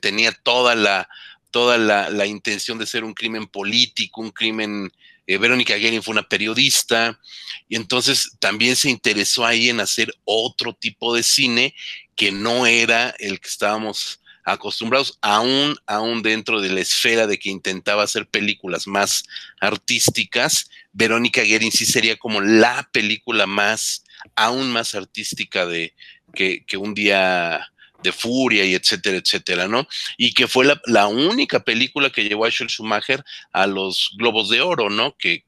tenía 0.02 0.32
toda 0.32 0.76
la 0.76 1.08
toda 1.52 1.78
la, 1.78 2.26
intención 2.26 2.78
de 2.78 2.86
ser 2.86 3.04
un 3.04 3.14
crimen 3.14 3.48
político, 3.48 4.22
un 4.22 4.32
crimen... 4.32 4.92
Eh, 5.26 5.38
Verónica 5.38 5.76
Guerin 5.76 6.02
fue 6.02 6.14
una 6.14 6.28
periodista 6.28 7.20
y 7.68 7.76
entonces 7.76 8.32
también 8.40 8.76
se 8.76 8.90
interesó 8.90 9.46
ahí 9.46 9.70
en 9.70 9.80
hacer 9.80 10.12
otro 10.26 10.74
tipo 10.74 11.14
de 11.14 11.22
cine 11.22 11.76
que 12.16 12.32
no 12.32 12.66
era 12.66 13.16
el 13.20 13.40
que 13.40 13.48
estábamos 13.48 14.22
acostumbrados, 14.44 15.20
aún, 15.22 15.76
aún 15.86 16.24
dentro 16.24 16.62
de 16.62 16.70
la 16.70 16.82
esfera 16.82 17.28
de 17.28 17.38
que 17.38 17.50
intentaba 17.50 18.04
hacer 18.04 18.28
películas 18.28 18.88
más 18.88 19.24
artísticas, 19.60 20.70
Verónica 20.92 21.42
Guerin 21.42 21.72
sí 21.72 21.86
sería 21.86 22.18
como 22.18 22.42
la 22.42 22.90
película 22.92 23.46
más, 23.46 24.04
aún 24.36 24.72
más 24.72 24.96
artística 24.96 25.66
de 25.66 25.94
que, 26.34 26.64
un 26.78 26.94
día 26.94 27.68
de 28.02 28.12
furia 28.12 28.64
y 28.66 28.76
etcétera, 28.76 29.18
etcétera, 29.18 29.68
¿no? 29.68 29.88
Y 30.18 30.34
que 30.34 30.48
fue 30.48 30.66
la, 30.86 31.08
única 31.08 31.60
película 31.60 32.10
que 32.10 32.24
llevó 32.24 32.46
a 32.46 32.52
Joel 32.52 32.70
Schumacher 32.70 33.24
a 33.52 33.68
los 33.68 34.12
Globos 34.18 34.50
de 34.50 34.62
Oro, 34.62 34.90
¿no? 34.90 35.16
Que, 35.18 35.44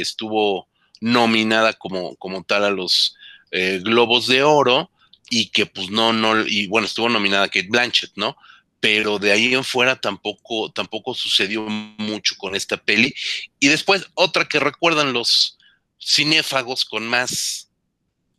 estuvo 0.00 0.68
nominada 1.00 1.72
como, 1.72 2.16
como 2.16 2.44
tal 2.44 2.64
a 2.64 2.70
los 2.70 3.16
eh, 3.50 3.80
Globos 3.82 4.26
de 4.26 4.42
Oro 4.42 4.90
y 5.30 5.46
que 5.46 5.66
pues 5.66 5.90
no, 5.90 6.12
no, 6.12 6.46
y 6.46 6.66
bueno, 6.66 6.86
estuvo 6.86 7.08
nominada 7.08 7.48
Kate 7.48 7.68
Blanchett, 7.68 8.12
¿no? 8.16 8.36
Pero 8.82 9.20
de 9.20 9.30
ahí 9.30 9.54
en 9.54 9.62
fuera 9.62 9.94
tampoco, 9.94 10.72
tampoco 10.72 11.14
sucedió 11.14 11.62
mucho 11.62 12.34
con 12.36 12.56
esta 12.56 12.76
peli. 12.76 13.14
Y 13.60 13.68
después 13.68 14.08
otra 14.14 14.44
que 14.44 14.58
recuerdan 14.58 15.12
los 15.12 15.56
cinéfagos 16.00 16.84
con 16.84 17.06
más 17.06 17.70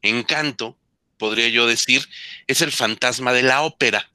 encanto, 0.01 0.77
podría 1.17 1.47
yo 1.47 1.65
decir, 1.65 2.09
es 2.45 2.59
el 2.61 2.73
fantasma 2.73 3.31
de 3.31 3.43
la 3.43 3.61
ópera, 3.61 4.11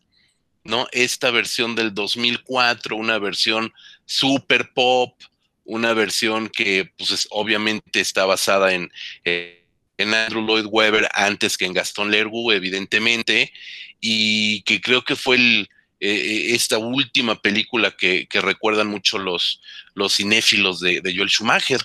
¿no? 0.64 0.86
Esta 0.92 1.30
versión 1.30 1.74
del 1.74 1.94
2004, 1.94 2.94
una 2.94 3.18
versión 3.18 3.72
super 4.05 4.74
pop, 4.74 5.18
una 5.64 5.94
versión 5.94 6.50
que 6.50 6.92
pues 6.98 7.26
obviamente 7.30 8.00
está 8.00 8.26
basada 8.26 8.74
en... 8.74 8.92
Eh, 9.24 9.55
en 10.00 10.14
Andrew 10.14 10.46
Lloyd 10.46 10.66
Webber 10.70 11.09
antes 11.12 11.59
que 11.59 11.64
en 11.64 11.74
Gastón 11.74 12.12
Lergu, 12.12 12.52
evidentemente, 12.52 13.52
y 14.00 14.62
que 14.62 14.80
creo 14.80 15.02
que 15.02 15.16
fue 15.16 15.34
el, 15.34 15.68
eh, 16.00 16.54
esta 16.54 16.78
última 16.78 17.40
película 17.40 17.90
que, 17.90 18.28
recuerdan 18.32 18.88
mucho 18.88 19.18
los, 19.18 19.60
los 19.94 20.16
cinéfilos 20.16 20.80
de, 20.80 21.02
Joel 21.14 21.28
Schumacher. 21.28 21.80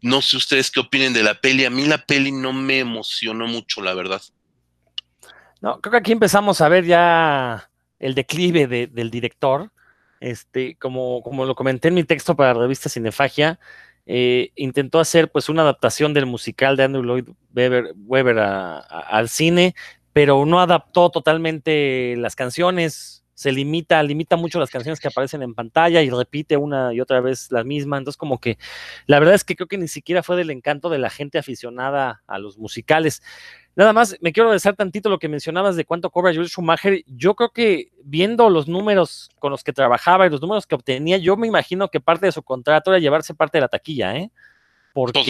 No 0.00 0.20
sé 0.20 0.36
ustedes 0.36 0.70
qué 0.70 0.80
opinen 0.80 1.12
de 1.12 1.22
la 1.22 1.34
peli. 1.34 1.64
A 1.64 1.70
mí 1.70 1.86
la 1.86 2.04
peli 2.04 2.32
no 2.32 2.52
me 2.52 2.80
emocionó 2.80 3.46
mucho, 3.46 3.82
la 3.82 3.94
verdad. 3.94 4.20
No, 5.60 5.80
creo 5.80 5.92
que 5.92 5.98
aquí 5.98 6.12
empezamos 6.12 6.60
a 6.60 6.68
ver 6.68 6.84
ya 6.84 7.70
el 7.98 8.14
declive 8.14 8.66
del 8.66 9.10
director. 9.10 9.70
Este, 10.20 10.76
como, 10.76 11.20
como 11.22 11.44
lo 11.44 11.54
comenté 11.54 11.88
en 11.88 11.94
mi 11.94 12.04
texto 12.04 12.36
para 12.36 12.54
la 12.54 12.60
revista 12.60 12.88
Cinefagia, 12.88 13.58
eh, 14.06 14.50
intentó 14.56 14.98
hacer 14.98 15.30
pues 15.30 15.48
una 15.48 15.62
adaptación 15.62 16.12
del 16.12 16.26
musical 16.26 16.76
de 16.76 16.84
Andrew 16.84 17.04
Lloyd 17.04 17.28
Webber, 17.52 18.38
al 18.38 19.28
cine, 19.28 19.74
pero 20.12 20.44
no 20.44 20.60
adaptó 20.60 21.10
totalmente 21.10 22.16
las 22.16 22.34
canciones, 22.34 23.21
se 23.42 23.50
limita, 23.50 24.00
limita 24.04 24.36
mucho 24.36 24.60
las 24.60 24.70
canciones 24.70 25.00
que 25.00 25.08
aparecen 25.08 25.42
en 25.42 25.52
pantalla 25.52 26.00
y 26.00 26.10
repite 26.10 26.56
una 26.56 26.94
y 26.94 27.00
otra 27.00 27.20
vez 27.20 27.50
la 27.50 27.64
misma, 27.64 27.98
entonces 27.98 28.16
como 28.16 28.38
que 28.38 28.56
la 29.06 29.18
verdad 29.18 29.34
es 29.34 29.42
que 29.42 29.56
creo 29.56 29.66
que 29.66 29.78
ni 29.78 29.88
siquiera 29.88 30.22
fue 30.22 30.36
del 30.36 30.50
encanto 30.50 30.88
de 30.88 30.98
la 30.98 31.10
gente 31.10 31.38
aficionada 31.38 32.22
a 32.28 32.38
los 32.38 32.56
musicales. 32.56 33.20
Nada 33.74 33.92
más, 33.92 34.16
me 34.20 34.32
quiero 34.32 34.50
regresar 34.50 34.76
tantito 34.76 35.08
lo 35.08 35.18
que 35.18 35.28
mencionabas 35.28 35.74
de 35.74 35.84
cuánto 35.84 36.10
cobra 36.10 36.32
Joel 36.32 36.48
Schumacher. 36.48 37.02
Yo 37.06 37.34
creo 37.34 37.50
que 37.50 37.90
viendo 38.04 38.48
los 38.48 38.68
números 38.68 39.30
con 39.40 39.50
los 39.50 39.64
que 39.64 39.72
trabajaba 39.72 40.26
y 40.26 40.30
los 40.30 40.40
números 40.40 40.66
que 40.66 40.76
obtenía, 40.76 41.16
yo 41.16 41.36
me 41.36 41.48
imagino 41.48 41.88
que 41.88 41.98
parte 41.98 42.26
de 42.26 42.32
su 42.32 42.44
contrato 42.44 42.92
era 42.92 43.00
llevarse 43.00 43.34
parte 43.34 43.58
de 43.58 43.62
la 43.62 43.68
taquilla, 43.68 44.16
¿eh? 44.16 44.30
Porque, 44.92 45.20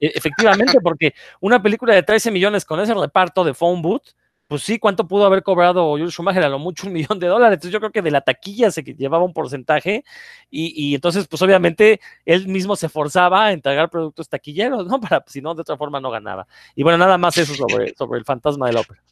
e, 0.00 0.12
efectivamente, 0.16 0.80
porque 0.82 1.14
una 1.40 1.62
película 1.62 1.94
de 1.94 2.02
13 2.02 2.32
millones 2.32 2.64
con 2.64 2.80
ese 2.80 2.94
reparto 2.94 3.44
de 3.44 3.54
phone 3.54 3.82
booth, 3.82 4.14
pues 4.46 4.62
sí, 4.62 4.78
¿cuánto 4.78 5.08
pudo 5.08 5.26
haber 5.26 5.42
cobrado 5.42 5.90
Joel 5.90 6.10
Schumacher? 6.10 6.44
A 6.44 6.48
lo 6.48 6.58
mucho 6.58 6.86
un 6.86 6.92
millón 6.94 7.18
de 7.18 7.26
dólares. 7.26 7.56
Entonces 7.56 7.72
yo 7.72 7.80
creo 7.80 7.92
que 7.92 8.02
de 8.02 8.10
la 8.10 8.20
taquilla 8.20 8.70
se 8.70 8.82
llevaba 8.82 9.24
un 9.24 9.32
porcentaje 9.32 10.04
y, 10.50 10.94
entonces 10.94 11.26
pues 11.26 11.42
obviamente 11.42 12.00
él 12.24 12.48
mismo 12.48 12.76
se 12.76 12.88
forzaba 12.88 13.46
a 13.46 13.52
entregar 13.52 13.90
productos 13.90 14.28
taquilleros, 14.28 14.86
¿no? 14.86 15.00
Para, 15.00 15.24
si 15.26 15.40
no, 15.40 15.54
de 15.54 15.62
otra 15.62 15.76
forma 15.76 16.00
no 16.00 16.10
ganaba. 16.10 16.46
Y 16.74 16.82
bueno, 16.82 16.98
nada 16.98 17.18
más 17.18 17.36
eso 17.38 17.54
sobre, 17.54 17.94
sobre 17.96 18.18
el 18.18 18.24
fantasma 18.24 18.66
de 18.66 18.72
la 18.74 18.80
ópera. 18.80 19.02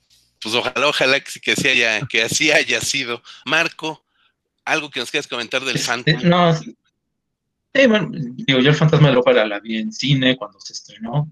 Pues 0.43 0.55
ojalá, 0.55 0.89
ojalá 0.89 1.21
que, 1.21 1.41
que, 1.41 1.53
así 1.53 1.69
haya, 1.69 2.01
que 2.07 2.23
así 2.23 2.53
haya 2.53 2.81
sido. 2.81 3.23
Marco, 3.47 4.05
algo 4.65 4.91
que 4.91 5.01
nos 5.01 5.11
quieras 5.11 5.27
comentar 5.27 5.63
del 5.65 5.77
este, 5.77 5.87
fantasma. 5.87 6.29
No, 6.29 6.61
Sí, 7.77 7.89
bueno, 7.89 8.09
digo, 8.13 8.61
yo 8.61 8.71
el 8.71 8.77
Fantasma 8.77 9.09
de 9.09 9.15
la 9.15 9.21
Ópera 9.21 9.45
la 9.45 9.59
vi 9.59 9.79
en 9.79 9.93
cine 9.93 10.37
cuando 10.37 10.61
se 10.61 10.75
estrenó. 10.75 11.29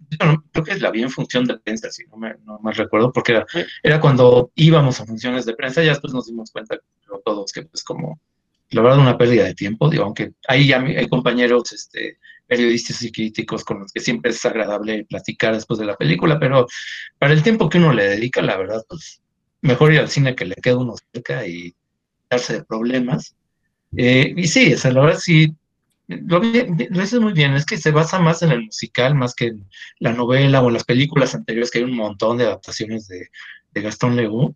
creo 0.50 0.64
que 0.64 0.74
la 0.76 0.90
vi 0.90 1.02
en 1.02 1.10
función 1.10 1.44
de 1.44 1.56
prensa, 1.58 1.88
si 1.92 2.04
no 2.06 2.16
me, 2.16 2.34
no 2.44 2.58
me 2.58 2.72
recuerdo, 2.72 3.12
porque 3.12 3.44
era, 3.82 4.00
cuando 4.00 4.50
íbamos 4.56 5.00
a 5.00 5.06
funciones 5.06 5.46
de 5.46 5.54
prensa, 5.54 5.84
y 5.84 5.86
después 5.86 6.12
nos 6.12 6.26
dimos 6.26 6.50
cuenta 6.50 6.78
todos 7.24 7.52
que 7.52 7.62
pues 7.62 7.84
como 7.84 8.18
la 8.70 8.82
verdad 8.82 8.98
una 8.98 9.18
pérdida 9.18 9.44
de 9.44 9.54
tiempo, 9.54 9.88
digo, 9.88 10.04
aunque 10.04 10.32
hay, 10.48 10.72
hay 10.72 11.08
compañeros 11.08 11.72
este, 11.72 12.18
periodistas 12.48 13.02
y 13.02 13.12
críticos 13.12 13.62
con 13.62 13.80
los 13.80 13.92
que 13.92 14.00
siempre 14.00 14.32
es 14.32 14.44
agradable 14.44 15.04
platicar 15.04 15.54
después 15.54 15.78
de 15.78 15.86
la 15.86 15.96
película, 15.96 16.40
pero 16.40 16.66
para 17.18 17.34
el 17.34 17.42
tiempo 17.44 17.68
que 17.68 17.78
uno 17.78 17.92
le 17.92 18.04
dedica, 18.04 18.42
la 18.42 18.56
verdad, 18.56 18.82
pues 18.88 19.20
mejor 19.60 19.92
ir 19.92 20.00
al 20.00 20.08
cine 20.08 20.34
que 20.34 20.46
le 20.46 20.56
quede 20.56 20.74
uno 20.74 20.94
cerca 21.12 21.46
y 21.46 21.72
darse 22.28 22.54
de 22.54 22.64
problemas. 22.64 23.36
Eh, 23.96 24.34
y 24.36 24.48
sí, 24.48 24.74
o 24.74 24.78
sea, 24.78 24.90
la 24.90 25.02
verdad 25.02 25.18
sí, 25.20 25.54
lo, 26.26 26.40
dices 26.40 27.20
muy 27.20 27.32
bien, 27.32 27.54
es 27.54 27.64
que 27.64 27.76
se 27.76 27.90
basa 27.90 28.18
más 28.18 28.42
en 28.42 28.52
el 28.52 28.64
musical, 28.64 29.14
más 29.14 29.34
que 29.34 29.46
en 29.46 29.68
la 29.98 30.12
novela 30.12 30.62
o 30.62 30.68
en 30.68 30.74
las 30.74 30.84
películas 30.84 31.34
anteriores, 31.34 31.70
que 31.70 31.78
hay 31.78 31.84
un 31.84 31.96
montón 31.96 32.38
de 32.38 32.44
adaptaciones 32.44 33.08
de, 33.08 33.28
Gastón 33.74 34.16
Leroux. 34.16 34.54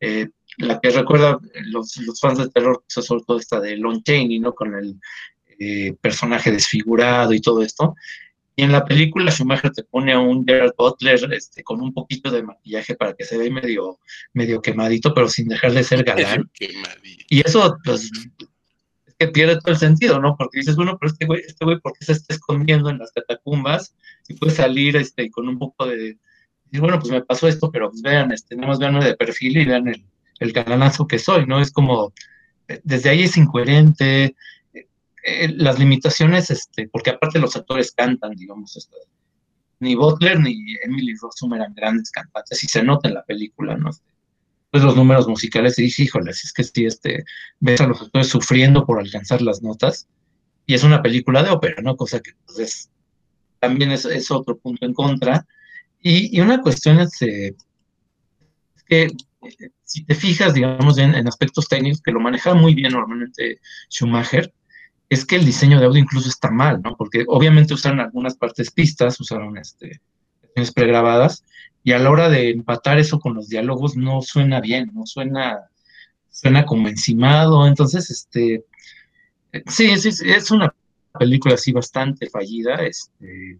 Eh, 0.00 0.28
la 0.58 0.80
que 0.80 0.90
recuerda 0.90 1.38
los, 1.66 1.96
los, 1.98 2.20
fans 2.20 2.38
de 2.38 2.50
terror, 2.50 2.84
pues, 2.92 3.06
sobre 3.06 3.22
todo 3.26 3.38
esta 3.38 3.60
de 3.60 3.76
Lon 3.76 4.02
Chaney, 4.02 4.38
¿no? 4.38 4.54
Con 4.54 4.74
el 4.74 5.00
eh, 5.58 5.94
personaje 6.00 6.50
desfigurado 6.50 7.32
y 7.32 7.40
todo 7.40 7.62
esto. 7.62 7.94
Y 8.56 8.62
en 8.62 8.72
la 8.72 8.84
película 8.84 9.30
Schumacher 9.30 9.70
te 9.70 9.84
pone 9.84 10.12
a 10.12 10.18
un 10.18 10.44
Gerald 10.44 10.74
Butler 10.76 11.32
este, 11.32 11.62
con 11.62 11.80
un 11.80 11.94
poquito 11.94 12.30
de 12.30 12.42
maquillaje 12.42 12.94
para 12.94 13.14
que 13.14 13.24
se 13.24 13.38
vea 13.38 13.50
medio, 13.50 14.00
medio 14.34 14.60
quemadito, 14.60 15.14
pero 15.14 15.28
sin 15.28 15.48
dejar 15.48 15.72
de 15.72 15.84
ser 15.84 16.04
galán. 16.04 16.50
Y 17.32 17.46
eso, 17.46 17.78
pues, 17.84 18.10
que 19.20 19.28
pierde 19.28 19.60
todo 19.60 19.72
el 19.72 19.78
sentido, 19.78 20.18
¿no? 20.18 20.34
Porque 20.38 20.60
dices, 20.60 20.76
bueno, 20.76 20.96
pero 20.98 21.12
este 21.12 21.26
güey, 21.26 21.42
este 21.46 21.66
güey, 21.66 21.78
¿por 21.78 21.92
qué 21.92 22.06
se 22.06 22.12
está 22.12 22.32
escondiendo 22.32 22.88
en 22.88 22.96
las 22.96 23.12
catacumbas? 23.12 23.94
Y 24.28 24.34
puede 24.34 24.52
salir 24.52 24.96
este, 24.96 25.30
con 25.30 25.46
un 25.46 25.58
poco 25.58 25.86
de, 25.86 26.16
bueno, 26.72 26.98
pues 26.98 27.12
me 27.12 27.20
pasó 27.22 27.46
esto, 27.46 27.70
pero 27.70 27.90
pues 27.90 28.00
vean, 28.00 28.32
este, 28.32 28.56
nada 28.56 28.68
más 28.68 28.78
veanme 28.78 29.04
de 29.04 29.14
perfil 29.14 29.58
y 29.58 29.66
vean 29.66 29.88
el, 29.88 30.06
el 30.38 30.52
canalazo 30.54 31.06
que 31.06 31.18
soy, 31.18 31.44
¿no? 31.44 31.60
Es 31.60 31.70
como, 31.70 32.14
desde 32.82 33.10
ahí 33.10 33.24
es 33.24 33.36
incoherente, 33.36 34.36
eh, 34.72 35.48
las 35.54 35.78
limitaciones, 35.78 36.50
este, 36.50 36.88
porque 36.88 37.10
aparte 37.10 37.38
los 37.38 37.54
actores 37.56 37.92
cantan, 37.92 38.30
digamos, 38.32 38.74
esto, 38.74 38.96
ni 39.80 39.96
Butler 39.96 40.40
ni 40.40 40.76
Emily 40.82 41.14
Rossum 41.20 41.52
eran 41.52 41.74
grandes 41.74 42.10
cantantes 42.10 42.64
y 42.64 42.68
se 42.68 42.82
nota 42.82 43.08
en 43.08 43.14
la 43.16 43.24
película, 43.24 43.76
¿no? 43.76 43.90
Pues 44.70 44.84
los 44.84 44.96
números 44.96 45.26
musicales 45.26 45.78
y 45.78 45.82
dije, 45.82 46.04
híjole, 46.04 46.32
si 46.32 46.46
es 46.46 46.52
que 46.52 46.64
sí, 46.64 46.84
este, 46.86 47.24
ves 47.58 47.80
a 47.80 47.86
los 47.86 48.02
actores 48.02 48.28
sufriendo 48.28 48.86
por 48.86 49.00
alcanzar 49.00 49.42
las 49.42 49.62
notas, 49.62 50.08
y 50.66 50.74
es 50.74 50.84
una 50.84 51.02
película 51.02 51.42
de 51.42 51.50
ópera, 51.50 51.82
¿no? 51.82 51.96
Cosa 51.96 52.20
que 52.20 52.32
pues, 52.54 52.90
también 53.58 53.90
es, 53.90 54.30
otro 54.30 54.56
punto 54.56 54.86
en 54.86 54.94
contra. 54.94 55.44
Y, 56.00 56.40
una 56.40 56.60
cuestión 56.60 57.00
es, 57.00 57.20
eh, 57.22 57.54
que 58.86 59.08
si 59.82 60.04
te 60.04 60.14
fijas, 60.14 60.54
digamos, 60.54 60.98
en, 60.98 61.14
en, 61.14 61.26
aspectos 61.26 61.68
técnicos, 61.68 62.00
que 62.00 62.12
lo 62.12 62.20
maneja 62.20 62.54
muy 62.54 62.74
bien 62.74 62.92
normalmente 62.92 63.60
Schumacher, 63.90 64.52
es 65.08 65.26
que 65.26 65.36
el 65.36 65.44
diseño 65.44 65.80
de 65.80 65.86
audio 65.86 66.00
incluso 66.00 66.28
está 66.28 66.52
mal, 66.52 66.80
¿no? 66.82 66.96
Porque 66.96 67.24
obviamente 67.26 67.74
usaron 67.74 67.98
algunas 67.98 68.36
partes 68.36 68.70
pistas, 68.70 69.18
usaron 69.18 69.58
este, 69.58 70.00
pregrabadas, 70.74 71.44
y 71.82 71.92
a 71.92 71.98
la 71.98 72.10
hora 72.10 72.28
de 72.28 72.50
empatar 72.50 72.98
eso 72.98 73.18
con 73.18 73.34
los 73.34 73.48
diálogos 73.48 73.96
no 73.96 74.20
suena 74.22 74.60
bien, 74.60 74.90
no 74.94 75.06
suena, 75.06 75.70
suena 76.30 76.64
como 76.64 76.88
encimado, 76.88 77.66
entonces, 77.66 78.10
este, 78.10 78.64
sí, 79.66 79.90
es 79.90 80.50
una 80.50 80.74
película 81.18 81.54
así 81.54 81.72
bastante 81.72 82.28
fallida, 82.28 82.76
este, 82.84 83.58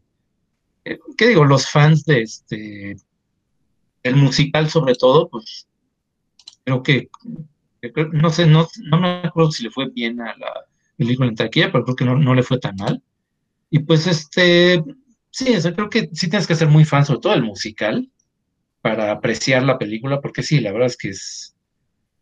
eh, 0.84 0.98
¿qué 1.16 1.28
digo? 1.28 1.44
Los 1.44 1.68
fans 1.68 2.05
de 2.05 2.22
este, 2.22 2.97
el 4.02 4.16
musical 4.16 4.70
sobre 4.70 4.94
todo, 4.94 5.28
pues, 5.28 5.66
creo 6.64 6.82
que, 6.82 7.09
no 8.12 8.30
sé, 8.30 8.47
no, 8.47 8.68
no 8.84 9.01
me 9.01 9.09
acuerdo 9.24 9.51
si 9.52 9.64
le 9.64 9.70
fue 9.70 9.88
bien 9.90 10.20
a 10.20 10.36
la 10.36 10.66
película 10.97 11.28
en 11.28 11.34
taquilla, 11.34 11.72
pero 11.72 11.84
creo 11.84 11.97
que 11.97 12.05
no, 12.05 12.16
no 12.16 12.34
le 12.34 12.42
fue 12.42 12.59
tan 12.59 12.76
mal. 12.76 13.02
Y 13.70 13.80
pues, 13.80 14.06
este, 14.06 14.82
Sí, 15.31 15.52
eso 15.52 15.73
creo 15.74 15.89
que 15.89 16.11
sí 16.12 16.28
tienes 16.28 16.47
que 16.47 16.57
ser 16.57 16.69
muy 16.69 16.85
fan, 16.85 17.07
sobre 17.07 17.20
todo 17.20 17.35
el 17.35 17.43
musical, 17.43 18.09
para 18.81 19.12
apreciar 19.12 19.62
la 19.62 19.78
película, 19.78 20.20
porque 20.20 20.43
sí, 20.43 20.61
la 20.61 20.73
verdad 20.73 20.89
es 20.89 20.97
que 20.97 21.11
es. 21.11 21.55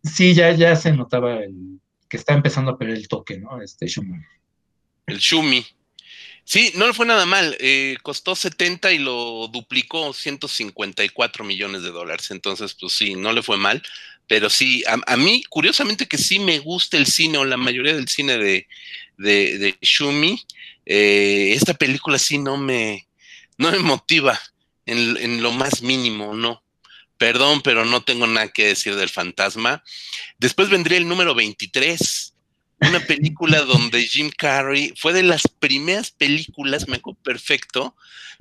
Sí, 0.03 0.35
ya, 0.35 0.53
ya 0.53 0.77
se 0.77 0.93
notaba 0.93 1.39
el, 1.39 1.81
que 2.09 2.17
está 2.17 2.35
empezando 2.35 2.73
a 2.73 2.79
perder 2.79 2.97
el 2.97 3.09
toque, 3.09 3.39
¿no? 3.39 3.61
Este. 3.63 3.87
El 5.07 5.19
Shumi. 5.19 5.65
Sí, 6.45 6.73
no 6.77 6.87
le 6.87 6.95
fue 6.95 7.05
nada 7.05 7.27
mal. 7.27 7.57
Eh, 7.61 7.97
costó 8.03 8.35
70 8.35 8.93
y 8.93 8.99
lo 8.99 9.49
duplicó 9.49 10.13
154 10.15 11.45
millones 11.45 11.83
de 11.83 11.91
dólares. 11.91 12.31
Entonces, 12.31 12.75
pues 12.75 12.95
sí, 12.95 13.15
no 13.15 13.33
le 13.33 13.43
fue 13.43 13.59
mal. 13.59 13.83
Pero 14.27 14.49
sí, 14.51 14.83
a, 14.87 15.17
mí, 15.17 15.43
curiosamente 15.49 16.07
que 16.07 16.19
sí 16.19 16.39
me 16.39 16.59
gusta 16.59 16.97
el 16.97 17.07
cine 17.07 17.39
o 17.39 17.45
la 17.45 17.57
mayoría 17.57 17.95
del 17.95 18.09
cine 18.09 18.39
de, 18.39 18.67
de, 19.17 19.59
de 19.59 19.79
Shumi. 19.81 20.43
Eh, 20.91 21.53
esta 21.53 21.75
película 21.75 22.19
sí 22.19 22.39
no 22.39 22.57
me, 22.57 23.07
no 23.59 23.71
me 23.71 23.79
motiva 23.79 24.41
en, 24.87 25.43
lo 25.43 25.53
más 25.53 25.83
mínimo, 25.83 26.35
no. 26.35 26.65
Perdón, 27.19 27.61
pero 27.63 27.85
no 27.85 28.03
tengo 28.03 28.27
nada 28.27 28.49
que 28.49 28.69
decir 28.69 28.97
del 28.97 29.11
fantasma. 29.11 29.85
Después 30.39 30.71
vendría 30.71 30.97
el 30.97 31.07
número 31.07 31.35
23, 31.35 32.33
una 32.81 33.01
película 33.01 33.61
donde 33.67 34.03
Jim 34.03 34.31
Carrey 34.35 34.95
fue 34.97 35.13
de 35.13 35.25
las 35.25 35.43
primeras 35.47 36.11
películas, 36.11 36.89
me 36.89 36.97
acuerdo 36.97 37.21
perfecto, 37.23 37.95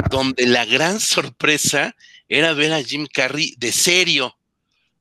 donde 0.09 0.47
la 0.47 0.63
gran 0.63 1.01
sorpresa 1.01 1.97
era 2.29 2.53
ver 2.53 2.71
a 2.71 2.81
Jim 2.81 3.07
Carrey 3.11 3.55
de 3.57 3.73
serio. 3.73 4.37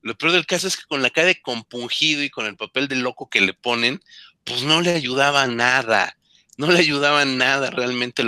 Lo 0.03 0.19
peor 0.19 0.33
del 0.33 0.47
caso 0.47 0.67
es 0.67 0.77
que 0.77 0.85
con 0.89 1.01
la 1.01 1.11
cara 1.11 1.29
de 1.29 1.41
compungido 1.41 2.25
y 2.25 2.31
con 2.31 2.47
el 2.47 2.57
papel 2.57 2.89
de 2.89 2.97
loco 2.97 3.31
que 3.31 3.41
le 3.41 3.55
ponen, 3.55 4.03
pues 4.43 4.63
no 4.63 4.81
le 4.81 4.95
ayudaba 4.95 5.47
nada 5.47 6.16
no 6.57 6.71
le 6.71 6.79
ayudaban 6.79 7.39
nada 7.39 7.71
realmente. 7.71 8.23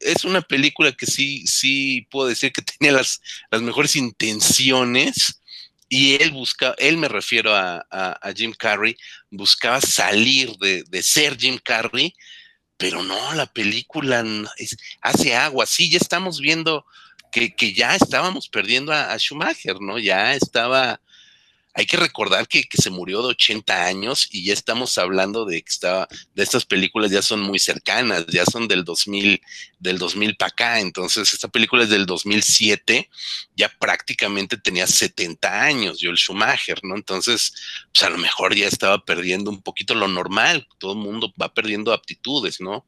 es 0.00 0.24
una 0.24 0.42
película 0.42 0.92
que 0.92 1.06
sí, 1.06 1.46
sí 1.46 2.06
puedo 2.10 2.28
decir 2.28 2.52
que 2.52 2.62
tenía 2.78 2.92
las, 2.92 3.20
las 3.50 3.62
mejores 3.62 3.96
intenciones 3.96 5.40
y 5.88 6.22
él 6.22 6.30
buscaba, 6.30 6.74
él 6.78 6.96
me 6.96 7.08
refiero 7.08 7.54
a, 7.54 7.84
Jim 8.36 8.54
Carrey, 8.56 8.96
buscaba 9.28 9.80
salir 9.80 10.52
de, 10.58 11.02
ser 11.02 11.36
Jim 11.36 11.58
Carrey, 11.62 12.14
pero 12.76 13.02
no, 13.02 13.34
la 13.34 13.46
película 13.46 14.24
hace 15.02 15.34
agua. 15.34 15.66
Sí, 15.66 15.90
ya 15.90 15.98
estamos 15.98 16.40
viendo 16.40 16.86
que, 17.32 17.74
ya 17.74 17.96
estábamos 17.96 18.48
perdiendo 18.48 18.92
a, 18.92 19.12
a 19.12 19.18
Schumacher, 19.18 19.80
¿no? 19.80 19.98
Ya 19.98 20.34
estaba 20.34 21.00
hay 21.72 21.86
que 21.86 21.96
recordar 21.96 22.48
que, 22.48 22.66
se 22.70 22.90
murió 22.90 23.22
de 23.22 23.28
80 23.28 23.86
años 23.86 24.28
y 24.30 24.44
ya 24.44 24.52
estamos 24.52 24.98
hablando 24.98 25.44
de 25.44 25.62
que 25.62 25.68
estaba, 25.68 26.08
de 26.34 26.42
estas 26.42 26.64
películas 26.64 27.10
ya 27.10 27.22
son 27.22 27.40
muy 27.40 27.58
cercanas, 27.58 28.26
ya 28.26 28.44
son 28.44 28.66
del 28.66 28.84
2000, 28.84 29.40
del 29.78 29.98
2000 29.98 30.36
para 30.36 30.48
acá. 30.48 30.80
Entonces, 30.80 31.32
esta 31.32 31.48
película 31.48 31.84
es 31.84 31.90
del 31.90 32.06
2007, 32.06 33.08
ya 33.54 33.68
prácticamente 33.68 34.56
tenía 34.56 34.86
70 34.86 35.62
años, 35.62 35.98
Joel 36.02 36.16
Schumacher, 36.16 36.80
¿no? 36.82 36.96
Entonces, 36.96 37.54
pues 37.92 38.02
a 38.02 38.10
lo 38.10 38.18
mejor 38.18 38.54
ya 38.54 38.66
estaba 38.66 39.04
perdiendo 39.04 39.50
un 39.50 39.62
poquito 39.62 39.94
lo 39.94 40.08
normal, 40.08 40.66
todo 40.78 40.92
el 40.92 40.98
mundo 40.98 41.32
va 41.40 41.54
perdiendo 41.54 41.92
aptitudes, 41.92 42.60
¿no? 42.60 42.84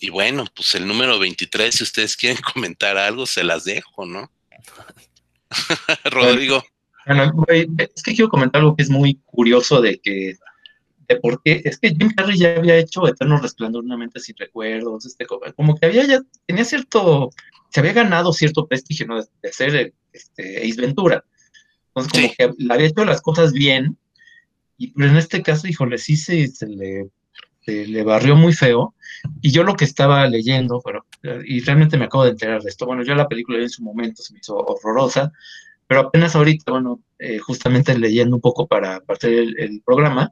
Y 0.00 0.10
bueno, 0.10 0.44
pues 0.54 0.74
el 0.74 0.86
número 0.86 1.18
23, 1.18 1.74
si 1.74 1.82
ustedes 1.84 2.16
quieren 2.16 2.42
comentar 2.54 2.98
algo, 2.98 3.26
se 3.26 3.44
las 3.44 3.64
dejo, 3.64 4.04
¿no? 4.04 4.30
Rodrigo. 6.04 6.64
Bueno, 7.06 7.32
es 7.48 8.02
que 8.02 8.14
quiero 8.14 8.28
comentar 8.28 8.60
algo 8.60 8.76
que 8.76 8.82
es 8.82 8.90
muy 8.90 9.20
curioso 9.26 9.80
de 9.80 9.98
que, 9.98 10.36
de 11.08 11.16
por 11.16 11.42
qué, 11.42 11.62
es 11.64 11.78
que 11.78 11.90
Jim 11.90 12.10
Carrey 12.16 12.38
ya 12.38 12.56
había 12.56 12.76
hecho 12.76 13.06
Eterno 13.06 13.38
Resplandor, 13.38 13.84
una 13.84 13.96
mente 13.96 14.20
sin 14.20 14.36
recuerdos, 14.36 15.04
este, 15.06 15.26
como 15.26 15.76
que 15.76 15.86
había 15.86 16.06
ya, 16.06 16.20
tenía 16.46 16.64
cierto, 16.64 17.30
se 17.70 17.80
había 17.80 17.92
ganado 17.92 18.32
cierto 18.32 18.66
prestigio, 18.66 19.06
¿no? 19.06 19.16
De, 19.16 19.52
ser 19.52 19.92
este, 20.12 20.58
Ace 20.58 20.80
Ventura. 20.80 21.24
Entonces, 21.88 22.12
como 22.12 22.54
que 22.56 22.62
le 22.64 22.74
había 22.74 22.86
hecho 22.86 23.04
las 23.04 23.20
cosas 23.20 23.52
bien, 23.52 23.98
y 24.78 24.92
pero 24.92 25.10
en 25.10 25.16
este 25.16 25.42
caso, 25.42 25.68
híjole, 25.68 25.98
sí 25.98 26.16
se, 26.16 26.48
se 26.48 26.66
le, 26.66 27.10
este, 27.64 27.86
le 27.86 28.02
barrió 28.04 28.36
muy 28.36 28.52
feo. 28.52 28.94
Y 29.40 29.50
yo 29.52 29.64
lo 29.64 29.74
que 29.74 29.84
estaba 29.84 30.26
leyendo, 30.26 30.82
pero, 30.84 31.06
y 31.46 31.60
realmente 31.60 31.96
me 31.96 32.04
acabo 32.06 32.24
de 32.24 32.30
enterar 32.30 32.62
de 32.62 32.68
esto, 32.68 32.84
bueno, 32.84 33.02
yo 33.02 33.14
la 33.14 33.28
película 33.28 33.58
en 33.58 33.70
su 33.70 33.82
momento 33.82 34.22
se 34.22 34.34
me 34.34 34.40
hizo 34.40 34.56
horrorosa, 34.56 35.32
pero 35.86 36.00
apenas 36.00 36.34
ahorita, 36.34 36.72
bueno, 36.72 37.00
eh, 37.18 37.38
justamente 37.38 37.98
leyendo 37.98 38.36
un 38.36 38.42
poco 38.42 38.66
para 38.66 39.00
partir 39.00 39.54
el, 39.58 39.82
programa, 39.84 40.30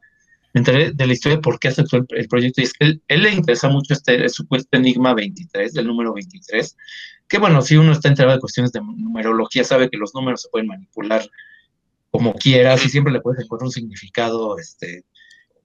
me 0.55 0.61
enteré 0.61 0.93
de 0.93 1.07
la 1.07 1.12
historia 1.12 1.37
de 1.37 1.43
por 1.43 1.59
qué 1.59 1.69
aceptó 1.69 1.97
el, 1.97 2.29
proyecto. 2.29 2.61
Y 2.61 2.65
es 2.65 2.73
que 2.73 2.85
él, 2.87 3.03
él, 3.09 3.23
le 3.23 3.33
interesa 3.33 3.69
mucho 3.69 3.95
este 3.95 4.29
supuesto 4.29 4.77
Enigma 4.77 5.15
23, 5.15 5.73
del 5.73 5.87
número 5.87 6.12
23, 6.15 6.77
que 7.29 7.39
bueno, 7.39 7.62
si 7.62 7.77
uno 7.77 7.93
está 7.93 8.09
enterado 8.09 8.35
de 8.35 8.41
cuestiones 8.41 8.73
de 8.73 8.81
numerología, 8.81 9.65
sabe 9.65 9.89
que 9.89 9.97
los 9.97 10.15
números 10.15 10.43
se 10.43 10.49
pueden 10.51 10.69
manipular 10.69 11.29
como 12.11 12.35
quieras 12.35 12.85
y 12.85 12.91
siempre 12.91 13.12
le 13.12 13.20
puedes 13.20 13.43
encontrar 13.43 13.66
un 13.66 13.73
significado 13.73 14.59
este, 14.59 15.07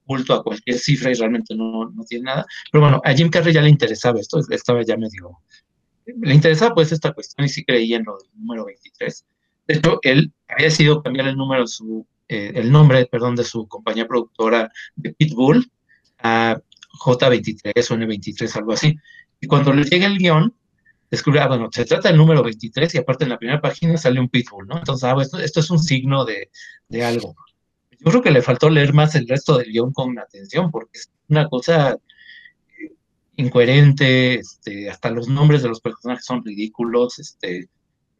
oculto 0.08 0.32
a 0.32 0.42
cualquier 0.42 0.78
cifra 0.78 1.10
y 1.10 1.14
realmente 1.14 1.54
no, 1.54 1.90
no 1.90 2.04
tiene 2.04 2.24
nada. 2.24 2.46
Pero 2.72 2.82
bueno, 2.82 3.02
a 3.04 3.12
Jim 3.12 3.28
Carrey 3.28 3.52
ya 3.52 3.60
le 3.60 3.68
interesaba 3.68 4.18
esto, 4.18 4.40
estaba 4.50 4.82
ya 4.82 4.96
medio... 4.96 5.38
Le 6.06 6.34
interesaba 6.34 6.74
pues 6.74 6.90
esta 6.90 7.12
cuestión 7.12 7.44
y 7.44 7.50
sí 7.50 7.62
creía 7.66 7.98
en 7.98 8.04
lo 8.04 8.16
del 8.16 8.30
número 8.32 8.64
23. 8.64 9.26
De 9.68 9.74
hecho, 9.74 10.00
él 10.02 10.32
había 10.48 10.68
decidido 10.68 11.02
cambiar 11.02 11.28
el 11.28 11.36
número 11.36 11.66
su, 11.66 12.06
eh, 12.26 12.52
el 12.54 12.72
nombre, 12.72 13.06
perdón, 13.06 13.36
de 13.36 13.44
su 13.44 13.68
compañía 13.68 14.08
productora 14.08 14.72
de 14.96 15.12
Pitbull 15.12 15.70
a 16.18 16.58
J23 17.00 17.90
o 17.90 17.94
N23, 17.94 18.56
algo 18.56 18.72
así. 18.72 18.96
Y 19.40 19.46
cuando 19.46 19.74
le 19.74 19.84
llega 19.84 20.06
el 20.06 20.16
guion, 20.16 20.54
descubre, 21.10 21.40
ah, 21.40 21.48
bueno, 21.48 21.68
se 21.70 21.84
trata 21.84 22.08
del 22.08 22.16
número 22.16 22.42
23 22.42 22.94
y 22.94 22.98
aparte 22.98 23.24
en 23.24 23.30
la 23.30 23.38
primera 23.38 23.60
página 23.60 23.98
sale 23.98 24.20
un 24.20 24.30
Pitbull, 24.30 24.66
¿no? 24.66 24.78
Entonces, 24.78 25.04
ah, 25.04 25.16
esto, 25.20 25.38
esto 25.38 25.60
es 25.60 25.70
un 25.70 25.78
signo 25.78 26.24
de, 26.24 26.50
de, 26.88 27.04
algo. 27.04 27.36
Yo 27.90 28.10
creo 28.10 28.22
que 28.22 28.30
le 28.30 28.42
faltó 28.42 28.70
leer 28.70 28.94
más 28.94 29.14
el 29.14 29.28
resto 29.28 29.58
del 29.58 29.70
guion 29.70 29.92
con 29.92 30.18
atención, 30.18 30.70
porque 30.70 30.98
es 30.98 31.10
una 31.28 31.46
cosa 31.48 31.92
eh, 31.92 32.94
incoherente, 33.36 34.36
este, 34.36 34.88
hasta 34.88 35.10
los 35.10 35.28
nombres 35.28 35.62
de 35.62 35.68
los 35.68 35.80
personajes 35.82 36.24
son 36.24 36.42
ridículos, 36.42 37.18
este, 37.18 37.68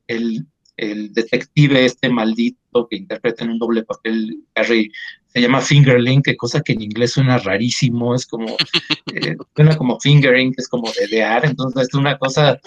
el, 0.06 0.46
el 0.78 1.12
detective 1.12 1.84
este 1.84 2.08
maldito 2.08 2.86
que 2.88 2.96
interpreta 2.96 3.44
en 3.44 3.50
un 3.50 3.58
doble 3.58 3.82
papel 3.82 4.44
Harry 4.54 4.90
se 5.26 5.40
llama 5.42 5.60
Fingerling, 5.60 6.22
que 6.22 6.36
cosa 6.36 6.62
que 6.62 6.72
en 6.72 6.82
inglés 6.82 7.12
suena 7.12 7.36
rarísimo, 7.36 8.14
es 8.14 8.24
como, 8.24 8.56
eh, 9.14 9.36
suena 9.54 9.76
como 9.76 10.00
fingering, 10.00 10.54
que 10.54 10.62
es 10.62 10.68
como 10.68 10.90
dedear, 10.92 11.44
entonces 11.44 11.88
es 11.88 11.94
una 11.94 12.16
cosa, 12.16 12.58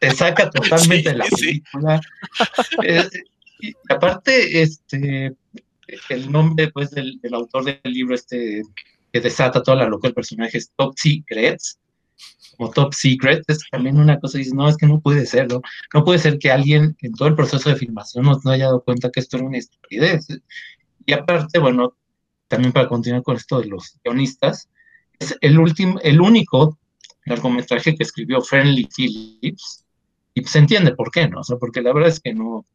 te 0.00 0.10
saca 0.12 0.48
totalmente 0.48 1.10
de 1.10 1.16
la 1.16 1.26
película. 1.26 2.00
y 3.60 3.74
aparte, 3.90 4.62
este, 4.62 5.34
el 6.08 6.32
nombre 6.32 6.70
pues 6.72 6.90
del, 6.92 7.20
del, 7.20 7.34
autor 7.34 7.64
del 7.64 7.80
libro 7.92 8.14
este 8.14 8.62
que 9.12 9.20
desata 9.20 9.62
toda 9.62 9.78
la 9.78 9.88
locura 9.88 10.08
del 10.08 10.14
personaje 10.14 10.58
es 10.58 10.70
Top 10.76 10.94
Secrets, 10.96 11.78
como 12.56 12.70
Top 12.70 12.92
Secret, 12.92 13.44
es 13.46 13.60
también 13.70 13.98
una 13.98 14.18
cosa, 14.18 14.38
dices, 14.38 14.54
no, 14.54 14.68
es 14.68 14.76
que 14.76 14.86
no 14.86 15.00
puede 15.00 15.26
ser, 15.26 15.48
¿no? 15.48 15.62
No 15.94 16.04
puede 16.04 16.18
ser 16.18 16.38
que 16.38 16.50
alguien 16.50 16.96
en 17.00 17.12
todo 17.14 17.28
el 17.28 17.36
proceso 17.36 17.68
de 17.68 17.76
filmación 17.76 18.24
no, 18.24 18.50
haya 18.50 18.66
dado 18.66 18.82
cuenta 18.82 19.10
que 19.10 19.20
esto 19.20 19.36
era 19.36 19.46
una 19.46 19.58
estupidez. 19.58 20.26
Y 21.06 21.12
aparte, 21.12 21.58
bueno, 21.58 21.94
también 22.48 22.72
para 22.72 22.88
continuar 22.88 23.22
con 23.22 23.36
esto 23.36 23.60
de 23.60 23.66
los 23.66 23.98
guionistas, 24.04 24.68
es 25.18 25.36
el 25.40 25.58
último, 25.58 26.00
el 26.02 26.20
único 26.20 26.78
largometraje 27.26 27.94
que 27.94 28.02
escribió 28.02 28.40
Friendly 28.40 28.88
Phillips, 28.94 29.84
y 30.34 30.44
se 30.44 30.58
entiende 30.58 30.94
por 30.94 31.10
qué, 31.10 31.28
¿no? 31.28 31.40
O 31.40 31.44
sea, 31.44 31.56
porque 31.56 31.82
la 31.82 31.92
verdad 31.92 32.10
es 32.10 32.20
que 32.20 32.34
no, 32.34 32.66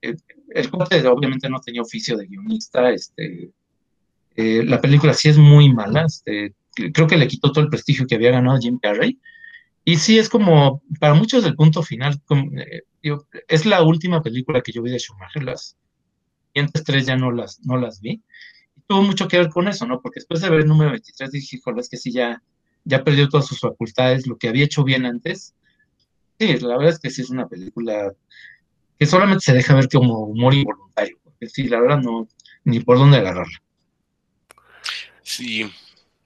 el, 0.00 0.16
el 0.50 0.70
corte 0.70 1.06
obviamente 1.06 1.48
no 1.48 1.60
tenía 1.60 1.82
oficio 1.82 2.16
de 2.16 2.26
guionista, 2.26 2.90
este, 2.90 3.50
eh, 4.36 4.62
la 4.64 4.80
película 4.80 5.14
sí 5.14 5.28
es 5.28 5.38
muy 5.38 5.72
mala, 5.72 6.04
este, 6.04 6.54
creo 6.92 7.06
que 7.06 7.16
le 7.16 7.28
quitó 7.28 7.52
todo 7.52 7.64
el 7.64 7.70
prestigio 7.70 8.06
que 8.06 8.14
había 8.14 8.30
ganado 8.30 8.58
Jim 8.58 8.78
Carrey. 8.78 9.18
Y 9.84 9.96
sí, 9.96 10.18
es 10.18 10.28
como, 10.28 10.82
para 11.00 11.14
muchos 11.14 11.44
del 11.44 11.54
punto 11.54 11.82
final, 11.82 12.20
eh, 12.30 12.82
es 13.48 13.66
la 13.66 13.82
última 13.82 14.22
película 14.22 14.60
que 14.60 14.72
yo 14.72 14.82
vi 14.82 14.90
de 14.90 14.98
Schumacher, 14.98 15.42
las 15.42 15.76
siguientes 16.48 16.84
tres 16.84 17.06
ya 17.06 17.16
no 17.16 17.30
las, 17.32 17.60
no 17.64 17.76
las 17.78 18.00
vi. 18.00 18.22
Y 18.76 18.80
tuvo 18.86 19.02
mucho 19.02 19.28
que 19.28 19.38
ver 19.38 19.48
con 19.48 19.66
eso, 19.68 19.86
¿no? 19.86 20.00
Porque 20.00 20.20
después 20.20 20.40
de 20.40 20.50
ver 20.50 20.60
el 20.60 20.66
número 20.66 20.90
23 20.90 21.30
dije, 21.30 21.56
híjole, 21.56 21.80
es 21.80 21.88
que 21.88 21.96
sí, 21.96 22.12
ya, 22.12 22.42
ya 22.84 23.02
perdió 23.02 23.28
todas 23.28 23.46
sus 23.46 23.60
facultades, 23.60 24.26
lo 24.26 24.36
que 24.36 24.48
había 24.48 24.64
hecho 24.64 24.84
bien 24.84 25.06
antes. 25.06 25.54
Sí, 26.38 26.56
la 26.58 26.76
verdad 26.76 26.94
es 26.94 26.98
que 27.00 27.10
sí 27.10 27.22
es 27.22 27.30
una 27.30 27.48
película 27.48 28.12
que 28.98 29.06
solamente 29.06 29.44
se 29.44 29.54
deja 29.54 29.74
ver 29.74 29.88
como 29.88 30.18
humor 30.18 30.54
involuntario, 30.54 31.18
porque 31.22 31.48
sí, 31.48 31.68
la 31.68 31.80
verdad 31.80 32.00
no, 32.00 32.28
ni 32.64 32.80
por 32.80 32.98
dónde 32.98 33.18
agarrarla. 33.18 33.62
Sí, 35.22 35.70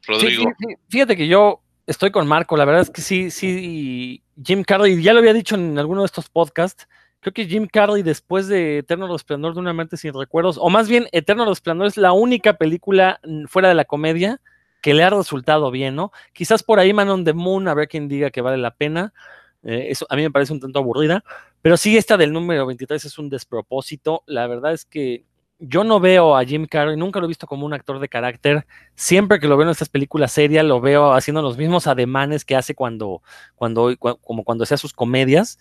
Rodrigo. 0.06 0.52
fíjate 0.88 1.16
que 1.16 1.28
yo 1.28 1.62
estoy 1.86 2.10
con 2.10 2.26
Marco, 2.26 2.56
la 2.56 2.64
verdad 2.64 2.82
es 2.82 2.90
que 2.90 3.02
sí, 3.02 3.30
sí, 3.30 4.22
Jim 4.42 4.64
Carrey, 4.64 5.02
ya 5.02 5.12
lo 5.12 5.18
había 5.18 5.32
dicho 5.32 5.54
en 5.54 5.78
alguno 5.78 6.02
de 6.02 6.06
estos 6.06 6.28
podcasts, 6.28 6.88
creo 7.20 7.32
que 7.32 7.46
Jim 7.46 7.66
Carrey 7.66 8.02
después 8.02 8.48
de 8.48 8.78
Eterno 8.78 9.06
Resplandor 9.08 9.54
de 9.54 9.60
una 9.60 9.72
mente 9.72 9.96
sin 9.96 10.14
recuerdos, 10.14 10.58
o 10.60 10.70
más 10.70 10.88
bien 10.88 11.06
Eterno 11.12 11.44
Resplandor 11.44 11.86
es 11.86 11.96
la 11.96 12.12
única 12.12 12.54
película 12.54 13.20
fuera 13.46 13.68
de 13.68 13.74
la 13.74 13.84
comedia 13.84 14.40
que 14.80 14.94
le 14.94 15.04
ha 15.04 15.10
resultado 15.10 15.70
bien, 15.70 15.94
¿no? 15.94 16.10
Quizás 16.32 16.62
por 16.62 16.80
ahí 16.80 16.92
Man 16.92 17.08
on 17.08 17.24
the 17.24 17.32
Moon, 17.32 17.68
a 17.68 17.74
ver 17.74 17.88
quién 17.88 18.08
diga 18.08 18.30
que 18.30 18.40
vale 18.40 18.58
la 18.58 18.74
pena, 18.74 19.12
eh, 19.62 19.86
eso 19.90 20.06
a 20.08 20.16
mí 20.16 20.22
me 20.22 20.30
parece 20.30 20.52
un 20.52 20.60
tanto 20.60 20.80
aburrida, 20.80 21.24
pero 21.62 21.76
sí 21.76 21.96
esta 21.96 22.16
del 22.16 22.32
número 22.32 22.66
23 22.66 23.04
es 23.04 23.18
un 23.18 23.30
despropósito, 23.30 24.24
la 24.26 24.48
verdad 24.48 24.72
es 24.72 24.84
que 24.84 25.24
yo 25.64 25.84
no 25.84 26.00
veo 26.00 26.36
a 26.36 26.44
Jim 26.44 26.66
Carrey, 26.66 26.96
nunca 26.96 27.20
lo 27.20 27.26
he 27.26 27.28
visto 27.28 27.46
como 27.46 27.64
un 27.64 27.72
actor 27.72 28.00
de 28.00 28.08
carácter. 28.08 28.66
Siempre 28.96 29.38
que 29.38 29.46
lo 29.46 29.56
veo 29.56 29.66
en 29.66 29.70
estas 29.70 29.88
películas 29.88 30.32
serias, 30.32 30.64
lo 30.64 30.80
veo 30.80 31.12
haciendo 31.12 31.40
los 31.40 31.56
mismos 31.56 31.86
ademanes 31.86 32.44
que 32.44 32.56
hace 32.56 32.74
cuando, 32.74 33.22
cuando, 33.54 33.96
como 33.98 34.44
cuando 34.44 34.64
hacía 34.64 34.76
sus 34.76 34.92
comedias. 34.92 35.58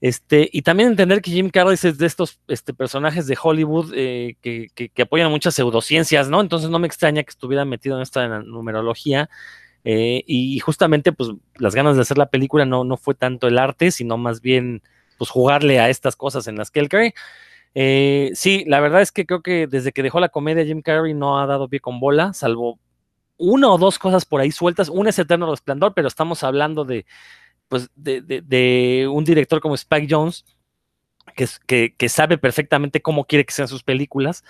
Este, 0.00 0.48
y 0.52 0.62
también 0.62 0.90
entender 0.90 1.20
que 1.22 1.30
Jim 1.30 1.50
Carrey 1.50 1.74
es 1.74 1.98
de 1.98 2.06
estos 2.06 2.40
este, 2.48 2.74
personajes 2.74 3.26
de 3.26 3.38
Hollywood 3.40 3.92
eh, 3.94 4.36
que, 4.40 4.68
que, 4.74 5.02
apoyan 5.02 5.30
muchas 5.30 5.54
pseudociencias, 5.54 6.28
¿no? 6.28 6.40
Entonces 6.40 6.70
no 6.70 6.78
me 6.78 6.86
extraña 6.86 7.22
que 7.22 7.30
estuviera 7.30 7.64
metido 7.64 7.96
en 7.96 8.02
esta 8.02 8.26
numerología. 8.40 9.28
Eh, 9.84 10.24
y 10.26 10.58
justamente, 10.60 11.12
pues, 11.12 11.30
las 11.56 11.74
ganas 11.74 11.96
de 11.96 12.02
hacer 12.02 12.16
la 12.18 12.30
película 12.30 12.64
no, 12.64 12.84
no 12.84 12.96
fue 12.96 13.14
tanto 13.14 13.46
el 13.46 13.58
arte, 13.58 13.90
sino 13.90 14.16
más 14.16 14.40
bien, 14.40 14.82
pues, 15.18 15.30
jugarle 15.30 15.80
a 15.80 15.90
estas 15.90 16.16
cosas 16.16 16.46
en 16.48 16.56
las 16.56 16.70
que 16.70 16.80
él 16.80 16.88
cree. 16.88 17.14
Eh, 17.74 18.30
sí, 18.34 18.64
la 18.66 18.80
verdad 18.80 19.02
es 19.02 19.10
que 19.12 19.26
creo 19.26 19.42
que 19.42 19.66
desde 19.66 19.92
que 19.92 20.02
dejó 20.02 20.20
la 20.20 20.28
comedia 20.28 20.64
Jim 20.64 20.80
Carrey 20.80 21.12
no 21.12 21.40
ha 21.40 21.46
dado 21.46 21.68
pie 21.68 21.80
con 21.80 21.98
bola, 22.00 22.32
salvo 22.32 22.78
una 23.36 23.68
o 23.68 23.78
dos 23.78 23.98
cosas 23.98 24.24
por 24.24 24.40
ahí 24.40 24.50
sueltas. 24.52 24.88
Una 24.88 25.10
es 25.10 25.18
Eterno 25.18 25.50
Resplandor, 25.50 25.94
pero 25.94 26.08
estamos 26.08 26.42
hablando 26.44 26.84
de, 26.84 27.06
pues, 27.68 27.90
de, 27.96 29.08
un 29.12 29.24
director 29.24 29.60
como 29.60 29.74
Spike 29.74 30.06
Jones, 30.08 30.44
que, 31.66 31.94
que, 31.96 32.08
sabe 32.08 32.38
perfectamente 32.38 33.02
cómo 33.02 33.24
quiere 33.24 33.44
que 33.44 33.52
sean 33.52 33.68
sus 33.68 33.82
películas. 33.82 34.44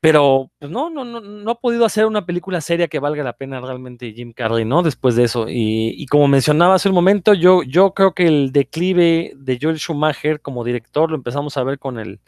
Pero 0.00 0.50
pues 0.58 0.70
no, 0.70 0.90
no, 0.90 1.04
no, 1.04 1.20
no 1.20 1.50
ha 1.50 1.60
podido 1.60 1.84
hacer 1.84 2.06
una 2.06 2.26
película 2.26 2.60
seria 2.60 2.88
que 2.88 2.98
valga 2.98 3.24
la 3.24 3.32
pena 3.32 3.60
realmente 3.60 4.12
Jim 4.12 4.32
Carrey, 4.32 4.64
¿no? 4.64 4.82
Después 4.82 5.16
de 5.16 5.24
eso. 5.24 5.46
Y, 5.48 6.06
como 6.06 6.28
mencionaba 6.28 6.74
hace 6.74 6.88
un 6.88 6.94
momento, 6.94 7.34
yo, 7.34 7.62
yo 7.62 7.92
creo 7.94 8.14
que 8.14 8.26
el 8.26 8.52
declive 8.52 9.32
de 9.36 9.58
Joel 9.60 9.78
Schumacher 9.78 10.40
como 10.40 10.64
director 10.64 11.10
lo 11.10 11.16
empezamos 11.16 11.56
a 11.56 11.64
ver 11.64 11.78
con 11.78 11.98
el, 11.98 12.20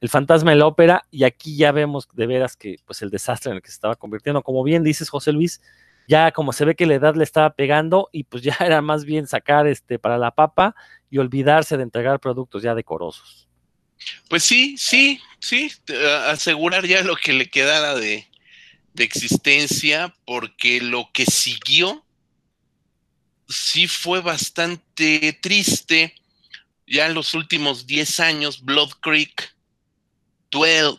el 0.00 0.08
fantasma 0.10 0.50
de 0.50 0.58
la 0.58 0.66
ópera, 0.66 1.06
y 1.10 1.24
aquí 1.24 1.56
ya 1.56 1.72
vemos 1.72 2.08
de 2.12 2.26
veras 2.26 2.56
que 2.56 2.76
pues 2.84 3.02
el 3.02 3.10
desastre 3.10 3.50
en 3.50 3.56
el 3.56 3.62
que 3.62 3.68
se 3.68 3.74
estaba 3.74 3.96
convirtiendo. 3.96 4.42
Como 4.42 4.62
bien 4.62 4.84
dices, 4.84 5.08
José 5.08 5.32
Luis, 5.32 5.62
ya 6.06 6.30
como 6.32 6.52
se 6.52 6.64
ve 6.66 6.76
que 6.76 6.86
la 6.86 6.94
edad 6.94 7.14
le 7.16 7.24
estaba 7.24 7.50
pegando, 7.54 8.10
y 8.12 8.24
pues 8.24 8.42
ya 8.42 8.56
era 8.60 8.82
más 8.82 9.04
bien 9.06 9.26
sacar 9.26 9.66
este 9.66 9.98
para 9.98 10.18
la 10.18 10.32
papa 10.32 10.74
y 11.10 11.18
olvidarse 11.18 11.76
de 11.76 11.84
entregar 11.84 12.20
productos 12.20 12.62
ya 12.62 12.74
decorosos. 12.74 13.43
Pues 14.28 14.42
sí, 14.44 14.76
sí, 14.78 15.20
sí, 15.40 15.70
asegurar 16.26 16.86
ya 16.86 17.02
lo 17.02 17.16
que 17.16 17.32
le 17.32 17.48
quedara 17.48 17.94
de, 17.94 18.26
existencia, 18.96 20.14
porque 20.24 20.80
lo 20.80 21.10
que 21.12 21.26
siguió 21.26 22.04
sí 23.48 23.88
fue 23.88 24.20
bastante 24.20 25.36
triste. 25.42 26.14
Ya 26.86 27.06
en 27.06 27.14
los 27.14 27.34
últimos 27.34 27.86
10 27.86 28.20
años, 28.20 28.64
Blood 28.64 28.90
Creek 29.00 29.54
12, 30.52 30.98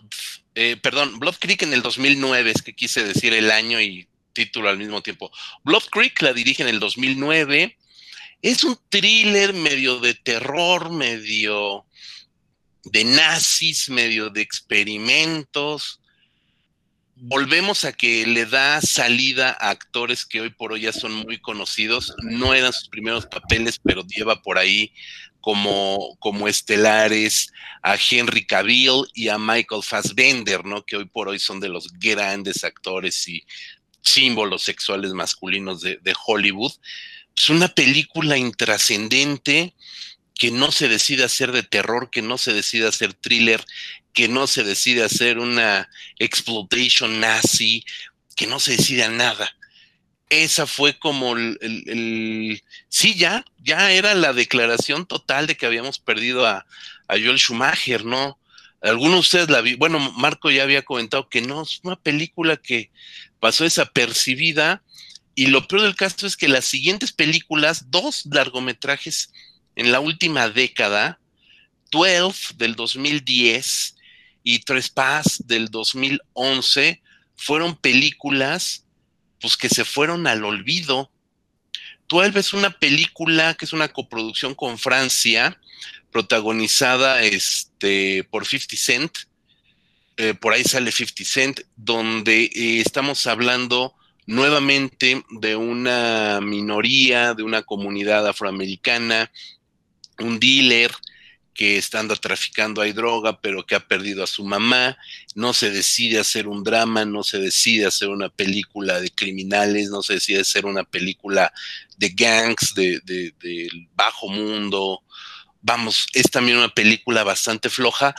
eh, 0.55 0.77
perdón, 0.81 1.19
Blood 1.19 1.35
Creek 1.39 1.61
en 1.61 1.73
el 1.73 1.81
2009, 1.81 2.51
es 2.51 2.61
que 2.61 2.73
quise 2.73 3.03
decir 3.03 3.33
el 3.33 3.49
año 3.49 3.79
y 3.79 4.07
título 4.35 4.69
al 4.69 4.77
mismo 4.77 5.01
tiempo. 5.01 5.31
Blood 5.63 5.85
Creek 5.89 6.21
la 6.21 6.33
dirige 6.33 6.61
en 6.61 6.69
el 6.69 6.79
2009. 6.79 7.77
Es 8.41 8.63
un 8.63 8.77
thriller 8.89 9.53
medio 9.53 9.99
de 9.99 10.13
terror, 10.13 10.91
medio 10.91 11.85
de 12.85 13.03
nazis, 13.03 13.89
medio 13.89 14.29
de 14.29 14.41
experimentos. 14.41 15.99
Volvemos 17.17 17.85
a 17.85 17.93
que 17.93 18.25
le 18.25 18.45
da 18.45 18.81
salida 18.81 19.55
a 19.59 19.69
actores 19.69 20.25
que 20.25 20.41
hoy 20.41 20.49
por 20.49 20.73
hoy 20.73 20.81
ya 20.81 20.93
son 20.93 21.13
muy 21.13 21.39
conocidos. 21.39 22.13
No 22.23 22.53
eran 22.53 22.73
sus 22.73 22.89
primeros 22.89 23.25
papeles, 23.25 23.79
pero 23.81 24.05
lleva 24.05 24.41
por 24.41 24.57
ahí 24.57 24.91
como, 25.45 26.17
como 26.19 26.47
estelares 26.47 27.53
a 27.83 27.97
Henry 27.97 28.47
Cavill 28.47 29.03
y 29.13 29.29
a 29.29 29.37
Michael 29.37 29.83
Fassbender, 29.83 30.65
¿no? 30.65 30.83
Que 30.83 30.97
hoy 30.97 31.05
por 31.05 31.27
hoy 31.27 31.37
son 31.37 31.59
de 31.59 31.69
los 31.69 31.93
grandes 31.99 32.63
actores 32.63 33.27
y 33.27 33.45
símbolos 34.01 34.63
sexuales 34.63 35.11
masculinos 35.13 35.81
de, 35.81 36.15
Hollywood. 36.25 36.71
Es 37.37 37.49
una 37.49 37.67
película 37.67 38.37
intrascendente 38.37 39.75
que 40.35 40.51
no 40.51 40.71
se 40.71 40.87
decide 40.87 41.23
hacer 41.23 41.51
de 41.51 41.63
terror, 41.63 42.09
que 42.11 42.21
no 42.21 42.37
se 42.37 42.53
decide 42.53 42.87
hacer 42.87 43.13
thriller, 43.13 43.65
que 44.13 44.27
no 44.27 44.47
se 44.47 44.63
decide 44.63 45.03
hacer 45.03 45.39
una 45.39 45.89
exploitation 46.19 47.19
nazi, 47.19 47.85
que 48.35 48.47
no 48.47 48.59
se 48.59 48.77
decide 48.77 49.03
a 49.03 49.09
nada. 49.09 49.49
Esa 50.29 50.67
fue 50.67 50.97
como 50.97 51.37
el, 51.37 52.61
sí, 52.89 53.15
ya, 53.15 53.45
ya 53.63 53.91
era 53.91 54.13
la 54.15 54.33
declaración 54.33 55.05
total 55.05 55.47
de 55.47 55.55
que 55.55 55.65
habíamos 55.65 55.99
perdido 55.99 56.45
a, 56.45 56.65
a 57.07 57.13
Joel 57.13 57.37
Schumacher, 57.37 58.03
¿no? 58.03 58.39
Algunos 58.81 59.15
de 59.15 59.19
ustedes 59.19 59.49
la 59.49 59.61
vi, 59.61 59.75
bueno, 59.75 59.99
Marco 59.99 60.51
ya 60.51 60.63
había 60.63 60.83
comentado 60.83 61.29
que 61.29 61.41
no, 61.41 61.61
es 61.61 61.79
una 61.83 61.95
película 61.95 62.57
que 62.57 62.91
pasó 63.39 63.63
desapercibida 63.63 64.83
y 65.35 65.47
lo 65.47 65.67
peor 65.67 65.83
del 65.83 65.95
caso 65.95 66.25
es 66.27 66.37
que 66.37 66.47
las 66.47 66.65
siguientes 66.65 67.11
películas, 67.11 67.91
dos 67.91 68.25
largometrajes 68.25 69.31
en 69.75 69.91
la 69.91 69.99
última 69.99 70.49
década, 70.49 71.19
12 71.91 72.55
del 72.55 72.75
2010 72.75 73.95
y 74.43 74.59
Trespass 74.59 75.43
del 75.45 75.69
2011, 75.69 77.01
fueron 77.35 77.75
películas 77.75 78.85
pues 79.41 79.57
que 79.57 79.69
se 79.69 79.85
fueron 79.85 80.27
al 80.27 80.43
olvido. 80.43 81.11
12 82.07 82.39
es 82.39 82.53
una 82.53 82.71
película 82.71 83.53
que 83.53 83.65
es 83.65 83.73
una 83.73 83.89
coproducción 83.89 84.55
con 84.55 84.77
Francia, 84.77 85.59
protagonizada 86.11 87.23
este, 87.23 88.23
por 88.31 88.45
50 88.45 88.75
Cent, 88.77 89.17
eh, 90.17 90.33
por 90.33 90.53
ahí 90.53 90.63
sale 90.63 90.91
50 90.91 91.23
Cent, 91.25 91.59
donde 91.75 92.45
eh, 92.45 92.79
estamos 92.79 93.27
hablando 93.27 93.93
nuevamente 94.25 95.23
de 95.29 95.55
una 95.55 96.39
minoría, 96.41 97.33
de 97.33 97.43
una 97.43 97.63
comunidad 97.63 98.27
afroamericana, 98.27 99.31
un 100.19 100.39
dealer 100.39 100.91
que 101.55 101.77
está 101.77 102.05
traficando 102.17 102.81
hay 102.81 102.91
droga, 102.91 103.39
pero 103.39 103.65
que 103.65 103.75
ha 103.75 103.87
perdido 103.87 104.23
a 104.23 104.27
su 104.27 104.43
mamá, 104.43 104.97
no 105.35 105.53
se 105.53 105.71
decide 105.71 106.19
hacer 106.19 106.47
un 106.47 106.63
drama, 106.63 107.05
no 107.05 107.23
se 107.23 107.39
decide 107.39 107.85
hacer 107.85 108.09
una 108.09 108.29
película 108.29 108.99
de 108.99 109.09
criminales, 109.09 109.89
no 109.89 110.03
se 110.03 110.15
decide 110.15 110.41
hacer 110.41 110.65
una 110.65 110.83
película 110.83 111.51
de 111.97 112.09
gangs, 112.09 112.73
de, 112.75 112.99
del 113.05 113.87
bajo 113.95 114.27
mundo, 114.27 115.01
vamos, 115.61 116.07
es 116.13 116.29
también 116.29 116.57
una 116.57 116.69
película 116.69 117.23
bastante 117.23 117.69
floja. 117.69 118.13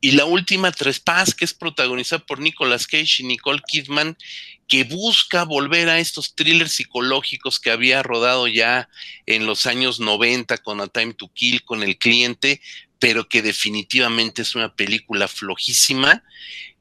Y 0.00 0.12
la 0.12 0.24
última, 0.24 0.70
Trespass, 0.70 1.34
que 1.34 1.44
es 1.44 1.54
protagonizada 1.54 2.24
por 2.24 2.40
Nicolas 2.40 2.86
Cage 2.86 3.22
y 3.22 3.24
Nicole 3.24 3.62
Kidman, 3.66 4.16
que 4.72 4.84
busca 4.84 5.44
volver 5.44 5.90
a 5.90 5.98
estos 5.98 6.34
thrillers 6.34 6.72
psicológicos 6.72 7.60
que 7.60 7.70
había 7.70 8.02
rodado 8.02 8.48
ya 8.48 8.88
en 9.26 9.44
los 9.44 9.66
años 9.66 10.00
90 10.00 10.56
con 10.62 10.80
A 10.80 10.86
Time 10.86 11.12
to 11.12 11.30
Kill, 11.34 11.62
con 11.62 11.82
El 11.82 11.98
Cliente, 11.98 12.62
pero 12.98 13.28
que 13.28 13.42
definitivamente 13.42 14.40
es 14.40 14.54
una 14.54 14.74
película 14.74 15.28
flojísima. 15.28 16.24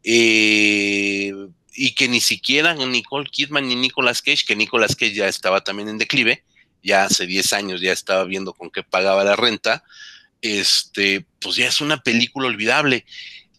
Eh, 0.06 1.34
y 1.74 1.94
que 1.94 2.08
ni 2.08 2.22
siquiera 2.22 2.76
Nicole 2.76 3.30
Kidman 3.30 3.68
ni 3.68 3.76
Nicolas 3.76 4.22
Cage, 4.22 4.46
que 4.46 4.56
Nicolas 4.56 4.96
Cage 4.96 5.14
ya 5.14 5.28
estaba 5.28 5.62
también 5.62 5.90
en 5.90 5.98
declive, 5.98 6.46
ya 6.82 7.04
hace 7.04 7.26
10 7.26 7.52
años 7.52 7.82
ya 7.82 7.92
estaba 7.92 8.24
viendo 8.24 8.54
con 8.54 8.70
qué 8.72 8.84
pagaba 8.84 9.26
la 9.26 9.36
renta, 9.36 9.84
este, 10.42 11.26
pues 11.42 11.58
ya 11.58 11.68
es 11.68 11.82
una 11.82 12.02
película 12.02 12.48
olvidable. 12.48 13.06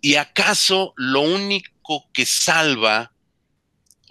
¿Y 0.00 0.14
acaso 0.14 0.94
lo 0.96 1.20
único 1.20 2.08
que 2.14 2.24
salva 2.24 3.11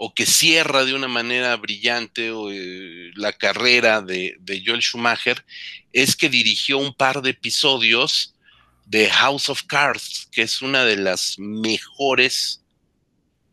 o 0.04 0.16
que 0.16 0.26
cierra 0.26 0.84
de 0.84 0.96
una 0.96 1.08
manera 1.08 1.56
brillante 1.58 2.32
eh, 2.34 3.12
la 3.14 3.34
carrera 3.34 4.02
de, 4.02 4.36
Joel 4.66 4.82
Schumacher 4.82 5.46
es 5.94 6.16
que 6.16 6.28
dirigió 6.28 6.80
un 6.80 6.92
par 6.92 7.22
de 7.22 7.30
episodios 7.30 8.34
de 8.88 9.12
House 9.12 9.50
of 9.50 9.62
Cards, 9.68 10.28
que 10.32 10.42
es 10.42 10.64
una 10.64 10.86
de 10.86 10.98
las 10.98 11.36
mejores 11.38 12.64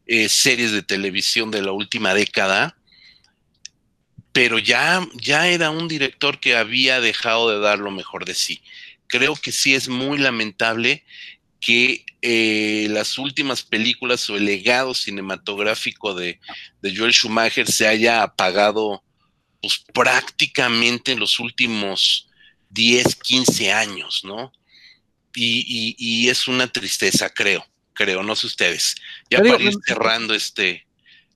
eh, 0.06 0.30
series 0.30 0.72
de 0.72 0.80
televisión 0.80 1.50
de 1.50 1.60
la 1.60 1.72
última 1.72 2.14
década 2.14 2.74
pero 4.32 4.58
ya, 4.58 5.06
ya 5.20 5.48
era 5.48 5.68
un 5.68 5.86
director 5.86 6.40
que 6.40 6.56
había 6.56 7.02
dejado 7.02 7.50
de 7.50 7.58
dar 7.58 7.78
lo 7.78 7.90
mejor 7.90 8.24
de 8.24 8.34
sí. 8.34 8.62
Creo 9.06 9.36
que 9.36 9.52
sí 9.52 9.74
es 9.74 9.88
muy 9.88 10.16
lamentable 10.16 11.04
que 11.60 12.05
eh, 12.22 12.86
las 12.90 13.18
últimas 13.18 13.62
películas 13.62 14.28
o 14.30 14.36
el 14.36 14.44
legado 14.44 14.94
cinematográfico 14.94 16.14
de, 16.14 16.40
Joel 16.82 17.12
Schumacher 17.12 17.66
se 17.70 17.86
haya 17.86 18.22
apagado 18.22 19.02
pues, 19.60 19.85
prácticamente 19.93 21.12
en 21.12 21.20
los 21.20 21.39
últimos 21.39 22.28
10, 22.70 23.16
15 23.16 23.72
años, 23.72 24.22
¿no? 24.24 24.52
Y, 25.35 26.28
es 26.28 26.48
una 26.48 26.66
tristeza, 26.66 27.30
creo, 27.30 27.64
creo, 27.93 28.24
no 28.24 28.35
sé 28.35 28.48
ustedes. 28.48 28.97
Ya 29.30 29.39
para 29.39 29.62
ir 29.62 29.72
cerrando 29.86 30.35
este, 30.35 30.85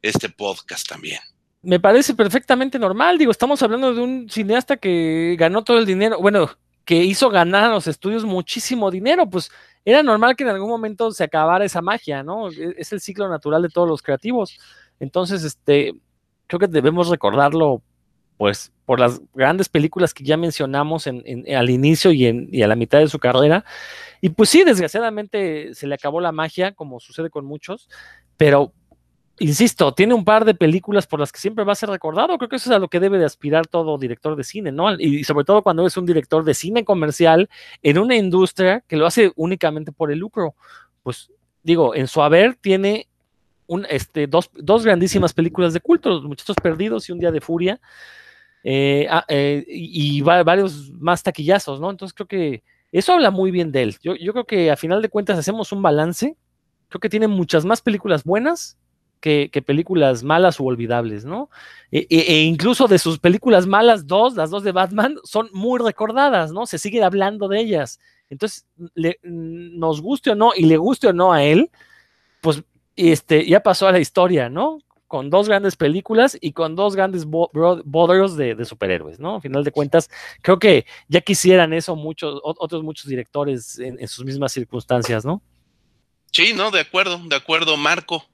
este 0.03 0.29
podcast 0.29 0.89
también 0.89 1.21
me 1.63 1.79
parece 1.79 2.15
perfectamente 2.15 2.79
normal. 2.79 3.19
Digo, 3.19 3.31
estamos 3.31 3.63
hablando 3.63 3.95
de 3.95 4.01
un 4.01 4.29
cineasta 4.29 4.77
que 4.77 5.37
ganó 5.39 5.63
todo 5.63 5.79
el 5.79 5.87
dinero, 5.87 6.19
bueno, 6.21 6.51
que 6.85 6.97
hizo 6.97 7.31
ganar 7.31 7.65
a 7.65 7.75
los 7.75 7.87
estudios 7.87 8.25
muchísimo 8.25 8.91
dinero, 8.91 9.29
pues 9.29 9.51
era 9.85 10.03
normal 10.03 10.37
que 10.37 10.45
en 10.45 10.51
algún 10.51 10.69
momento 10.69 11.11
se 11.11 11.25
acabara 11.25 11.65
esa 11.65 11.83
magia, 11.83 12.23
¿no? 12.23 12.51
E, 12.51 12.75
es 12.79 12.93
el 12.93 13.01
ciclo 13.01 13.29
natural 13.29 13.63
de 13.63 13.69
todos 13.69 13.89
los 13.89 14.03
creativos. 14.03 14.59
Entonces, 15.01 15.45
este, 15.45 15.95
creo 16.47 16.61
que 16.61 16.69
debemos 16.69 17.09
recordarlo, 17.09 17.83
pues, 18.37 18.73
por 18.85 19.01
las 19.01 19.21
grandes 19.35 19.69
películas 19.69 20.13
que 20.15 20.25
ya 20.25 20.37
mencionamos 20.37 21.07
en, 21.07 21.23
al 21.55 21.71
inicio 21.71 22.13
y, 22.13 22.27
en, 22.27 22.49
y 22.51 22.63
a 22.63 22.69
la 22.69 22.77
mitad 22.77 22.99
de 22.99 23.09
su 23.09 23.19
carrera. 23.19 23.65
Y 24.21 24.31
pues 24.31 24.51
sí, 24.51 24.65
desgraciadamente 24.65 25.75
se 25.75 25.87
le 25.87 25.95
acabó 25.95 26.21
la 26.21 26.33
magia, 26.33 26.73
como 26.73 27.01
sucede 27.01 27.31
con 27.31 27.45
muchos, 27.45 27.89
pero 28.37 28.73
insisto, 29.39 29.93
tiene 29.95 30.15
un 30.15 30.25
par 30.25 30.45
de 30.45 30.55
películas 30.55 31.07
por 31.07 31.21
las 31.21 31.33
que 31.33 31.41
siempre 31.41 31.65
va 31.65 31.73
a 31.73 31.77
ser 31.77 31.89
recordado. 31.89 32.37
Creo 32.39 32.49
que 32.49 32.57
eso 32.57 32.71
es 32.71 32.77
a 32.77 32.79
lo 32.79 32.89
que 32.89 33.01
debe 33.01 33.19
de 33.19 33.25
aspirar 33.25 33.67
todo 33.67 33.99
director 33.99 34.37
de 34.37 34.45
cine, 34.45 34.73
¿no? 34.73 34.95
Y 34.99 35.25
sobre 35.25 35.45
todo 35.45 35.63
cuando 35.63 35.87
es 35.87 35.97
un 35.97 36.07
director 36.07 36.45
de 36.45 36.55
cine 36.55 36.85
comercial 36.85 37.49
en 37.83 37.99
una 37.99 38.17
industria 38.17 38.85
que 38.87 38.97
lo 38.97 39.07
hace 39.07 39.33
únicamente 39.37 39.93
por 39.93 40.13
el 40.13 40.19
lucro. 40.19 40.55
Pues 41.03 41.31
digo, 41.63 41.95
en 41.95 42.09
su 42.09 42.23
haber 42.23 42.55
tiene 42.57 43.09
un, 43.67 43.87
este, 43.89 44.27
dos, 44.27 44.51
grandísimas 44.85 45.33
películas 45.33 45.73
de 45.73 45.81
culto, 45.81 46.23
Muchachos 46.23 46.57
Perdidos 46.63 47.09
y 47.09 47.13
Un 47.13 47.19
Día 47.19 47.31
de 47.31 47.41
Furia, 47.41 47.81
eh, 48.65 49.07
ah, 49.11 49.25
eh, 49.29 49.65
y, 49.67 50.21
varios 50.21 50.91
más 50.93 51.23
taquillazos, 51.23 51.81
¿no? 51.81 51.91
Entonces 51.91 52.15
creo 52.15 52.29
que 52.29 52.63
eso 52.93 53.13
habla 53.15 53.31
muy 53.31 53.51
bien 53.51 53.73
de 53.73 53.83
él. 53.83 53.97
Yo 54.03 54.33
creo 54.33 54.45
que 54.45 54.71
a 54.71 54.77
final 54.77 55.01
de 55.01 55.09
cuentas 55.09 55.39
hacemos 55.39 55.73
un 55.73 55.81
balance. 55.81 56.37
Creo 56.89 57.01
que 57.01 57.09
tiene 57.09 57.27
muchas 57.27 57.65
más 57.65 57.81
películas 57.81 58.23
buenas 58.23 58.77
que, 59.23 59.63
películas 59.65 60.25
malas 60.25 60.61
u 60.61 60.67
olvidables, 60.67 61.25
¿no? 61.25 61.49
E, 61.91 62.07
e, 62.11 62.19
e, 62.19 62.43
incluso 62.43 62.89
de 62.89 62.99
sus 62.99 63.19
películas 63.19 63.67
malas, 63.67 64.07
dos, 64.07 64.35
las 64.35 64.51
dos 64.51 64.65
de 64.65 64.73
Batman, 64.73 65.17
son 65.25 65.49
muy 65.53 65.81
recordadas, 65.81 66.53
¿no? 66.53 66.67
Se 66.67 66.79
sigue 66.79 67.03
hablando 67.03 67.49
de 67.49 67.61
ellas. 67.61 68.01
Entonces, 68.29 68.67
nos 69.23 70.01
guste 70.03 70.31
o 70.31 70.35
no, 70.35 70.53
y 70.55 70.65
le 70.65 70.77
guste 70.77 71.07
o 71.09 71.13
no 71.13 71.33
a 71.33 71.45
él, 71.45 71.71
pues 72.41 72.63
este, 72.97 73.47
ya 73.47 73.61
pasó 73.61 73.87
a 73.87 73.93
la 73.93 74.01
historia, 74.01 74.49
¿no? 74.49 74.79
Con 75.07 75.31
dos 75.31 75.49
grandes 75.49 75.77
películas 75.77 76.37
y 76.41 76.53
con 76.53 76.75
dos 76.75 76.97
grandes 76.97 77.25
boderos 77.25 78.37
de, 78.37 78.65
superhéroes, 78.65 79.21
¿no? 79.21 79.37
A 79.37 79.41
final 79.41 79.63
de 79.63 79.71
cuentas, 79.71 80.11
creo 80.41 80.59
que 80.59 80.85
ya 81.09 81.21
quisieran 81.21 81.73
eso 81.73 81.95
muchos, 81.95 82.41
otros 82.43 82.83
muchos 82.83 83.07
directores 83.07 83.79
en 83.79 84.09
sus 84.09 84.25
mismas 84.25 84.53
circunstancias, 84.53 85.25
¿no? 85.25 85.43
Sí, 86.33 86.55
no, 86.55 86.71
de 86.71 86.81
acuerdo, 86.81 87.21
de 87.27 87.37
acuerdo, 87.37 87.77
Marco. 87.77 88.25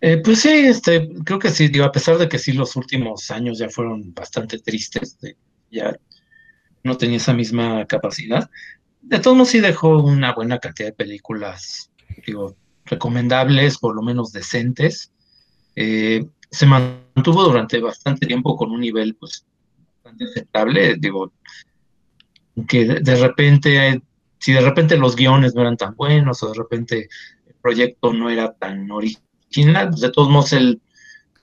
Eh, 0.00 0.18
pues 0.18 0.40
sí, 0.40 0.48
este, 0.48 1.08
creo 1.24 1.38
que 1.38 1.50
sí, 1.50 1.68
digo, 1.68 1.84
a 1.84 1.92
pesar 1.92 2.18
de 2.18 2.28
que 2.28 2.38
sí 2.38 2.52
los 2.52 2.76
últimos 2.76 3.30
años 3.30 3.58
ya 3.58 3.68
fueron 3.68 4.14
bastante 4.14 4.58
tristes, 4.58 5.18
ya 5.70 5.96
no 6.84 6.96
tenía 6.96 7.16
esa 7.16 7.34
misma 7.34 7.84
capacidad, 7.86 8.48
de 9.02 9.18
todos 9.18 9.36
modos 9.36 9.50
sí 9.50 9.60
dejó 9.60 9.98
una 9.98 10.34
buena 10.34 10.58
cantidad 10.58 10.88
de 10.88 10.94
películas, 10.94 11.90
digo, 12.26 12.56
recomendables, 12.84 13.78
por 13.78 13.94
lo 13.94 14.02
menos 14.02 14.32
decentes. 14.32 15.12
Eh, 15.76 16.26
se 16.50 16.66
mantuvo 16.66 17.44
durante 17.44 17.80
bastante 17.80 18.26
tiempo 18.26 18.56
con 18.56 18.70
un 18.70 18.80
nivel, 18.80 19.14
pues, 19.14 19.46
bastante 20.02 20.24
aceptable, 20.24 20.96
digo, 20.98 21.32
que 22.66 22.84
de 22.84 23.16
repente, 23.16 24.02
si 24.38 24.52
de 24.52 24.60
repente 24.60 24.96
los 24.96 25.14
guiones 25.14 25.54
no 25.54 25.60
eran 25.60 25.76
tan 25.76 25.94
buenos 25.94 26.42
o 26.42 26.50
de 26.50 26.58
repente 26.58 27.08
el 27.46 27.54
proyecto 27.60 28.12
no 28.12 28.30
era 28.30 28.52
tan 28.52 28.90
original, 28.90 29.27
pues, 29.52 30.00
de 30.00 30.10
todos 30.10 30.28
modos 30.28 30.52
él 30.52 30.80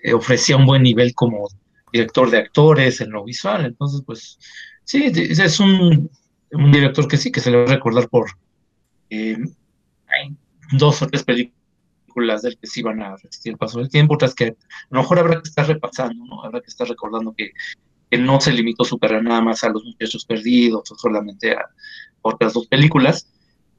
eh, 0.03 0.14
ofrecía 0.14 0.57
un 0.57 0.65
buen 0.65 0.84
nivel 0.84 1.14
como 1.15 1.48
director 1.91 2.30
de 2.30 2.38
actores 2.40 3.02
en 3.02 3.11
lo 3.11 3.23
visual, 3.23 3.65
entonces 3.65 4.02
pues 4.06 4.40
sí, 4.84 5.06
es 5.06 5.60
un, 5.60 6.10
director 6.49 7.07
que 7.07 7.18
sí, 7.18 7.32
que 7.32 7.40
se 7.40 7.52
le 7.52 7.57
va 7.57 7.64
a 7.64 7.76
recordar 7.76 8.10
por 8.10 8.32
eh, 9.10 9.38
dos 10.73 11.02
o 11.02 11.07
tres 11.07 11.23
películas 11.23 12.41
del 12.41 12.57
que 12.57 12.68
sí 12.68 12.82
van 12.82 13.02
a 13.02 13.15
resistir 13.18 13.53
el 13.53 13.57
paso 13.57 13.80
del 13.80 13.90
tiempo, 13.90 14.15
otras 14.15 14.34
que 14.34 14.45
a 14.45 14.56
lo 14.90 15.02
mejor 15.02 15.19
habrá 15.19 15.41
que 15.41 15.49
estar 15.49 15.68
repasando, 15.68 16.23
¿no? 16.26 16.44
Habrá 16.44 16.61
que 16.61 16.68
estar 16.68 16.88
recordando 16.88 17.34
que, 17.34 17.52
no 18.18 18.40
se 18.40 18.53
limitó 18.53 18.86
su 18.86 18.98
carrera 18.98 19.22
nada 19.22 19.41
más 19.41 19.61
a 19.65 19.69
Los 19.69 19.84
Muchachos 19.84 20.23
Perdidos 20.23 20.90
o 20.90 20.95
solamente 20.95 21.52
a 21.52 21.65
otras 22.22 22.53
dos 22.53 22.65
películas, 22.68 23.27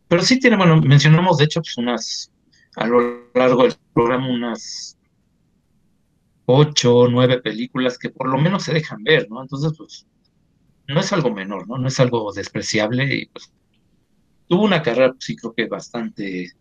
pero 0.08 0.20
sí 0.20 0.38
tiene, 0.38 0.58
bueno, 0.58 0.78
mencionamos 0.82 1.38
de 1.38 1.44
hecho 1.44 1.62
pues 1.62 1.78
unas, 1.78 2.30
a 2.76 2.86
lo 2.86 3.30
largo 3.34 3.64
del 3.64 3.74
programa 3.92 4.28
unas 4.28 4.98
ocho 6.44 6.94
o 6.94 7.08
nueve 7.08 7.40
películas 7.40 7.98
que 7.98 8.10
por 8.10 8.28
lo 8.28 8.38
menos 8.38 8.62
se 8.62 8.72
dejan 8.72 9.02
ver, 9.02 9.28
¿no? 9.30 9.42
Entonces, 9.42 9.72
pues, 9.76 10.06
no 10.86 11.00
es 11.00 11.12
algo 11.12 11.32
menor, 11.32 11.66
¿no? 11.66 11.78
No 11.78 11.88
es 11.88 11.98
algo 11.98 12.32
despreciable 12.32 13.12
y 13.12 13.26
pues 13.26 13.50
tuvo 14.48 14.64
una 14.64 14.82
carrera, 14.82 15.12
pues, 15.12 15.24
sí 15.24 15.36
creo 15.36 15.54
que 15.54 15.66
bastante 15.66 16.52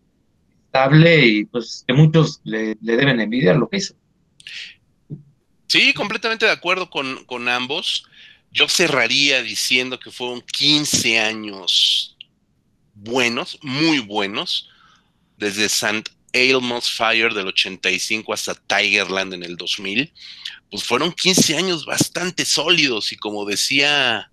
estable 0.64 1.26
y 1.26 1.44
pues 1.44 1.84
que 1.86 1.94
muchos 1.94 2.40
le, 2.44 2.76
deben 2.80 3.20
envidiar 3.20 3.56
lo 3.56 3.68
que 3.68 3.76
hizo. 3.76 3.94
Sí, 5.68 5.92
completamente 5.94 6.46
de 6.46 6.52
acuerdo 6.52 6.90
con, 6.90 7.24
con 7.26 7.48
ambos. 7.48 8.08
Yo 8.50 8.68
cerraría 8.68 9.42
diciendo 9.42 10.00
que 10.00 10.10
fueron 10.10 10.40
15 10.40 11.20
años 11.20 12.16
buenos, 12.94 13.58
muy 13.62 13.98
buenos, 13.98 14.70
desde 15.38 15.66
St. 15.66 16.10
Elmo's 16.32 16.90
Fire 16.90 17.32
del 17.32 17.48
85 17.48 18.32
hasta 18.32 18.54
Tigerland 18.54 19.34
en 19.34 19.42
el 19.42 19.56
2000, 19.56 20.12
pues 20.70 20.84
fueron 20.84 21.12
15 21.12 21.56
años 21.56 21.86
bastante 21.86 22.44
sólidos 22.44 23.12
y 23.12 23.16
como 23.16 23.44
decía 23.44 24.30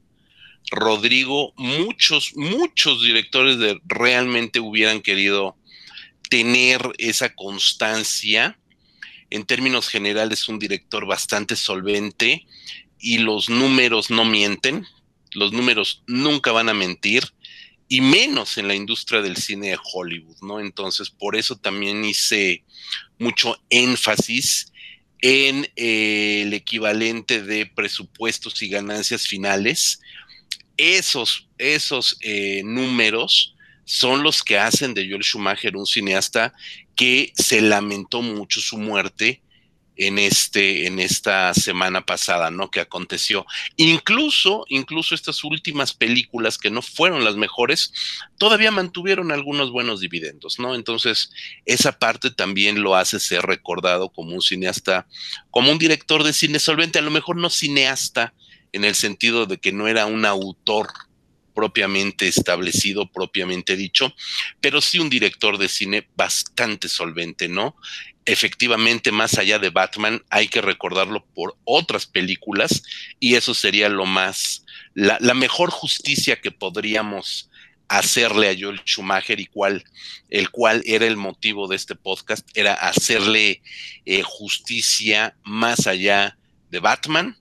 Rodrigo, 0.71 1.53
muchos, 1.55 2.35
muchos 2.35 3.03
directores 3.03 3.59
de 3.59 3.79
realmente 3.85 4.59
hubieran 4.59 5.01
querido 5.01 5.55
tener 6.29 6.81
esa 6.97 7.33
constancia. 7.35 8.57
En 9.29 9.45
términos 9.45 9.87
generales, 9.87 10.47
un 10.47 10.59
director 10.59 11.05
bastante 11.05 11.55
solvente 11.55 12.45
y 12.99 13.19
los 13.19 13.49
números 13.49 14.09
no 14.09 14.25
mienten, 14.25 14.85
los 15.33 15.51
números 15.51 16.03
nunca 16.07 16.51
van 16.51 16.69
a 16.69 16.73
mentir 16.73 17.33
y 17.93 18.01
menos 18.01 18.57
en 18.57 18.67
la 18.67 18.73
industria 18.73 19.21
del 19.21 19.37
cine 19.37 19.67
de 19.69 19.77
Hollywood, 19.93 20.37
¿no? 20.41 20.59
Entonces, 20.59 21.11
por 21.11 21.35
eso 21.35 21.57
también 21.57 22.03
hice 22.03 22.63
mucho 23.19 23.61
énfasis 23.69 24.73
en 25.21 25.69
eh, 25.75 26.41
el 26.41 26.55
equivalente 26.55 27.43
de 27.43 27.67
presupuestos 27.67 28.63
y 28.63 28.69
ganancias 28.69 29.27
finales, 29.27 30.01
esos, 30.75 31.47
esos 31.59 32.17
eh, 32.21 32.63
números 32.65 33.55
son 33.85 34.23
los 34.23 34.41
que 34.41 34.57
hacen 34.57 34.95
de 34.95 35.07
Joel 35.07 35.21
Schumacher 35.21 35.77
un 35.77 35.85
cineasta 35.85 36.51
que 36.95 37.31
se 37.35 37.61
lamentó 37.61 38.23
mucho 38.23 38.59
su 38.59 38.79
muerte 38.79 39.43
en 39.95 40.17
este 40.17 40.87
en 40.87 40.99
esta 40.99 41.53
semana 41.53 42.05
pasada, 42.05 42.49
¿no? 42.51 42.71
que 42.71 42.79
aconteció. 42.79 43.45
Incluso 43.75 44.65
incluso 44.69 45.15
estas 45.15 45.43
últimas 45.43 45.93
películas 45.93 46.57
que 46.57 46.69
no 46.69 46.81
fueron 46.81 47.23
las 47.23 47.35
mejores 47.35 47.93
todavía 48.37 48.71
mantuvieron 48.71 49.31
algunos 49.31 49.71
buenos 49.71 50.01
dividendos, 50.01 50.59
¿no? 50.59 50.75
Entonces, 50.75 51.31
esa 51.65 51.97
parte 51.97 52.31
también 52.31 52.81
lo 52.81 52.95
hace 52.95 53.19
ser 53.19 53.43
recordado 53.43 54.09
como 54.09 54.33
un 54.33 54.41
cineasta, 54.41 55.07
como 55.51 55.71
un 55.71 55.77
director 55.77 56.23
de 56.23 56.33
cine 56.33 56.59
solvente, 56.59 56.99
a 56.99 57.03
lo 57.03 57.11
mejor 57.11 57.37
no 57.37 57.49
cineasta 57.49 58.33
en 58.71 58.83
el 58.83 58.95
sentido 58.95 59.45
de 59.45 59.59
que 59.59 59.71
no 59.71 59.87
era 59.87 60.05
un 60.05 60.25
autor 60.25 60.87
propiamente 61.53 62.27
establecido, 62.27 63.09
propiamente 63.11 63.75
dicho, 63.75 64.13
pero 64.59 64.81
sí 64.81 64.99
un 64.99 65.09
director 65.09 65.57
de 65.57 65.69
cine 65.69 66.07
bastante 66.15 66.89
solvente, 66.89 67.47
¿no? 67.47 67.75
Efectivamente, 68.25 69.11
más 69.11 69.37
allá 69.37 69.59
de 69.59 69.69
Batman, 69.69 70.23
hay 70.29 70.47
que 70.47 70.61
recordarlo 70.61 71.25
por 71.33 71.57
otras 71.65 72.05
películas 72.05 72.83
y 73.19 73.35
eso 73.35 73.53
sería 73.53 73.89
lo 73.89 74.05
más, 74.05 74.65
la, 74.93 75.19
mejor 75.33 75.71
justicia 75.71 76.39
que 76.39 76.51
podríamos 76.51 77.49
hacerle 77.89 78.49
a 78.49 78.55
Joel 78.57 78.81
Schumacher 78.85 79.41
y 79.41 79.47
cuál, 79.47 79.83
el 80.29 80.51
cual 80.51 80.81
era 80.85 81.05
el 81.05 81.17
motivo 81.17 81.67
de 81.67 81.75
este 81.75 81.95
podcast, 81.95 82.47
era 82.53 82.73
hacerle 82.73 83.61
eh, 84.05 84.23
justicia 84.23 85.35
más 85.43 85.85
allá 85.85 86.37
de 86.71 86.79
Batman, 86.79 87.37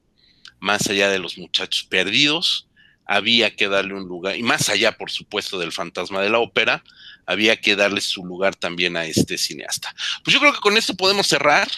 más 0.59 0.89
allá 0.89 1.11
de 1.11 1.21
los 1.21 1.39
muchachos 1.39 1.85
perdidos, 1.85 2.67
había 3.13 3.55
que 3.55 3.69
darle 3.69 3.93
un 3.93 4.09
lugar, 4.09 4.37
y 4.37 4.43
más 4.43 4.71
allá, 4.71 4.97
por 4.97 5.11
supuesto, 5.11 5.59
del 5.59 5.71
fantasma 5.71 6.23
de 6.23 6.31
la 6.31 6.39
ópera, 6.39 6.83
había 7.27 7.61
que 7.61 7.77
darle 7.77 8.01
su 8.01 8.25
lugar 8.25 8.57
también 8.57 8.97
a 8.97 9.05
este 9.05 9.37
cineasta. 9.37 9.95
Pues 10.25 10.33
yo 10.33 10.41
creo 10.41 10.55
que 10.55 10.61
con 10.61 10.79
esto 10.79 10.95
podemos 10.95 11.27
cerrar 11.27 11.69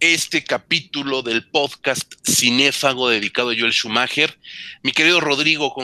este 0.00 0.44
capítulo 0.44 1.20
del 1.20 1.46
podcast 1.50 2.14
Cinéfago 2.26 3.10
dedicado 3.10 3.50
a 3.50 3.54
Joel 3.58 3.72
Schumacher. 3.72 4.38
Mi 4.82 4.92
querido 4.92 5.20
Rodrigo, 5.20 5.74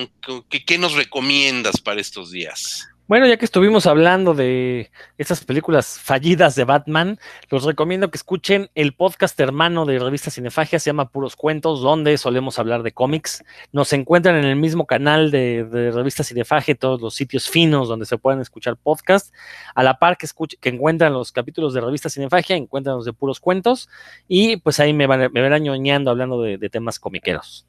¿qué 0.49 0.78
nos 0.78 0.95
recomiendas 0.95 1.78
para 1.82 2.01
estos 2.01 2.31
días? 2.31 2.89
Bueno, 3.06 3.26
ya 3.26 3.36
que 3.36 3.44
estuvimos 3.44 3.85
hablando 3.85 4.32
de 4.32 4.90
estas 5.18 5.44
películas 5.44 6.01
fallidas 6.02 6.55
de 6.55 6.64
Batman, 6.64 7.20
los 7.51 7.64
recomiendo 7.64 8.10
que 8.10 8.16
escuchen 8.16 8.70
el 8.74 8.94
podcast 8.94 9.39
hermano 9.39 9.85
de 9.85 9.98
Revista 9.98 10.31
Cinefagia, 10.31 10.78
se 10.78 10.89
llama 10.89 11.10
Puros 11.10 11.36
Cuentos, 11.36 11.82
donde 11.82 12.16
solemos 12.16 12.59
hablar 12.59 12.82
de 12.82 12.93
cómics. 12.93 13.44
Nos 13.72 13.93
encuentran 13.93 14.36
en 14.36 14.47
el 14.47 14.56
mismo 14.56 14.86
canal 14.86 15.31
de, 15.31 15.90
Revista 15.93 16.24
Cinefagia, 16.24 16.74
todos 16.76 17.02
los 17.02 17.14
sitios 17.14 17.51
finos 17.51 17.89
donde 17.89 18.06
se 18.06 18.16
pueden 18.16 18.40
escuchar 18.40 18.78
podcasts. 18.78 19.35
A 19.74 19.82
la 19.82 19.98
par 19.98 20.16
que, 20.16 20.26
que 20.59 20.68
encuentran 20.70 21.12
los 21.12 21.31
capítulos 21.31 21.74
de 21.74 21.82
Revista 21.82 22.09
Cinefagia, 22.09 22.56
encuentran 22.56 22.97
los 22.97 23.05
de 23.05 23.12
Puros 23.12 23.39
Cuentos, 23.39 23.90
y 24.28 24.56
pues 24.56 24.81
ahí 24.81 24.94
me, 24.94 25.06
van, 25.06 25.31
me 25.31 25.43
verán 25.43 25.62
ñoñando 25.62 26.10
hablando 26.10 26.40
de, 26.40 26.56
de 26.56 26.70
temas 26.70 26.98
comiqueros. 26.98 27.66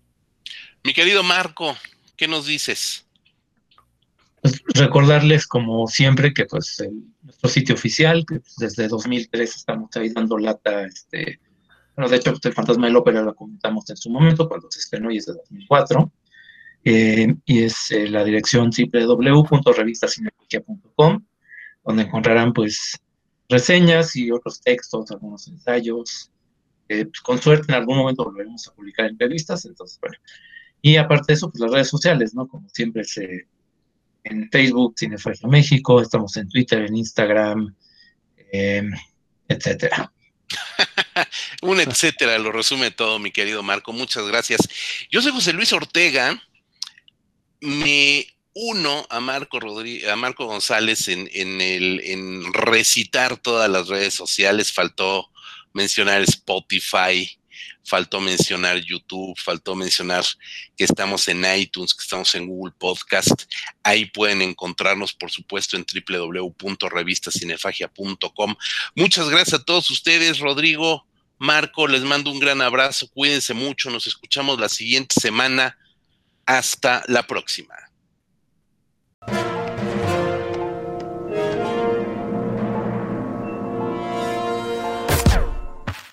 Mi 0.81 0.93
querido 0.93 1.23
Marco, 1.23 1.75
¿qué 2.15 2.29
nos 2.29 2.45
dices? 2.45 3.04
Recordarles, 4.73 5.45
como 5.47 5.87
siempre, 5.87 6.33
que 6.33 6.45
pues 6.45 6.83
nuestro 7.21 7.49
sitio 7.49 7.75
oficial, 7.75 8.25
que 8.27 8.39
pues, 8.39 8.55
desde 8.57 8.87
2003 8.87 9.55
estamos 9.55 9.95
ahí 9.95 10.09
dando 10.09 10.37
lata, 10.37 10.83
este, 10.83 11.39
bueno, 11.95 12.09
de 12.09 12.17
hecho, 12.17 12.33
el 12.43 12.53
Fantasma 12.53 12.87
del 12.87 12.97
Ópera 12.97 13.21
lo 13.21 13.33
comentamos 13.35 13.89
en 13.89 13.95
su 13.97 14.09
momento, 14.09 14.49
cuando 14.49 14.69
se 14.69 14.79
estrenó 14.79 15.11
y 15.11 15.17
es 15.17 15.25
de 15.27 15.33
2004, 15.33 16.11
eh, 16.83 17.35
y 17.45 17.63
es 17.63 17.89
eh, 17.91 18.07
la 18.07 18.23
dirección 18.23 18.69
www.revistasinergia.com, 18.69 21.25
donde 21.83 22.03
encontrarán, 22.03 22.53
pues, 22.53 22.99
reseñas 23.47 24.15
y 24.15 24.31
otros 24.31 24.61
textos, 24.61 25.11
algunos 25.11 25.47
ensayos, 25.47 26.31
pues, 26.87 27.07
con 27.23 27.41
suerte 27.41 27.65
en 27.69 27.75
algún 27.75 27.97
momento 27.97 28.25
volveremos 28.25 28.67
a 28.67 28.73
publicar 28.73 29.05
entrevistas, 29.07 29.65
entonces, 29.65 29.99
bueno, 30.01 30.17
y 30.81 30.97
aparte 30.97 31.25
de 31.29 31.33
eso, 31.33 31.49
pues 31.49 31.61
las 31.61 31.71
redes 31.71 31.89
sociales, 31.89 32.35
¿no? 32.35 32.47
Como 32.47 32.69
siempre 32.69 33.03
se 33.05 33.47
en 34.25 34.49
Facebook, 34.51 34.95
Cinefagia 34.97 35.47
México, 35.47 36.01
estamos 36.01 36.35
en 36.37 36.49
Twitter, 36.49 36.81
en 36.81 36.97
Instagram, 36.97 37.75
em, 38.51 38.91
etcétera. 39.47 40.11
Un 41.61 41.79
etcétera, 41.79 42.37
lo 42.37 42.51
resume 42.51 42.91
todo, 42.91 43.19
mi 43.19 43.31
querido 43.31 43.63
Marco. 43.63 43.93
Muchas 43.93 44.25
gracias. 44.27 44.67
Yo 45.09 45.21
soy 45.21 45.31
José 45.31 45.53
Luis 45.53 45.71
Ortega. 45.73 46.41
Me 47.61 48.27
uno 48.53 49.05
a 49.09 49.19
Marco 49.19 49.59
a 49.59 50.15
Marco 50.15 50.45
González 50.45 51.07
en, 51.07 51.29
en, 51.33 51.61
el, 51.61 52.01
en 52.03 52.53
recitar 52.53 53.37
todas 53.37 53.69
las 53.69 53.87
redes 53.87 54.13
sociales. 54.13 54.71
Faltó 54.71 55.29
mencionar 55.73 56.21
Spotify, 56.21 57.29
faltó 57.85 58.19
mencionar 58.19 58.79
YouTube, 58.79 59.39
faltó 59.39 59.75
mencionar 59.75 60.25
que 60.75 60.83
estamos 60.83 61.27
en 61.27 61.45
iTunes, 61.57 61.93
que 61.93 62.01
estamos 62.01 62.33
en 62.35 62.47
Google 62.47 62.73
Podcast. 62.77 63.43
Ahí 63.83 64.05
pueden 64.05 64.41
encontrarnos, 64.41 65.13
por 65.13 65.31
supuesto, 65.31 65.77
en 65.77 65.85
www.revistasinefagia.com. 65.85 68.55
Muchas 68.95 69.29
gracias 69.29 69.61
a 69.61 69.63
todos 69.63 69.89
ustedes, 69.91 70.39
Rodrigo, 70.39 71.05
Marco, 71.37 71.87
les 71.87 72.01
mando 72.01 72.31
un 72.31 72.39
gran 72.39 72.61
abrazo, 72.61 73.09
cuídense 73.09 73.53
mucho, 73.53 73.89
nos 73.89 74.07
escuchamos 74.07 74.57
la 74.59 74.69
siguiente 74.69 75.19
semana. 75.19 75.77
Hasta 76.47 77.03
la 77.07 77.25
próxima. 77.25 77.73